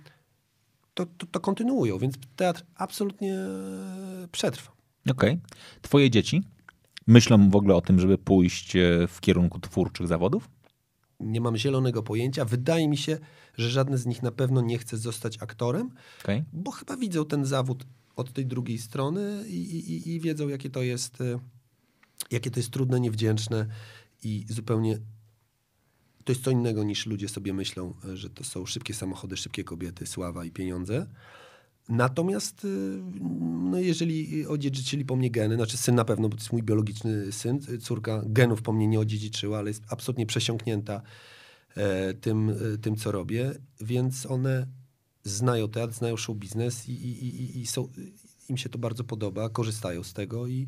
to, 0.94 1.06
to, 1.06 1.26
to 1.26 1.40
kontynuują. 1.40 1.98
Więc 1.98 2.16
teatr 2.36 2.64
absolutnie 2.76 3.38
przetrwa. 4.32 4.72
Okej. 5.10 5.40
Twoje 5.82 6.10
dzieci 6.10 6.44
myślą 7.08 7.50
w 7.50 7.56
ogóle 7.56 7.76
o 7.76 7.82
tym, 7.82 8.00
żeby 8.00 8.18
pójść 8.18 8.76
e, 8.76 9.08
w 9.08 9.22
kierunku 9.22 9.60
twórczych 9.60 10.08
zawodów? 10.08 10.50
Nie 11.20 11.42
mam 11.42 11.58
zielonego 11.58 12.04
pojęcia. 12.04 12.46
Wydaje 12.46 12.88
mi 12.88 12.98
się, 12.98 13.18
że 13.58 13.70
żadne 13.70 13.98
z 13.98 14.06
nich 14.06 14.24
na 14.24 14.32
pewno 14.32 14.62
nie 14.62 14.78
chce 14.78 14.98
zostać 14.98 15.38
aktorem, 15.42 15.90
Okej. 16.24 16.44
bo 16.54 16.72
chyba 16.72 16.98
widzą 16.98 17.26
ten 17.26 17.46
zawód 17.46 17.86
od 18.16 18.34
tej 18.34 18.46
drugiej 18.46 18.78
strony 18.78 19.44
i, 19.48 19.56
i, 19.56 20.10
i 20.10 20.20
wiedzą, 20.20 20.48
jakie 20.48 20.70
to 20.70 20.84
jest, 20.84 21.22
e, 21.22 21.40
jakie 22.32 22.52
to 22.52 22.60
jest 22.60 22.70
trudne, 22.70 23.00
niewdzięczne 23.00 23.68
i 24.24 24.46
zupełnie 24.50 25.00
to 26.24 26.32
jest 26.32 26.44
co 26.44 26.52
innego 26.52 26.84
niż 26.84 27.06
ludzie 27.06 27.30
sobie 27.30 27.54
myślą, 27.54 27.94
e, 28.06 28.18
że 28.18 28.30
to 28.30 28.44
są 28.44 28.66
szybkie 28.66 28.94
samochody, 28.94 29.38
szybkie 29.38 29.64
kobiety, 29.64 30.06
sława 30.06 30.46
i 30.46 30.52
pieniądze. 30.52 31.08
Natomiast, 31.90 32.66
y, 32.66 33.02
no 33.72 33.80
jeżeli 33.80 34.48
odziedziczyli 34.48 35.06
po 35.06 35.16
mnie 35.16 35.32
geny, 35.32 35.56
znaczy 35.56 35.78
syn 35.78 35.96
na 35.96 36.06
pewno, 36.06 36.30
bo 36.30 36.36
to 36.36 36.42
jest 36.42 36.52
mój 36.52 36.64
biologiczny 36.64 37.32
syn, 37.32 37.60
córka 37.82 38.22
genów 38.26 38.62
po 38.62 38.74
mnie 38.74 38.88
nie 38.88 39.00
odziedziczyła, 39.00 39.58
ale 39.58 39.70
jest 39.70 39.84
absolutnie 39.90 40.26
przesiąknięta 40.26 41.02
e, 41.76 42.14
tym, 42.14 42.50
e, 42.50 42.78
tym, 42.78 42.96
co 42.96 43.12
robię, 43.12 43.56
więc 43.82 44.26
one 44.26 44.68
znają 45.26 45.68
teatr, 45.70 45.94
znają 45.94 46.18
show 46.18 46.36
biznes 46.38 46.90
i, 46.90 46.92
i, 46.94 47.26
i, 47.26 47.60
i 47.62 47.68
są, 47.68 47.88
im 48.50 48.58
się 48.58 48.70
to 48.70 48.78
bardzo 48.80 49.04
podoba, 49.04 49.50
korzystają 49.50 50.04
z 50.04 50.14
tego 50.14 50.48
i 50.48 50.68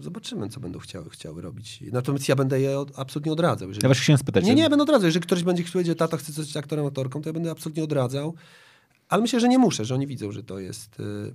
zobaczymy, 0.00 0.48
co 0.48 0.60
będą 0.60 0.78
chciały, 0.78 1.10
chciały 1.10 1.42
robić. 1.42 1.84
Natomiast 1.92 2.28
ja 2.28 2.36
będę 2.36 2.60
je 2.60 2.78
od, 2.78 2.98
absolutnie 2.98 3.32
odradzał. 3.32 3.68
Jeżeli 3.68 3.84
Ja 3.84 3.88
właśnie 3.88 4.02
chciałem 4.02 4.18
spytać. 4.18 4.44
nie, 4.44 4.54
nie, 4.54 4.70
będę 4.70 4.82
odradzał. 4.82 5.06
Jeżeli 5.06 5.22
ktoś 5.22 5.42
będzie 5.42 5.64
powiedział, 5.64 5.94
tata 5.94 6.16
chce 6.16 6.32
coś 6.32 6.56
aktorem, 6.56 6.86
aktorką, 6.86 7.22
to 7.22 7.28
ja 7.28 7.32
będę 7.32 7.50
absolutnie 7.50 7.84
odradzał. 7.84 8.34
Ale 9.08 9.22
myślę, 9.22 9.40
że 9.40 9.48
nie 9.48 9.58
muszę, 9.58 9.84
że 9.84 9.94
oni 9.94 10.06
widzą, 10.06 10.32
że 10.32 10.42
to 10.42 10.58
jest... 10.58 11.00
y, 11.00 11.34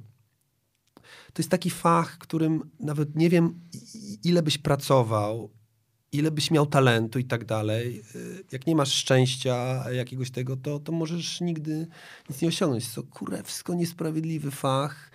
To 1.34 1.40
jest 1.42 1.50
taki 1.50 1.70
fach, 1.70 2.18
którym 2.18 2.70
nawet 2.80 3.16
nie 3.16 3.30
wiem, 3.30 3.60
ile 4.24 4.44
byś 4.44 4.58
pracował, 4.58 5.50
ile 6.12 6.32
byś 6.32 6.52
miał 6.52 6.66
talentu 6.66 7.20
i 7.20 7.24
tak 7.24 7.46
dalej. 7.46 8.04
Y, 8.16 8.44
Jak 8.52 8.68
nie 8.68 8.76
masz 8.76 8.94
szczęścia 8.94 9.86
jakiegoś 9.92 10.32
tego, 10.32 10.58
to, 10.58 10.80
to 10.80 10.92
możesz 10.92 11.42
nigdy 11.42 11.88
nic 12.30 12.42
nie 12.42 12.48
osiągnąć. 12.48 12.94
To 12.94 13.04
kurewsko 13.04 13.74
niesprawiedliwy 13.74 14.52
fach. 14.52 15.12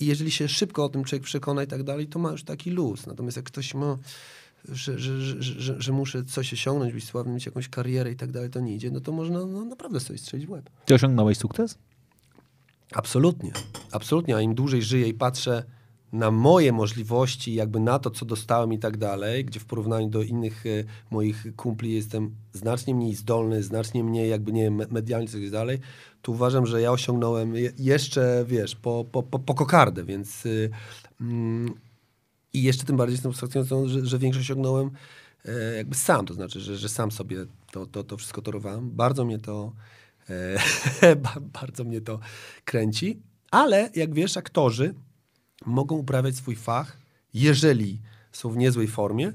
I 0.00 0.06
jeżeli 0.06 0.30
się 0.30 0.48
szybko 0.48 0.84
o 0.84 0.88
tym 0.88 1.04
człowiek 1.04 1.24
przekona 1.24 1.62
i 1.62 1.66
tak 1.66 1.82
dalej, 1.82 2.06
to 2.06 2.18
ma 2.18 2.30
już 2.30 2.44
taki 2.44 2.70
luz. 2.70 3.06
Natomiast 3.06 3.36
jak 3.36 3.46
ktoś 3.46 3.74
ma, 3.74 3.98
że, 4.68 4.98
że, 4.98 5.20
że, 5.20 5.42
że, 5.42 5.60
że, 5.60 5.82
że 5.82 5.92
muszę 5.92 6.24
coś 6.24 6.52
osiągnąć, 6.52 6.92
być 6.92 7.04
sławny, 7.04 7.34
mieć 7.34 7.46
jakąś 7.46 7.68
karierę 7.68 8.10
i 8.12 8.16
tak 8.16 8.32
dalej, 8.32 8.50
to 8.50 8.60
nie 8.60 8.74
idzie, 8.74 8.90
no 8.90 9.00
to 9.00 9.12
można 9.12 9.46
no, 9.46 9.64
naprawdę 9.64 10.00
sobie 10.00 10.18
strzelić 10.18 10.46
w 10.46 10.50
łeb. 10.50 10.70
Ty 10.84 10.94
osiągnąłeś 10.94 11.38
sukces? 11.38 11.78
Absolutnie. 12.92 13.52
Absolutnie. 13.92 14.36
A 14.36 14.40
im 14.40 14.54
dłużej 14.54 14.82
żyję 14.82 15.08
i 15.08 15.14
patrzę 15.14 15.64
na 16.12 16.30
moje 16.30 16.72
możliwości, 16.72 17.54
jakby 17.54 17.80
na 17.80 17.98
to, 17.98 18.10
co 18.10 18.24
dostałem 18.24 18.72
i 18.72 18.78
tak 18.78 18.96
dalej, 18.96 19.44
gdzie 19.44 19.60
w 19.60 19.64
porównaniu 19.64 20.08
do 20.08 20.22
innych 20.22 20.66
e, 20.66 20.84
moich 21.10 21.56
kumpli 21.56 21.92
jestem 21.94 22.34
znacznie 22.52 22.94
mniej 22.94 23.14
zdolny, 23.14 23.62
znacznie 23.62 24.04
mniej 24.04 24.30
jakby 24.30 24.52
nie 24.52 24.62
wiem, 24.62 24.74
me- 24.74 24.86
medialny 24.90 25.26
i 25.26 25.32
tak 25.32 25.50
dalej, 25.50 25.78
to 26.22 26.32
uważam, 26.32 26.66
że 26.66 26.80
ja 26.80 26.92
osiągnąłem 26.92 27.54
je, 27.54 27.72
jeszcze, 27.78 28.44
wiesz, 28.48 28.76
po, 28.76 29.04
po, 29.12 29.22
po, 29.22 29.38
po 29.38 29.54
kokardę, 29.54 30.04
więc 30.04 30.46
y, 30.46 30.70
mm, 31.20 31.74
i 32.52 32.62
jeszcze 32.62 32.84
tym 32.84 32.96
bardziej 32.96 33.14
jestem 33.14 33.32
satysfakcjonującą, 33.32 33.88
że, 33.88 34.06
że 34.06 34.18
większość 34.18 34.46
osiągnąłem 34.46 34.90
e, 35.44 35.76
jakby 35.76 35.94
sam, 35.94 36.26
to 36.26 36.34
znaczy, 36.34 36.60
że, 36.60 36.76
że 36.76 36.88
sam 36.88 37.10
sobie 37.12 37.46
to, 37.72 37.86
to, 37.86 38.04
to 38.04 38.16
wszystko 38.16 38.42
torowałem. 38.42 38.90
Bardzo 38.90 39.24
mnie 39.24 39.38
to 39.38 39.72
e, 41.02 41.16
ba- 41.24 41.40
bardzo 41.60 41.84
mnie 41.84 42.00
to 42.00 42.18
kręci, 42.64 43.20
ale 43.50 43.90
jak 43.94 44.14
wiesz, 44.14 44.36
aktorzy 44.36 44.94
mogą 45.66 45.96
uprawiać 45.96 46.36
swój 46.36 46.56
fach, 46.56 46.98
jeżeli 47.34 47.98
są 48.32 48.50
w 48.50 48.56
niezłej 48.56 48.88
formie, 48.88 49.32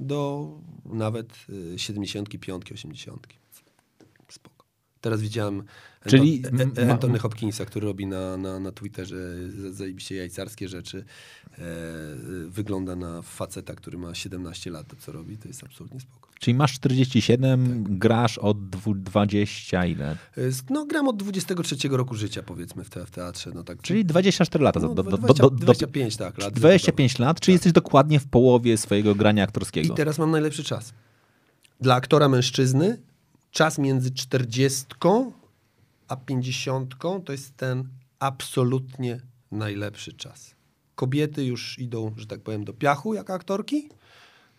do 0.00 0.50
nawet 0.84 1.28
y, 1.74 1.78
75, 1.78 2.72
80. 2.72 3.26
Teraz 5.06 5.20
widziałem 5.20 5.62
Czyli 6.08 6.42
Anton- 6.42 6.60
m- 6.60 6.72
e- 6.76 6.86
ma- 6.86 6.92
Antony 6.92 7.18
Hopkinsa, 7.18 7.64
który 7.64 7.86
robi 7.86 8.06
na, 8.06 8.36
na, 8.36 8.60
na 8.60 8.72
Twitterze 8.72 9.16
za- 9.50 9.72
zajebiście 9.72 10.14
jajcarskie 10.16 10.68
rzeczy. 10.68 11.04
E, 11.58 11.62
wygląda 12.48 12.96
na 12.96 13.22
faceta, 13.22 13.74
który 13.74 13.98
ma 13.98 14.14
17 14.14 14.70
lat, 14.70 14.86
to 14.88 14.96
co 14.96 15.12
robi, 15.12 15.36
to 15.38 15.48
jest 15.48 15.64
absolutnie 15.64 16.00
spoko. 16.00 16.28
Czyli 16.40 16.54
masz 16.54 16.72
47, 16.72 17.84
Tak. 17.84 17.98
grasz 17.98 18.38
od 18.38 18.68
dwu- 18.70 18.94
20 18.94 19.86
ile? 19.86 20.10
E, 20.12 20.16
No 20.70 20.86
gram 20.86 21.08
od 21.08 21.16
23 21.16 21.96
roku 21.96 22.14
życia 22.14 22.42
powiedzmy 22.42 22.84
w, 22.84 22.90
te, 22.90 23.06
w 23.06 23.10
teatrze. 23.10 23.50
No, 23.54 23.64
tak, 23.64 23.82
Czyli 23.82 24.04
24 24.04 24.64
lata. 24.64 24.80
no, 24.80 24.88
do, 24.88 24.94
do, 25.02 25.10
do, 25.10 25.16
20, 25.18 25.42
do, 25.42 25.50
do, 25.50 25.56
25 25.56 26.16
tak, 26.16 26.38
lat. 26.38 26.54
25 26.54 27.18
lat, 27.18 27.40
czyli 27.40 27.52
jesteś 27.52 27.72
dokładnie 27.72 28.20
w 28.20 28.26
połowie 28.26 28.76
swojego 28.76 29.14
grania 29.14 29.42
I 29.42 29.44
aktorskiego. 29.44 29.94
teraz 29.94 30.18
mam 30.18 30.30
najlepszy 30.30 30.64
czas. 30.64 30.92
dla 31.80 31.94
aktora 31.94 32.28
mężczyzny 32.28 32.98
czas 33.56 33.78
między 33.78 34.10
40 34.10 34.84
a 36.08 36.16
50 36.16 36.94
to 37.24 37.32
jest 37.32 37.56
ten 37.56 37.88
absolutnie 38.18 39.20
najlepszy 39.50 40.12
czas. 40.12 40.54
Kobiety 40.94 41.44
już 41.44 41.78
idą, 41.78 42.14
że 42.16 42.26
tak 42.26 42.40
powiem, 42.40 42.64
do 42.64 42.72
piachu 42.72 43.14
jako 43.14 43.34
aktorki, 43.34 43.88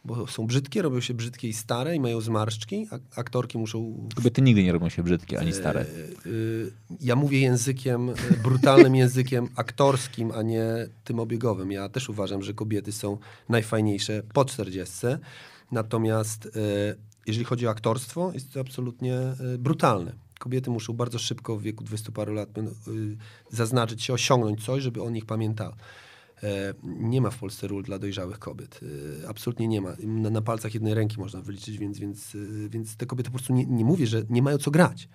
bo 0.05 0.27
są 0.27 0.47
brzydkie, 0.47 0.81
robią 0.81 1.01
się 1.01 1.13
brzydkie 1.13 1.47
i 1.47 1.53
stare 1.53 1.95
i 1.95 1.99
mają 1.99 2.21
zmarszczki. 2.21 2.87
Aktorki 3.15 3.57
muszą 3.57 4.09
Kobiety 4.15 4.41
nigdy 4.41 4.63
nie 4.63 4.71
robią 4.71 4.89
się 4.89 5.03
brzydkie 5.03 5.39
ani 5.39 5.53
stare. 5.53 5.85
Y, 6.25 6.71
Ja 7.01 7.15
mówię 7.15 7.39
językiem, 7.39 8.09
y, 8.09 8.13
brutalnym 8.43 8.95
językiem 9.03 9.49
aktorskim, 9.55 10.31
a 10.31 10.41
nie 10.41 10.65
tym 11.03 11.19
obiegowym. 11.19 11.71
Ja 11.71 11.89
też 11.89 12.09
uważam, 12.09 12.43
że 12.43 12.53
kobiety 12.53 12.91
są 12.91 13.17
najfajniejsze 13.49 14.23
po 14.33 14.45
40. 14.45 14.95
Natomiast 15.71 16.45
y, 16.45 17.07
jeżeli 17.27 17.45
chodzi 17.45 17.67
o 17.67 17.69
aktorstwo, 17.69 18.31
jest 18.33 18.53
to 18.53 18.59
absolutnie 18.59 19.19
y, 19.53 19.57
brutalne. 19.57 20.13
Kobiety 20.39 20.69
muszą 20.69 20.93
bardzo 20.93 21.19
szybko 21.19 21.57
w 21.57 21.61
wieku 21.61 21.83
20 21.83 22.11
paru 22.11 22.33
lat 22.33 22.57
y, 22.57 22.61
zaznaczyć 23.51 24.03
się, 24.03 24.13
osiągnąć 24.13 24.65
coś, 24.65 24.83
żeby 24.83 25.01
o 25.03 25.09
nich 25.09 25.25
pamiętały. 25.25 25.73
E, 26.43 26.73
Nie 26.83 27.21
ma 27.21 27.29
w 27.29 27.37
Polsce 27.37 27.67
ról 27.67 27.83
dla 27.83 27.99
dojrzałych 27.99 28.39
kobiet. 28.39 28.79
E, 29.23 29.27
Absolutnie 29.29 29.67
nie 29.67 29.81
ma. 29.81 29.95
Na, 30.03 30.29
na 30.29 30.41
palcach 30.41 30.73
jednej 30.73 30.93
ręki 30.93 31.19
można 31.19 31.41
wyliczyć, 31.41 31.77
więc, 31.77 31.99
więc, 31.99 32.35
e, 32.35 32.69
więc 32.69 32.95
te 32.95 33.05
kobiety 33.05 33.29
po 33.29 33.37
prostu 33.37 33.53
nie, 33.53 33.65
nie 33.65 33.85
mówię, 33.85 34.07
że 34.07 34.23
nie 34.29 34.41
mają 34.41 34.57
co 34.57 34.71
grać. 34.71 35.09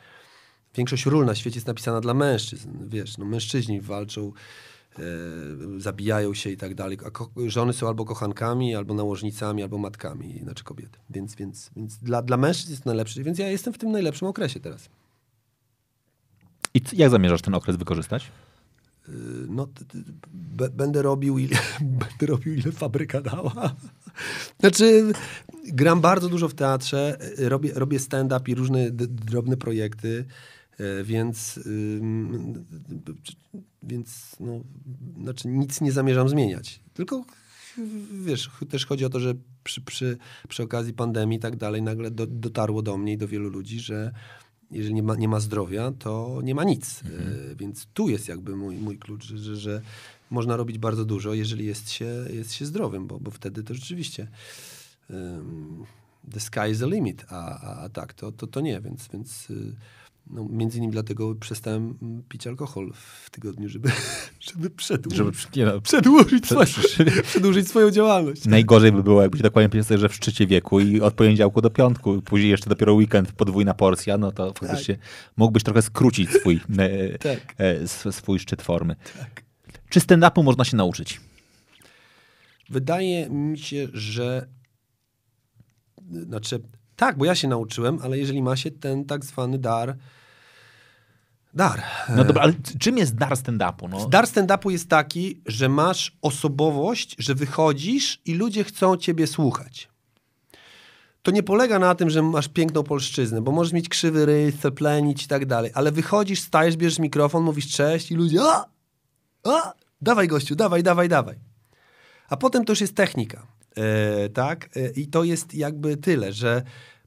Większość 0.76 1.06
ról 1.06 1.26
na 1.26 1.34
świecie 1.34 1.56
jest 1.56 1.66
napisana 1.66 2.01
dla 2.01 2.14
mężczyzn. 2.14 2.89
Wiesz, 2.89 3.18
no 3.18 3.24
mężczyźni 3.24 3.80
walczą, 3.80 4.26
e, 4.28 4.32
zabijają 5.78 6.35
się 6.35 6.51
i 6.51 6.56
tak 6.56 6.74
dalej. 6.74 6.98
A 7.05 7.48
żony 7.48 7.73
są 7.73 7.89
albo 7.89 8.05
kochankami, 8.05 8.74
albo 8.74 8.94
nałożnicami, 8.94 9.62
albo 9.62 9.78
matkami, 9.78 10.40
znaczy 10.43 10.64
kobiety. 10.64 10.98
Więc, 11.10 11.35
więc, 11.35 11.70
więc 11.77 11.98
dla, 11.98 12.23
dla 12.23 12.36
mężczyzn 12.36 12.70
jest 12.70 12.86
najlepszy. 12.86 13.24
Więc 13.24 13.39
ja 13.39 13.48
jestem 13.48 13.73
w 13.73 13.78
tym 13.78 13.93
najlepszym 13.93 14.28
okresie 14.28 14.60
teraz. 14.60 14.89
I 16.74 16.81
jak 16.93 17.10
zamierzasz 17.10 17.43
ten 17.43 17.55
okres 17.55 17.77
wykorzystać? 17.77 18.31
Y, 19.09 19.12
No, 19.48 19.69
będę 20.73 21.02
robił, 21.02 21.39
ile, 21.39 21.56
będę 21.81 22.27
robił, 22.27 22.55
ile 22.55 22.73
fabryka 22.73 23.20
dała. 23.20 23.74
Znaczy, 24.60 25.12
gram 25.64 26.01
bardzo 26.01 26.28
dużo 26.28 26.48
w 26.48 26.55
teatrze, 26.55 27.19
y, 27.39 27.48
robię, 27.48 27.73
robię 27.74 27.98
stand-up 27.98 28.51
i 28.51 28.55
różne 28.55 28.90
drobne 28.90 29.56
projekty, 29.56 30.24
więc, 31.04 31.60
ym, 31.66 32.64
więc 33.82 34.36
no, 34.40 34.60
znaczy 35.22 35.48
nic 35.48 35.80
nie 35.80 35.92
zamierzam 35.92 36.28
zmieniać. 36.28 36.80
Tylko 36.94 37.24
wiesz, 38.24 38.50
też 38.70 38.86
chodzi 38.86 39.04
o 39.04 39.10
to, 39.10 39.20
że 39.20 39.34
przy, 39.64 39.80
przy, 39.80 40.18
przy 40.48 40.62
okazji 40.62 40.92
pandemii 40.92 41.38
i 41.38 41.40
tak 41.40 41.56
dalej 41.56 41.82
nagle 41.82 42.10
do, 42.10 42.26
dotarło 42.26 42.82
do 42.82 42.96
mnie 42.96 43.12
i 43.12 43.18
do 43.18 43.28
wielu 43.28 43.48
ludzi, 43.48 43.80
że 43.80 44.12
jeżeli 44.70 44.94
nie 44.94 45.02
ma, 45.02 45.16
nie 45.16 45.28
ma 45.28 45.40
zdrowia, 45.40 45.92
to 45.98 46.40
nie 46.42 46.54
ma 46.54 46.64
nic. 46.64 47.02
E, 47.02 47.54
więc 47.54 47.86
tu 47.94 48.09
jest 48.09 48.28
jakby 48.28 48.56
mój, 48.56 48.76
mój 48.76 48.98
klucz, 48.98 49.24
że, 49.24 49.38
że, 49.38 49.56
że 49.56 49.82
można 50.30 50.56
robić 50.56 50.78
bardzo 50.78 51.04
dużo, 51.04 51.34
jeżeli 51.34 51.66
jest 51.66 51.90
się, 51.90 52.24
jest 52.30 52.52
się 52.52 52.66
zdrowym, 52.66 53.06
bo, 53.06 53.20
bo 53.20 53.30
wtedy 53.30 53.62
to 53.62 53.74
rzeczywiście 53.74 54.28
um, 55.10 55.84
the 56.32 56.40
sky 56.40 56.70
is 56.70 56.78
the 56.78 56.86
limit, 56.86 57.24
a, 57.28 57.60
a, 57.60 57.84
a 57.84 57.88
tak, 57.88 58.14
to, 58.14 58.32
to, 58.32 58.46
to 58.46 58.60
nie, 58.60 58.80
więc, 58.80 59.09
więc 59.09 59.50
y, 59.50 59.74
no, 60.31 60.47
między 60.51 60.78
innymi 60.78 60.93
dlatego 60.93 61.35
przestałem 61.35 61.99
pić 62.28 62.47
alkohol 62.47 62.93
w 62.94 63.31
tygodniu, 63.31 63.69
żeby, 63.69 63.90
żeby, 64.53 64.70
przedłużyć, 64.70 65.16
Żeby, 65.16 65.57
nie 65.57 65.65
no, 65.66 65.81
przedłużyć, 65.81 66.44
przed- 66.44 66.69
swoje, 66.69 67.23
przedłużyć 67.23 67.69
swoją 67.69 67.90
działalność. 67.90 68.44
Najgorzej 68.47 68.93
by 68.93 69.03
było, 69.03 69.23
jakbyś 69.23 69.43
dokładnie 69.43 69.85
sobie, 69.85 69.99
że 69.99 70.09
w 70.09 70.15
szczycie 70.15 70.47
wieku 70.47 70.81
i 70.81 71.01
od 71.01 71.15
poniedziałku 71.15 71.61
do 71.61 71.70
piątku, 71.70 72.23
później 72.23 72.51
jeszcze 72.51 72.70
dopiero 72.70 72.94
weekend, 72.94 73.32
podwójna 73.32 73.74
porcja, 73.74 74.19
no 74.19 74.32
to 74.32 74.53
faktycznie 74.61 74.99
mógłbyś 75.36 75.62
trochę 75.62 75.82
skrócić 75.82 76.31
swój, 76.31 76.61
e, 76.78 77.19
Tak. 77.19 77.55
e, 77.59 77.74
sw- 77.82 78.12
swój 78.12 78.39
szczyt 78.39 78.62
formy. 78.62 78.97
Tak. 79.19 79.43
Czy 79.89 80.01
stand-upu 80.01 80.44
można 80.44 80.65
się 80.65 80.77
nauczyć? 80.77 81.20
Wydaje 82.70 83.31
mi 83.31 83.59
się, 83.59 83.89
że 83.93 84.49
znaczy, 86.12 86.62
tak, 87.02 87.18
bo 87.18 87.24
ja 87.24 87.34
się 87.34 87.48
nauczyłem, 87.48 87.98
ale 88.02 88.18
jeżeli 88.18 88.42
ma 88.42 88.56
się 88.56 88.70
ten 88.70 89.04
tak 89.04 89.24
zwany 89.24 89.58
dar, 89.58 89.96
dar. 91.54 91.82
No 92.16 92.24
dobra, 92.24 92.42
ale 92.42 92.52
c- 92.52 92.78
czym 92.78 92.98
jest 92.98 93.14
dar 93.14 93.32
stand-upu? 93.32 93.88
No, 93.90 94.08
Dar 94.08 94.24
stand-upu 94.24 94.70
jest 94.70 94.88
taki, 94.88 95.40
że 95.46 95.68
masz 95.68 96.16
osobowość, 96.22 97.16
że 97.18 97.34
wychodzisz 97.34 98.20
i 98.24 98.34
ludzie 98.34 98.64
chcą 98.64 98.96
ciebie 98.96 99.26
słuchać. 99.26 99.88
To 101.22 101.30
nie 101.30 101.42
polega 101.42 101.78
na 101.78 101.94
tym, 101.94 102.10
że 102.10 102.22
masz 102.22 102.48
piękną 102.48 102.82
polszczyznę, 102.82 103.42
bo 103.42 103.52
możesz 103.52 103.72
mieć 103.72 103.88
krzywy 103.88 104.26
rys, 104.26 104.54
plenić 104.76 105.24
i 105.24 105.28
tak 105.28 105.46
dalej, 105.46 105.70
ale 105.74 105.92
wychodzisz, 105.92 106.40
stajesz, 106.40 106.76
bierzesz 106.76 106.98
mikrofon, 106.98 107.42
mówisz 107.42 107.68
cześć 107.68 108.10
i 108.10 108.14
ludzie 108.14 108.38
a, 108.42 108.66
a, 109.44 109.72
dawaj 110.00 110.28
gościu, 110.28 110.54
dawaj, 110.54 110.82
dawaj, 110.82 111.08
dawaj. 111.08 111.38
A 112.28 112.36
potem 112.36 112.64
to 112.64 112.72
już 112.72 112.80
jest 112.80 112.96
technika, 112.96 113.46
e, 113.76 114.28
tak? 114.28 114.68
E, 114.76 114.90
I 114.90 115.06
to 115.06 115.24
jest 115.24 115.54
jakby 115.54 115.96
tyle, 115.96 116.32
że 116.32 116.62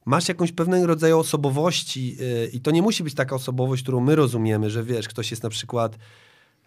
masz 0.05 0.27
jakąś 0.27 0.51
pewnego 0.51 0.87
rodzaju 0.87 1.19
osobowości 1.19 2.17
e, 2.43 2.47
i 2.47 2.59
to 2.59 2.71
nie 2.71 2.81
musi 2.81 3.03
być 3.03 3.13
taka 3.13 3.35
osobowość, 3.35 3.83
którą 3.83 3.99
my 3.99 4.15
rozumiemy, 4.15 4.69
że 4.69 4.83
wiesz, 4.83 5.07
ktoś 5.07 5.31
jest 5.31 5.43
na 5.43 5.49
przykład 5.49 5.97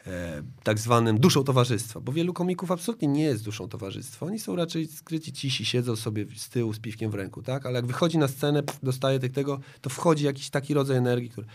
e, 0.06 0.43
tak 0.62 0.78
zwanym 0.78 1.19
duszą 1.19 1.44
towarzystwa, 1.44 2.01
bo 2.01 2.12
wielu 2.12 2.32
komików 2.32 2.70
absolutnie 2.70 3.09
nie 3.09 3.23
jest 3.23 3.44
duszą 3.44 3.69
towarzystwa. 3.69 4.27
Oni 4.27 4.39
są 4.39 4.56
raczej 4.56 4.86
skryci, 4.86 5.32
cisi, 5.32 5.65
siedzą 5.65 5.97
sobie 5.97 6.27
z 6.36 6.48
tyłu 6.48 6.73
z 6.73 6.78
piwkiem 6.78 7.10
w 7.10 7.15
ręku, 7.15 7.43
tak? 7.43 7.66
Ale 7.66 7.77
jak 7.77 7.86
wychodzi 7.86 8.19
na 8.19 8.28
scenę, 8.28 8.62
pff, 8.62 8.81
dostaje 8.82 9.19
tego, 9.19 9.60
to 9.81 9.90
wchodzi 9.90 10.24
jakiś 10.24 10.51
taki 10.51 10.74
rodzaj 10.74 10.97
energii, 10.97 11.31
który... 11.31 11.47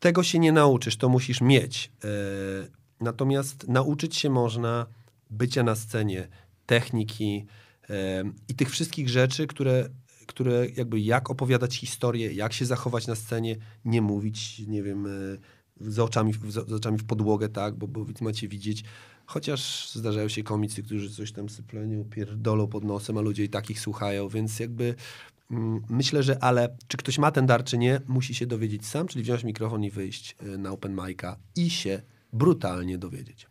Tego 0.00 0.22
się 0.22 0.38
nie 0.38 0.52
nauczysz, 0.52 0.96
to 0.96 1.08
musisz 1.08 1.40
mieć. 1.40 1.92
E, 2.04 2.08
natomiast 3.00 3.68
nauczyć 3.68 4.16
się 4.16 4.30
można 4.30 4.86
bycia 5.30 5.62
na 5.62 5.74
scenie, 5.74 6.28
techniki 6.66 7.46
e, 7.90 8.22
i 8.48 8.54
tych 8.54 8.70
wszystkich 8.70 9.08
rzeczy, 9.08 9.46
które, 9.46 9.88
które 10.26 10.66
jakby 10.76 11.00
jak 11.00 11.30
opowiadać 11.30 11.76
historię, 11.76 12.32
jak 12.32 12.52
się 12.52 12.66
zachować 12.66 13.06
na 13.06 13.14
scenie, 13.14 13.56
nie 13.84 14.02
mówić, 14.02 14.58
nie 14.58 14.82
wiem, 14.82 15.06
e, 15.06 15.10
z 15.80 15.98
oczami, 15.98 16.32
z 16.48 16.72
oczami 16.72 16.98
w 16.98 17.04
podłogę, 17.04 17.48
tak, 17.48 17.74
bo, 17.74 17.88
bo 17.88 18.06
macie 18.20 18.48
widzieć. 18.48 18.84
Chociaż 19.26 19.90
zdarzają 19.90 20.28
się 20.28 20.42
komicy, 20.42 20.82
którzy 20.82 21.10
coś 21.10 21.32
tam 21.32 21.48
syplenią, 21.48 22.04
pierdolą 22.04 22.66
pod 22.66 22.84
nosem, 22.84 23.18
a 23.18 23.20
ludzie 23.20 23.44
i 23.44 23.48
takich 23.48 23.80
słuchają, 23.80 24.28
więc 24.28 24.60
jakby 24.60 24.94
mm, 25.50 25.82
myślę, 25.88 26.22
że 26.22 26.44
ale 26.44 26.76
czy 26.88 26.96
ktoś 26.96 27.18
ma 27.18 27.30
ten 27.30 27.46
dar, 27.46 27.64
czy 27.64 27.78
nie, 27.78 28.00
musi 28.06 28.34
się 28.34 28.46
dowiedzieć 28.46 28.86
sam, 28.86 29.06
czyli 29.06 29.24
wziąć 29.24 29.44
mikrofon 29.44 29.84
i 29.84 29.90
wyjść 29.90 30.36
e, 30.38 30.58
na 30.58 30.70
open 30.70 30.96
mic'a 30.96 31.36
i 31.56 31.70
się 31.70 32.02
brutalnie 32.32 32.98
dowiedzieć. 32.98 33.46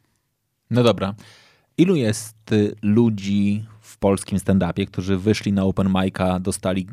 no 0.70 0.84
dobra. 0.84 1.16
Ilu 1.78 1.96
jest 1.96 2.52
y, 2.52 2.76
ludzi 2.82 3.66
w 3.82 3.98
polskim 3.98 4.38
stand-upie, 4.38 4.88
którzy 4.88 5.18
wyszli 5.18 5.54
na 5.54 5.64
open 5.64 5.88
mic'a, 5.88 6.42
dostali 6.42 6.88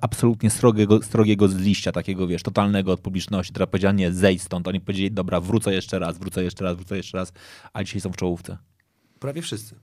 absolutnie 0.00 0.50
srogiego, 0.50 1.02
srogiego 1.02 1.48
z 1.48 1.56
liścia, 1.56 1.92
takiego, 1.92 2.26
wiesz, 2.26 2.42
totalnego 2.42 2.92
od 2.92 3.00
publiczności, 3.00 3.52
która 3.52 3.66
powiedziała, 3.66 3.92
nie, 3.92 4.12
zejdź 4.12 4.42
stąd. 4.42 4.68
Oni 4.68 4.80
powiedzieli, 4.80 5.10
dobra, 5.10 5.40
wrócę 5.40 5.74
jeszcze 5.74 5.98
raz, 5.98 6.18
wrócę 6.18 6.44
jeszcze 6.44 6.64
raz, 6.64 6.76
wrócę 6.76 6.96
jeszcze 6.96 7.18
raz, 7.18 7.32
a 7.72 7.84
dzisiaj 7.84 8.00
są 8.00 8.12
w 8.12 8.16
czołówce. 8.16 8.58
Prawie 9.18 9.42
wszyscy. 9.42 9.74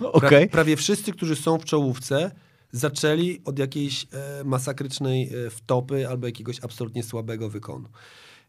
Okej. 0.00 0.28
Prawie, 0.30 0.48
prawie 0.48 0.76
wszyscy, 0.76 1.12
którzy 1.12 1.36
są 1.36 1.58
w 1.58 1.64
czołówce, 1.64 2.30
zaczęli 2.72 3.40
od 3.44 3.58
jakiejś 3.58 4.06
e, 4.12 4.44
masakrycznej 4.44 5.34
e, 5.34 5.50
wtopy 5.50 6.08
albo 6.08 6.26
jakiegoś 6.26 6.60
absolutnie 6.60 7.02
słabego 7.02 7.48
wykonu. 7.48 7.88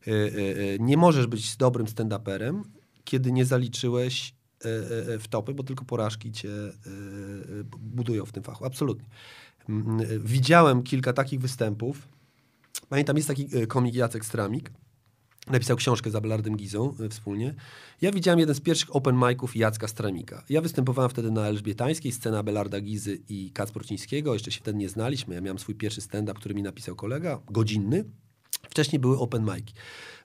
E, 0.07 0.11
e, 0.11 0.15
e, 0.15 0.79
nie 0.79 0.97
możesz 0.97 1.27
być 1.27 1.57
dobrym 1.57 1.87
stand-uperem, 1.87 2.61
kiedy 3.03 3.31
nie 3.31 3.45
zaliczyłeś 3.45 4.33
e, 4.65 5.11
e, 5.11 5.13
e, 5.13 5.19
wtopy, 5.19 5.53
bo 5.53 5.63
tylko 5.63 5.85
porażki 5.85 6.31
cię 6.31 6.49
e, 6.49 6.73
budują 7.79 8.25
w 8.25 8.31
tym 8.31 8.43
fachu. 8.43 8.65
Absolutnie. 8.65 9.05
Mm, 9.69 9.97
Widziałem 10.23 10.83
kilka 10.83 11.13
takich 11.13 11.39
występów. 11.39 12.07
Pamiętam, 12.89 13.17
jest 13.17 13.27
taki 13.27 13.47
komik 13.67 13.95
Jacek 13.95 14.25
Stramik, 14.25 14.71
Napisał 15.47 15.77
książkę 15.77 16.11
z 16.11 16.15
Abelardem 16.15 16.57
Gizą 16.57 16.95
wspólnie. 17.09 17.53
Ja 18.01 18.11
widziałem 18.11 18.39
jeden 18.39 18.55
z 18.55 18.59
pierwszych 18.59 18.95
open 18.95 19.15
miców 19.15 19.55
Jacka 19.55 19.87
Stramika. 19.87 20.43
Ja 20.49 20.61
występowałem 20.61 21.09
wtedy 21.09 21.31
na 21.31 21.47
Elżbietańskiej, 21.47 22.11
scena 22.11 22.39
Abelarda 22.39 22.81
Gizy 22.81 23.19
i 23.29 23.51
Kacprocińskiego. 23.51 24.33
Jeszcze 24.33 24.51
się 24.51 24.59
wtedy 24.59 24.77
nie 24.77 24.89
znaliśmy. 24.89 25.35
Ja 25.35 25.41
miałem 25.41 25.59
swój 25.59 25.75
pierwszy 25.75 26.01
stand-up, 26.01 26.39
który 26.39 26.55
mi 26.55 26.63
napisał 26.63 26.95
kolega, 26.95 27.39
godzinny. 27.51 28.05
Wcześniej 28.69 28.99
były 28.99 29.19
open 29.19 29.45
mic'i. 29.45 29.73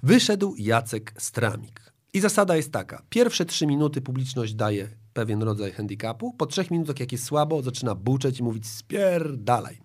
Wyszedł 0.03 0.55
Jacek 0.59 1.15
Stramik. 1.19 1.88
I 2.15 2.21
zasada 2.21 2.57
jest 2.57 2.73
taka. 2.73 3.03
Pierwsze 3.11 3.45
trzy 3.45 3.67
minuty 3.67 4.01
publiczność 4.01 4.55
daje 4.55 4.89
pewien 5.13 5.43
rodzaj 5.43 5.73
handicapu. 5.73 6.33
Po 6.33 6.47
trzech 6.47 6.71
minutach, 6.71 7.01
jak 7.01 7.13
jest 7.13 7.25
słabo, 7.25 7.63
zaczyna 7.63 7.95
buczeć 7.95 8.41
i 8.41 8.43
mówić 8.43 8.67
spierdalaj, 8.67 9.79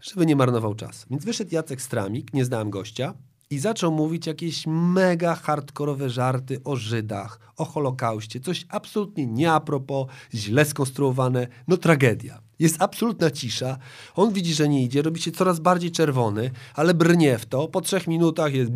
żeby 0.00 0.26
nie 0.26 0.36
marnował 0.36 0.74
czasu. 0.74 1.06
Więc 1.10 1.24
wyszedł 1.24 1.54
Jacek 1.54 1.82
Stramik, 1.82 2.34
nie 2.34 2.44
znałem 2.44 2.70
gościa, 2.70 3.14
i 3.50 3.58
zaczął 3.58 3.92
mówić 3.92 4.26
jakieś 4.26 4.66
mega 4.66 5.34
hardkorowe 5.34 6.10
żarty 6.10 6.60
o 6.64 6.76
Żydach, 6.76 7.40
o 7.56 7.64
Holokauście, 7.64 8.40
coś 8.40 8.66
absolutnie 8.68 9.26
nie 9.26 9.52
a 9.52 9.60
propos, 9.60 10.06
źle 10.34 10.64
skonstruowane, 10.64 11.46
no 11.68 11.76
tragedia. 11.76 12.45
Jest 12.58 12.82
absolutna 12.82 13.30
cisza. 13.30 13.78
On 14.14 14.32
widzi, 14.32 14.54
że 14.54 14.68
nie 14.68 14.84
idzie, 14.84 15.02
robi 15.02 15.20
się 15.20 15.32
coraz 15.32 15.60
bardziej 15.60 15.90
czerwony, 15.90 16.50
ale 16.74 16.94
brnie 16.94 17.38
w 17.38 17.46
to. 17.46 17.68
Po 17.68 17.80
trzech 17.80 18.06
minutach 18.06 18.54
jest 18.54 18.72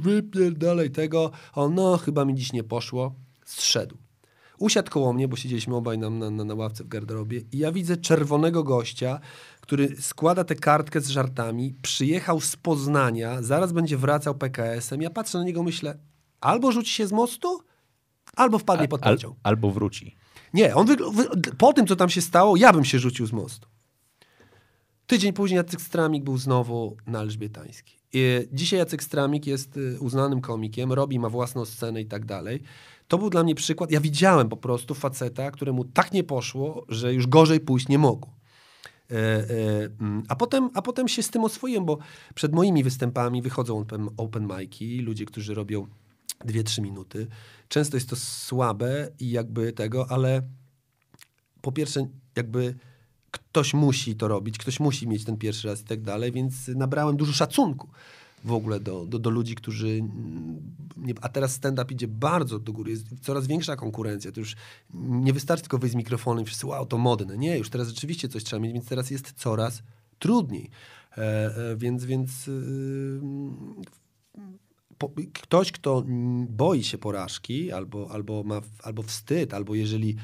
wypierdalaj 0.00 0.90
tego. 0.90 1.30
On, 1.54 1.74
no, 1.74 1.96
chyba 1.98 2.24
mi 2.24 2.34
dziś 2.34 2.52
nie 2.52 2.64
poszło. 2.64 3.14
Zszedł. 3.44 3.96
Usiadł 4.58 4.90
koło 4.90 5.12
mnie, 5.12 5.28
bo 5.28 5.36
siedzieliśmy 5.36 5.76
obaj 5.76 5.98
na, 5.98 6.10
na, 6.10 6.44
na 6.44 6.54
ławce 6.54 6.84
w 6.84 6.88
garderobie 6.88 7.40
i 7.52 7.58
ja 7.58 7.72
widzę 7.72 7.96
czerwonego 7.96 8.64
gościa, 8.64 9.20
który 9.60 9.96
składa 10.00 10.44
tę 10.44 10.54
kartkę 10.54 11.00
z 11.00 11.08
żartami, 11.08 11.74
przyjechał 11.82 12.40
z 12.40 12.56
Poznania, 12.56 13.42
zaraz 13.42 13.72
będzie 13.72 13.96
wracał 13.96 14.34
PKS-em. 14.34 15.02
Ja 15.02 15.10
patrzę 15.10 15.38
na 15.38 15.44
niego, 15.44 15.62
myślę, 15.62 15.98
albo 16.40 16.72
rzuci 16.72 16.92
się 16.92 17.06
z 17.06 17.12
mostu, 17.12 17.60
albo 18.36 18.58
wpadnie 18.58 18.88
pod 18.88 19.06
Al, 19.06 19.16
pociąg. 19.16 19.36
albo 19.42 19.70
wróci. 19.70 20.16
Nie, 20.54 20.74
on 20.74 20.86
po 21.58 21.72
tym, 21.72 21.86
co 21.86 21.96
tam 21.96 22.10
się 22.10 22.22
stało, 22.22 22.56
ja 22.56 22.72
bym 22.72 22.84
się 22.84 22.98
rzucił 22.98 23.26
z 23.26 23.32
mostu. 23.32 23.68
Tydzień 25.06 25.32
później 25.32 25.56
Jacek 25.56 25.80
Stramik 25.80 26.24
był 26.24 26.38
znowu 26.38 26.96
na 27.06 27.20
Elżbietańskiej. 27.20 27.98
Dzisiaj 28.52 28.78
Jacek 28.78 29.02
Stramik 29.02 29.46
jest 29.46 29.76
y, 29.76 30.00
uznanym 30.00 30.40
komikiem, 30.40 30.92
robi, 30.92 31.18
ma 31.18 31.28
własną 31.28 31.64
scenę 31.64 32.00
i 32.00 32.06
tak 32.06 32.24
dalej. 32.24 32.62
To 33.08 33.18
był 33.18 33.30
dla 33.30 33.44
mnie 33.44 33.54
przykład. 33.54 33.90
Ja 33.90 34.00
widziałem 34.00 34.48
po 34.48 34.56
prostu 34.56 34.94
faceta, 34.94 35.50
któremu 35.50 35.84
tak 35.84 36.12
nie 36.12 36.24
poszło, 36.24 36.84
że 36.88 37.14
już 37.14 37.26
gorzej 37.26 37.60
pójść 37.60 37.88
nie 37.88 37.98
mogło. 37.98 38.34
E, 39.10 39.14
e, 39.14 39.44
mm, 40.00 40.22
a, 40.28 40.36
potem, 40.36 40.70
a 40.74 40.82
potem 40.82 41.08
się 41.08 41.22
z 41.22 41.30
tym 41.30 41.44
oswoiłem, 41.44 41.84
bo 41.84 41.98
przed 42.34 42.52
moimi 42.52 42.84
występami 42.84 43.42
wychodzą 43.42 43.78
open, 43.78 44.08
open 44.16 44.48
mic'i, 44.48 45.02
ludzie, 45.02 45.24
którzy 45.24 45.54
robią 45.54 45.86
2-3 46.44 46.82
minuty. 46.82 47.26
Często 47.68 47.96
jest 47.96 48.08
to 48.10 48.16
słabe 48.16 49.10
i 49.20 49.30
jakby 49.30 49.72
tego, 49.72 50.10
ale 50.10 50.42
po 51.60 51.72
pierwsze, 51.72 52.06
jakby 52.36 52.74
ktoś 53.30 53.74
musi 53.74 54.16
to 54.16 54.28
robić, 54.28 54.58
ktoś 54.58 54.80
musi 54.80 55.08
mieć 55.08 55.24
ten 55.24 55.36
pierwszy 55.36 55.68
raz 55.68 55.80
i 55.80 55.84
tak 55.84 56.02
dalej, 56.02 56.32
więc 56.32 56.68
nabrałem 56.68 57.16
dużo 57.16 57.32
szacunku 57.32 57.88
w 58.44 58.52
ogóle 58.52 58.80
do, 58.80 59.06
do, 59.06 59.18
do 59.18 59.30
ludzi, 59.30 59.54
którzy. 59.54 59.88
mm, 59.88 60.74
Nie, 60.96 61.14
a 61.20 61.28
teraz 61.28 61.52
stand-up 61.52 61.94
idzie 61.94 62.08
bardzo 62.08 62.58
do 62.58 62.72
góry, 62.72 62.90
jest 62.90 63.06
coraz 63.22 63.46
większa 63.46 63.76
konkurencja. 63.76 64.32
To 64.32 64.40
już 64.40 64.56
nie 64.94 65.32
wystarczy 65.32 65.62
tylko 65.62 65.78
wyjść 65.78 65.92
z 65.92 65.96
mikrofonem 65.96 66.42
i 66.42 66.46
wszyscy, 66.46 66.66
wow, 66.66 66.86
to 66.86 66.98
modne. 66.98 67.38
Nie, 67.38 67.58
już 67.58 67.70
teraz 67.70 67.88
rzeczywiście 67.88 68.28
coś 68.28 68.44
trzeba 68.44 68.60
mieć, 68.62 68.72
więc 68.72 68.86
teraz 68.86 69.10
jest 69.10 69.32
coraz 69.32 69.82
trudniej. 70.18 70.70
E, 71.18 71.20
e, 71.56 71.76
więc, 71.76 72.04
więc 72.04 72.46
yy, 72.46 73.20
po, 74.98 75.10
ktoś, 75.32 75.72
kto 75.72 76.04
boi 76.48 76.84
się 76.84 76.98
porażki, 76.98 77.72
albo, 77.72 78.10
albo 78.10 78.42
ma 78.42 78.60
albo 78.82 79.02
wstyd, 79.02 79.54
albo 79.54 79.74
jeżeli 79.74 80.16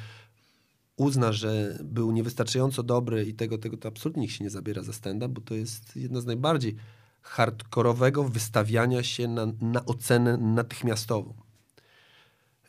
uzna, 0.96 1.32
że 1.32 1.78
był 1.84 2.12
niewystarczająco 2.12 2.82
dobry 2.82 3.24
i 3.24 3.34
tego, 3.34 3.59
tego 3.59 3.76
to 3.76 3.88
absolutnie 3.88 4.22
nikt 4.22 4.34
się 4.34 4.44
nie 4.44 4.51
zabiera 4.51 4.82
za 4.82 4.92
stand-up, 4.92 5.28
bo 5.28 5.40
to 5.40 5.55
jest 5.55 5.96
jedna 5.96 6.20
z 6.20 6.26
najbardziej 6.26 6.76
hardkorowego 7.22 8.24
wystawiania 8.24 9.02
się 9.02 9.28
na, 9.28 9.46
na 9.60 9.84
ocenę 9.84 10.36
natychmiastową. 10.36 11.34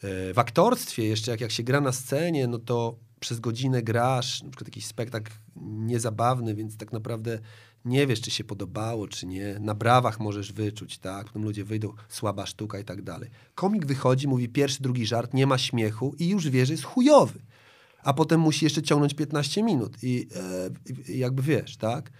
E, 0.04 0.34
W 0.34 0.40
aktorstwie 0.40 1.04
jeszcze, 1.04 1.32
jak, 1.32 1.42
jak 1.42 1.52
się 1.52 1.64
gra 1.64 1.82
na 1.82 1.92
scenie, 1.92 2.48
no 2.48 2.60
to 2.60 2.96
przez 3.20 3.40
godzinę 3.40 3.84
grasz, 3.84 4.44
na 4.44 4.50
przykład 4.50 4.68
jakiś 4.68 4.86
spektakl 4.86 5.32
niezabawny, 5.66 6.56
więc 6.56 6.78
tak 6.78 6.94
naprawdę 6.94 7.40
nie 7.86 8.08
wiesz, 8.08 8.22
czy 8.22 8.32
się 8.32 8.44
podobało, 8.44 9.08
czy 9.08 9.28
nie. 9.28 9.60
Na 9.60 9.76
brawach 9.76 10.20
możesz 10.20 10.54
wyczuć, 10.54 10.98
tak? 10.98 11.28
Potem 11.28 11.44
ludzie 11.44 11.64
wyjdą, 11.64 11.94
słaba 12.10 12.46
sztuka 12.46 12.80
i 12.80 12.84
tak 12.84 13.02
dalej. 13.02 13.30
Komik 13.56 13.86
wychodzi, 13.86 14.28
mówi 14.28 14.50
pierwszy, 14.50 14.84
drugi 14.84 15.06
żart, 15.06 15.34
nie 15.34 15.48
ma 15.48 15.58
śmiechu 15.58 16.16
i 16.20 16.30
już 16.30 16.50
wie, 16.50 16.66
że 16.66 16.74
jest 16.74 16.84
chujowy. 16.84 17.40
A 18.04 18.14
potem 18.14 18.40
musi 18.40 18.66
jeszcze 18.66 18.82
ciągnąć 18.82 19.14
15 19.14 19.64
minut 19.64 19.98
i, 20.04 20.28
e, 20.36 21.14
jakby 21.14 21.42
wiesz, 21.42 21.78
tak? 21.78 22.12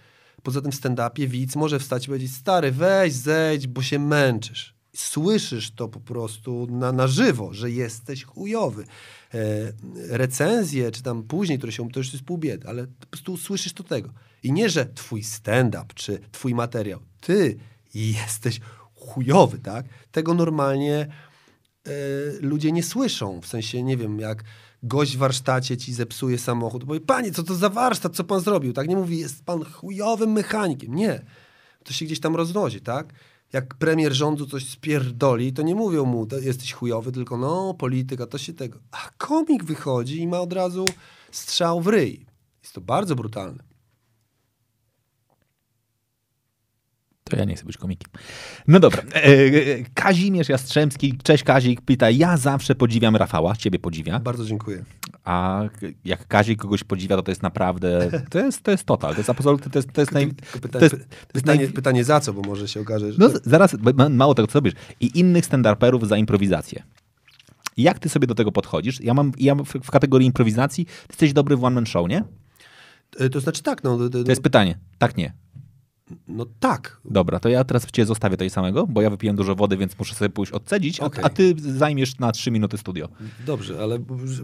Poza 0.42 0.60
tym 0.60 0.72
w 0.72 0.74
stand-upie 0.74 1.28
widz 1.28 1.56
może 1.56 1.78
wstać 1.78 2.04
i 2.04 2.06
powiedzieć, 2.06 2.34
stary, 2.34 2.72
weź, 2.72 3.12
zejdź, 3.12 3.66
bo 3.66 3.82
się 3.82 3.98
męczysz. 3.98 4.76
Słyszysz 4.96 5.70
to 5.70 5.88
po 5.88 6.00
prostu 6.00 6.66
na, 6.70 6.92
na 6.92 7.06
żywo, 7.06 7.52
że 7.52 7.70
jesteś 7.70 8.24
chujowy. 8.24 8.84
E, 9.34 9.72
recenzje, 10.08 10.90
czy 10.90 11.02
tam 11.02 11.22
później, 11.22 11.58
które 11.58 11.72
się, 11.72 11.90
to 11.90 12.00
już 12.00 12.12
jest 12.12 12.24
pół 12.24 12.38
biedy, 12.38 12.68
ale 12.68 12.86
po 12.86 13.06
prostu 13.06 13.36
słyszysz 13.36 13.72
to 13.72 13.82
tego. 13.82 14.10
I 14.46 14.52
nie, 14.52 14.70
że 14.70 14.86
twój 14.86 15.22
stand-up, 15.22 15.86
czy 15.94 16.20
twój 16.32 16.54
materiał, 16.54 17.00
ty 17.20 17.58
jesteś 17.94 18.60
chujowy, 18.94 19.58
tak? 19.58 19.86
Tego 20.10 20.34
normalnie 20.34 21.06
e, 21.86 21.90
ludzie 22.40 22.72
nie 22.72 22.82
słyszą. 22.82 23.40
W 23.40 23.46
sensie, 23.46 23.82
nie 23.82 23.96
wiem, 23.96 24.20
jak 24.20 24.44
gość 24.82 25.16
w 25.16 25.18
warsztacie 25.18 25.76
ci 25.76 25.94
zepsuje 25.94 26.38
samochód, 26.38 26.84
powie, 26.84 27.00
panie, 27.00 27.32
co 27.32 27.42
to 27.42 27.54
za 27.54 27.68
warsztat, 27.68 28.16
co 28.16 28.24
pan 28.24 28.40
zrobił? 28.40 28.72
Tak 28.72 28.88
nie 28.88 28.96
mówi, 28.96 29.18
jest 29.18 29.44
pan 29.44 29.64
chujowym 29.64 30.32
mechanikiem. 30.32 30.94
Nie. 30.94 31.24
To 31.84 31.92
się 31.92 32.04
gdzieś 32.04 32.20
tam 32.20 32.36
rozwozi, 32.36 32.80
tak? 32.80 33.12
Jak 33.52 33.74
premier 33.74 34.12
rządu 34.12 34.46
coś 34.46 34.68
spierdoli, 34.68 35.52
to 35.52 35.62
nie 35.62 35.74
mówią 35.74 36.04
mu, 36.04 36.26
jesteś 36.42 36.72
chujowy, 36.72 37.12
tylko 37.12 37.36
no, 37.36 37.74
polityka, 37.74 38.26
to 38.26 38.38
się 38.38 38.52
tego. 38.52 38.78
A 38.90 39.10
komik 39.18 39.64
wychodzi 39.64 40.20
i 40.20 40.28
ma 40.28 40.40
od 40.40 40.52
razu 40.52 40.84
strzał 41.32 41.80
w 41.80 41.86
ryj. 41.86 42.26
Jest 42.62 42.74
to 42.74 42.80
bardzo 42.80 43.16
brutalne. 43.16 43.75
To 47.30 47.36
ja 47.36 47.44
nie 47.44 47.54
chcę 47.54 47.64
być 47.64 47.76
komikiem. 47.76 48.10
No 48.68 48.80
dobra. 48.80 49.02
E, 49.14 49.24
e, 49.24 49.30
Kazimierz 49.94 50.48
Jastrzębski, 50.48 51.18
cześć 51.22 51.44
Kazik, 51.44 51.80
pyta, 51.80 52.10
ja 52.10 52.36
zawsze 52.36 52.74
podziwiam 52.74 53.16
Rafała, 53.16 53.56
ciebie 53.56 53.78
podziwia, 53.78 54.20
Bardzo 54.20 54.44
dziękuję. 54.44 54.84
a 55.24 55.62
jak 56.04 56.26
Kazik 56.26 56.58
kogoś 56.60 56.84
podziwia, 56.84 57.16
to 57.16 57.22
to 57.22 57.30
jest 57.30 57.42
naprawdę, 57.42 58.10
to 58.30 58.38
jest, 58.38 58.62
to 58.62 58.70
jest 58.70 58.84
total, 58.84 59.12
to 59.12 59.18
jest 59.18 59.30
absolutnie, 59.30 59.70
to 59.72 59.78
jest, 59.78 59.92
to 59.92 60.00
jest 60.00 60.12
naj... 60.12 60.26
To 60.52 60.58
pytanie, 60.60 60.90
to 60.90 60.96
jest 60.96 61.08
pytanie, 61.32 61.64
naj... 61.64 61.72
pytanie 61.72 62.04
za 62.04 62.20
co, 62.20 62.32
bo 62.32 62.42
może 62.42 62.68
się 62.68 62.80
okaże, 62.80 63.12
że... 63.12 63.18
No 63.20 63.28
z- 63.28 63.42
zaraz, 63.44 63.76
mało 64.10 64.34
tego, 64.34 64.48
co 64.48 64.58
robisz. 64.58 64.74
I 65.00 65.18
innych 65.18 65.44
stand-uperów 65.44 66.06
za 66.06 66.16
improwizację. 66.16 66.82
Jak 67.76 67.98
ty 67.98 68.08
sobie 68.08 68.26
do 68.26 68.34
tego 68.34 68.52
podchodzisz? 68.52 69.00
Ja 69.00 69.14
mam, 69.14 69.32
ja 69.38 69.54
w, 69.54 69.90
kategorii 69.90 70.26
improwizacji, 70.26 70.86
ty 70.86 70.92
jesteś 71.10 71.32
dobry 71.32 71.56
w 71.56 71.64
one-man 71.64 71.86
show, 71.86 72.08
nie? 72.08 72.24
E, 73.20 73.28
To 73.30 73.40
znaczy 73.40 73.62
tak, 73.62 73.84
no, 73.84 73.98
To 74.10 74.18
jest 74.28 74.42
pytanie. 74.42 74.78
Tak, 74.98 75.16
nie. 75.16 75.32
No 76.28 76.46
tak. 76.60 77.00
Dobra, 77.04 77.38
to 77.40 77.48
ja 77.48 77.64
teraz 77.64 77.86
cię 77.86 78.06
zostawię 78.06 78.36
tej 78.36 78.50
samego, 78.50 78.86
bo 78.86 79.02
ja 79.02 79.10
wypiłem 79.10 79.36
dużo 79.36 79.54
wody, 79.54 79.76
więc 79.76 79.98
muszę 79.98 80.14
sobie 80.14 80.28
pójść 80.28 80.52
odcedzić, 80.52 81.00
a, 81.00 81.04
Okej. 81.04 81.24
a 81.24 81.28
ty 81.28 81.54
zajmiesz 81.58 82.18
na 82.18 82.32
trzy 82.32 82.50
minuty 82.50 82.78
studio. 82.78 83.08
Dobrze, 83.46 83.78
ale 83.82 83.98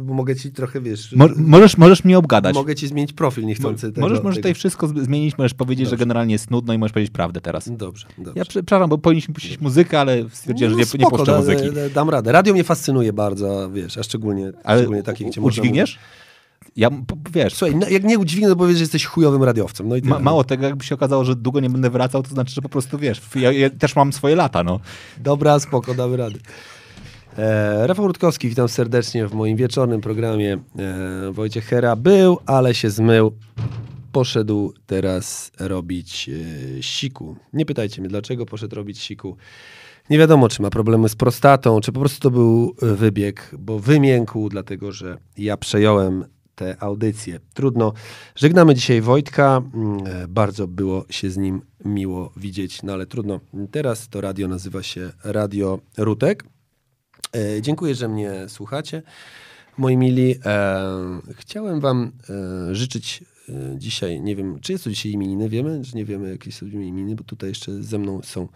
mogę 0.04 0.36
ci 0.36 0.52
trochę, 0.52 0.80
wiesz... 0.80 1.12
Mo 1.12 1.28
możesz, 1.36 1.78
możesz 1.78 2.04
mnie 2.04 2.18
obgadać. 2.18 2.54
Mogę 2.54 2.74
ci 2.74 2.86
zmienić 2.88 3.12
profil 3.12 3.42
Mo 3.42 3.48
niechcący. 3.48 3.92
tego, 3.92 4.00
możesz, 4.00 4.22
możesz 4.22 4.36
tego. 4.36 4.42
tutaj 4.42 4.54
wszystko 4.54 4.88
zmienić, 4.88 5.38
możesz 5.38 5.54
powiedzieć, 5.54 5.86
że 5.86 5.90
Dobrze. 5.90 6.02
generalnie 6.04 6.32
jest 6.34 6.50
nudno 6.50 6.74
i 6.74 6.78
możesz 6.78 6.92
powiedzieć 6.92 7.12
prawdę 7.12 7.40
teraz. 7.40 7.68
Dobrze, 7.76 8.06
dobrze. 8.18 8.32
Ja 8.36 8.44
przepraszam, 8.44 8.90
bo 8.90 8.98
powinniśmy 8.98 9.34
puścić 9.34 9.60
muzykę, 9.60 10.00
ale 10.00 10.24
stwierdziłem, 10.30 10.70
że 10.70 10.76
nie, 10.76 10.80
nie 10.82 10.86
spoko, 10.86 11.16
puszczę 11.16 11.32
da- 11.32 11.38
muzyki. 11.38 11.62
da- 11.72 11.88
Dam 11.94 12.10
radę. 12.10 12.32
Radio 12.32 12.52
mnie 12.54 12.64
fascynuje 12.64 13.12
bardzo, 13.12 13.70
wiesz, 13.70 13.98
a 13.98 14.02
szczególnie, 14.02 14.52
Ale 14.64 14.78
szczególnie 14.80 15.02
takie, 15.02 15.24
gdzie 15.24 15.40
u- 15.40 15.44
można 15.44 15.60
udźwigniesz? 15.60 15.98
Ja, 16.76 16.90
wiesz, 17.32 17.54
Słuchaj, 17.54 17.76
no, 17.76 17.88
jak 17.88 18.04
nie 18.04 18.18
udźwignę, 18.18 18.48
to 18.48 18.56
powiesz, 18.56 18.76
że 18.76 18.82
jesteś 18.82 19.04
chujowym 19.04 19.42
radiowcem. 19.42 19.88
No 19.88 19.96
i. 19.96 20.02
Ma, 20.02 20.18
mało 20.18 20.44
tego, 20.44 20.66
jakby 20.66 20.84
się 20.84 20.94
okazało, 20.94 21.24
że 21.24 21.36
długo 21.36 21.60
nie 21.60 21.70
będę 21.70 21.90
wracał, 21.90 22.22
to 22.22 22.30
znaczy, 22.30 22.54
że 22.54 22.62
po 22.62 22.68
prostu 22.68 22.98
wiesz, 22.98 23.20
ja, 23.34 23.52
ja 23.52 23.70
też 23.70 23.96
mam 23.96 24.12
swoje 24.12 24.36
lata, 24.36 24.64
no. 24.64 24.80
Dobra, 25.18 25.60
spoko, 25.60 25.94
damy 25.94 26.16
radę. 26.16 26.38
E, 27.38 27.86
Rafał 27.86 28.06
Rutkowski, 28.06 28.48
witam 28.48 28.68
serdecznie 28.68 29.26
w 29.26 29.34
moim 29.34 29.56
wieczornym 29.56 30.00
programie. 30.00 30.58
E, 30.78 31.32
Wojciech 31.32 31.64
Hera 31.64 31.96
był, 31.96 32.38
ale 32.46 32.74
się 32.74 32.90
zmył. 32.90 33.32
Poszedł 34.12 34.74
teraz 34.86 35.52
robić 35.60 36.30
e, 36.78 36.82
siku. 36.82 37.36
Nie 37.52 37.66
pytajcie 37.66 38.00
mnie, 38.00 38.08
dlaczego 38.08 38.46
poszedł 38.46 38.76
robić 38.76 38.98
siku. 38.98 39.36
Nie 40.10 40.18
wiadomo, 40.18 40.48
czy 40.48 40.62
ma 40.62 40.70
problemy 40.70 41.08
z 41.08 41.16
prostatą, 41.16 41.80
czy 41.80 41.92
po 41.92 42.00
prostu 42.00 42.20
to 42.20 42.30
był 42.30 42.74
e, 42.82 42.86
wybieg, 42.86 43.50
bo 43.58 43.78
wymiękł, 43.78 44.48
dlatego 44.48 44.92
że 44.92 45.18
ja 45.38 45.56
przejąłem 45.56 46.24
tę 46.54 46.76
audycję. 46.80 47.40
Trudno. 47.54 47.92
Żegnamy 48.36 48.74
dzisiaj 48.74 49.00
Wojtka. 49.00 49.62
Mm, 49.74 50.06
e, 50.06 50.28
Bardzo 50.28 50.68
było 50.68 51.04
się 51.10 51.30
z 51.30 51.36
nim 51.36 51.62
miło 51.84 52.32
widzieć, 52.36 52.82
no 52.82 52.92
ale 52.92 53.06
trudno. 53.06 53.40
Teraz 53.70 54.08
to 54.08 54.20
radio 54.20 54.48
nazywa 54.48 54.82
się 54.82 55.12
Radio 55.24 55.78
Rutek. 55.96 56.44
E, 57.34 57.62
dziękuję, 57.62 57.94
że 57.94 58.08
mnie 58.08 58.32
słuchacie. 58.48 59.02
Moi 59.78 59.96
mili, 59.96 60.34
e, 60.44 61.20
chciałem 61.34 61.80
wam 61.80 62.12
życzyć 62.72 63.24
dzisiaj, 63.76 64.20
nie 64.20 64.36
wiem, 64.36 64.60
czy 64.60 64.72
jest 64.72 64.84
to 64.84 64.90
dzisiaj 64.90 65.12
imieniny, 65.12 65.48
wiemy, 65.48 65.82
czy 65.84 65.96
nie 65.96 66.04
wiemy, 66.04 66.30
jakie 66.30 66.52
są 66.52 66.66
imieniny, 66.66 67.14
bo 67.14 67.24
tutaj 67.24 67.48
jeszcze 67.48 67.82
ze 67.82 67.98
mną 67.98 68.20
są, 68.22 68.48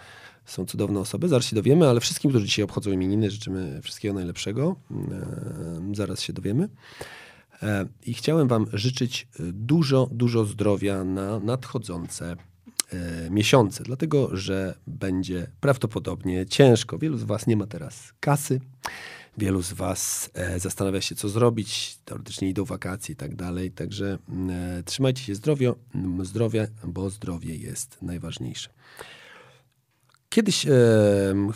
są 0.47 0.65
cudowne 0.67 1.01
osoby, 1.01 1.29
zaraz 1.29 1.45
się 1.45 1.57
dowiemy, 1.57 1.89
ale 1.89 2.01
wszystkim, 2.01 2.31
którzy 2.31 2.47
dzisiaj 2.47 2.65
obchodzą 2.65 2.91
imieniny, 2.91 3.31
życzymy 3.31 3.81
wszystkiego 3.83 4.15
najlepszego. 4.15 4.77
Zaraz 5.95 6.21
się 6.21 6.33
dowiemy. 6.33 6.69
E, 7.63 7.87
I 8.07 8.15
chciałem 8.15 8.49
Wam 8.49 8.67
życzyć 8.73 9.29
e, 9.41 9.43
dużo, 9.53 10.09
dużo 10.13 10.45
zdrowia 10.45 11.05
na 11.05 11.41
nadchodzące 11.41 12.37
e, 12.93 13.31
miesiące, 13.31 13.85
dlatego 13.85 14.37
że 14.37 14.75
będzie 14.87 15.51
prawdopodobnie 15.61 16.47
ciężko. 16.47 16.99
Wielu 16.99 17.19
z 17.19 17.25
Was 17.25 17.47
nie 17.47 17.57
ma 17.57 17.67
teraz 17.67 18.13
kasy, 18.21 18.61
Wielu 19.39 19.63
z 19.63 19.73
Was 19.73 20.31
zastanawia 20.57 21.01
się, 21.01 21.15
co 21.15 21.29
zrobić. 21.29 21.99
Teoretycznie 22.05 22.49
idą 22.49 22.65
wakacje 22.65 23.13
i 23.13 23.17
tak 23.17 23.35
dalej. 23.35 23.71
Także 23.71 24.19
e, 24.49 24.83
trzymajcie 24.83 25.23
się 25.23 25.35
zdrowio, 25.35 25.77
m, 25.95 26.25
zdrowie, 26.25 26.69
bo 26.85 27.11
zdrowie 27.11 27.57
jest 27.57 28.03
najważniejsze. 28.03 28.71
Kiedyś, 30.29 30.67
e, 30.67 30.71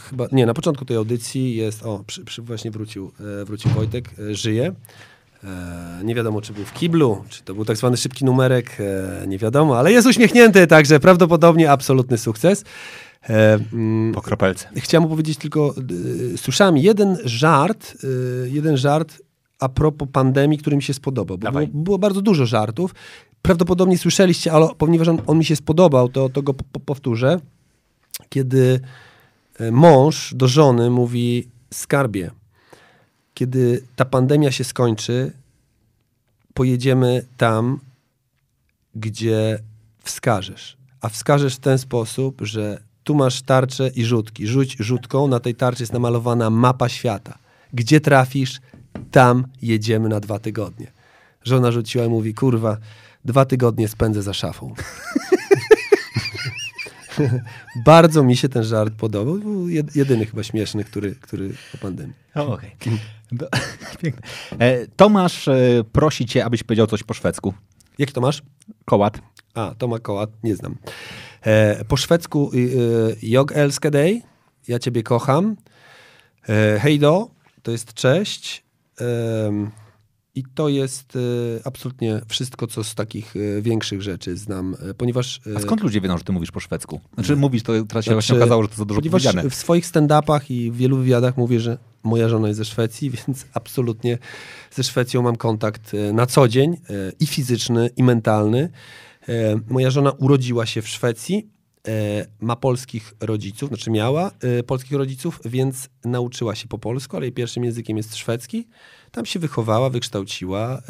chyba, 0.08 0.26
nie, 0.32 0.46
na 0.46 0.54
początku 0.54 0.84
tej 0.84 0.96
audycji 0.96 1.56
jest, 1.56 1.82
o, 1.82 2.04
przy, 2.06 2.24
przy 2.24 2.42
właśnie 2.42 2.70
wrócił, 2.70 3.12
e, 3.40 3.44
wrócił 3.44 3.70
Wojtek, 3.70 4.10
e, 4.18 4.34
żyje. 4.34 4.74
E, 5.44 6.04
nie 6.04 6.14
wiadomo, 6.14 6.40
czy 6.40 6.52
był 6.52 6.64
w 6.64 6.72
kiblu, 6.72 7.24
czy 7.28 7.42
to 7.42 7.54
był 7.54 7.64
tak 7.64 7.76
zwany 7.76 7.96
szybki 7.96 8.24
numerek, 8.24 8.76
e, 8.80 9.26
nie 9.26 9.38
wiadomo, 9.38 9.78
ale 9.78 9.92
jest 9.92 10.08
uśmiechnięty, 10.08 10.66
także 10.66 11.00
prawdopodobnie 11.00 11.70
absolutny 11.70 12.18
sukces. 12.18 12.64
E, 13.30 13.58
mm, 13.72 14.14
Po 14.14 14.22
kropelce. 14.22 14.68
Chciałem 14.76 15.08
powiedzieć 15.08 15.38
tylko, 15.38 15.74
słyszałem 16.36 16.76
jeden 16.76 17.18
żart, 17.24 17.96
jeden 18.44 18.76
żart 18.76 19.22
a 19.60 19.68
propos 19.68 20.08
pandemii, 20.12 20.58
który 20.58 20.76
mi 20.76 20.82
się 20.82 20.94
spodobał. 20.94 21.38
Bo 21.38 21.50
było, 21.50 21.66
było 21.66 21.98
bardzo 21.98 22.22
dużo 22.22 22.46
żartów. 22.46 22.94
Prawdopodobnie 23.42 23.98
słyszeliście, 23.98 24.52
ale 24.52 24.68
ponieważ 24.78 25.08
on, 25.08 25.22
on 25.26 25.38
mi 25.38 25.44
się 25.44 25.56
spodobał, 25.56 26.08
to, 26.08 26.28
to 26.28 26.42
go 26.42 26.54
po, 26.54 26.64
po, 26.72 26.80
powtórzę. 26.80 27.40
Kiedy 28.28 28.80
mąż 29.72 30.34
do 30.34 30.48
żony 30.48 30.90
mówi, 30.90 31.48
skarbie, 31.70 32.30
kiedy 33.40 33.82
ta 33.96 34.04
pandemia 34.04 34.52
się 34.52 34.64
skończy, 34.64 35.32
pojedziemy 36.54 37.24
tam, 37.36 37.80
gdzie 38.94 39.58
wskażesz. 40.02 40.76
A 41.00 41.08
wskażesz 41.08 41.56
w 41.56 41.60
ten 41.60 41.78
sposób, 41.78 42.40
że 42.40 42.80
tu 43.04 43.14
masz 43.14 43.42
tarczę 43.42 43.88
i 43.88 44.04
rzutki. 44.04 44.46
Rzuć 44.46 44.76
rzutką, 44.80 45.28
na 45.28 45.40
tej 45.40 45.54
tarczy 45.54 45.82
jest 45.82 45.92
namalowana 45.92 46.50
mapa 46.50 46.88
świata. 46.88 47.38
Gdzie 47.72 48.00
trafisz, 48.00 48.60
tam 49.10 49.46
jedziemy 49.62 50.08
na 50.08 50.20
dwa 50.20 50.38
tygodnie. 50.38 50.92
Żona 51.44 51.72
rzuciła 51.72 52.04
i 52.04 52.08
mówi, 52.08 52.34
kurwa, 52.34 52.76
dwa 53.24 53.44
tygodnie 53.44 53.88
spędzę 53.88 54.22
za 54.22 54.34
szafą. 54.34 54.74
Bardzo 57.84 58.22
mi 58.22 58.36
się 58.36 58.48
ten 58.48 58.64
żart 58.64 58.94
podobał. 58.94 59.38
Jedyny 59.94 60.26
chyba 60.26 60.42
śmieszny, 60.42 60.84
który, 60.84 61.14
który 61.14 61.54
o 61.74 61.78
pandemii. 61.78 62.14
Okej. 62.34 62.76
Do-. 63.32 63.48
E, 64.58 64.86
Tomasz 64.96 65.48
e, 65.48 65.84
prosi 65.92 66.26
cię, 66.26 66.44
abyś 66.44 66.62
powiedział 66.62 66.86
coś 66.86 67.02
po 67.02 67.14
szwedzku. 67.14 67.54
Jaki 67.98 68.12
to 68.12 68.20
masz? 68.20 68.42
Kołat. 68.84 69.18
A, 69.54 69.74
Toma 69.78 69.98
Kołat, 69.98 70.30
nie 70.42 70.56
znam. 70.56 70.76
E, 71.42 71.84
po 71.84 71.96
szwedzku 71.96 72.50
y, 72.54 72.58
y, 72.58 73.16
Jag 73.22 73.52
älskar 73.52 73.92
dig, 73.92 74.22
ja 74.68 74.78
ciebie 74.78 75.02
kocham. 75.02 75.56
E, 76.48 76.78
hej 76.80 76.98
do, 76.98 77.30
to 77.62 77.70
jest 77.72 77.94
cześć. 77.94 78.64
Em, 79.46 79.70
I 80.34 80.44
to 80.54 80.68
jest 80.68 81.16
e, 81.16 81.20
absolutnie 81.66 82.20
wszystko, 82.28 82.66
co 82.66 82.84
z 82.84 82.94
takich 82.94 83.34
e, 83.36 83.62
większych 83.62 84.02
rzeczy 84.02 84.36
znam, 84.36 84.76
e, 84.90 84.94
ponieważ... 84.94 85.40
e, 85.54 85.56
A 85.56 85.60
skąd 85.60 85.80
ludzie 85.80 86.00
wiedzą, 86.00 86.18
że 86.18 86.24
ty 86.24 86.32
mówisz 86.32 86.50
po 86.50 86.60
szwedzku? 86.60 87.00
Znaczy 87.14 87.36
mówisz, 87.36 87.62
to 87.62 87.72
teraz 87.72 87.84
się 87.84 87.90
Znaczy, 87.92 88.12
właśnie 88.12 88.36
okazało, 88.36 88.62
że 88.62 88.68
to 88.68 88.74
za 88.74 88.84
dużo 88.84 89.00
Ponieważ 89.00 89.22
powiedziane. 89.22 89.50
w 89.50 89.54
swoich 89.54 89.86
stand-upach 89.86 90.40
i 90.50 90.70
w 90.70 90.76
wielu 90.76 90.96
wywiadach 90.96 91.36
mówię, 91.36 91.60
że 91.60 91.78
moja 92.02 92.28
żona 92.28 92.48
jest 92.48 92.58
ze 92.58 92.64
Szwecji, 92.64 93.10
więc 93.26 93.46
absolutnie 93.54 94.18
ze 94.70 94.84
Szwecją 94.84 95.22
mam 95.22 95.36
kontakt 95.36 95.94
e, 95.94 96.12
na 96.12 96.26
co 96.26 96.48
dzień 96.48 96.72
e, 96.72 96.78
i 97.20 97.26
fizyczny, 97.26 97.90
i 97.96 98.02
mentalny. 98.02 98.70
E, 99.28 99.60
Moja 99.68 99.90
żona 99.90 100.10
urodziła 100.10 100.66
się 100.66 100.82
w 100.82 100.88
Szwecji, 100.88 101.48
ma 102.40 102.56
polskich 102.56 103.14
rodziców, 103.20 103.68
znaczy 103.68 103.90
miała 103.90 104.30
polskich 104.66 104.98
rodziców, 104.98 105.40
więc 105.44 105.88
nauczyła 106.04 106.54
się 106.54 106.68
po 106.68 106.78
polsku, 106.78 107.16
ale 107.16 107.26
jej 107.26 107.32
pierwszym 107.32 107.64
językiem 107.64 107.96
jest 107.96 108.16
szwedzki. 108.16 108.68
Tam 109.10 109.26
się 109.26 109.38
wychowała, 109.38 109.90
wykształciła 109.90 110.82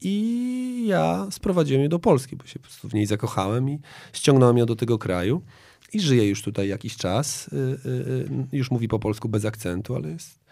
i 0.00 0.84
ja 0.88 1.26
sprowadziłem 1.30 1.82
ją 1.82 1.88
do 1.88 1.98
Polski, 1.98 2.36
bo 2.36 2.46
się 2.46 2.58
po 2.58 2.62
prostu 2.62 2.88
w 2.88 2.94
niej 2.94 3.06
zakochałem 3.06 3.70
i 3.70 3.78
ściągnąłem 4.12 4.58
ją 4.58 4.66
do 4.66 4.76
tego 4.76 4.98
kraju. 4.98 5.42
I 5.92 6.00
żyje 6.00 6.28
już 6.28 6.42
tutaj 6.42 6.68
jakiś 6.68 6.96
czas. 6.96 7.50
Już 8.52 8.70
mówi 8.70 8.88
po 8.88 8.98
polsku 8.98 9.28
bez 9.28 9.44
akcentu, 9.44 9.94
ale 9.94 10.08
jest 10.08 10.45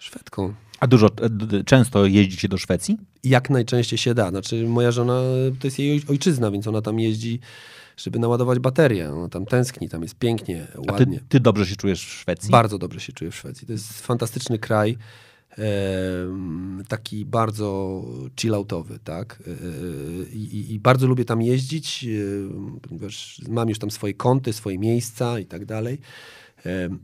Szwedką. 0.00 0.54
A 0.80 0.86
dużo, 0.86 1.06
e, 1.06 1.64
często 1.64 2.06
jeździcie 2.06 2.48
do 2.48 2.58
Szwecji? 2.58 2.98
Jak 3.24 3.50
najczęściej 3.50 3.98
się 3.98 4.14
da. 4.14 4.30
Znaczy, 4.30 4.66
moja 4.68 4.90
żona 4.90 5.20
to 5.60 5.66
jest 5.66 5.78
jej 5.78 6.00
oj- 6.00 6.10
ojczyzna, 6.10 6.50
więc 6.50 6.66
ona 6.66 6.82
tam 6.82 6.98
jeździ, 7.00 7.40
żeby 7.96 8.18
naładować 8.18 8.58
baterię. 8.58 9.12
Ona 9.12 9.28
tam 9.28 9.46
tęskni, 9.46 9.88
tam 9.88 10.02
jest 10.02 10.14
pięknie, 10.14 10.66
ładnie. 10.90 11.18
ty, 11.18 11.24
ty 11.28 11.40
dobrze 11.40 11.66
się 11.66 11.76
czujesz 11.76 12.06
w 12.06 12.10
Szwecji? 12.10 12.50
Bardzo 12.50 12.78
dobrze 12.78 13.00
się 13.00 13.12
czuję 13.12 13.30
w 13.30 13.36
Szwecji. 13.36 13.66
To 13.66 13.72
jest 13.72 14.00
fantastyczny 14.06 14.58
kraj. 14.58 14.96
taki 16.88 17.24
bardzo 17.24 18.02
chilloutowy, 18.40 18.98
tak? 19.04 19.42
E, 19.46 19.50
e, 19.50 20.32
I, 20.32 20.72
i, 20.74 20.80
bardzo 20.80 21.06
lubię 21.06 21.24
tam 21.24 21.42
jeździć, 21.42 22.06
ponieważ 22.82 23.40
mam 23.48 23.68
już 23.68 23.78
tam 23.78 23.90
swoje 23.90 24.14
kąty, 24.14 24.52
swoje 24.52 24.78
miejsca 24.78 25.38
i 25.38 25.46
tak 25.46 25.64
dalej. 25.64 26.00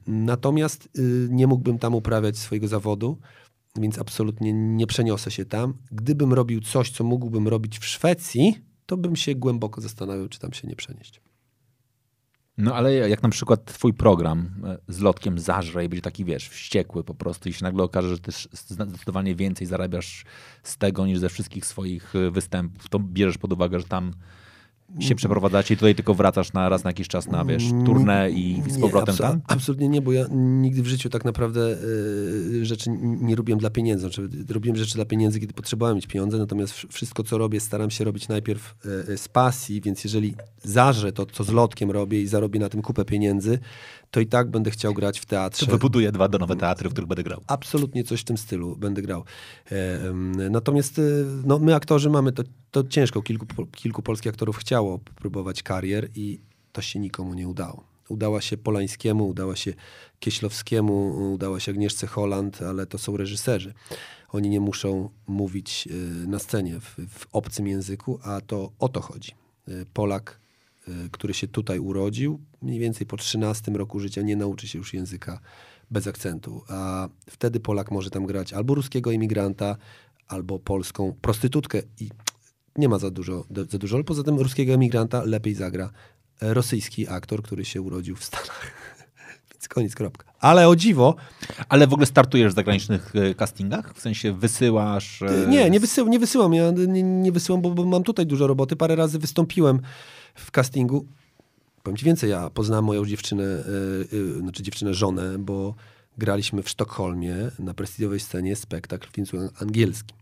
Natomiast 0.06 0.88
y, 0.98 1.28
nie 1.30 1.46
mógłbym 1.46 1.78
tam 1.78 1.94
uprawiać 1.94 2.38
swojego 2.38 2.68
zawodu, 2.68 3.18
więc 3.76 3.98
absolutnie 3.98 4.52
nie 4.52 4.86
przeniosę 4.86 5.30
się 5.30 5.44
tam. 5.44 5.74
Gdybym 5.92 6.32
robił 6.32 6.60
coś, 6.60 6.90
co 6.90 7.04
mógłbym 7.04 7.48
robić 7.48 7.78
w 7.78 7.84
Szwecji, 7.84 8.58
to 8.86 8.96
bym 8.96 9.16
się 9.16 9.34
głęboko 9.34 9.80
zastanawiał, 9.80 10.28
czy 10.28 10.38
tam 10.38 10.52
się 10.52 10.68
nie 10.68 10.76
przenieść. 10.76 11.20
No 12.58 12.74
ale 12.74 12.94
jak 12.94 13.22
na 13.22 13.28
przykład 13.28 13.64
twój 13.64 13.94
program 13.94 14.50
e, 14.64 14.78
z 14.88 15.00
lotkiem 15.00 15.38
zażre 15.38 15.84
i 15.84 15.88
będzie 15.88 16.02
taki, 16.02 16.24
wiesz, 16.24 16.48
wściekły 16.48 17.04
po 17.04 17.14
prostu 17.14 17.48
i 17.48 17.52
się 17.52 17.64
nagle 17.64 17.82
okaże, 17.82 18.08
że 18.08 18.18
ty 18.18 18.32
zdecydowanie 18.52 19.34
więcej 19.34 19.66
zarabiasz 19.66 20.24
z 20.62 20.78
tego 20.78 21.06
niż 21.06 21.18
ze 21.18 21.28
wszystkich 21.28 21.66
swoich 21.66 22.16
e, 22.16 22.30
występów, 22.30 22.88
to 22.88 22.98
bierzesz 22.98 23.38
pod 23.38 23.52
uwagę, 23.52 23.80
że 23.80 23.86
tam 23.86 24.12
się 25.00 25.14
przeprowadzacie 25.14 25.74
i 25.74 25.76
tutaj 25.76 25.94
tylko 25.94 26.14
wracasz 26.14 26.52
na 26.52 26.68
raz 26.68 26.84
na 26.84 26.90
jakiś 26.90 27.08
czas 27.08 27.26
na, 27.28 27.44
wiesz, 27.44 27.64
turnę 27.86 28.30
i 28.30 28.62
z 28.68 28.78
powrotem 28.80 29.14
abso- 29.14 29.18
tam? 29.22 29.40
Absolutnie 29.46 29.88
nie, 29.88 30.02
bo 30.02 30.12
ja 30.12 30.24
nigdy 30.30 30.82
w 30.82 30.86
życiu 30.86 31.08
tak 31.10 31.24
naprawdę 31.24 31.76
y, 32.52 32.64
rzeczy 32.64 32.90
nie 33.00 33.36
robiłem 33.36 33.58
dla 33.58 33.70
pieniędzy. 33.70 34.00
Znaczy, 34.00 34.28
robiłem 34.48 34.76
rzeczy 34.76 34.94
dla 34.94 35.04
pieniędzy, 35.04 35.40
kiedy 35.40 35.52
potrzebowałem 35.54 35.96
mieć 35.96 36.06
pieniądze, 36.06 36.38
natomiast 36.38 36.72
wsz- 36.74 36.86
wszystko, 36.92 37.22
co 37.22 37.38
robię, 37.38 37.60
staram 37.60 37.90
się 37.90 38.04
robić 38.04 38.28
najpierw 38.28 38.74
y, 39.10 39.18
z 39.18 39.28
pasji, 39.28 39.80
więc 39.80 40.04
jeżeli 40.04 40.34
zażę 40.62 41.12
to, 41.12 41.26
co 41.26 41.44
z 41.44 41.50
lotkiem 41.50 41.90
robię 41.90 42.20
i 42.22 42.26
zarobię 42.26 42.60
na 42.60 42.68
tym 42.68 42.82
kupę 42.82 43.04
pieniędzy, 43.04 43.58
to 44.10 44.20
i 44.20 44.26
tak 44.26 44.50
będę 44.50 44.70
chciał 44.70 44.94
grać 44.94 45.20
w 45.20 45.26
teatrze. 45.26 45.66
To 45.66 45.72
wybuduję 45.72 46.12
dwa 46.12 46.28
nowe 46.28 46.56
teatry, 46.56 46.88
w 46.88 46.92
których 46.92 47.08
będę 47.08 47.22
grał. 47.22 47.42
Absolutnie 47.46 48.04
coś 48.04 48.20
w 48.20 48.24
tym 48.24 48.38
stylu 48.38 48.76
będę 48.76 49.02
grał. 49.02 49.24
E, 49.70 50.12
natomiast 50.50 50.98
e, 50.98 51.02
no, 51.44 51.58
my 51.58 51.74
aktorzy 51.74 52.10
mamy 52.10 52.32
to, 52.32 52.42
to 52.70 52.84
ciężko. 52.84 53.22
Kilku, 53.22 53.46
kilku 53.66 54.02
polskich 54.02 54.30
aktorów 54.30 54.56
chciało 54.56 54.98
próbować 54.98 55.62
karier 55.62 56.08
i 56.14 56.40
to 56.72 56.82
się 56.82 56.98
nikomu 56.98 57.34
nie 57.34 57.48
udało. 57.48 57.84
Udała 58.08 58.40
się 58.40 58.56
Polańskiemu, 58.56 59.28
udała 59.28 59.56
się 59.56 59.74
Kieślowskiemu, 60.20 61.32
udała 61.32 61.60
się 61.60 61.72
Agnieszce 61.72 62.06
Holland, 62.06 62.62
ale 62.62 62.86
to 62.86 62.98
są 62.98 63.16
reżyserzy. 63.16 63.74
Oni 64.28 64.48
nie 64.48 64.60
muszą 64.60 65.10
mówić 65.26 65.88
e, 65.90 66.26
na 66.26 66.38
scenie 66.38 66.80
w, 66.80 66.96
w 67.08 67.26
obcym 67.32 67.66
języku, 67.66 68.20
a 68.22 68.40
to 68.40 68.72
o 68.78 68.88
to 68.88 69.00
chodzi. 69.00 69.32
Polak, 69.92 70.40
który 71.12 71.34
się 71.34 71.48
tutaj 71.48 71.78
urodził, 71.78 72.40
mniej 72.62 72.78
więcej 72.78 73.06
po 73.06 73.16
13 73.16 73.72
roku 73.72 74.00
życia 74.00 74.22
nie 74.22 74.36
nauczy 74.36 74.68
się 74.68 74.78
już 74.78 74.94
języka 74.94 75.40
bez 75.90 76.06
akcentu. 76.06 76.62
A 76.68 77.08
wtedy 77.30 77.60
Polak 77.60 77.90
może 77.90 78.10
tam 78.10 78.26
grać 78.26 78.52
albo 78.52 78.74
ruskiego 78.74 79.10
imigranta, 79.10 79.76
albo 80.28 80.58
polską 80.58 81.14
prostytutkę 81.20 81.82
i 82.00 82.10
nie 82.78 82.88
ma 82.88 82.98
za 82.98 83.10
dużo, 83.10 83.44
za 83.70 83.78
dużo, 83.78 83.96
ale 83.96 84.04
poza 84.04 84.22
tym 84.22 84.38
ruskiego 84.38 84.72
emigranta 84.72 85.22
lepiej 85.24 85.54
zagra 85.54 85.90
rosyjski 86.40 87.08
aktor, 87.08 87.42
który 87.42 87.64
się 87.64 87.82
urodził 87.82 88.16
w 88.16 88.24
Stanach. 88.24 88.72
Więc 89.52 89.68
koniec, 89.68 89.94
kropka. 89.94 90.32
Ale 90.40 90.68
o 90.68 90.76
dziwo, 90.76 91.16
Ale 91.68 91.86
w 91.86 91.92
ogóle 91.92 92.06
startujesz 92.06 92.52
w 92.52 92.56
zagranicznych 92.56 93.12
e, 93.16 93.34
castingach? 93.34 93.94
W 93.94 94.00
sensie 94.00 94.32
wysyłasz... 94.32 95.22
e, 95.22 95.46
nie, 95.48 95.70
nie, 95.70 95.80
wysył, 95.80 96.08
nie 96.08 96.18
wysyłam, 96.18 96.54
ja 96.54 96.70
nie, 96.70 97.02
nie 97.02 97.32
wysyłam, 97.32 97.62
bo, 97.62 97.70
bo 97.70 97.84
mam 97.84 98.02
tutaj 98.02 98.26
dużo 98.26 98.46
roboty. 98.46 98.76
Parę 98.76 98.96
razy 98.96 99.18
wystąpiłem 99.18 99.80
w 100.36 100.50
castingu. 100.50 101.06
Powiem 101.82 101.96
ci 101.96 102.04
więcej, 102.04 102.30
ja 102.30 102.50
poznałem 102.50 102.84
moją 102.84 103.06
dziewczynę, 103.06 103.44
y, 103.44 104.16
y, 104.16 104.38
znaczy 104.38 104.62
dziewczynę, 104.62 104.94
żonę, 104.94 105.38
bo 105.38 105.74
graliśmy 106.18 106.62
w 106.62 106.68
Sztokholmie 106.68 107.36
na 107.58 107.74
prestiżowej 107.74 108.20
scenie 108.20 108.56
spektakl 108.56 109.08
w 109.12 109.18
języku 109.18 109.38
angielskim. 109.60 110.16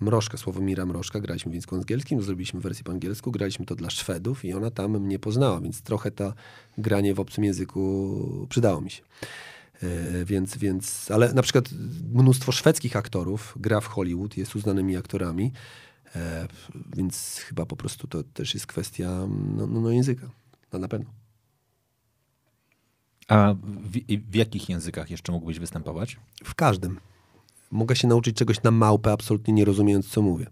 Mrożka, 0.00 0.36
Sławomira 0.38 0.86
Mrożka, 0.86 1.20
graliśmy 1.20 1.52
w 1.52 1.54
języku 1.54 1.76
angielskim, 1.76 2.22
zrobiliśmy 2.22 2.60
wersję 2.60 2.84
po 2.84 2.92
angielsku, 2.92 3.30
graliśmy 3.30 3.66
to 3.66 3.74
dla 3.74 3.90
Szwedów 3.90 4.44
i 4.44 4.52
ona 4.52 4.70
tam 4.70 4.98
mnie 4.98 5.18
poznała, 5.18 5.60
więc 5.60 5.82
trochę 5.82 6.10
to 6.10 6.34
granie 6.78 7.14
w 7.14 7.20
obcym 7.20 7.44
języku 7.44 8.46
przydało 8.48 8.80
mi 8.80 8.90
się. 8.90 9.02
E, 9.82 10.24
Więc, 10.24 10.56
więc, 10.56 11.10
ale 11.10 11.32
na 11.32 11.42
przykład 11.42 11.64
mnóstwo 12.14 12.52
szwedzkich 12.52 12.96
aktorów 12.96 13.54
gra 13.60 13.80
w 13.80 13.86
Hollywood, 13.86 14.36
jest 14.36 14.56
uznanymi 14.56 14.96
aktorami, 14.96 15.52
więc 16.96 17.36
chyba 17.38 17.66
po 17.66 17.76
prostu 17.76 18.06
to 18.06 18.22
też 18.22 18.54
jest 18.54 18.66
kwestia 18.66 19.08
no, 19.56 19.66
no, 19.66 19.80
no 19.80 19.90
języka, 19.90 20.30
no, 20.72 20.78
na 20.78 20.88
pewno. 20.88 21.10
A 23.28 23.54
w, 23.64 23.98
w 24.30 24.34
jakich 24.34 24.68
językach 24.68 25.10
jeszcze 25.10 25.32
mógłbyś 25.32 25.58
występować? 25.58 26.16
W 26.44 26.54
każdym. 26.54 27.00
mogę 27.70 27.96
się 27.96 28.08
nauczyć 28.08 28.36
czegoś 28.36 28.62
na 28.62 28.70
małpę, 28.70 29.12
absolutnie 29.12 29.54
nie 29.54 29.64
rozumiejąc, 29.64 30.08
co 30.08 30.22
mówię. 30.22 30.46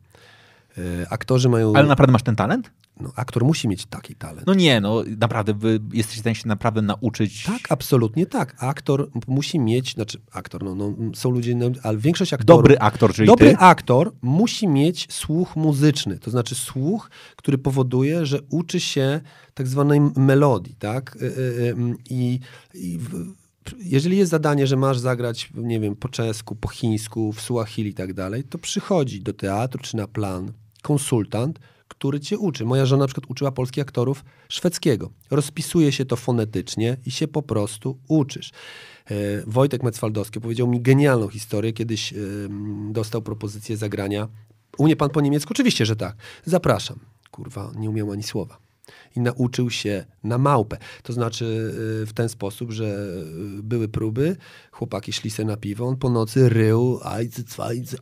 E, 0.78 1.06
aktorzy 1.10 1.48
mają... 1.48 1.74
Ale 1.74 1.88
naprawdę 1.88 2.12
masz 2.12 2.22
ten 2.22 2.36
talent? 2.36 2.70
No, 3.00 3.12
aktor 3.16 3.44
musi 3.44 3.68
mieć 3.68 3.86
taki 3.86 4.14
talent. 4.14 4.46
No 4.46 4.54
nie, 4.54 4.80
no 4.80 5.02
naprawdę, 5.18 5.54
wy 5.54 5.80
jesteście 5.92 6.18
w 6.18 6.20
stanie 6.20 6.34
się 6.34 6.48
naprawdę 6.48 6.82
nauczyć. 6.82 7.44
Tak, 7.44 7.60
absolutnie 7.68 8.26
tak. 8.26 8.56
Aktor 8.58 9.10
musi 9.26 9.58
mieć, 9.58 9.94
znaczy 9.94 10.20
aktor, 10.32 10.64
no, 10.64 10.74
no 10.74 10.94
są 11.14 11.30
ludzie, 11.30 11.54
no, 11.54 11.70
ale 11.82 11.98
większość 11.98 12.32
aktorów... 12.32 12.62
Dobry 12.62 12.78
aktor, 12.78 13.14
czyli 13.14 13.26
Dobry 13.26 13.50
ty. 13.50 13.56
aktor 13.56 14.12
musi 14.22 14.68
mieć 14.68 15.06
słuch 15.10 15.56
muzyczny, 15.56 16.18
to 16.18 16.30
znaczy 16.30 16.54
słuch, 16.54 17.10
który 17.36 17.58
powoduje, 17.58 18.26
że 18.26 18.40
uczy 18.50 18.80
się 18.80 19.20
tak 19.54 19.68
zwanej 19.68 20.00
melodii, 20.16 20.74
tak? 20.78 21.16
Y, 21.16 21.24
y, 21.24 21.74
I, 22.10 22.40
i 22.74 22.98
w, 22.98 23.34
jeżeli 23.78 24.16
jest 24.16 24.30
zadanie, 24.30 24.66
że 24.66 24.76
masz 24.76 24.98
zagrać, 24.98 25.50
nie 25.54 25.80
wiem, 25.80 25.96
po 25.96 26.08
czesku, 26.08 26.56
po 26.56 26.68
chińsku, 26.68 27.32
w 27.32 27.40
Suahili 27.40 27.90
i 27.90 27.94
tak 27.94 28.14
dalej, 28.14 28.44
to 28.44 28.58
przychodzi 28.58 29.20
do 29.22 29.32
teatru 29.32 29.82
czy 29.82 29.96
na 29.96 30.06
plan 30.06 30.52
konsultant, 30.82 31.58
który 31.88 32.20
cię 32.20 32.38
uczy. 32.38 32.64
Moja 32.64 32.86
żona 32.86 33.00
na 33.00 33.06
przykład 33.06 33.30
uczyła 33.30 33.52
polskich 33.52 33.82
aktorów 33.82 34.24
szwedzkiego. 34.48 35.10
Rozpisuje 35.30 35.92
się 35.92 36.04
to 36.04 36.16
fonetycznie 36.16 36.96
i 37.06 37.10
się 37.10 37.28
po 37.28 37.42
prostu 37.42 37.98
uczysz. 38.08 38.50
E, 39.10 39.14
Wojtek 39.46 39.82
Metzfaldowski 39.82 40.40
powiedział 40.40 40.68
mi 40.68 40.80
genialną 40.80 41.28
historię. 41.28 41.72
Kiedyś 41.72 42.12
e, 42.12 42.16
dostał 42.90 43.22
propozycję 43.22 43.76
zagrania. 43.76 44.28
Umie 44.78 44.96
pan 44.96 45.10
po 45.10 45.20
niemiecku? 45.20 45.52
Oczywiście, 45.52 45.86
że 45.86 45.96
tak. 45.96 46.16
Zapraszam. 46.44 46.98
Kurwa, 47.30 47.72
nie 47.76 47.90
umiał 47.90 48.12
ani 48.12 48.22
słowa. 48.22 48.58
I 49.16 49.20
nauczył 49.20 49.70
się 49.70 50.04
na 50.24 50.38
małpę. 50.38 50.78
To 51.02 51.12
znaczy 51.12 51.72
e, 52.02 52.06
w 52.06 52.12
ten 52.12 52.28
sposób, 52.28 52.72
że 52.72 53.14
były 53.62 53.88
próby, 53.88 54.36
chłopaki 54.70 55.12
szli 55.12 55.30
se 55.30 55.44
na 55.44 55.56
piwo, 55.56 55.86
on 55.86 55.96
po 55.96 56.10
nocy 56.10 56.48
rył, 56.48 57.00
ajcy, 57.02 57.44
cwajcy, 57.44 57.96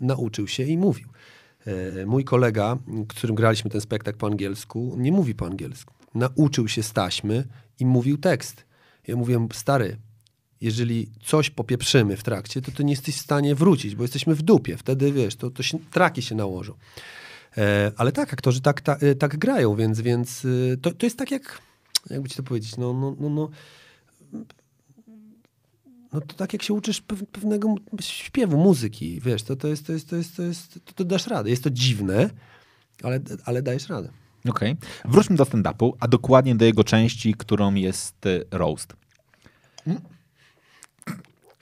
nauczył 0.00 0.48
się 0.48 0.62
i 0.62 0.78
mówił. 0.78 1.08
Mój 2.06 2.24
kolega, 2.24 2.78
którym 3.08 3.36
graliśmy 3.36 3.70
ten 3.70 3.80
spektakl 3.80 4.18
po 4.18 4.26
angielsku, 4.26 4.94
nie 4.98 5.12
mówi 5.12 5.34
po 5.34 5.46
angielsku. 5.46 5.94
Nauczył 6.14 6.68
się 6.68 6.82
z 6.82 6.92
taśmy 6.92 7.44
i 7.78 7.86
mówił 7.86 8.18
tekst. 8.18 8.64
Ja 9.08 9.16
mówię, 9.16 9.46
stary, 9.52 9.96
jeżeli 10.60 11.10
coś 11.24 11.50
popieprzymy 11.50 12.16
w 12.16 12.22
trakcie, 12.22 12.62
to 12.62 12.72
ty 12.72 12.84
nie 12.84 12.92
jesteś 12.92 13.16
w 13.16 13.20
stanie 13.20 13.54
wrócić, 13.54 13.94
bo 13.94 14.02
jesteśmy 14.02 14.34
w 14.34 14.42
dupie. 14.42 14.76
Wtedy, 14.76 15.12
wiesz, 15.12 15.36
to, 15.36 15.50
to 15.50 15.62
się, 15.62 15.78
traki 15.90 16.22
się 16.22 16.34
nałożą. 16.34 16.74
E, 17.58 17.92
ale 17.96 18.12
tak, 18.12 18.32
aktorzy 18.32 18.60
tak, 18.60 18.80
tak, 18.80 19.00
tak 19.18 19.36
grają, 19.36 19.76
więc, 19.76 20.00
więc 20.00 20.46
to, 20.82 20.90
to 20.90 21.06
jest 21.06 21.18
tak 21.18 21.30
jak, 21.30 21.58
jakby 22.10 22.28
ci 22.28 22.36
to 22.36 22.42
powiedzieć, 22.42 22.76
no, 22.76 22.92
no, 22.92 23.16
no, 23.20 23.28
no 23.28 23.50
no 26.12 26.20
to 26.20 26.34
tak 26.36 26.52
jak 26.52 26.62
się 26.62 26.74
uczysz 26.74 27.00
pewnego 27.32 27.74
śpiewu, 28.00 28.56
muzyki, 28.58 29.20
wiesz, 29.20 29.42
to, 29.42 29.56
to 29.56 29.68
jest, 29.68 29.86
to 29.86 29.92
jest, 29.92 30.10
to 30.10 30.16
jest, 30.16 30.36
to 30.36 30.42
jest, 30.42 30.80
to, 30.84 30.92
to 30.92 31.04
dasz 31.04 31.26
radę. 31.26 31.50
Jest 31.50 31.64
to 31.64 31.70
dziwne, 31.70 32.30
ale, 33.02 33.20
ale 33.44 33.62
dajesz 33.62 33.88
radę. 33.88 34.08
Okej. 34.48 34.72
Okay. 34.72 35.12
Wróćmy 35.12 35.36
do 35.36 35.44
stand-upu, 35.44 35.92
a 36.00 36.08
dokładnie 36.08 36.54
do 36.54 36.64
jego 36.64 36.84
części, 36.84 37.34
którą 37.34 37.74
jest 37.74 38.26
y, 38.26 38.44
roast. 38.50 38.96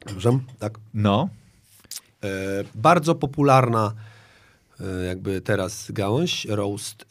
Dobrze, 0.06 0.38
tak. 0.58 0.78
No. 0.94 1.28
E, 2.24 2.28
bardzo 2.74 3.14
popularna 3.14 3.92
e, 4.80 5.04
jakby 5.04 5.40
teraz 5.40 5.90
gałąź, 5.90 6.44
roast. 6.44 7.06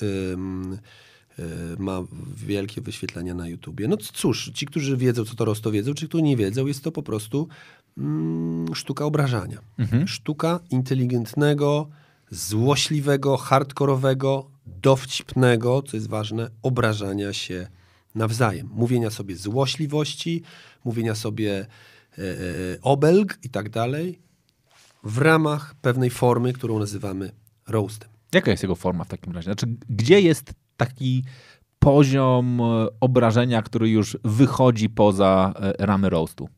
Ma 1.78 2.04
wielkie 2.36 2.82
wyświetlenia 2.82 3.34
na 3.34 3.48
YouTubie. 3.48 3.88
No 3.88 3.98
cóż, 3.98 4.52
ci, 4.54 4.66
którzy 4.66 4.98
wiedzą, 4.98 5.26
co 5.26 5.36
to 5.36 5.46
roast, 5.46 5.62
to 5.62 5.72
wiedzą, 5.72 5.94
czy 5.94 6.08
którzy 6.08 6.24
nie 6.24 6.38
wiedzą, 6.38 6.68
jest 6.68 6.84
to 6.84 6.92
po 6.92 7.04
prostu 7.04 7.48
mm, 7.98 8.76
sztuka 8.76 9.06
obrażania. 9.06 9.60
Mhm. 9.78 10.08
Sztuka 10.08 10.60
inteligentnego, 10.70 11.90
złośliwego, 12.32 13.38
hardkorowego, 13.38 14.50
dowcipnego, 14.66 15.82
co 15.82 15.98
jest 15.98 16.10
ważne, 16.10 16.50
obrażania 16.62 17.34
się 17.34 17.68
nawzajem. 18.16 18.70
Mówienia 18.74 19.10
sobie 19.10 19.36
złośliwości, 19.36 20.42
mówienia 20.86 21.16
sobie 21.16 21.52
e, 22.18 22.22
e, 22.22 22.26
obelg 22.82 23.40
i 23.44 23.50
tak 23.50 23.70
dalej, 23.70 24.20
w 25.04 25.18
ramach 25.18 25.76
pewnej 25.82 26.10
formy, 26.10 26.54
którą 26.54 26.80
nazywamy 26.80 27.32
roastem. 27.68 28.10
Jaka 28.34 28.52
jest 28.52 28.64
jego 28.64 28.76
forma 28.76 29.04
w 29.04 29.08
takim 29.08 29.34
razie? 29.34 29.46
Znaczy, 29.46 29.68
gdzie 29.90 30.22
jest 30.22 30.54
taki 30.80 31.24
poziom 31.80 32.62
e, 32.62 32.88
obrażenia, 33.00 33.62
który 33.62 33.90
już 33.90 34.18
wychodzi 34.24 34.90
poza 34.90 35.54
e, 35.56 35.86
ramy 35.86 36.10
roastu? 36.10 36.50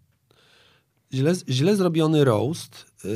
Źle, 1.14 1.34
źle 1.50 1.76
zrobiony 1.76 2.24
roast 2.24 2.86
e, 3.06 3.08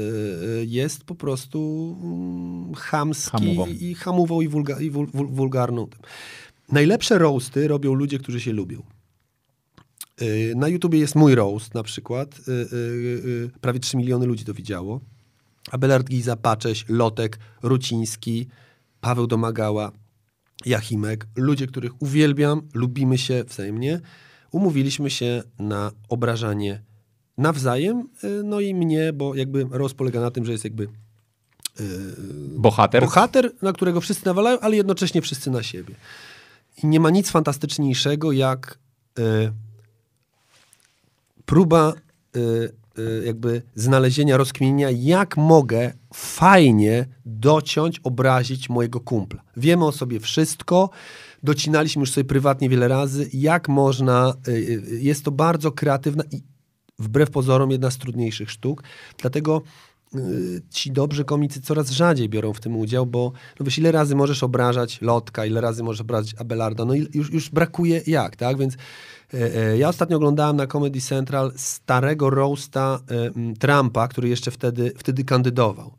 jest 0.65 1.03
po 1.03 1.15
prostu 1.15 1.60
mm, 2.03 2.73
chamski 2.73 3.32
hamową. 3.32 3.68
i 3.68 3.95
hamową 3.95 4.41
i, 4.41 4.48
wulga, 4.48 4.80
i 4.80 4.90
wul, 4.90 5.07
wul, 5.14 5.27
wulgarną. 5.27 5.88
Najlepsze 6.72 7.18
roasty 7.18 7.68
robią 7.68 7.94
ludzie, 7.94 8.19
którzy 8.19 8.41
się 8.41 8.53
lubią. 8.53 8.84
Na 10.56 10.68
YouTubie 10.68 10.99
jest 10.99 11.15
mój 11.15 11.36
roast 11.36 11.73
na 11.73 11.84
przykład. 11.84 12.41
Prawie 13.61 13.80
3 13.80 13.98
miliony 13.98 14.26
ludzi 14.26 14.45
to 14.45 14.53
widziało. 14.53 14.99
Abelard 15.72 16.07
Giza, 16.10 16.36
Pacześ, 16.36 16.86
Lotek, 16.90 17.40
Ruciński, 17.64 18.48
Paweł 19.02 19.27
Domagała, 19.27 19.91
Jachimek, 20.65 21.27
ludzie, 21.36 21.68
których 21.68 22.02
uwielbiam, 22.02 22.61
lubimy 22.73 23.18
się 23.18 23.44
wzajemnie, 23.44 24.02
umówiliśmy 24.52 25.10
się 25.10 25.44
na 25.60 25.91
obrażanie 26.10 26.82
nawzajem, 27.38 28.10
y, 28.23 28.41
no 28.44 28.60
i 28.60 28.76
mnie, 28.76 29.14
bo 29.14 29.36
jakby 29.36 29.68
roz 29.72 29.94
polega 29.94 30.22
na 30.22 30.32
tym, 30.32 30.45
że 30.45 30.52
jest 30.52 30.64
jakby 30.64 30.84
yy, 31.80 31.86
bohater. 32.57 33.03
bohater, 33.03 33.52
na 33.61 33.73
którego 33.73 34.02
wszyscy 34.02 34.26
nawalają, 34.26 34.60
ale 34.60 34.76
jednocześnie 34.76 35.22
wszyscy 35.22 35.52
na 35.52 35.64
siebie. 35.64 35.95
I 36.84 36.88
nie 36.88 36.99
ma 36.99 37.10
nic 37.10 37.30
fantastyczniejszego 37.30 38.32
jak 38.32 38.80
yy, 39.18 39.52
próba 41.45 41.94
yy, 42.36 42.73
jakby 43.26 43.61
znalezienia, 43.76 44.38
rozkminienia, 44.38 44.89
jak 44.91 45.38
mogę 45.38 45.93
fajnie 46.13 47.07
dociąć, 47.26 47.99
obrazić 48.03 48.69
mojego 48.69 48.99
kumpla. 48.99 49.41
Wiemy 49.57 49.85
o 49.85 49.91
sobie 49.91 50.19
wszystko, 50.19 50.89
docinaliśmy 51.43 51.99
już 51.99 52.11
sobie 52.11 52.26
prywatnie 52.26 52.69
wiele 52.69 52.88
razy, 52.88 53.30
jak 53.34 53.69
można, 53.69 54.34
y, 54.47 54.51
y, 54.51 54.99
jest 55.01 55.26
to 55.26 55.31
bardzo 55.31 55.72
kreatywna 55.72 56.23
i 56.31 56.41
wbrew 56.99 57.30
pozorom 57.30 57.72
jedna 57.72 57.91
z 57.91 57.97
trudniejszych 57.97 58.51
sztuk, 58.51 58.84
dlatego 59.17 59.61
ci 60.69 60.91
dobrzy 60.91 61.26
komicy 61.26 61.61
coraz 61.61 61.89
rzadziej 61.89 62.30
biorą 62.30 62.53
w 62.53 62.59
tym 62.59 62.77
udział, 62.77 63.05
bo 63.05 63.31
no 63.59 63.63
wiesz, 63.65 63.77
ile 63.77 63.91
razy 63.91 64.15
możesz 64.15 64.43
obrażać 64.43 65.01
Lotka, 65.01 65.45
ile 65.45 65.61
razy 65.61 65.84
możesz 65.84 66.01
obrażać 66.01 66.35
Abelarda, 66.38 66.85
no 66.85 66.93
już, 66.93 67.31
już 67.31 67.49
brakuje 67.49 68.01
jak, 68.07 68.35
tak, 68.35 68.57
więc 68.57 68.77
ja 69.77 69.89
ostatnio 69.89 70.17
oglądałem 70.17 70.55
na 70.55 70.67
Comedy 70.67 71.01
Central 71.01 71.51
starego 71.55 72.29
roasta 72.29 72.99
e, 73.09 73.53
Trumpa, 73.59 74.07
który 74.07 74.29
jeszcze 74.29 74.51
wtedy, 74.51 74.93
wtedy 74.97 75.23
kandydował. 75.23 75.91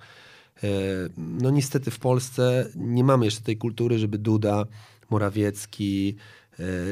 No 1.17 1.51
niestety 1.51 1.91
w 1.91 1.99
Polsce 1.99 2.69
nie 2.77 3.05
mamy 3.05 3.25
jeszcze 3.25 3.41
tej 3.41 3.57
kultury, 3.57 3.99
żeby 3.99 4.19
Duda, 4.19 4.67
Morawiecki, 5.11 6.17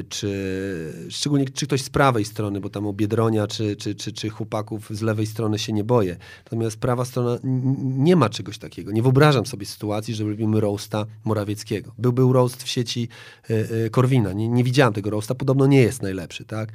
czy 0.08 1.08
szczególnie 1.10 1.48
czy 1.48 1.66
ktoś 1.66 1.82
z 1.82 1.90
prawej 1.90 2.24
strony, 2.24 2.60
bo 2.60 2.70
tam 2.70 2.86
o 2.86 2.92
Biedronia 2.92 3.46
czy, 3.46 3.76
czy, 3.76 3.94
czy, 3.94 4.12
czy 4.12 4.28
chłopaków 4.28 4.88
z 4.90 5.02
lewej 5.02 5.26
strony 5.26 5.58
się 5.58 5.72
nie 5.72 5.84
boję. 5.84 6.16
Natomiast 6.44 6.76
prawa 6.76 7.04
strona 7.04 7.38
nie 7.84 8.16
ma 8.16 8.28
czegoś 8.28 8.58
takiego. 8.58 8.92
Nie 8.92 9.02
wyobrażam 9.02 9.46
sobie 9.46 9.66
sytuacji, 9.66 10.14
że 10.14 10.24
robimy 10.24 10.60
roasta 10.60 11.06
Morawieckiego. 11.24 11.92
Był, 11.98 12.12
był 12.12 12.32
roast 12.32 12.62
w 12.62 12.68
sieci 12.68 13.08
y, 13.50 13.54
y, 13.86 13.90
Korwina. 13.90 14.32
Nie, 14.32 14.48
nie 14.48 14.64
widziałem 14.64 14.94
tego 14.94 15.10
roasta. 15.10 15.34
Podobno 15.34 15.66
nie 15.66 15.80
jest 15.80 16.02
najlepszy, 16.02 16.44
tak? 16.44 16.68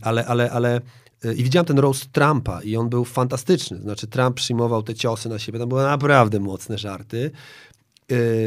Ale, 0.00 0.26
ale, 0.26 0.50
ale 0.50 0.80
y, 1.24 1.34
i 1.34 1.44
widziałem 1.44 1.66
ten 1.66 1.78
roast 1.78 2.12
Trumpa 2.12 2.62
i 2.62 2.76
on 2.76 2.88
był 2.88 3.04
fantastyczny. 3.04 3.80
Znaczy 3.80 4.06
Trump 4.06 4.36
przyjmował 4.36 4.82
te 4.82 4.94
ciosy 4.94 5.28
na 5.28 5.38
siebie. 5.38 5.58
Tam 5.58 5.68
były 5.68 5.82
naprawdę 5.82 6.40
mocne 6.40 6.78
żarty 6.78 7.30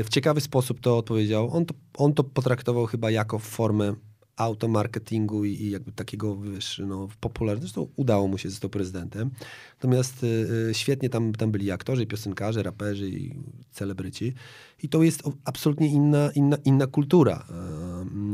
w 0.03 0.05
ciekawy 0.09 0.41
sposób 0.41 0.79
to 0.79 0.97
odpowiedział. 0.97 1.51
On 1.51 1.65
to, 1.65 1.73
on 1.97 2.13
to 2.13 2.23
potraktował 2.23 2.85
chyba 2.85 3.11
jako 3.11 3.39
formę 3.39 3.93
automarketingu 4.39 5.45
i, 5.45 5.49
i 5.49 5.71
jakby 5.71 5.91
takiego, 5.91 6.37
wiesz, 6.37 6.81
no, 6.87 7.07
popularnego. 7.19 7.61
Zresztą 7.61 7.87
udało 7.95 8.27
mu 8.27 8.37
się, 8.37 8.49
został 8.49 8.69
prezydentem. 8.69 9.29
Natomiast 9.75 10.23
y, 10.23 10.27
y, 10.69 10.73
świetnie 10.73 11.09
tam, 11.09 11.33
tam 11.33 11.51
byli 11.51 11.71
aktorzy, 11.71 12.05
piosenkarze, 12.05 12.63
raperzy 12.63 13.09
i 13.09 13.35
celebryci. 13.71 14.33
I 14.83 14.89
to 14.89 15.03
jest 15.03 15.23
absolutnie 15.45 15.87
inna, 15.87 16.31
inna, 16.35 16.57
inna 16.65 16.87
kultura. 16.87 17.45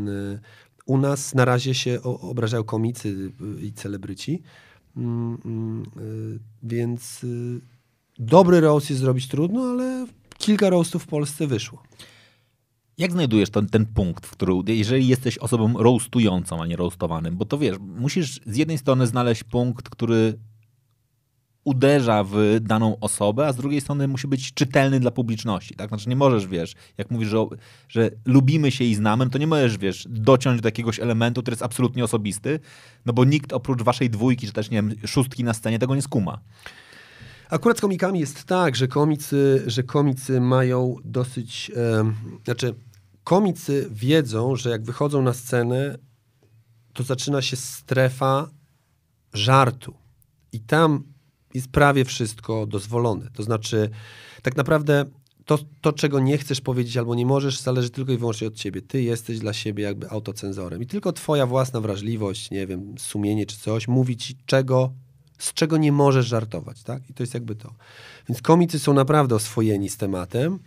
Y, 0.07 0.39
u 0.85 0.97
nas 0.97 1.35
na 1.35 1.45
razie 1.45 1.73
się 1.73 2.01
obrażają 2.03 2.63
komicy 2.63 3.31
i 3.61 3.73
celebryci. 3.73 4.41
Mm, 4.97 5.37
mm, 5.45 5.83
y, 5.83 6.39
więc 6.63 7.23
y, 7.23 7.61
dobry 8.19 8.59
roast 8.61 8.89
jest 8.89 9.01
zrobić 9.01 9.27
trudno, 9.27 9.61
ale 9.61 10.07
kilka 10.37 10.69
roastów 10.69 11.03
w 11.03 11.07
Polsce 11.07 11.47
wyszło. 11.47 11.83
Jak 12.97 13.11
znajdujesz 13.11 13.49
ten, 13.49 13.69
ten 13.69 13.85
punkt, 13.85 14.25
w 14.25 14.31
którym, 14.31 14.63
jeżeli 14.67 15.07
jesteś 15.07 15.37
osobą 15.37 15.73
roastującą, 15.77 16.61
a 16.61 16.67
nie 16.67 16.75
roastowanym, 16.75 17.37
bo 17.37 17.45
to 17.45 17.57
wiesz, 17.57 17.77
musisz 17.79 18.41
z 18.45 18.57
jednej 18.57 18.77
strony 18.77 19.07
znaleźć 19.07 19.43
punkt, 19.43 19.89
który 19.89 20.39
uderza 21.65 22.23
w 22.23 22.35
daną 22.61 22.99
osobę, 22.99 23.47
a 23.47 23.53
z 23.53 23.55
drugiej 23.55 23.81
strony 23.81 24.07
musi 24.07 24.27
być 24.27 24.53
czytelny 24.53 24.99
dla 24.99 25.11
publiczności, 25.11 25.75
tak? 25.75 25.89
Znaczy 25.89 26.09
nie 26.09 26.15
możesz, 26.15 26.47
wiesz, 26.47 26.73
jak 26.97 27.11
mówisz, 27.11 27.29
że, 27.29 27.45
że 27.89 28.11
lubimy 28.25 28.71
się 28.71 28.83
i 28.83 28.95
znamy, 28.95 29.29
to 29.29 29.37
nie 29.37 29.47
możesz, 29.47 29.77
wiesz, 29.77 30.07
dociąć 30.09 30.61
do 30.61 30.67
jakiegoś 30.67 30.99
elementu, 30.99 31.41
który 31.41 31.53
jest 31.53 31.63
absolutnie 31.63 32.03
osobisty, 32.03 32.59
no 33.05 33.13
bo 33.13 33.25
nikt 33.25 33.53
oprócz 33.53 33.81
waszej 33.81 34.09
dwójki, 34.09 34.47
czy 34.47 34.53
też, 34.53 34.69
nie 34.69 34.77
wiem, 34.77 34.95
szóstki 35.05 35.43
na 35.43 35.53
scenie 35.53 35.79
tego 35.79 35.95
nie 35.95 36.01
skuma. 36.01 36.39
Akurat 37.49 37.77
z 37.77 37.81
komikami 37.81 38.19
jest 38.19 38.43
tak, 38.43 38.75
że 38.75 38.87
komicy, 38.87 39.63
że 39.67 39.83
komicy 39.83 40.41
mają 40.41 40.95
dosyć. 41.03 41.71
E, 41.75 42.13
znaczy, 42.45 42.75
komicy 43.23 43.87
wiedzą, 43.91 44.55
że 44.55 44.69
jak 44.69 44.83
wychodzą 44.83 45.21
na 45.21 45.33
scenę, 45.33 45.97
to 46.93 47.03
zaczyna 47.03 47.41
się 47.41 47.55
strefa 47.55 48.49
żartu. 49.33 49.93
I 50.51 50.59
tam 50.59 51.03
jest 51.53 51.67
prawie 51.67 52.05
wszystko 52.05 52.65
dozwolone. 52.65 53.29
To 53.33 53.43
znaczy, 53.43 53.89
tak 54.41 54.55
naprawdę 54.55 55.05
to, 55.45 55.59
to, 55.81 55.93
czego 55.93 56.19
nie 56.19 56.37
chcesz 56.37 56.61
powiedzieć 56.61 56.97
albo 56.97 57.15
nie 57.15 57.25
możesz, 57.25 57.59
zależy 57.59 57.89
tylko 57.89 58.11
i 58.11 58.17
wyłącznie 58.17 58.47
od 58.47 58.55
ciebie. 58.55 58.81
Ty 58.81 59.01
jesteś 59.01 59.39
dla 59.39 59.53
siebie 59.53 59.83
jakby 59.83 60.09
autocenzorem. 60.09 60.81
I 60.81 60.85
tylko 60.87 61.13
twoja 61.13 61.45
własna 61.45 61.81
wrażliwość, 61.81 62.51
nie 62.51 62.67
wiem, 62.67 62.95
sumienie 62.97 63.45
czy 63.45 63.57
coś, 63.57 63.87
mówi 63.87 64.17
ci, 64.17 64.37
czego 64.45 64.93
z 65.37 65.53
czego 65.53 65.77
nie 65.77 65.91
możesz 65.91 66.27
żartować, 66.27 66.83
tak? 66.83 67.09
I 67.09 67.13
to 67.13 67.23
jest 67.23 67.33
jakby 67.33 67.55
to. 67.55 67.73
Więc 68.29 68.41
komicy 68.41 68.79
są 68.79 68.93
naprawdę 68.93 69.35
oswojeni 69.35 69.89
z 69.89 69.97
tematem 69.97 70.59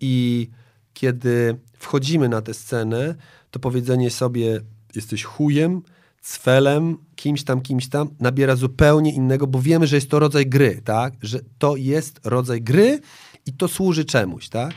i 0.00 0.48
kiedy 0.94 1.56
wchodzimy 1.78 2.28
na 2.28 2.42
tę 2.42 2.54
scenę, 2.54 3.14
to 3.50 3.60
powiedzenie 3.60 4.10
sobie 4.10 4.60
jesteś 4.94 5.24
chujem, 5.24 5.82
cfelem, 6.22 6.96
kimś 7.16 7.44
tam, 7.44 7.60
kimś 7.60 7.88
tam, 7.88 8.08
nabiera 8.20 8.56
zupełnie 8.56 9.14
innego, 9.14 9.46
bo 9.46 9.60
wiemy, 9.60 9.86
że 9.86 9.96
jest 9.96 10.10
to 10.10 10.18
rodzaj 10.18 10.46
gry, 10.46 10.80
tak? 10.84 11.14
Że 11.22 11.40
to 11.58 11.76
jest 11.76 12.20
rodzaj 12.24 12.62
gry 12.62 13.00
i 13.46 13.52
to 13.52 13.68
służy 13.68 14.04
czemuś, 14.04 14.48
tak? 14.48 14.72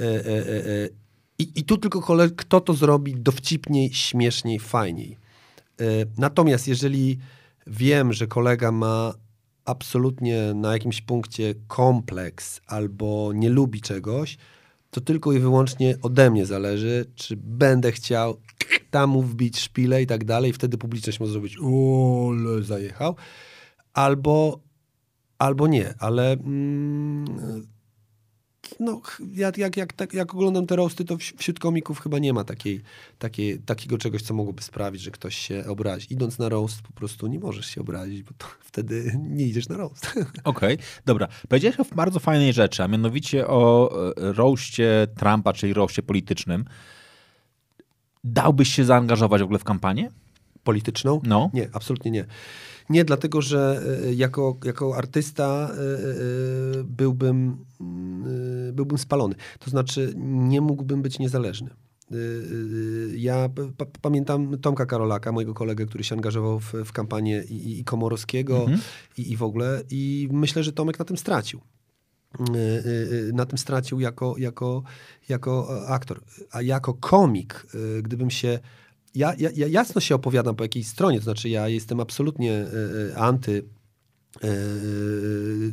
E, 0.00 0.04
e, 0.04 0.26
e, 0.26 0.66
e. 0.66 0.88
I, 1.38 1.52
I 1.54 1.64
tu 1.64 1.78
tylko 1.78 2.16
kto 2.36 2.60
to 2.60 2.74
zrobi 2.74 3.14
dowcipniej, 3.14 3.94
śmieszniej, 3.94 4.58
fajniej. 4.58 5.16
E, 5.80 5.84
natomiast 6.18 6.68
jeżeli 6.68 7.18
wiem, 7.66 8.12
że 8.12 8.26
kolega 8.26 8.72
ma 8.72 9.14
absolutnie 9.64 10.54
na 10.54 10.72
jakimś 10.72 11.00
punkcie 11.00 11.54
kompleks 11.66 12.60
albo 12.66 13.32
nie 13.34 13.48
lubi 13.48 13.80
czegoś, 13.80 14.38
to 14.90 15.00
tylko 15.00 15.32
i 15.32 15.38
wyłącznie 15.38 15.96
ode 16.02 16.30
mnie 16.30 16.46
zależy, 16.46 17.06
czy 17.14 17.36
będę 17.36 17.92
chciał 17.92 18.36
tam 18.90 19.22
wbić 19.22 19.60
szpilę 19.60 20.02
i 20.02 20.06
tak 20.06 20.24
dalej, 20.24 20.52
wtedy 20.52 20.78
publiczność 20.78 21.20
może 21.20 21.32
zrobić 21.32 21.56
ole, 21.62 22.62
zajechał, 22.62 23.16
albo, 23.92 24.60
albo 25.38 25.66
nie, 25.66 25.94
ale 25.98 26.32
mm, 26.32 27.66
no, 28.80 29.00
jak, 29.34 29.58
jak, 29.58 29.76
jak, 29.76 29.92
tak, 29.92 30.14
jak 30.14 30.34
oglądam 30.34 30.66
te 30.66 30.76
roasty, 30.76 31.04
to 31.04 31.16
wśród 31.36 31.58
komików 31.58 32.00
chyba 32.00 32.18
nie 32.18 32.32
ma 32.32 32.44
takiej, 32.44 32.80
takiej, 33.18 33.58
takiego 33.58 33.98
czegoś, 33.98 34.22
co 34.22 34.34
mogłoby 34.34 34.62
sprawić, 34.62 35.02
że 35.02 35.10
ktoś 35.10 35.36
się 35.36 35.64
obrazi. 35.66 36.06
Idąc 36.10 36.38
na 36.38 36.48
roast 36.48 36.82
po 36.82 36.92
prostu 36.92 37.26
nie 37.26 37.38
możesz 37.38 37.66
się 37.66 37.80
obrazić, 37.80 38.22
bo 38.22 38.30
wtedy 38.70 39.18
nie 39.18 39.46
idziesz 39.46 39.68
na 39.68 39.76
roast. 39.76 40.06
Okej, 40.44 40.74
okay, 40.74 40.86
dobra. 41.06 41.28
Powiedziałeś 41.48 41.80
o 41.80 41.84
bardzo 41.94 42.20
fajnej 42.20 42.52
rzeczy, 42.52 42.82
a 42.82 42.88
mianowicie 42.88 43.46
o 43.46 43.90
e, 44.16 44.32
roastie 44.32 45.06
Trumpa, 45.18 45.52
czyli 45.52 45.72
roastie 45.72 46.02
politycznym. 46.02 46.64
Dałbyś 48.24 48.74
się 48.74 48.84
zaangażować 48.84 49.40
w 49.40 49.44
ogóle 49.44 49.58
w 49.58 49.64
kampanię? 49.64 50.10
Polityczną? 50.64 51.20
No. 51.24 51.50
Nie, 51.54 51.68
absolutnie 51.72 52.10
nie. 52.10 52.24
Nie, 52.90 53.04
dlatego 53.04 53.42
że 53.42 53.82
e, 54.06 54.14
jako, 54.14 54.56
jako 54.64 54.96
artysta 54.96 55.70
e, 55.70 55.74
e, 55.74 56.84
byłbym, 56.84 57.64
byłbym 58.72 58.98
spalony. 58.98 59.34
To 59.58 59.70
znaczy, 59.70 60.12
nie 60.16 60.60
mógłbym 60.60 61.02
być 61.02 61.18
niezależny. 61.18 61.70
Ja 63.16 63.48
pamiętam 64.02 64.58
Tomka 64.58 64.86
Karolaka, 64.86 65.32
mojego 65.32 65.54
kolegę, 65.54 65.86
który 65.86 66.04
się 66.04 66.14
angażował 66.14 66.60
w, 66.60 66.72
w 66.84 66.92
kampanię 66.92 67.44
i, 67.50 67.80
i 67.80 67.84
Komorowskiego 67.84 68.60
mhm. 68.60 68.80
i, 69.18 69.32
i 69.32 69.36
w 69.36 69.42
ogóle. 69.42 69.82
I 69.90 70.28
myślę, 70.32 70.62
że 70.62 70.72
Tomek 70.72 70.98
na 70.98 71.04
tym 71.04 71.16
stracił 71.16 71.60
na 73.32 73.46
tym 73.46 73.58
stracił 73.58 74.00
jako, 74.00 74.34
jako, 74.38 74.82
jako 75.28 75.84
aktor. 75.88 76.20
A 76.50 76.62
jako 76.62 76.94
komik, 76.94 77.66
gdybym 78.02 78.30
się 78.30 78.58
ja, 79.14 79.34
ja, 79.38 79.50
ja 79.56 79.66
jasno 79.66 80.00
się 80.00 80.14
opowiadam 80.14 80.56
po 80.56 80.64
jakiej 80.64 80.84
stronie, 80.84 81.18
to 81.18 81.24
znaczy 81.24 81.48
ja 81.48 81.68
jestem 81.68 82.00
absolutnie 82.00 82.52
e, 82.52 83.16
anty 83.16 83.64
e, 84.42 84.48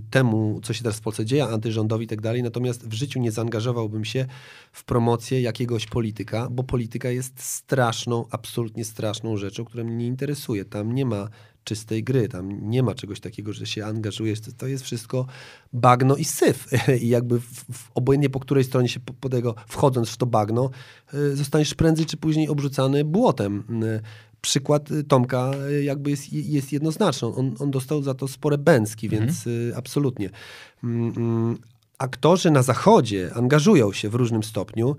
temu, 0.10 0.60
co 0.64 0.74
się 0.74 0.84
teraz 0.84 0.98
w 0.98 1.02
Polsce 1.02 1.26
dzieje, 1.26 1.46
antyrządowi 1.46 2.06
i 2.06 2.08
tak 2.08 2.22
dalej, 2.22 2.44
natomiast 2.44 2.88
w 2.88 2.94
życiu 2.94 3.20
nie 3.20 3.32
zaangażowałbym 3.32 4.06
się 4.06 4.26
w 4.72 4.84
promocję 4.84 5.42
jakiegoś 5.42 5.86
polityka, 5.86 6.48
bo 6.52 6.64
polityka 6.64 7.10
jest 7.10 7.40
straszną, 7.44 8.26
absolutnie 8.32 8.86
straszną 8.86 9.38
rzeczą, 9.38 9.66
która 9.66 9.84
mnie 9.84 9.96
nie 9.96 10.08
interesuje. 10.08 10.66
Tam 10.66 10.96
nie 10.96 11.06
ma 11.06 11.30
czystej 11.68 12.04
gry. 12.04 12.28
Tam 12.28 12.70
nie 12.70 12.84
ma 12.84 12.96
czegoś 12.96 13.20
takiego, 13.20 13.54
że 13.54 13.66
się 13.66 13.86
angażujesz. 13.86 14.40
To 14.58 14.68
jest 14.68 14.84
wszystko 14.84 15.26
bagno 15.74 16.16
i 16.16 16.26
syf. 16.26 16.68
I 17.04 17.08
jakby 17.08 17.40
w, 17.40 17.66
w, 17.74 17.92
obojętnie 17.96 18.30
po 18.30 18.40
której 18.40 18.64
stronie 18.64 18.90
się 18.90 19.00
po, 19.00 19.14
po 19.14 19.30
tego, 19.30 19.56
wchodząc 19.68 20.10
w 20.10 20.18
to 20.18 20.26
bagno, 20.26 20.70
y, 21.14 21.36
zostaniesz 21.36 21.74
prędzej 21.74 22.06
czy 22.06 22.18
później 22.18 22.50
obrzucany 22.50 23.06
błotem. 23.06 23.84
Y, 23.84 24.02
przykład 24.42 24.92
y, 24.92 25.04
Tomka 25.04 25.52
jakby 25.84 26.10
jest, 26.10 26.34
jest 26.34 26.72
jednoznaczny. 26.72 27.28
On, 27.28 27.56
on 27.60 27.72
dostał 27.72 28.02
za 28.02 28.14
to 28.14 28.28
spore 28.28 28.58
bęcki, 28.58 29.08
mhm. 29.08 29.26
więc 29.26 29.46
absolutnie. 29.76 30.30
Mm, 30.84 31.14
mm, 31.18 31.58
aktorzy 31.98 32.52
na 32.52 32.64
zachodzie 32.64 33.32
angażują 33.34 33.94
się 33.94 34.10
w 34.10 34.16
różnym 34.16 34.44
stopniu 34.44 34.96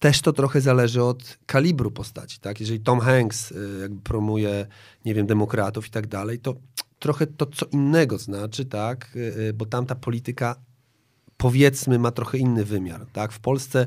też 0.00 0.20
to 0.20 0.32
trochę 0.32 0.60
zależy 0.60 1.02
od 1.02 1.38
kalibru 1.46 1.90
postaci, 1.90 2.40
tak? 2.40 2.60
Jeżeli 2.60 2.80
Tom 2.80 3.00
Hanks 3.00 3.52
y, 3.52 3.78
jakby 3.80 4.02
promuje, 4.02 4.66
nie 5.04 5.14
wiem, 5.14 5.26
demokratów 5.26 5.86
i 5.86 5.90
tak 5.90 6.06
dalej, 6.06 6.38
to 6.38 6.54
trochę 6.98 7.26
to 7.26 7.46
co 7.46 7.66
innego 7.66 8.18
znaczy, 8.18 8.64
tak? 8.64 9.16
Y, 9.16 9.18
y, 9.18 9.52
bo 9.52 9.66
tamta 9.66 9.94
polityka 9.94 10.56
powiedzmy 11.36 11.98
ma 11.98 12.10
trochę 12.10 12.38
inny 12.38 12.64
wymiar, 12.64 13.06
tak? 13.12 13.32
W 13.32 13.40
Polsce 13.40 13.86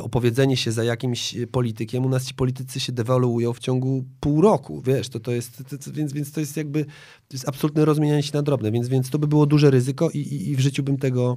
opowiedzenie 0.00 0.56
się 0.56 0.72
za 0.72 0.84
jakimś 0.84 1.34
politykiem, 1.52 2.06
u 2.06 2.08
nas 2.08 2.24
ci 2.26 2.34
politycy 2.34 2.80
się 2.80 2.92
dewaluują 2.92 3.52
w 3.52 3.58
ciągu 3.58 4.04
pół 4.20 4.40
roku, 4.40 4.82
wiesz, 4.82 5.08
to, 5.08 5.20
to 5.20 5.32
jest, 5.32 5.62
to, 5.84 5.92
więc, 5.92 6.12
więc 6.12 6.32
to 6.32 6.40
jest 6.40 6.56
jakby, 6.56 6.84
to 7.28 7.32
jest 7.32 7.48
absolutne 7.48 7.84
rozmienianie 7.84 8.22
się 8.22 8.30
na 8.34 8.42
drobne, 8.42 8.72
więc, 8.72 8.88
więc 8.88 9.10
to 9.10 9.18
by 9.18 9.26
było 9.26 9.46
duże 9.46 9.70
ryzyko 9.70 10.10
i, 10.10 10.18
i, 10.18 10.50
i 10.50 10.56
w 10.56 10.60
życiu 10.60 10.82
bym 10.82 10.98
tego 10.98 11.36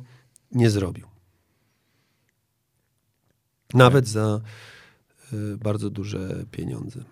nie 0.52 0.69
zrobił. 0.69 1.18
Nawet 3.73 4.07
za 4.07 4.41
y, 5.33 5.57
bardzo 5.57 5.89
duże 5.89 6.45
pieniądze. 6.51 7.03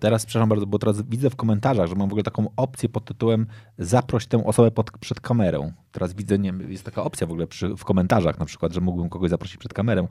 Teraz, 0.00 0.26
przepraszam 0.26 0.48
bardzo, 0.48 0.66
bo 0.66 0.78
teraz 0.78 1.02
widzę 1.02 1.30
w 1.30 1.36
komentarzach, 1.36 1.86
że 1.86 1.94
mam 1.94 2.08
w 2.08 2.12
ogóle 2.12 2.22
taką 2.22 2.50
opcję 2.56 2.88
pod 2.88 3.04
tytułem 3.04 3.46
zaproś 3.78 4.26
tę 4.26 4.44
osobę 4.44 4.70
pod, 4.70 4.90
przed 4.90 5.20
kamerą. 5.20 5.72
Teraz 5.92 6.14
widzę, 6.14 6.38
nie, 6.38 6.52
jest 6.68 6.84
taka 6.84 7.04
opcja 7.04 7.26
w 7.26 7.30
ogóle 7.30 7.46
przy, 7.46 7.76
w 7.76 7.84
komentarzach 7.84 8.38
na 8.38 8.44
przykład, 8.44 8.72
że 8.72 8.80
mógłbym 8.80 9.08
kogoś 9.08 9.30
zaprosić 9.30 9.56
przed 9.56 9.74
kamerą. 9.74 10.08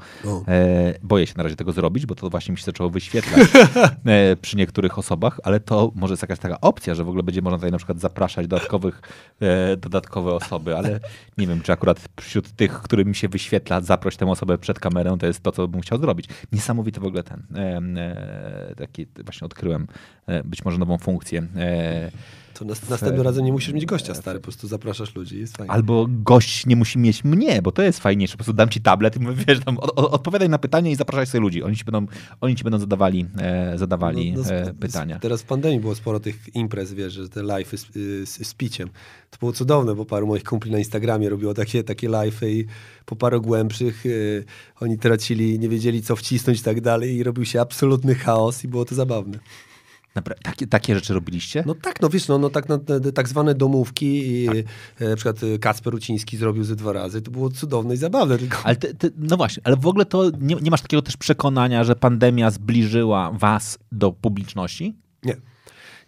E, 0.47 0.93
boję 1.03 1.27
się 1.27 1.33
na 1.37 1.43
razie 1.43 1.55
tego 1.55 1.71
zrobić, 1.71 2.05
bo 2.05 2.15
to 2.15 2.29
właśnie 2.29 2.51
mi 2.51 2.57
się 2.57 2.65
zaczęło 2.65 2.89
wyświetlać 2.89 3.47
e, 4.05 4.35
przy 4.35 4.57
niektórych 4.57 4.99
osobach, 4.99 5.39
ale 5.43 5.59
to 5.59 5.91
może 5.95 6.11
jest 6.11 6.23
jakaś 6.23 6.39
taka 6.39 6.61
opcja, 6.61 6.95
że 6.95 7.03
w 7.03 7.09
ogóle 7.09 7.23
będzie 7.23 7.41
można 7.41 7.57
tutaj 7.57 7.71
na 7.71 7.77
przykład 7.77 7.99
zapraszać 7.99 8.47
dodatkowych, 8.47 9.01
e, 9.41 9.77
dodatkowe 9.77 10.33
osoby, 10.33 10.77
ale 10.77 10.99
nie 11.37 11.47
wiem, 11.47 11.61
czy 11.61 11.71
akurat 11.71 12.09
wśród 12.21 12.51
tych, 12.51 12.81
którym 12.81 13.07
mi 13.07 13.15
się 13.15 13.29
wyświetla 13.29 13.81
zaproś 13.81 14.17
tę 14.17 14.31
osobę 14.31 14.57
przed 14.57 14.79
kamerą, 14.79 15.17
to 15.17 15.25
jest 15.25 15.43
to, 15.43 15.51
co 15.51 15.67
bym 15.67 15.81
chciał 15.81 15.99
zrobić. 15.99 16.27
Niesamowity 16.51 16.99
w 16.99 17.05
ogóle 17.05 17.23
ten, 17.23 17.43
e, 17.97 18.73
taki 18.77 19.07
właśnie 19.23 19.45
odkryłem 19.49 19.87
e, 20.27 20.43
być 20.43 20.65
może 20.65 20.77
nową 20.77 20.97
funkcję 20.97 21.47
to 22.59 22.65
następnym 22.65 23.21
razem 23.21 23.45
nie 23.45 23.51
musisz 23.51 23.73
mieć 23.73 23.85
gościa, 23.85 24.15
stary, 24.15 24.39
po 24.39 24.43
prostu 24.43 24.67
zapraszasz 24.67 25.15
ludzi, 25.15 25.39
jest 25.39 25.57
fajnie. 25.57 25.71
Albo 25.71 26.07
gość 26.09 26.65
nie 26.65 26.75
musi 26.75 26.99
mieć 26.99 27.23
mnie, 27.23 27.61
bo 27.61 27.71
to 27.71 27.81
jest 27.81 27.99
fajniejsze. 27.99 28.33
Po 28.33 28.37
prostu 28.37 28.53
dam 28.53 28.69
ci 28.69 28.81
tablet 28.81 29.15
i 29.15 29.19
mówię, 29.19 29.43
wiesz, 29.47 29.59
tam, 29.59 29.77
odpowiadaj 29.95 30.49
na 30.49 30.57
pytanie 30.57 30.91
i 30.91 30.95
zapraszaj 30.95 31.27
sobie 31.27 31.41
ludzi. 31.41 31.63
Oni 31.63 31.75
ci 31.75 31.83
będą, 31.83 32.05
oni 32.41 32.55
ci 32.55 32.63
będą 32.63 32.79
zadawali, 32.79 33.25
e, 33.37 33.77
zadawali 33.77 34.33
no, 34.33 34.41
no, 34.43 34.49
e, 34.49 34.73
pytania. 34.73 35.19
Teraz 35.19 35.41
w 35.41 35.45
pandemii 35.45 35.79
było 35.79 35.95
sporo 35.95 36.19
tych 36.19 36.55
imprez, 36.55 36.93
wiesz, 36.93 37.13
że 37.13 37.29
te 37.29 37.43
live 37.43 37.71
z, 37.71 37.93
z, 38.29 38.47
z 38.47 38.53
piciem. 38.53 38.89
To 39.29 39.37
było 39.39 39.53
cudowne, 39.53 39.95
bo 39.95 40.05
paru 40.05 40.27
moich 40.27 40.43
kumpli 40.43 40.71
na 40.71 40.77
Instagramie 40.77 41.29
robiło 41.29 41.53
takie, 41.53 41.83
takie 41.83 42.09
live 42.09 42.43
i 42.43 42.65
po 43.05 43.15
paru 43.15 43.41
głębszych 43.41 44.05
y, 44.05 44.45
oni 44.79 44.97
tracili, 44.97 45.59
nie 45.59 45.69
wiedzieli 45.69 46.01
co 46.01 46.15
wcisnąć 46.15 46.59
i 46.59 46.63
tak 46.63 46.81
dalej 46.81 47.15
i 47.15 47.23
robił 47.23 47.45
się 47.45 47.61
absolutny 47.61 48.15
chaos 48.15 48.63
i 48.63 48.67
było 48.67 48.85
to 48.85 48.95
zabawne. 48.95 49.39
Takie, 50.21 50.67
takie 50.67 50.95
rzeczy 50.95 51.13
robiliście? 51.13 51.63
No 51.65 51.75
tak, 51.75 52.01
no 52.01 52.09
wiesz, 52.09 52.27
no, 52.27 52.37
no 52.37 52.49
tak, 52.49 52.69
no, 52.69 52.79
tak 53.13 53.29
zwane 53.29 53.55
domówki. 53.55 54.45
Tak. 54.45 54.55
E, 54.99 55.09
na 55.09 55.15
przykład 55.15 55.43
e, 55.43 55.59
Kacper 55.59 55.95
Uciński 55.95 56.37
zrobił 56.37 56.63
ze 56.63 56.75
dwa 56.75 56.93
razy. 56.93 57.21
To 57.21 57.31
było 57.31 57.49
cudowne 57.49 57.93
i 57.93 57.97
zabawne. 57.97 58.37
Tylko... 58.37 58.57
Ale 58.63 58.75
ty, 58.75 58.95
ty, 58.95 59.11
no 59.17 59.37
właśnie, 59.37 59.61
ale 59.65 59.77
w 59.77 59.87
ogóle 59.87 60.05
to 60.05 60.31
nie, 60.41 60.55
nie 60.55 60.71
masz 60.71 60.81
takiego 60.81 61.01
też 61.01 61.17
przekonania, 61.17 61.83
że 61.83 61.95
pandemia 61.95 62.51
zbliżyła 62.51 63.31
was 63.31 63.79
do 63.91 64.11
publiczności? 64.11 64.95
Nie. 65.23 65.35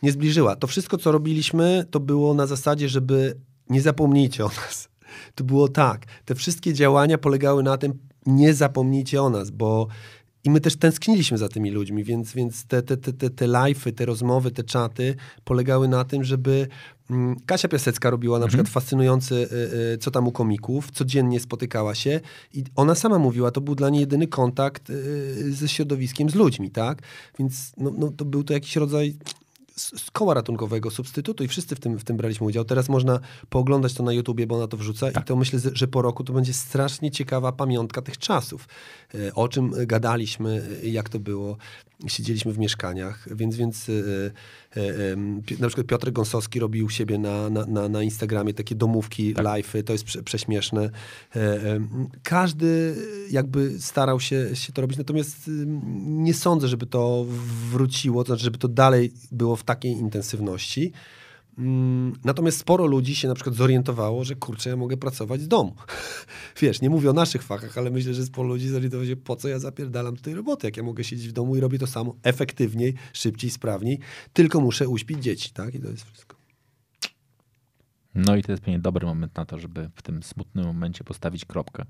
nie 0.03 0.11
zbliżyła. 0.11 0.55
To 0.55 0.67
wszystko, 0.67 0.97
co 0.97 1.11
robiliśmy, 1.11 1.85
to 1.91 1.99
było 1.99 2.33
na 2.33 2.47
zasadzie, 2.47 2.89
żeby 2.89 3.37
nie 3.69 3.81
zapomnijcie 3.81 4.45
o 4.45 4.47
nas. 4.47 4.89
To 5.35 5.43
było 5.43 5.67
tak. 5.67 6.05
Te 6.25 6.35
wszystkie 6.35 6.73
działania 6.73 7.17
polegały 7.17 7.63
na 7.63 7.77
tym, 7.77 7.99
nie 8.25 8.53
zapomnijcie 8.53 9.21
o 9.21 9.29
nas, 9.29 9.51
bo 9.51 9.87
i 10.43 10.49
my 10.49 10.61
też 10.61 10.75
tęskniliśmy 10.75 11.37
za 11.37 11.49
tymi 11.49 11.71
ludźmi, 11.71 12.03
więc, 12.03 12.33
więc 12.33 12.65
te, 12.65 12.81
te, 12.81 12.97
te, 12.97 13.13
te, 13.13 13.29
te 13.29 13.47
live'y, 13.47 13.93
te 13.93 14.05
rozmowy, 14.05 14.51
te 14.51 14.63
czaty 14.63 15.15
polegały 15.43 15.87
na 15.87 16.03
tym, 16.03 16.23
żeby 16.23 16.67
mm, 17.09 17.35
Kasia 17.45 17.67
Piasecka 17.67 18.09
robiła 18.09 18.39
na 18.39 18.47
przykład 18.47 18.69
fascynujący 18.69 19.35
y, 19.35 19.93
y, 19.93 19.97
co 19.97 20.11
tam 20.11 20.27
u 20.27 20.31
komików, 20.31 20.91
codziennie 20.91 21.39
spotykała 21.39 21.95
się 21.95 22.19
i 22.53 22.63
ona 22.75 22.95
sama 22.95 23.19
mówiła, 23.19 23.51
to 23.51 23.61
był 23.61 23.75
dla 23.75 23.89
niej 23.89 23.99
jedyny 23.99 24.27
kontakt 24.27 24.89
y, 24.89 25.53
ze 25.53 25.67
środowiskiem, 25.67 26.29
z 26.29 26.35
ludźmi, 26.35 26.71
tak? 26.71 27.01
Więc 27.39 27.71
no, 27.77 27.91
no, 27.97 28.11
to 28.11 28.25
był 28.25 28.43
to 28.43 28.53
jakiś 28.53 28.75
rodzaj 28.75 29.15
z 29.75 30.11
koła 30.11 30.33
ratunkowego, 30.33 30.91
substytutu 30.91 31.43
i 31.43 31.47
wszyscy 31.47 31.75
w 31.75 31.79
tym, 31.79 31.99
w 31.99 32.03
tym 32.03 32.17
braliśmy 32.17 32.47
udział. 32.47 32.65
Teraz 32.65 32.89
można 32.89 33.19
pooglądać 33.49 33.93
to 33.93 34.03
na 34.03 34.13
YouTubie, 34.13 34.47
bo 34.47 34.55
ona 34.55 34.67
to 34.67 34.77
wrzuca 34.77 35.11
i 35.11 35.23
to 35.25 35.35
myślę, 35.35 35.59
że 35.73 35.87
po 35.87 36.01
roku 36.01 36.23
to 36.23 36.33
będzie 36.33 36.53
strasznie 36.53 37.11
ciekawa 37.11 37.51
pamiątka 37.51 38.01
tych 38.01 38.17
czasów. 38.17 38.67
E, 39.15 39.33
O 39.35 39.47
czym 39.47 39.71
gadaliśmy, 39.87 40.61
e, 40.83 40.87
jak 40.87 41.09
to 41.09 41.19
było. 41.19 41.57
Siedzieliśmy 42.07 42.53
w 42.53 42.57
mieszkaniach, 42.57 43.35
więc, 43.35 43.55
więc 43.55 43.89
e, 43.89 44.81
na 45.59 45.67
przykład 45.67 45.87
Piotr 45.87 46.11
Gąsowski 46.11 46.59
robił 46.59 46.85
u 46.85 46.89
siebie 46.89 47.17
na, 47.17 47.49
na, 47.49 47.65
na, 47.65 47.89
na 47.89 48.03
Instagramie 48.03 48.53
takie 48.53 48.75
domówki, 48.75 49.33
live'y, 49.35 49.83
to 49.83 49.93
jest 49.93 50.03
prze, 50.03 50.23
prześmieszne. 50.23 50.89
Każdy 52.23 52.95
jakby 53.31 53.79
starał 53.79 54.19
się, 54.19 54.55
się 54.55 54.73
to 54.73 54.81
robić, 54.81 54.97
natomiast 54.97 55.49
nie 56.05 56.33
sądzę, 56.33 56.67
żeby 56.67 56.85
to 56.85 57.25
wróciło, 57.71 58.23
to 58.23 58.27
znaczy, 58.27 58.43
żeby 58.43 58.57
to 58.57 58.67
dalej 58.67 59.13
było 59.31 59.55
w 59.55 59.63
takiej 59.63 59.91
intensywności. 59.91 60.91
Mm, 61.61 62.13
Natomiast 62.23 62.59
sporo 62.59 62.85
ludzi 62.85 63.15
się 63.15 63.27
na 63.27 63.35
przykład 63.35 63.55
zorientowało, 63.55 64.23
że 64.23 64.35
kurczę, 64.35 64.69
ja 64.69 64.75
mogę 64.75 64.97
pracować 64.97 65.41
z 65.41 65.47
domu. 65.47 65.75
Wiesz, 66.61 66.81
nie 66.81 66.89
mówię 66.89 67.09
o 67.09 67.13
naszych 67.13 67.43
fachach, 67.43 67.77
ale 67.77 67.91
myślę, 67.91 68.13
że 68.13 68.25
sporo 68.25 68.47
ludzi 68.47 68.69
zorientowało 68.69 69.07
się, 69.07 69.15
po 69.15 69.35
co 69.35 69.47
ja 69.47 69.59
zapierdalam 69.59 70.17
tej 70.17 70.35
roboty, 70.35 70.67
jak 70.67 70.77
ja 70.77 70.83
mogę 70.83 71.03
siedzieć 71.03 71.29
w 71.29 71.31
domu 71.31 71.55
i 71.55 71.59
robię 71.59 71.79
to 71.79 71.87
samo 71.87 72.15
efektywniej, 72.23 72.93
szybciej, 73.13 73.49
sprawniej, 73.51 73.99
tylko 74.33 74.61
muszę 74.61 74.87
uśpić 74.87 75.23
dzieci, 75.23 75.51
tak? 75.53 75.75
I 75.75 75.79
to 75.79 75.89
jest 75.89 76.03
wszystko. 76.03 76.35
No 78.15 78.35
i 78.35 78.43
to 78.43 78.51
jest 78.51 78.63
pewnie 78.63 78.79
dobry 78.79 79.07
moment 79.07 79.35
na 79.35 79.45
to, 79.45 79.59
żeby 79.59 79.89
w 79.95 80.01
tym 80.01 80.23
smutnym 80.23 80.65
momencie 80.65 81.03
postawić 81.03 81.45
kropkę. 81.45 81.85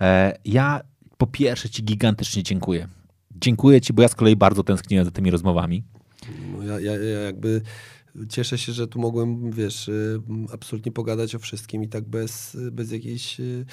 E, 0.00 0.38
ja 0.44 0.80
po 1.18 1.26
pierwsze 1.26 1.68
ci 1.68 1.84
gigantycznie 1.84 2.42
dziękuję. 2.42 2.88
Dziękuję 3.36 3.80
ci, 3.80 3.92
bo 3.92 4.02
ja 4.02 4.08
z 4.08 4.14
kolei 4.14 4.36
bardzo 4.36 4.62
tęskniłem 4.64 5.04
za 5.04 5.10
tymi 5.10 5.30
rozmowami. 5.30 5.82
No 6.52 6.62
ja, 6.62 6.80
ja, 6.80 6.92
ja 6.92 7.20
jakby 7.20 7.62
cieszę 8.28 8.58
się, 8.58 8.72
że 8.72 8.86
tu 8.88 8.98
mogłem, 8.98 9.50
wiesz, 9.52 9.88
y, 9.88 10.20
absolutnie 10.52 10.92
pogadać 10.92 11.34
o 11.34 11.38
wszystkim 11.38 11.82
i 11.84 11.88
tak 11.88 12.04
bez, 12.04 12.56
bez 12.72 12.90
jakiejś, 12.92 13.40
y, 13.40 13.64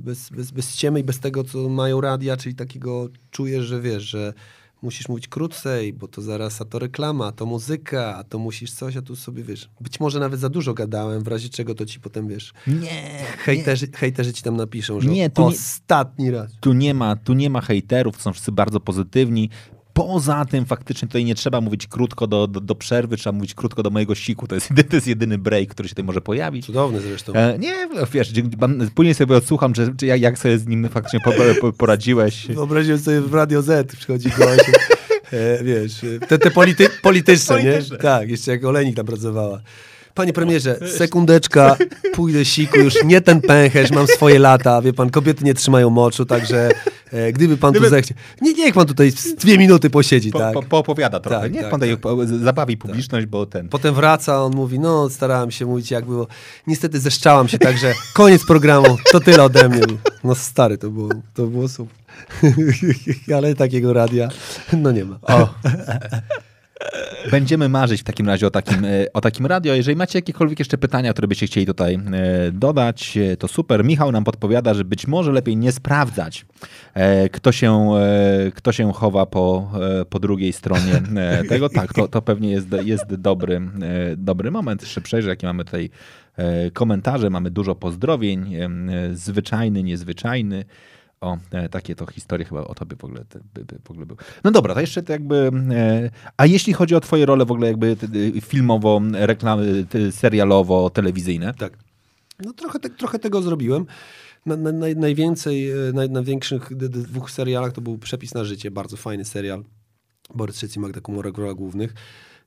bez, 0.00 0.30
bez, 0.30 0.50
bez 0.50 0.74
ściemy 0.74 1.00
i 1.00 1.04
bez 1.04 1.20
tego, 1.20 1.44
co 1.44 1.68
mają 1.68 2.00
radia, 2.00 2.36
czyli 2.36 2.54
takiego 2.54 3.08
czujesz, 3.30 3.64
że 3.64 3.80
wiesz, 3.80 4.02
że 4.02 4.32
musisz 4.82 5.08
mówić 5.08 5.28
krócej, 5.28 5.92
bo 5.92 6.08
to 6.08 6.22
zaraz, 6.22 6.60
a 6.60 6.64
to 6.64 6.78
reklama, 6.78 7.26
a 7.26 7.32
to 7.32 7.46
muzyka, 7.46 8.16
a 8.16 8.24
to 8.24 8.38
musisz 8.38 8.72
coś, 8.72 8.96
a 8.96 9.02
tu 9.02 9.16
sobie, 9.16 9.42
wiesz, 9.44 9.70
być 9.80 10.00
może 10.00 10.20
nawet 10.20 10.40
za 10.40 10.48
dużo 10.48 10.74
gadałem, 10.74 11.22
w 11.22 11.28
razie 11.28 11.48
czego 11.48 11.74
to 11.74 11.86
ci 11.86 12.00
potem, 12.00 12.28
wiesz, 12.28 12.52
Nie, 12.66 13.24
hejterzy, 13.38 13.88
hejterzy 13.94 14.32
ci 14.32 14.42
tam 14.42 14.56
napiszą, 14.56 15.00
że 15.00 15.08
Nie, 15.08 15.30
nie- 15.38 15.44
ostatni 15.44 16.30
raz. 16.30 16.52
tu 16.60 16.72
nie 16.72 16.94
ma, 16.94 17.16
tu 17.16 17.32
nie 17.34 17.50
ma 17.50 17.60
hejterów, 17.60 18.22
są 18.22 18.32
wszyscy 18.32 18.52
bardzo 18.52 18.80
pozytywni. 18.80 19.50
Poza 19.92 20.44
tym 20.44 20.64
faktycznie 20.64 21.08
tutaj 21.08 21.24
nie 21.24 21.34
trzeba 21.34 21.60
mówić 21.60 21.86
krótko 21.86 22.26
do, 22.26 22.46
do, 22.46 22.60
do 22.60 22.74
przerwy, 22.74 23.16
trzeba 23.16 23.36
mówić 23.36 23.54
krótko 23.54 23.82
do 23.82 23.90
mojego 23.90 24.14
siku. 24.14 24.46
To 24.46 24.54
jest, 24.54 24.68
to 24.90 24.96
jest 24.96 25.06
jedyny 25.06 25.38
break, 25.38 25.68
który 25.68 25.88
się 25.88 25.94
tutaj 25.94 26.04
może 26.04 26.20
pojawić. 26.20 26.66
Cudowny 26.66 27.00
zresztą. 27.00 27.32
E, 27.32 27.58
nie, 27.58 27.88
wiesz, 28.12 28.32
później 28.94 29.14
sobie 29.14 29.36
odsłucham, 29.36 29.74
że, 29.74 29.94
czy 29.96 30.06
jak, 30.06 30.20
jak 30.20 30.38
sobie 30.38 30.58
z 30.58 30.66
nim 30.66 30.88
faktycznie 30.88 31.20
po, 31.20 31.32
po, 31.60 31.72
poradziłeś. 31.72 32.46
Wyobraziłem 32.54 33.00
sobie 33.00 33.20
w 33.20 33.34
Radio 33.34 33.62
Z, 33.62 33.96
przychodzi 33.96 34.30
gość, 34.30 34.64
e, 35.32 35.64
wiesz, 35.64 36.04
e, 36.04 36.26
te, 36.26 36.38
te 36.38 36.50
polity, 36.50 36.88
polityczne, 37.02 37.56
Polityczne. 37.56 37.96
nie? 37.96 38.02
Tak, 38.02 38.30
jeszcze 38.30 38.50
jak 38.50 38.64
Olenik 38.64 38.96
tam 38.96 39.06
pracowała. 39.06 39.60
Panie 40.14 40.32
premierze, 40.32 40.78
sekundeczka, 40.96 41.76
pójdę 42.14 42.44
siku, 42.44 42.78
już 42.78 43.04
nie 43.04 43.20
ten 43.20 43.40
pęcherz, 43.40 43.90
mam 43.90 44.06
swoje 44.06 44.38
lata, 44.38 44.82
wie 44.82 44.92
pan, 44.92 45.10
kobiety 45.10 45.44
nie 45.44 45.54
trzymają 45.54 45.90
moczu, 45.90 46.24
także 46.26 46.68
e, 47.12 47.32
gdyby 47.32 47.56
pan 47.56 47.72
tu 47.74 47.80
Gdyby- 47.80 47.90
zechciał... 47.90 48.16
Nie, 48.40 48.52
niech 48.52 48.74
pan 48.74 48.86
tutaj 48.86 49.12
dwie 49.38 49.58
minuty 49.58 49.90
posiedzi, 49.90 50.30
Po, 50.30 50.38
tak? 50.38 50.54
po, 50.54 50.62
poopowiada 50.62 51.20
trochę. 51.20 51.40
Tak, 51.40 51.52
Niech 51.52 51.62
tak, 51.62 51.70
pan 51.70 51.80
tak. 51.80 51.90
zabawi 52.42 52.76
publiczność, 52.76 53.26
bo 53.26 53.46
ten. 53.46 53.68
Potem 53.68 53.94
wraca, 53.94 54.42
on 54.42 54.54
mówi, 54.54 54.78
no 54.78 55.10
starałem 55.10 55.50
się 55.50 55.66
mówić 55.66 55.90
jak 55.90 56.04
było. 56.04 56.26
Niestety 56.66 57.00
zeszczałam 57.00 57.48
się, 57.48 57.58
także 57.58 57.92
koniec 58.14 58.46
programu, 58.46 58.96
to 59.12 59.20
tyle 59.20 59.42
ode 59.44 59.68
mnie. 59.68 59.80
No 60.24 60.34
stary, 60.34 60.78
to 60.78 60.90
było, 60.90 61.08
to 61.34 61.46
było 61.46 61.68
super. 61.68 61.96
Ale 63.36 63.54
takiego 63.54 63.92
radia, 63.92 64.28
no 64.72 64.92
nie 64.92 65.04
ma. 65.04 65.18
O. 65.22 65.48
Będziemy 67.30 67.68
marzyć 67.68 68.00
w 68.00 68.04
takim 68.04 68.26
razie 68.26 68.46
o 68.46 68.50
takim, 68.50 68.84
e, 68.84 69.12
o 69.12 69.20
takim 69.20 69.46
radio. 69.46 69.74
Jeżeli 69.74 69.96
macie 69.96 70.18
jakiekolwiek 70.18 70.58
jeszcze 70.58 70.78
pytania, 70.78 71.12
które 71.12 71.28
byście 71.28 71.46
chcieli 71.46 71.66
tutaj 71.66 71.94
e, 71.94 72.00
dodać, 72.52 73.16
e, 73.16 73.36
to 73.36 73.48
super. 73.48 73.84
Michał 73.84 74.12
nam 74.12 74.24
podpowiada, 74.24 74.74
że 74.74 74.84
być 74.84 75.06
może 75.06 75.32
lepiej 75.32 75.56
nie 75.56 75.72
sprawdzać, 75.72 76.46
kto 77.32 77.52
się, 77.52 77.90
kto 78.54 78.72
się 78.72 78.92
chowa 78.92 79.26
po, 79.26 79.72
po 80.10 80.18
drugiej 80.18 80.52
stronie 80.52 81.02
tego. 81.48 81.68
Tak, 81.68 81.94
to, 81.94 82.08
to 82.08 82.22
pewnie 82.22 82.50
jest, 82.50 82.68
jest 82.84 83.14
dobry, 83.14 83.60
dobry 84.16 84.50
moment. 84.50 84.82
Jeszcze 84.82 85.00
przejrzę, 85.00 85.28
jakie 85.28 85.46
mamy 85.46 85.64
tutaj 85.64 85.90
komentarze. 86.72 87.30
Mamy 87.30 87.50
dużo 87.50 87.74
pozdrowień. 87.74 88.56
Zwyczajny, 89.12 89.82
niezwyczajny. 89.82 90.64
O, 91.22 91.38
e, 91.50 91.68
takie 91.68 91.94
to 91.94 92.06
historie 92.06 92.44
chyba 92.44 92.64
o 92.64 92.74
tobie 92.74 92.96
w 92.96 93.04
ogóle, 93.04 93.24
by, 93.54 93.64
by, 93.64 93.78
w 93.84 93.90
ogóle 93.90 94.06
był. 94.06 94.16
No 94.44 94.50
dobra, 94.50 94.74
to 94.74 94.80
jeszcze 94.80 95.02
to 95.02 95.12
jakby. 95.12 95.50
E, 95.70 96.10
a 96.36 96.46
jeśli 96.46 96.72
chodzi 96.72 96.94
o 96.94 97.00
twoje 97.00 97.26
role 97.26 97.44
w 97.44 97.50
ogóle 97.50 97.66
jakby 97.68 97.96
e, 98.36 98.40
filmowo, 98.40 99.00
reklamy, 99.12 99.86
serialowo, 100.10 100.90
telewizyjne? 100.90 101.54
Tak. 101.54 101.78
No 102.44 102.52
trochę, 102.52 102.78
te, 102.78 102.90
trochę 102.90 103.18
tego 103.18 103.42
zrobiłem. 103.42 103.86
Na, 104.46 104.56
na, 104.56 104.72
naj, 104.72 104.96
najwięcej, 104.96 105.70
naj, 105.94 106.10
największych 106.10 106.76
dwóch 106.76 107.30
serialach 107.30 107.72
to 107.72 107.80
był 107.80 107.98
Przepis 107.98 108.34
na 108.34 108.44
życie, 108.44 108.70
bardzo 108.70 108.96
fajny 108.96 109.24
serial. 109.24 109.64
Borys 110.34 110.56
Trzeci, 110.56 110.80
Magda 110.80 111.00
rolach 111.36 111.54
głównych. 111.54 111.94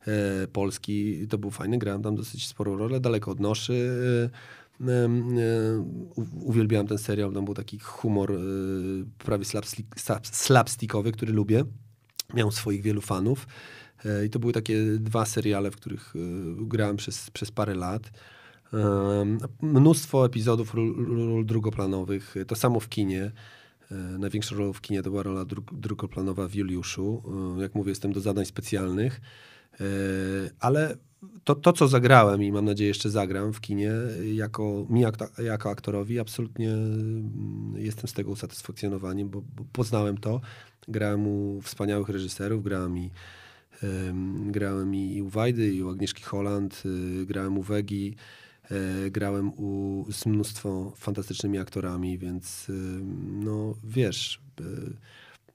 E, 0.07 0.47
Polski, 0.47 1.27
to 1.27 1.37
był 1.37 1.51
fajny, 1.51 1.77
grałem 1.77 2.03
tam 2.03 2.15
dosyć 2.15 2.47
sporą 2.47 2.77
rolę, 2.77 2.99
daleko 2.99 3.31
od 3.31 3.39
noszy. 3.39 3.89
E, 4.25 4.64
uwielbiałem 6.41 6.87
ten 6.87 6.97
serial, 6.97 7.33
tam 7.33 7.45
był 7.45 7.53
taki 7.53 7.79
humor 7.79 8.31
e, 8.31 8.35
prawie 9.17 9.45
slapstick, 9.45 9.95
slap- 9.95 10.35
slapstickowy, 10.35 11.11
który 11.11 11.33
lubię. 11.33 11.63
Miał 12.33 12.51
swoich 12.51 12.81
wielu 12.81 13.01
fanów. 13.01 13.47
E, 14.05 14.25
I 14.25 14.29
to 14.29 14.39
były 14.39 14.53
takie 14.53 14.79
dwa 14.99 15.25
seriale, 15.25 15.71
w 15.71 15.75
których 15.75 16.13
e, 16.15 16.19
grałem 16.67 16.97
przez, 16.97 17.31
przez 17.31 17.51
parę 17.51 17.75
lat. 17.75 18.11
Mnóstwo 19.61 20.25
epizodów 20.25 20.73
ról, 20.73 21.45
drugoplanowych. 21.45 22.35
To 22.47 22.55
samo 22.55 22.79
w 22.79 22.89
kinie. 22.89 23.31
Największą 24.19 24.55
rolą 24.55 24.73
w 24.73 24.81
kinie 24.81 25.03
to 25.03 25.09
była 25.09 25.23
rola 25.23 25.45
dru- 25.45 25.79
drugoplanowa 25.79 26.47
w 26.47 26.55
Juliuszu. 26.55 27.23
Jak 27.61 27.75
mówię, 27.75 27.91
jestem 27.91 28.13
do 28.13 28.21
zadań 28.21 28.45
specjalnych. 28.45 29.21
Ale 30.59 30.97
to, 31.43 31.55
to, 31.55 31.73
co 31.73 31.87
zagrałem 31.87 32.43
i 32.43 32.51
mam 32.51 32.65
nadzieję 32.65 32.87
jeszcze 32.87 33.09
zagram 33.09 33.53
w 33.53 33.61
kinie, 33.61 33.91
jako, 34.33 34.85
mi 34.89 35.03
jako 35.43 35.69
aktorowi, 35.69 36.19
absolutnie 36.19 36.71
mm, 36.71 37.73
jestem 37.77 38.07
z 38.07 38.13
tego 38.13 38.31
usatysfakcjonowany, 38.31 39.25
bo, 39.25 39.41
bo 39.41 39.65
poznałem 39.71 40.17
to. 40.17 40.41
Grałem 40.87 41.27
u 41.27 41.61
wspaniałych 41.61 42.09
reżyserów, 42.09 42.63
grałem 42.63 42.97
i 42.97 43.11
Em, 43.83 44.51
grałem 44.51 44.95
i 44.95 45.21
u 45.21 45.29
Wajdy, 45.29 45.73
i 45.73 45.83
u 45.83 45.89
Agnieszki 45.89 46.23
Holland, 46.23 46.83
y, 46.85 47.25
grałem 47.25 47.57
u 47.57 47.61
Wegi, 47.61 48.15
e, 48.71 49.11
grałem 49.11 49.49
u, 49.49 50.05
z 50.11 50.25
mnóstwo 50.25 50.93
fantastycznymi 50.95 51.57
aktorami, 51.57 52.17
więc 52.17 52.69
y, 52.69 52.73
no 53.43 53.75
wiesz, 53.83 54.41
y, 54.59 54.63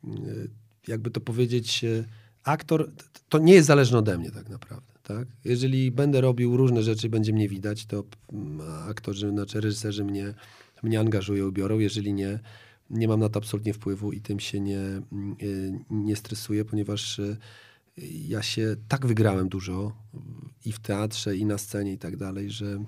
y, 0.08 0.50
jakby 0.88 1.10
to 1.10 1.20
powiedzieć, 1.20 1.84
y, 1.84 2.04
aktor 2.44 2.90
to 3.28 3.38
nie 3.38 3.54
jest 3.54 3.66
zależne 3.66 3.98
ode 3.98 4.18
mnie 4.18 4.30
tak 4.30 4.48
naprawdę. 4.48 4.89
Tak? 5.14 5.28
Jeżeli 5.44 5.90
będę 5.90 6.20
robił 6.20 6.56
różne 6.56 6.82
rzeczy, 6.82 7.08
będzie 7.08 7.32
mnie 7.32 7.48
widać, 7.48 7.86
to 7.86 8.04
mm, 8.32 8.60
aktorzy, 8.88 9.30
znaczy 9.30 9.60
reżyserzy 9.60 10.04
mnie, 10.04 10.34
mnie 10.82 11.00
angażują, 11.00 11.50
biorą. 11.50 11.78
Jeżeli 11.78 12.12
nie, 12.12 12.40
nie 12.90 13.08
mam 13.08 13.20
na 13.20 13.28
to 13.28 13.38
absolutnie 13.38 13.74
wpływu 13.74 14.12
i 14.12 14.20
tym 14.20 14.40
się 14.40 14.60
nie, 14.60 14.80
mm, 15.12 15.36
nie 15.90 16.16
stresuję, 16.16 16.64
ponieważ 16.64 17.18
y, 17.18 17.36
ja 18.28 18.42
się 18.42 18.76
tak 18.88 19.06
wygrałem 19.06 19.48
dużo 19.48 19.92
i 20.64 20.72
w 20.72 20.78
teatrze, 20.78 21.36
i 21.36 21.44
na 21.44 21.58
scenie, 21.58 21.92
i 21.92 21.98
tak 21.98 22.16
dalej, 22.16 22.50
że 22.50 22.84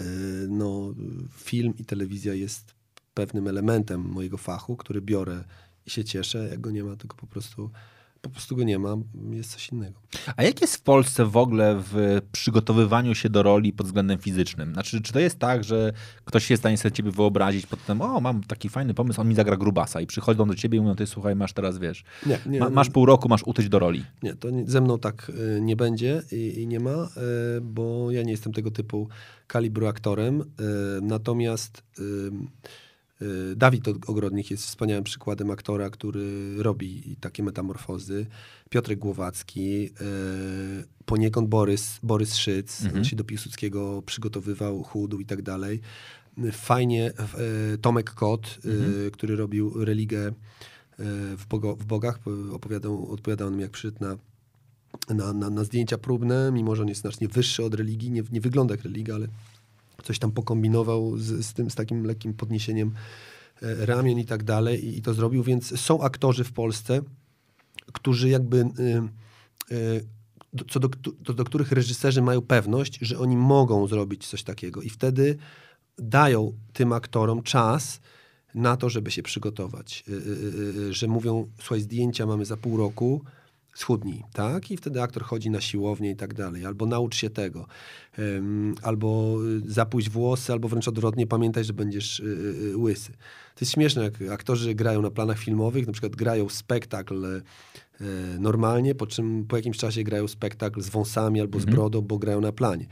y, 0.00 0.04
no, 0.48 0.94
film 1.30 1.74
i 1.78 1.84
telewizja 1.84 2.34
jest 2.34 2.74
pewnym 3.14 3.48
elementem 3.48 4.00
mojego 4.00 4.36
fachu, 4.36 4.76
który 4.76 5.00
biorę 5.00 5.44
i 5.86 5.90
się 5.90 6.04
cieszę. 6.04 6.48
Jak 6.50 6.60
go 6.60 6.70
nie 6.70 6.84
ma, 6.84 6.96
tylko 6.96 7.16
po 7.16 7.26
prostu 7.26 7.70
po 8.28 8.32
prostu 8.32 8.56
go 8.56 8.64
nie 8.64 8.78
ma, 8.78 8.96
jest 9.30 9.50
coś 9.52 9.68
innego. 9.68 10.00
A 10.36 10.42
jak 10.42 10.60
jest 10.60 10.76
w 10.76 10.80
Polsce 10.82 11.24
w 11.24 11.36
ogóle 11.36 11.82
w 11.92 12.20
przygotowywaniu 12.32 13.14
się 13.14 13.30
do 13.30 13.42
roli 13.42 13.72
pod 13.72 13.86
względem 13.86 14.18
fizycznym? 14.18 14.72
Znaczy, 14.72 15.02
czy 15.02 15.12
to 15.12 15.20
jest 15.20 15.38
tak, 15.38 15.64
że 15.64 15.92
ktoś 16.24 16.44
się 16.44 16.54
jest 16.54 16.60
w 16.60 16.62
stanie 16.62 16.78
sobie 16.78 16.92
ciebie 16.92 17.10
wyobrazić 17.10 17.66
pod 17.66 17.84
tym, 17.84 18.00
o, 18.00 18.20
mam 18.20 18.42
taki 18.42 18.68
fajny 18.68 18.94
pomysł, 18.94 19.20
on 19.20 19.28
mi 19.28 19.34
zagra 19.34 19.56
grubasa 19.56 20.00
i 20.00 20.06
przychodzą 20.06 20.48
do 20.48 20.54
ciebie 20.54 20.78
i 20.78 20.80
mówią, 20.80 20.94
ty 20.94 21.06
słuchaj, 21.06 21.36
masz 21.36 21.52
teraz, 21.52 21.78
wiesz, 21.78 22.04
Nie, 22.26 22.38
nie, 22.46 22.60
ma, 22.60 22.70
masz 22.70 22.90
pół 22.90 23.06
roku, 23.06 23.28
masz 23.28 23.42
utyć 23.42 23.68
do 23.68 23.78
roli. 23.78 24.04
Nie, 24.22 24.34
to 24.34 24.48
ze 24.66 24.80
mną 24.80 24.98
tak 24.98 25.32
y, 25.56 25.60
nie 25.60 25.76
będzie 25.76 26.22
i, 26.32 26.60
i 26.62 26.66
nie 26.66 26.80
ma, 26.80 27.08
y, 27.56 27.60
bo 27.60 28.10
ja 28.10 28.22
nie 28.22 28.30
jestem 28.30 28.52
tego 28.52 28.70
typu 28.70 29.08
kalibru 29.46 29.86
aktorem. 29.86 30.40
y, 30.40 30.44
Natomiast 31.02 31.82
Dawid 33.56 33.88
Ogrodnik 33.88 34.50
jest 34.50 34.64
wspaniałym 34.64 35.04
przykładem 35.04 35.50
aktora, 35.50 35.90
który 35.90 36.54
robi 36.62 37.16
takie 37.20 37.42
metamorfozy. 37.42 38.26
Piotrek 38.70 38.98
Głowacki, 38.98 39.86
y, 39.86 39.90
poniekąd 41.04 41.48
Borys, 41.48 41.98
Borys 42.02 42.34
Szyc, 42.34 42.82
on 42.96 43.04
się 43.04 43.16
do 43.16 43.24
Piłsudskiego 43.24 44.02
przygotowywał, 44.06 44.82
chudł 44.82 45.18
i 45.18 45.26
tak 45.26 45.42
dalej. 45.42 45.80
Fajnie 46.52 47.12
y, 47.74 47.78
Tomek 47.78 48.10
Kot, 48.10 48.58
y, 49.06 49.10
który 49.10 49.36
robił 49.36 49.84
religę 49.84 50.32
w, 51.36 51.46
Bogo, 51.48 51.76
w 51.76 51.84
Bogach, 51.84 52.18
opowiadał, 52.52 53.12
odpowiadał 53.12 53.50
nam 53.50 53.60
jak 53.60 53.70
przyszedł 53.70 53.96
na, 54.00 54.16
na, 55.14 55.32
na, 55.32 55.50
na 55.50 55.64
zdjęcia 55.64 55.98
próbne, 55.98 56.50
mimo 56.52 56.76
że 56.76 56.82
on 56.82 56.88
jest 56.88 57.00
znacznie 57.00 57.28
wyższy 57.28 57.64
od 57.64 57.74
religii, 57.74 58.10
nie, 58.10 58.22
nie 58.32 58.40
wygląda 58.40 58.74
jak 58.74 58.82
religia, 58.82 59.14
ale 59.14 59.28
coś 60.02 60.18
tam 60.18 60.32
pokombinował 60.32 61.18
z, 61.18 61.46
z 61.46 61.52
tym, 61.52 61.70
z 61.70 61.74
takim 61.74 62.04
lekkim 62.04 62.34
podniesieniem 62.34 62.94
e, 63.62 63.86
ramion 63.86 64.18
i 64.18 64.24
tak 64.24 64.42
dalej 64.42 64.86
i, 64.86 64.98
i 64.98 65.02
to 65.02 65.14
zrobił, 65.14 65.42
więc 65.42 65.80
są 65.80 66.00
aktorzy 66.02 66.44
w 66.44 66.52
Polsce, 66.52 67.02
którzy 67.92 68.28
jakby 68.28 68.56
y, 69.70 69.74
y, 69.74 70.04
co 70.68 70.80
do, 70.80 70.88
do, 71.20 71.34
do 71.34 71.44
których 71.44 71.72
reżyserzy 71.72 72.22
mają 72.22 72.42
pewność, 72.42 72.98
że 73.02 73.18
oni 73.18 73.36
mogą 73.36 73.86
zrobić 73.86 74.26
coś 74.26 74.42
takiego 74.42 74.82
i 74.82 74.90
wtedy 74.90 75.36
dają 75.98 76.52
tym 76.72 76.92
aktorom 76.92 77.42
czas 77.42 78.00
na 78.54 78.76
to, 78.76 78.90
żeby 78.90 79.10
się 79.10 79.22
przygotować. 79.22 80.04
Y, 80.08 80.94
że 80.94 81.06
mówią, 81.06 81.50
słuchaj, 81.58 81.80
zdjęcia 81.80 82.26
mamy 82.26 82.44
za 82.44 82.56
pół 82.56 82.76
roku, 82.76 83.24
schudnij, 83.76 84.22
tak? 84.32 84.70
I 84.70 84.76
wtedy 84.76 85.02
aktor 85.02 85.22
chodzi 85.22 85.50
na 85.50 85.60
siłownię 85.60 86.10
i 86.10 86.16
tak 86.16 86.34
dalej. 86.34 86.66
Albo 86.66 86.86
naucz 86.86 87.16
się 87.16 87.30
tego. 87.30 87.66
Ym, 88.18 88.74
albo 88.82 89.38
y, 89.66 89.72
zapuść 89.72 90.10
włosy, 90.10 90.52
albo 90.52 90.68
wręcz 90.68 90.88
odwrotnie, 90.88 91.26
pamiętaj, 91.26 91.64
że 91.64 91.72
będziesz 91.72 92.20
y, 92.20 92.24
y, 92.72 92.76
łysy. 92.76 93.12
To 93.54 93.60
jest 93.60 93.72
śmieszne, 93.72 94.02
jak 94.02 94.32
aktorzy 94.32 94.74
grają 94.74 95.02
na 95.02 95.10
planach 95.10 95.38
filmowych, 95.38 95.86
na 95.86 95.92
przykład 95.92 96.16
grają 96.16 96.48
spektakl 96.48 97.24
y, 97.24 97.42
normalnie, 98.38 98.94
po 98.94 99.06
czym 99.06 99.44
po 99.48 99.56
jakimś 99.56 99.78
czasie 99.78 100.02
grają 100.02 100.28
spektakl 100.28 100.80
z 100.80 100.88
wąsami 100.88 101.40
albo 101.40 101.60
z 101.60 101.64
brodą, 101.64 102.00
bo 102.00 102.18
grają 102.18 102.40
na 102.40 102.52
planie. 102.52 102.86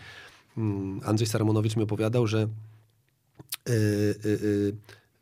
Mm, 0.56 1.00
Andrzej 1.04 1.26
Saramonowicz 1.26 1.76
mi 1.76 1.82
opowiadał, 1.82 2.26
że 2.26 2.48
y, 3.68 3.72
y, 4.24 4.76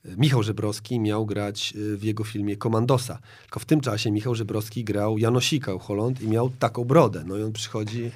Michał 0.04 0.42
Żebrowski 0.42 1.00
miał 1.00 1.26
grać 1.26 1.74
y, 1.76 1.96
w 1.96 2.02
jego 2.04 2.24
filmie 2.24 2.56
Komandosa. 2.56 3.18
Tylko 3.42 3.60
w 3.60 3.64
tym 3.64 3.80
czasie 3.80 4.10
Michał 4.10 4.34
Żebrowski 4.34 4.84
grał 4.84 5.18
Janosika 5.18 5.74
u 5.74 5.78
Holland 5.78 6.20
i 6.22 6.28
miał 6.28 6.50
taką 6.50 6.84
brodę. 6.84 7.24
No 7.26 7.38
i 7.38 7.42
on 7.42 7.52
przychodzi, 7.52 8.10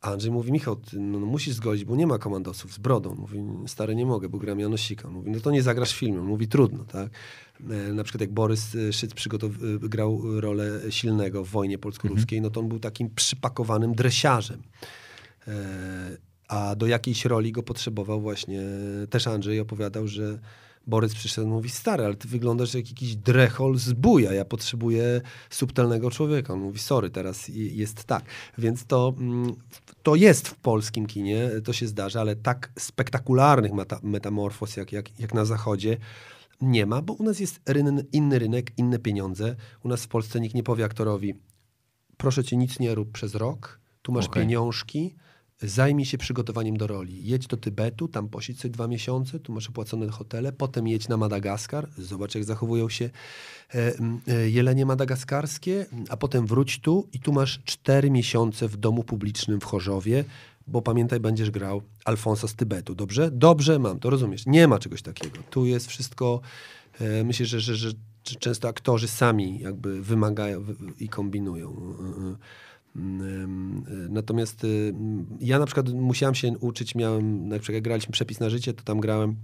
a 0.00 0.10
Andrzej 0.12 0.30
mówi, 0.32 0.52
Michał, 0.52 0.76
ty, 0.76 1.00
no, 1.00 1.20
no 1.20 1.26
musisz 1.26 1.54
zgodzić, 1.54 1.84
bo 1.84 1.96
nie 1.96 2.06
ma 2.06 2.18
komandosów 2.18 2.72
z 2.74 2.78
brodą. 2.78 3.14
Mówi, 3.14 3.42
stary, 3.66 3.94
nie 3.94 4.06
mogę, 4.06 4.28
bo 4.28 4.38
gram 4.38 4.60
Janosika. 4.60 5.08
Mówi, 5.10 5.30
no 5.30 5.40
to 5.40 5.50
nie 5.50 5.62
zagrasz. 5.62 6.02
On 6.02 6.18
mówi, 6.18 6.48
trudno, 6.48 6.84
tak? 6.84 7.10
E, 7.70 7.92
Na 7.92 8.04
przykład 8.04 8.20
jak 8.20 8.32
Borys 8.32 8.74
y, 8.74 8.92
Szyc 8.92 9.14
przygotow- 9.14 9.64
y, 9.84 9.88
grał 9.88 10.40
rolę 10.40 10.80
silnego 10.90 11.44
w 11.44 11.48
wojnie 11.48 11.78
polsko-ruskiej, 11.78 12.40
no 12.40 12.50
to 12.50 12.60
on 12.60 12.68
był 12.68 12.78
takim 12.78 13.10
przypakowanym 13.14 13.94
dresiarzem. 13.94 14.62
E, 15.48 15.52
A 16.48 16.76
do 16.76 16.86
jakiejś 16.86 17.24
roli 17.24 17.52
go 17.52 17.62
potrzebował 17.62 18.20
właśnie, 18.20 18.60
też 19.10 19.26
Andrzej 19.26 19.60
opowiadał, 19.60 20.08
że 20.08 20.38
Borys 20.86 21.14
przyszedł 21.14 21.46
i 21.46 21.50
mówi, 21.50 21.70
stary, 21.70 22.04
ale 22.04 22.14
ty 22.14 22.28
wyglądasz 22.28 22.74
jak 22.74 22.88
jakiś 22.88 23.16
drechol 23.16 23.78
z 23.78 23.92
buja, 23.92 24.32
ja 24.32 24.44
potrzebuję 24.44 25.20
subtelnego 25.50 26.10
człowieka. 26.10 26.52
On 26.52 26.60
mówi, 26.60 26.78
sorry, 26.78 27.10
teraz 27.10 27.48
jest 27.54 28.04
tak. 28.04 28.24
Więc 28.58 28.84
to, 28.84 29.14
mm, 29.18 29.52
to 30.02 30.14
jest 30.14 30.48
w 30.48 30.54
polskim 30.54 31.06
kinie, 31.06 31.50
to 31.64 31.72
się 31.72 31.86
zdarza, 31.86 32.20
ale 32.20 32.36
tak 32.36 32.72
spektakularnych 32.78 33.72
meta, 33.72 34.00
metamorfoz 34.02 34.76
jak, 34.76 34.92
jak, 34.92 35.20
jak 35.20 35.34
na 35.34 35.44
zachodzie 35.44 35.96
nie 36.60 36.86
ma, 36.86 37.02
bo 37.02 37.12
u 37.12 37.22
nas 37.22 37.40
jest 37.40 37.60
ryn, 37.68 38.04
inny 38.12 38.38
rynek, 38.38 38.72
inne 38.76 38.98
pieniądze. 38.98 39.56
U 39.84 39.88
nas 39.88 40.04
w 40.04 40.08
Polsce 40.08 40.40
nikt 40.40 40.54
nie 40.54 40.62
powie 40.62 40.84
aktorowi, 40.84 41.34
proszę 42.16 42.44
cię, 42.44 42.56
nic 42.56 42.80
nie 42.80 42.94
rób 42.94 43.12
przez 43.12 43.34
rok, 43.34 43.80
tu 44.02 44.12
masz 44.12 44.26
Okej. 44.26 44.42
pieniążki, 44.42 45.14
zajmij 45.62 46.06
się 46.06 46.18
przygotowaniem 46.18 46.76
do 46.76 46.86
roli. 46.86 47.26
Jedź 47.26 47.46
do 47.46 47.56
Tybetu, 47.56 48.08
tam 48.08 48.28
posiedź 48.28 48.60
sobie 48.60 48.72
dwa 48.72 48.88
miesiące, 48.88 49.40
tu 49.40 49.52
masz 49.52 49.68
opłacone 49.68 50.08
hotele, 50.08 50.52
potem 50.52 50.88
jedź 50.88 51.08
na 51.08 51.16
Madagaskar, 51.16 51.88
zobacz 51.98 52.34
jak 52.34 52.44
zachowują 52.44 52.88
się 52.88 53.10
e, 53.74 53.92
e, 54.28 54.50
jelenie 54.50 54.86
madagaskarskie, 54.86 55.86
a 56.08 56.16
potem 56.16 56.46
wróć 56.46 56.80
tu 56.80 57.08
i 57.12 57.20
tu 57.20 57.32
masz 57.32 57.60
cztery 57.64 58.10
miesiące 58.10 58.68
w 58.68 58.76
domu 58.76 59.04
publicznym 59.04 59.60
w 59.60 59.64
Chorzowie, 59.64 60.24
bo 60.66 60.82
pamiętaj, 60.82 61.20
będziesz 61.20 61.50
grał 61.50 61.82
Alfonsa 62.04 62.48
z 62.48 62.54
Tybetu, 62.54 62.94
dobrze? 62.94 63.30
Dobrze, 63.30 63.78
mam, 63.78 63.98
to 64.00 64.10
rozumiesz. 64.10 64.46
Nie 64.46 64.68
ma 64.68 64.78
czegoś 64.78 65.02
takiego. 65.02 65.38
Tu 65.50 65.66
jest 65.66 65.86
wszystko, 65.86 66.40
e, 67.00 67.24
myślę, 67.24 67.46
że, 67.46 67.60
że, 67.60 67.76
że 67.76 67.92
często 68.38 68.68
aktorzy 68.68 69.08
sami 69.08 69.58
jakby 69.60 70.02
wymagają 70.02 70.62
wy- 70.62 70.74
i 71.00 71.08
kombinują. 71.08 71.76
Y, 72.96 73.00
y, 73.00 74.04
y, 74.04 74.08
Natomiast 74.08 74.64
y, 74.64 74.94
ja 75.40 75.58
na 75.58 75.66
przykład 75.66 75.88
musiałem 75.88 76.34
się 76.34 76.58
uczyć, 76.58 76.94
miałem, 76.94 77.48
na 77.48 77.58
przykład 77.58 77.74
jak 77.74 77.84
graliśmy 77.84 78.12
Przepis 78.12 78.40
na 78.40 78.50
życie, 78.50 78.74
to 78.74 78.82
tam 78.82 79.00
grałem 79.00 79.36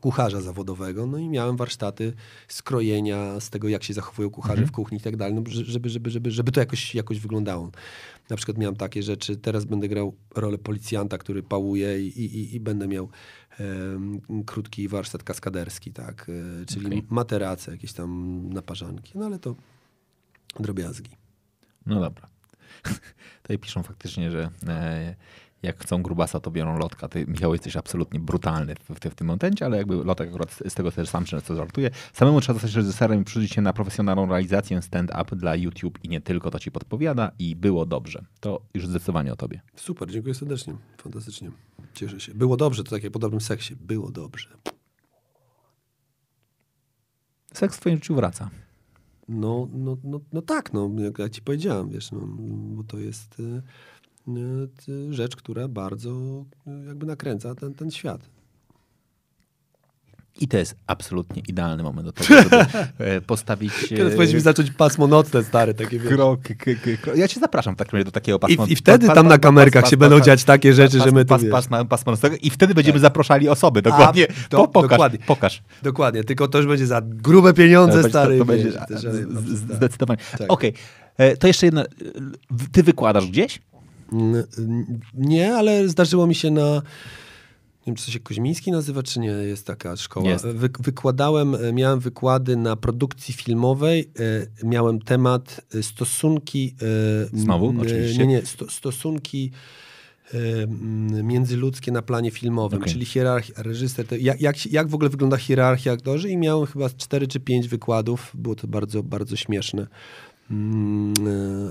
kucharza 0.00 0.40
zawodowego, 0.40 1.06
no 1.06 1.18
i 1.18 1.28
miałem 1.28 1.56
warsztaty 1.56 2.12
skrojenia 2.48 3.40
z 3.40 3.50
tego, 3.50 3.68
jak 3.68 3.84
się 3.84 3.94
zachowują 3.94 4.30
kucharze 4.30 4.66
w 4.66 4.72
kuchni 4.72 4.98
i 4.98 5.00
tak 5.00 5.16
dalej, 5.16 5.34
no, 5.34 5.42
żeby, 5.46 5.88
żeby, 5.88 6.10
żeby, 6.10 6.30
żeby 6.30 6.52
to 6.52 6.60
jakoś, 6.60 6.94
jakoś 6.94 7.20
wyglądało. 7.20 7.70
Na 8.30 8.36
przykład 8.36 8.58
miałem 8.58 8.76
takie 8.76 9.02
rzeczy, 9.02 9.36
teraz 9.36 9.64
będę 9.64 9.88
grał 9.88 10.16
rolę 10.34 10.58
policjanta, 10.58 11.18
który 11.18 11.42
pałuje 11.42 12.06
i, 12.06 12.24
i, 12.24 12.54
i 12.54 12.60
będę 12.60 12.88
miał 12.88 13.08
em, 13.58 14.20
krótki 14.46 14.88
warsztat 14.88 15.22
kaskaderski, 15.22 15.92
tak, 15.92 16.30
e, 16.62 16.66
czyli 16.66 16.86
Okej. 16.86 17.04
materace, 17.10 17.72
jakieś 17.72 17.92
tam 17.92 18.42
naparzanki, 18.52 19.12
no 19.18 19.26
ale 19.26 19.38
to 19.38 19.54
drobiazgi. 20.60 21.10
No 21.86 22.00
dobra. 22.00 22.35
Tutaj 23.42 23.58
piszą 23.58 23.82
faktycznie, 23.82 24.30
że 24.30 24.50
e, 24.66 25.14
jak 25.62 25.82
chcą 25.82 26.02
grubasa, 26.02 26.40
to 26.40 26.50
biorą 26.50 26.78
lotka. 26.78 27.08
Ty, 27.08 27.26
Michał, 27.26 27.52
jesteś 27.52 27.76
absolutnie 27.76 28.20
brutalny 28.20 28.74
w, 28.74 28.94
w, 28.94 29.10
w 29.10 29.14
tym 29.14 29.26
momencie, 29.26 29.66
ale 29.66 29.76
jakby 29.76 30.04
lotek 30.04 30.28
akurat 30.28 30.52
z, 30.66 30.74
tego 30.74 30.92
też 30.92 31.08
sam 31.08 31.24
często 31.24 31.56
żartuje. 31.56 31.90
Samemu 32.12 32.40
trzeba 32.40 32.54
zostać 32.54 32.74
reżyserem 32.74 33.20
i 33.20 33.24
przyjrzeć 33.24 33.52
się 33.52 33.62
na 33.62 33.72
profesjonalną 33.72 34.26
realizację 34.26 34.82
stand-up 34.82 35.36
dla 35.36 35.56
YouTube 35.56 35.98
i 36.02 36.08
nie 36.08 36.20
tylko, 36.20 36.50
to 36.50 36.58
ci 36.58 36.70
podpowiada 36.70 37.30
i 37.38 37.56
było 37.56 37.86
dobrze. 37.86 38.24
To 38.40 38.60
już 38.74 38.86
zdecydowanie 38.86 39.32
o 39.32 39.36
tobie. 39.36 39.60
Super, 39.76 40.10
dziękuję 40.10 40.34
serdecznie, 40.34 40.74
fantastycznie, 41.02 41.50
cieszę 41.94 42.20
się. 42.20 42.34
Było 42.34 42.56
dobrze, 42.56 42.84
to 42.84 42.90
tak 42.90 43.02
jak 43.02 43.12
po 43.12 43.18
dobrym 43.18 43.40
seksie, 43.40 43.76
było 43.76 44.10
dobrze. 44.10 44.48
Seks 47.52 47.76
w 47.76 47.80
twoim 47.80 47.96
życiu 47.96 48.14
wraca. 48.14 48.50
No, 49.28 49.68
no, 49.72 49.96
no, 50.04 50.20
no 50.32 50.42
tak, 50.42 50.72
no, 50.72 50.90
jak 50.98 51.18
ja 51.18 51.28
ci 51.28 51.42
powiedziałem, 51.42 51.88
wiesz, 51.88 52.12
no, 52.12 52.20
bo 52.48 52.84
to 52.84 52.98
jest 52.98 53.40
y, 53.40 53.62
y, 54.88 55.12
rzecz, 55.12 55.36
która 55.36 55.68
bardzo 55.68 56.44
y, 56.66 56.86
jakby 56.86 57.06
nakręca 57.06 57.54
ten, 57.54 57.74
ten 57.74 57.90
świat. 57.90 58.35
I 60.40 60.48
to 60.48 60.56
jest 60.58 60.76
absolutnie 60.86 61.42
idealny 61.48 61.82
moment 61.82 62.06
do 62.06 62.12
tego, 62.12 62.42
żeby 62.42 62.56
e, 62.98 63.20
postawić 63.20 63.72
Teraz 63.96 64.12
powinniśmy 64.14 64.40
zacząć 64.40 64.70
pasmo 64.70 65.06
nocne, 65.06 65.44
stare, 65.44 65.74
takie 65.74 65.98
krok, 66.00 66.40
krok. 67.02 67.16
Ja 67.16 67.28
cię 67.28 67.40
zapraszam 67.40 67.74
w 67.74 67.78
takim 67.78 67.92
razie 67.92 68.04
do 68.04 68.10
takiego 68.10 68.38
I, 68.38 68.40
pasma. 68.40 68.64
I 68.72 68.76
wtedy 68.76 69.06
pa- 69.06 69.14
tam 69.14 69.24
pa- 69.24 69.28
na 69.30 69.38
kamerkach 69.38 69.82
pas- 69.82 69.90
się 69.90 69.96
pas- 69.96 70.00
będą 70.00 70.16
pas- 70.18 70.26
dziać 70.26 70.44
takie 70.44 70.74
rzeczy, 70.74 70.98
że 71.00 71.12
my 71.12 71.24
tu 71.24 71.28
pas, 71.28 71.42
pas, 71.50 71.66
pas, 71.68 71.84
pasma 71.88 72.12
nocnego 72.12 72.36
i 72.42 72.50
wtedy 72.50 72.74
będziemy 72.74 72.98
zapraszali 72.98 73.48
osoby, 73.48 73.82
dokładnie. 73.82 74.26
to- 74.48 74.56
po, 74.56 74.68
pokaż, 74.68 74.90
dokładnie. 74.90 75.18
pokaż. 75.26 75.62
Dokładnie, 75.82 76.24
tylko 76.24 76.48
to 76.48 76.58
już 76.58 76.66
będzie 76.66 76.86
za 76.86 77.00
grube 77.04 77.54
pieniądze, 77.54 78.02
To 78.02 78.08
stary. 78.08 78.32
to, 78.38 78.38
to 78.38 78.44
będzie 78.44 78.72
tak. 78.72 78.88
zdecydowanie. 79.76 80.18
Tak. 80.38 80.52
Okej, 80.52 80.72
E, 81.16 81.36
to 81.36 81.46
jeszcze 81.46 81.66
jedna. 81.66 81.82
e, 81.82 81.86
Ty 82.72 82.82
wykładasz 82.82 83.26
gdzieś? 83.26 83.62
Nie, 85.14 85.54
ale 85.54 85.88
zdarzyło 85.88 86.26
mi 86.26 86.34
się 86.34 86.50
na. 86.50 86.82
Nie 87.86 87.90
wiem, 87.90 87.96
czy 87.96 88.06
to 88.06 88.10
się 88.12 88.20
Koźmiński 88.20 88.72
nazywa, 88.72 89.02
czy 89.02 89.20
nie, 89.20 89.28
jest 89.28 89.66
taka 89.66 89.96
szkoła. 89.96 90.30
Jest. 90.30 90.46
Wy, 90.46 90.68
wykładałem, 90.80 91.54
e, 91.54 91.72
miałem 91.72 92.00
wykłady 92.00 92.56
na 92.56 92.76
produkcji 92.76 93.34
filmowej, 93.34 94.10
e, 94.62 94.66
miałem 94.66 95.00
temat 95.00 95.60
e, 95.74 95.82
stosunki... 95.82 96.74
m, 97.32 97.40
Znowu? 97.40 97.70
e, 97.70 97.80
Oczywiście. 97.80 98.18
Nie, 98.18 98.26
nie, 98.26 98.46
sto, 98.46 98.70
stosunki 98.70 99.50
międzyludzkie 101.22 101.92
na 101.92 102.02
planie 102.02 102.30
filmowym, 102.30 102.78
Okej. 102.80 102.92
czyli 102.92 103.04
hierarchia, 103.04 103.62
reżyser, 103.62 104.06
jak, 104.20 104.40
jak, 104.40 104.66
jak 104.66 104.88
w 104.88 104.94
ogóle 104.94 105.10
wygląda 105.10 105.36
hierarchia 105.36 105.92
aktorzy 105.92 106.30
i 106.30 106.36
miałem 106.36 106.66
chyba 106.66 106.90
cztery 106.90 107.28
czy 107.28 107.40
pięć 107.40 107.68
wykładów, 107.68 108.32
było 108.34 108.54
to 108.54 108.66
bardzo, 108.66 109.02
bardzo 109.02 109.36
śmieszne. 109.36 109.86
Mm, 110.50 111.14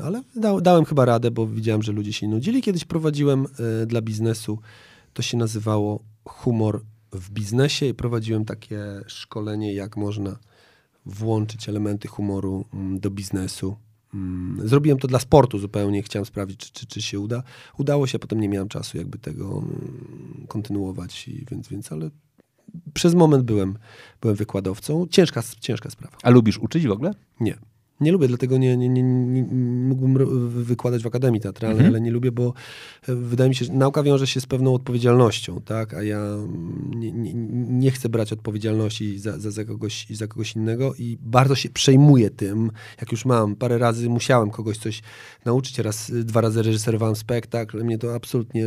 ale 0.04 0.22
da, 0.36 0.62
dałem 0.62 0.86
chyba 0.86 1.06
radę, 1.06 1.32
bo 1.32 1.48
widziałem, 1.48 1.84
że 1.84 1.92
ludzie 1.92 2.14
się 2.14 2.28
nudzili. 2.28 2.62
Kiedyś 2.62 2.86
prowadziłem 2.86 3.46
dla 3.88 4.02
biznesu, 4.02 4.60
to 5.16 5.22
się 5.22 5.38
nazywało 5.38 6.04
Humor 6.26 6.82
w 7.12 7.30
biznesie 7.30 7.86
i 7.86 7.94
prowadziłem 7.94 8.46
takie 8.46 9.02
szkolenie, 9.08 9.74
jak 9.74 9.98
można 9.98 10.38
włączyć 11.06 11.70
elementy 11.70 12.08
humoru 12.08 12.66
mm, 12.74 13.00
do 13.00 13.10
biznesu. 13.10 13.76
Mm, 14.14 14.68
Zrobiłem 14.68 15.00
to 15.00 15.08
dla 15.08 15.20
sportu 15.20 15.60
zupełnie, 15.60 16.04
chciałem 16.04 16.26
sprawdzić, 16.26 16.60
czy, 16.60 16.72
czy, 16.72 16.86
czy 16.88 17.02
się 17.02 17.20
uda. 17.20 17.44
Udało 17.78 18.08
się, 18.08 18.20
potem 18.20 18.40
nie 18.40 18.50
miałem 18.50 18.68
czasu 18.68 18.98
jakby 18.98 19.18
tego 19.18 19.58
mm, 19.58 20.46
kontynuować, 20.48 21.28
i 21.28 21.46
więc, 21.52 21.68
więc 21.68 21.92
ale 21.92 22.10
przez 22.94 23.16
moment 23.16 23.44
byłem, 23.44 23.78
byłem 24.22 24.36
wykładowcą. 24.36 25.08
Ciężka, 25.08 25.44
ciężka 25.60 25.90
sprawa. 25.90 26.18
A 26.24 26.30
lubisz 26.30 26.58
uczyć 26.58 26.88
w 26.88 26.92
ogóle? 26.92 27.12
Nie. 27.40 27.58
Nie 28.02 28.12
lubię, 28.12 28.28
dlatego 28.28 28.58
nie, 28.58 28.78
nie, 28.78 28.90
nie, 28.90 29.04
nie, 29.04 29.44
mógłbym 29.88 30.18
wykładać 30.64 31.04
w 31.04 31.08
Akademii 31.08 31.42
Teatralnej, 31.42 31.78
Mhm. 31.78 31.94
ale 31.94 32.02
nie 32.02 32.12
lubię, 32.12 32.32
bo 32.32 32.54
e, 33.10 33.16
wydaje 33.16 33.50
mi 33.50 33.56
się, 33.56 33.66
że 33.66 33.74
nauka 33.74 34.04
wiąże 34.04 34.28
się 34.28 34.42
z 34.42 34.46
pewną 34.46 34.74
odpowiedzialnością, 34.74 35.62
tak? 35.62 35.94
A 35.94 36.04
ja 36.04 36.20
mm, 36.20 36.92
nie, 36.96 37.12
nie, 37.12 37.34
nie 37.70 37.92
chcę 37.92 38.10
brać 38.10 38.34
odpowiedzialności 38.34 39.20
za, 39.20 39.40
za, 39.40 39.52
za, 39.52 39.66
kogoś, 39.66 40.08
za 40.10 40.28
kogoś 40.28 40.56
innego 40.56 40.94
i 40.96 41.18
bardzo 41.22 41.56
się 41.56 41.70
przejmuję 41.70 42.30
tym, 42.30 42.72
jak 43.02 43.12
już 43.12 43.26
mam. 43.26 43.56
Parę 43.56 43.78
razy 43.78 44.10
musiałem 44.10 44.52
kogoś 44.52 44.78
coś 44.78 45.02
nauczyć, 45.46 45.80
raz, 45.80 46.10
y, 46.10 46.24
dwa 46.24 46.42
razy 46.42 46.62
reżyserowałem 46.64 47.16
spektakl, 47.16 47.84
mnie 47.84 47.98
to 47.98 48.16
absolutnie 48.16 48.66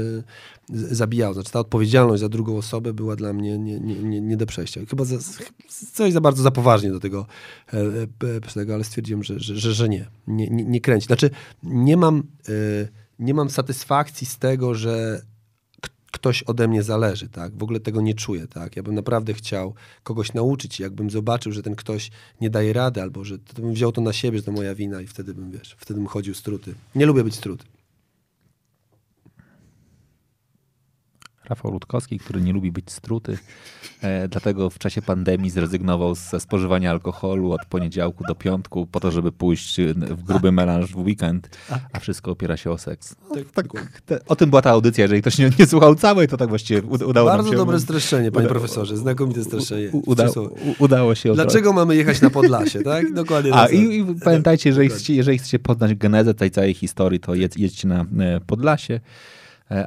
zabijało. 0.71 1.35
Znaczy 1.35 1.53
ta 1.53 1.61
odpowiedzialność 1.61 2.21
za 2.21 2.29
drugą 2.29 2.57
osobę 2.57 2.93
była 2.93 3.17
dla 3.17 3.33
mnie 3.33 3.59
nie, 3.59 3.81
nie, 3.81 3.95
nie, 3.95 4.21
nie 4.21 4.37
do 4.37 4.47
przejścia. 4.47 4.81
Chyba 4.91 5.05
za, 5.05 5.17
coś 5.95 6.13
za 6.13 6.21
bardzo 6.21 6.43
za 6.43 6.51
poważnie 6.51 6.91
do 6.91 7.01
tego, 7.01 7.27
e, 7.73 7.79
e, 8.37 8.41
tego 8.55 8.75
ale 8.75 8.85
stwierdziłem, 8.85 9.18
że, 9.23 9.41
że, 9.41 9.57
że, 9.57 9.75
że 9.75 9.89
nie. 9.89 10.07
Nie, 10.27 10.49
nie. 10.49 10.65
nie 10.65 10.81
kręci. 10.81 11.07
Znaczy 11.07 11.31
nie 11.63 11.97
mam, 11.97 12.23
e, 12.49 12.53
nie 13.19 13.35
mam 13.35 13.51
satysfakcji 13.51 14.27
z 14.27 14.39
tego, 14.39 14.75
że 14.75 15.23
ktoś 16.13 16.43
ode 16.43 16.69
mnie 16.69 16.83
zależy, 16.83 17.29
tak? 17.29 17.57
W 17.57 17.63
ogóle 17.63 17.81
tego 17.81 18.01
nie 18.01 18.15
czuję, 18.15 18.47
tak? 18.47 18.77
Ja 18.77 18.83
bym 18.83 18.95
naprawdę 18.95 19.35
chciał 19.35 19.75
kogoś 20.03 20.33
nauczyć 20.33 20.81
i 20.81 20.83
jakbym 20.83 21.11
zobaczył, 21.11 21.53
że 21.53 21.63
ten 21.63 21.77
ktoś 21.77 22.11
nie 22.41 22.51
daje 22.51 22.73
rady 22.73 23.03
albo 23.03 23.25
że 23.25 23.39
to 23.39 23.63
bym 23.63 23.73
wziął 23.73 23.93
to 23.93 24.01
na 24.01 24.13
siebie, 24.13 24.39
że 24.39 24.45
to 24.45 24.53
moja 24.53 24.75
wina 24.75 25.01
i 25.01 25.07
wtedy 25.07 25.35
bym, 25.35 25.51
wiesz, 25.51 25.77
wtedy 25.79 26.01
bym 26.01 26.09
chodził 26.09 26.35
struty. 26.35 26.75
Nie 26.95 27.07
lubię 27.07 27.25
być 27.25 27.35
struty. 27.35 27.65
Rafał 31.49 31.71
Rutkowski, 31.71 32.19
który 32.19 32.41
nie 32.41 32.53
lubi 32.53 32.73
być 32.73 32.91
struty, 32.93 33.39
e, 34.03 34.29
dlatego 34.29 34.71
w 34.71 34.79
czasie 34.79 35.03
pandemii 35.03 35.51
zrezygnował 35.51 36.15
ze 36.15 36.41
spożywania 36.41 36.91
alkoholu 36.91 37.53
od 37.53 37.61
poniedziałku 37.69 38.25
do 38.29 38.35
piątku, 38.35 38.87
po 38.87 39.01
to, 39.01 39.11
żeby 39.11 39.33
pójść 39.33 39.77
w 39.95 40.23
gruby 40.23 40.53
melanż 40.53 40.91
w 40.93 40.97
weekend, 40.99 41.59
a 41.93 42.01
wszystko 42.01 42.31
opiera 42.31 42.57
się 42.57 42.71
o 42.71 42.79
seks. 42.79 43.17
No, 43.29 43.35
Tak, 43.35 43.45
tak, 43.53 43.65
dokładnie. 43.67 43.91
te, 44.07 44.25
o 44.27 44.37
tym 44.37 44.51
była 44.51 44.63
ta 44.63 44.71
audycja. 44.71 45.05
Jeżeli 45.05 45.21
ktoś 45.21 45.39
nie, 45.39 45.51
nie 45.59 45.67
słuchał 45.67 45.95
całej, 45.95 46.29
to 46.29 46.37
tak 46.37 46.49
właściwie 46.49 46.83
udało 46.83 47.29
Bardzo 47.29 47.43
nam 47.43 47.53
się... 47.53 47.57
dobre 47.57 47.81
streszczenie, 47.81 48.33
panie 48.33 48.47
uda- 48.47 48.51
profesorze. 48.51 48.97
Znakomite 48.97 49.45
streszczenie. 49.45 49.89
u- 49.93 50.03
uda, 50.11 50.27
udało 50.79 51.15
się. 51.15 51.35
Dlaczego 51.35 51.73
mamy 51.73 51.97
jechać 51.97 52.21
na 52.21 52.31
Podlasie, 52.31 52.83
tak? 52.83 53.13
Dokładnie. 53.15 53.55
A 53.55 53.57
tak. 53.67 53.73
i, 53.73 53.99
i 53.99 54.05
pamiętajcie, 54.25 54.69
jeżeli 54.71 54.89
chcecie, 54.89 55.15
jeżeli 55.15 55.39
chcecie 55.39 55.59
poznać 55.59 55.95
genezę 55.95 56.35
tej 56.35 56.51
całej 56.51 56.75
historii, 56.75 57.21
to 57.21 57.35
jedź, 57.35 57.57
jedźcie 57.57 57.89
na 57.89 58.01
e, 58.19 58.41
Podlasie, 58.47 59.01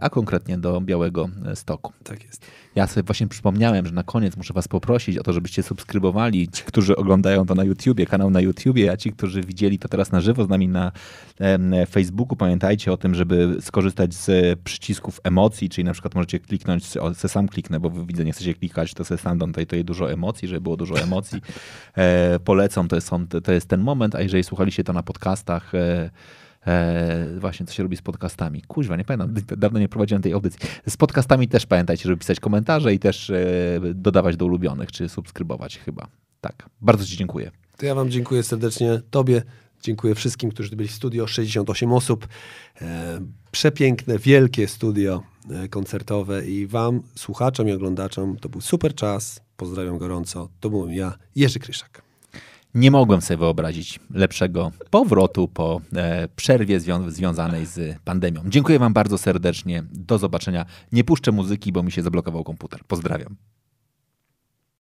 a 0.01 0.09
konkretnie 0.09 0.57
do 0.57 0.81
Białego 0.81 1.29
e, 1.45 1.55
Stoku. 1.55 1.93
Tak 2.03 2.23
jest. 2.23 2.45
Ja 2.75 2.87
sobie 2.87 3.03
właśnie 3.03 3.27
przypomniałem, 3.27 3.85
że 3.85 3.91
na 3.91 4.03
koniec 4.03 4.37
muszę 4.37 4.53
was 4.53 4.67
poprosić 4.67 5.17
o 5.17 5.23
to, 5.23 5.33
żebyście 5.33 5.63
subskrybowali 5.63 6.47
ci, 6.47 6.63
którzy 6.63 6.95
oglądają 6.95 7.45
to 7.45 7.55
na 7.55 7.63
YouTubie, 7.63 8.05
kanał 8.05 8.29
na 8.29 8.41
YouTubie, 8.41 8.91
a 8.91 8.97
ci, 8.97 9.11
którzy 9.11 9.41
widzieli 9.41 9.79
to 9.79 9.87
teraz 9.87 10.11
na 10.11 10.21
żywo 10.21 10.45
z 10.45 10.49
nami 10.49 10.67
na 10.67 10.91
em, 11.39 11.73
Facebooku, 11.89 12.35
pamiętajcie 12.35 12.91
o 12.91 12.97
tym, 12.97 13.15
żeby 13.15 13.57
skorzystać 13.61 14.13
z 14.13 14.59
przycisków 14.59 15.19
emocji, 15.23 15.69
czyli 15.69 15.85
na 15.85 15.93
przykład 15.93 16.15
możecie 16.15 16.39
kliknąć, 16.39 16.97
o, 16.97 17.13
se 17.13 17.29
sam 17.29 17.47
kliknę, 17.47 17.79
bo 17.79 17.89
wy 17.89 18.05
widzę, 18.05 18.25
nie 18.25 18.31
chcecie 18.31 18.53
klikać, 18.53 18.93
to 18.93 19.03
se 19.03 19.17
sam 19.17 19.37
dam 19.37 19.49
tutaj, 19.49 19.65
tutaj 19.65 19.85
dużo 19.85 20.11
emocji, 20.11 20.47
żeby 20.47 20.61
było 20.61 20.77
dużo 20.77 20.99
emocji. 20.99 21.41
E, 21.95 22.39
polecam, 22.39 22.87
to 22.87 22.95
jest, 22.95 23.09
to 23.43 23.51
jest 23.51 23.67
ten 23.67 23.81
moment, 23.81 24.15
a 24.15 24.21
jeżeli 24.21 24.43
słuchaliście 24.43 24.83
to 24.83 24.93
na 24.93 25.03
podcastach, 25.03 25.75
e, 25.75 26.09
E, 26.67 27.39
właśnie, 27.39 27.65
co 27.65 27.73
się 27.73 27.83
robi 27.83 27.97
z 27.97 28.01
podcastami. 28.01 28.61
Kuźwa, 28.61 28.95
nie 28.95 29.05
pamiętam, 29.05 29.57
dawno 29.57 29.79
nie 29.79 29.89
prowadziłem 29.89 30.21
tej 30.21 30.33
audycji. 30.33 30.59
Z 30.89 30.97
podcastami 30.97 31.47
też 31.47 31.65
pamiętajcie, 31.65 32.03
żeby 32.03 32.17
pisać 32.17 32.39
komentarze 32.39 32.93
i 32.93 32.99
też 32.99 33.29
e, 33.29 33.79
dodawać 33.93 34.37
do 34.37 34.45
ulubionych, 34.45 34.91
czy 34.91 35.09
subskrybować 35.09 35.77
chyba. 35.77 36.07
Tak, 36.41 36.69
bardzo 36.81 37.05
Ci 37.05 37.17
dziękuję. 37.17 37.51
To 37.77 37.85
ja 37.85 37.95
wam 37.95 38.09
dziękuję 38.09 38.43
serdecznie. 38.43 39.01
Tobie 39.09 39.41
dziękuję 39.81 40.15
wszystkim, 40.15 40.51
którzy 40.51 40.75
byli 40.75 40.89
w 40.89 40.91
studio. 40.91 41.27
68 41.27 41.93
osób. 41.93 42.27
E, 42.81 43.19
przepiękne, 43.51 44.19
wielkie 44.19 44.67
studio 44.67 45.23
e, 45.49 45.67
koncertowe 45.67 46.47
i 46.47 46.67
wam, 46.67 47.01
słuchaczom 47.15 47.69
i 47.69 47.71
oglądaczom, 47.71 48.37
to 48.37 48.49
był 48.49 48.61
super 48.61 48.95
czas. 48.95 49.41
Pozdrawiam 49.57 49.97
gorąco. 49.97 50.49
To 50.59 50.69
byłem 50.69 50.91
ja, 50.91 51.17
Jerzy 51.35 51.59
Kryszak. 51.59 52.10
Nie 52.75 52.91
mogłem 52.91 53.21
sobie 53.21 53.37
wyobrazić 53.37 53.99
lepszego 54.13 54.71
powrotu 54.89 55.47
po 55.47 55.81
e, 55.95 56.27
przerwie 56.35 56.79
zwią- 56.79 57.09
związanej 57.11 57.65
z 57.65 57.99
pandemią. 57.99 58.41
Dziękuję 58.45 58.79
Wam 58.79 58.93
bardzo 58.93 59.17
serdecznie. 59.17 59.83
Do 59.91 60.17
zobaczenia. 60.17 60.65
Nie 60.91 61.03
puszczę 61.03 61.31
muzyki, 61.31 61.71
bo 61.71 61.83
mi 61.83 61.91
się 61.91 62.01
zablokował 62.01 62.43
komputer. 62.43 62.79
Pozdrawiam. 62.87 63.35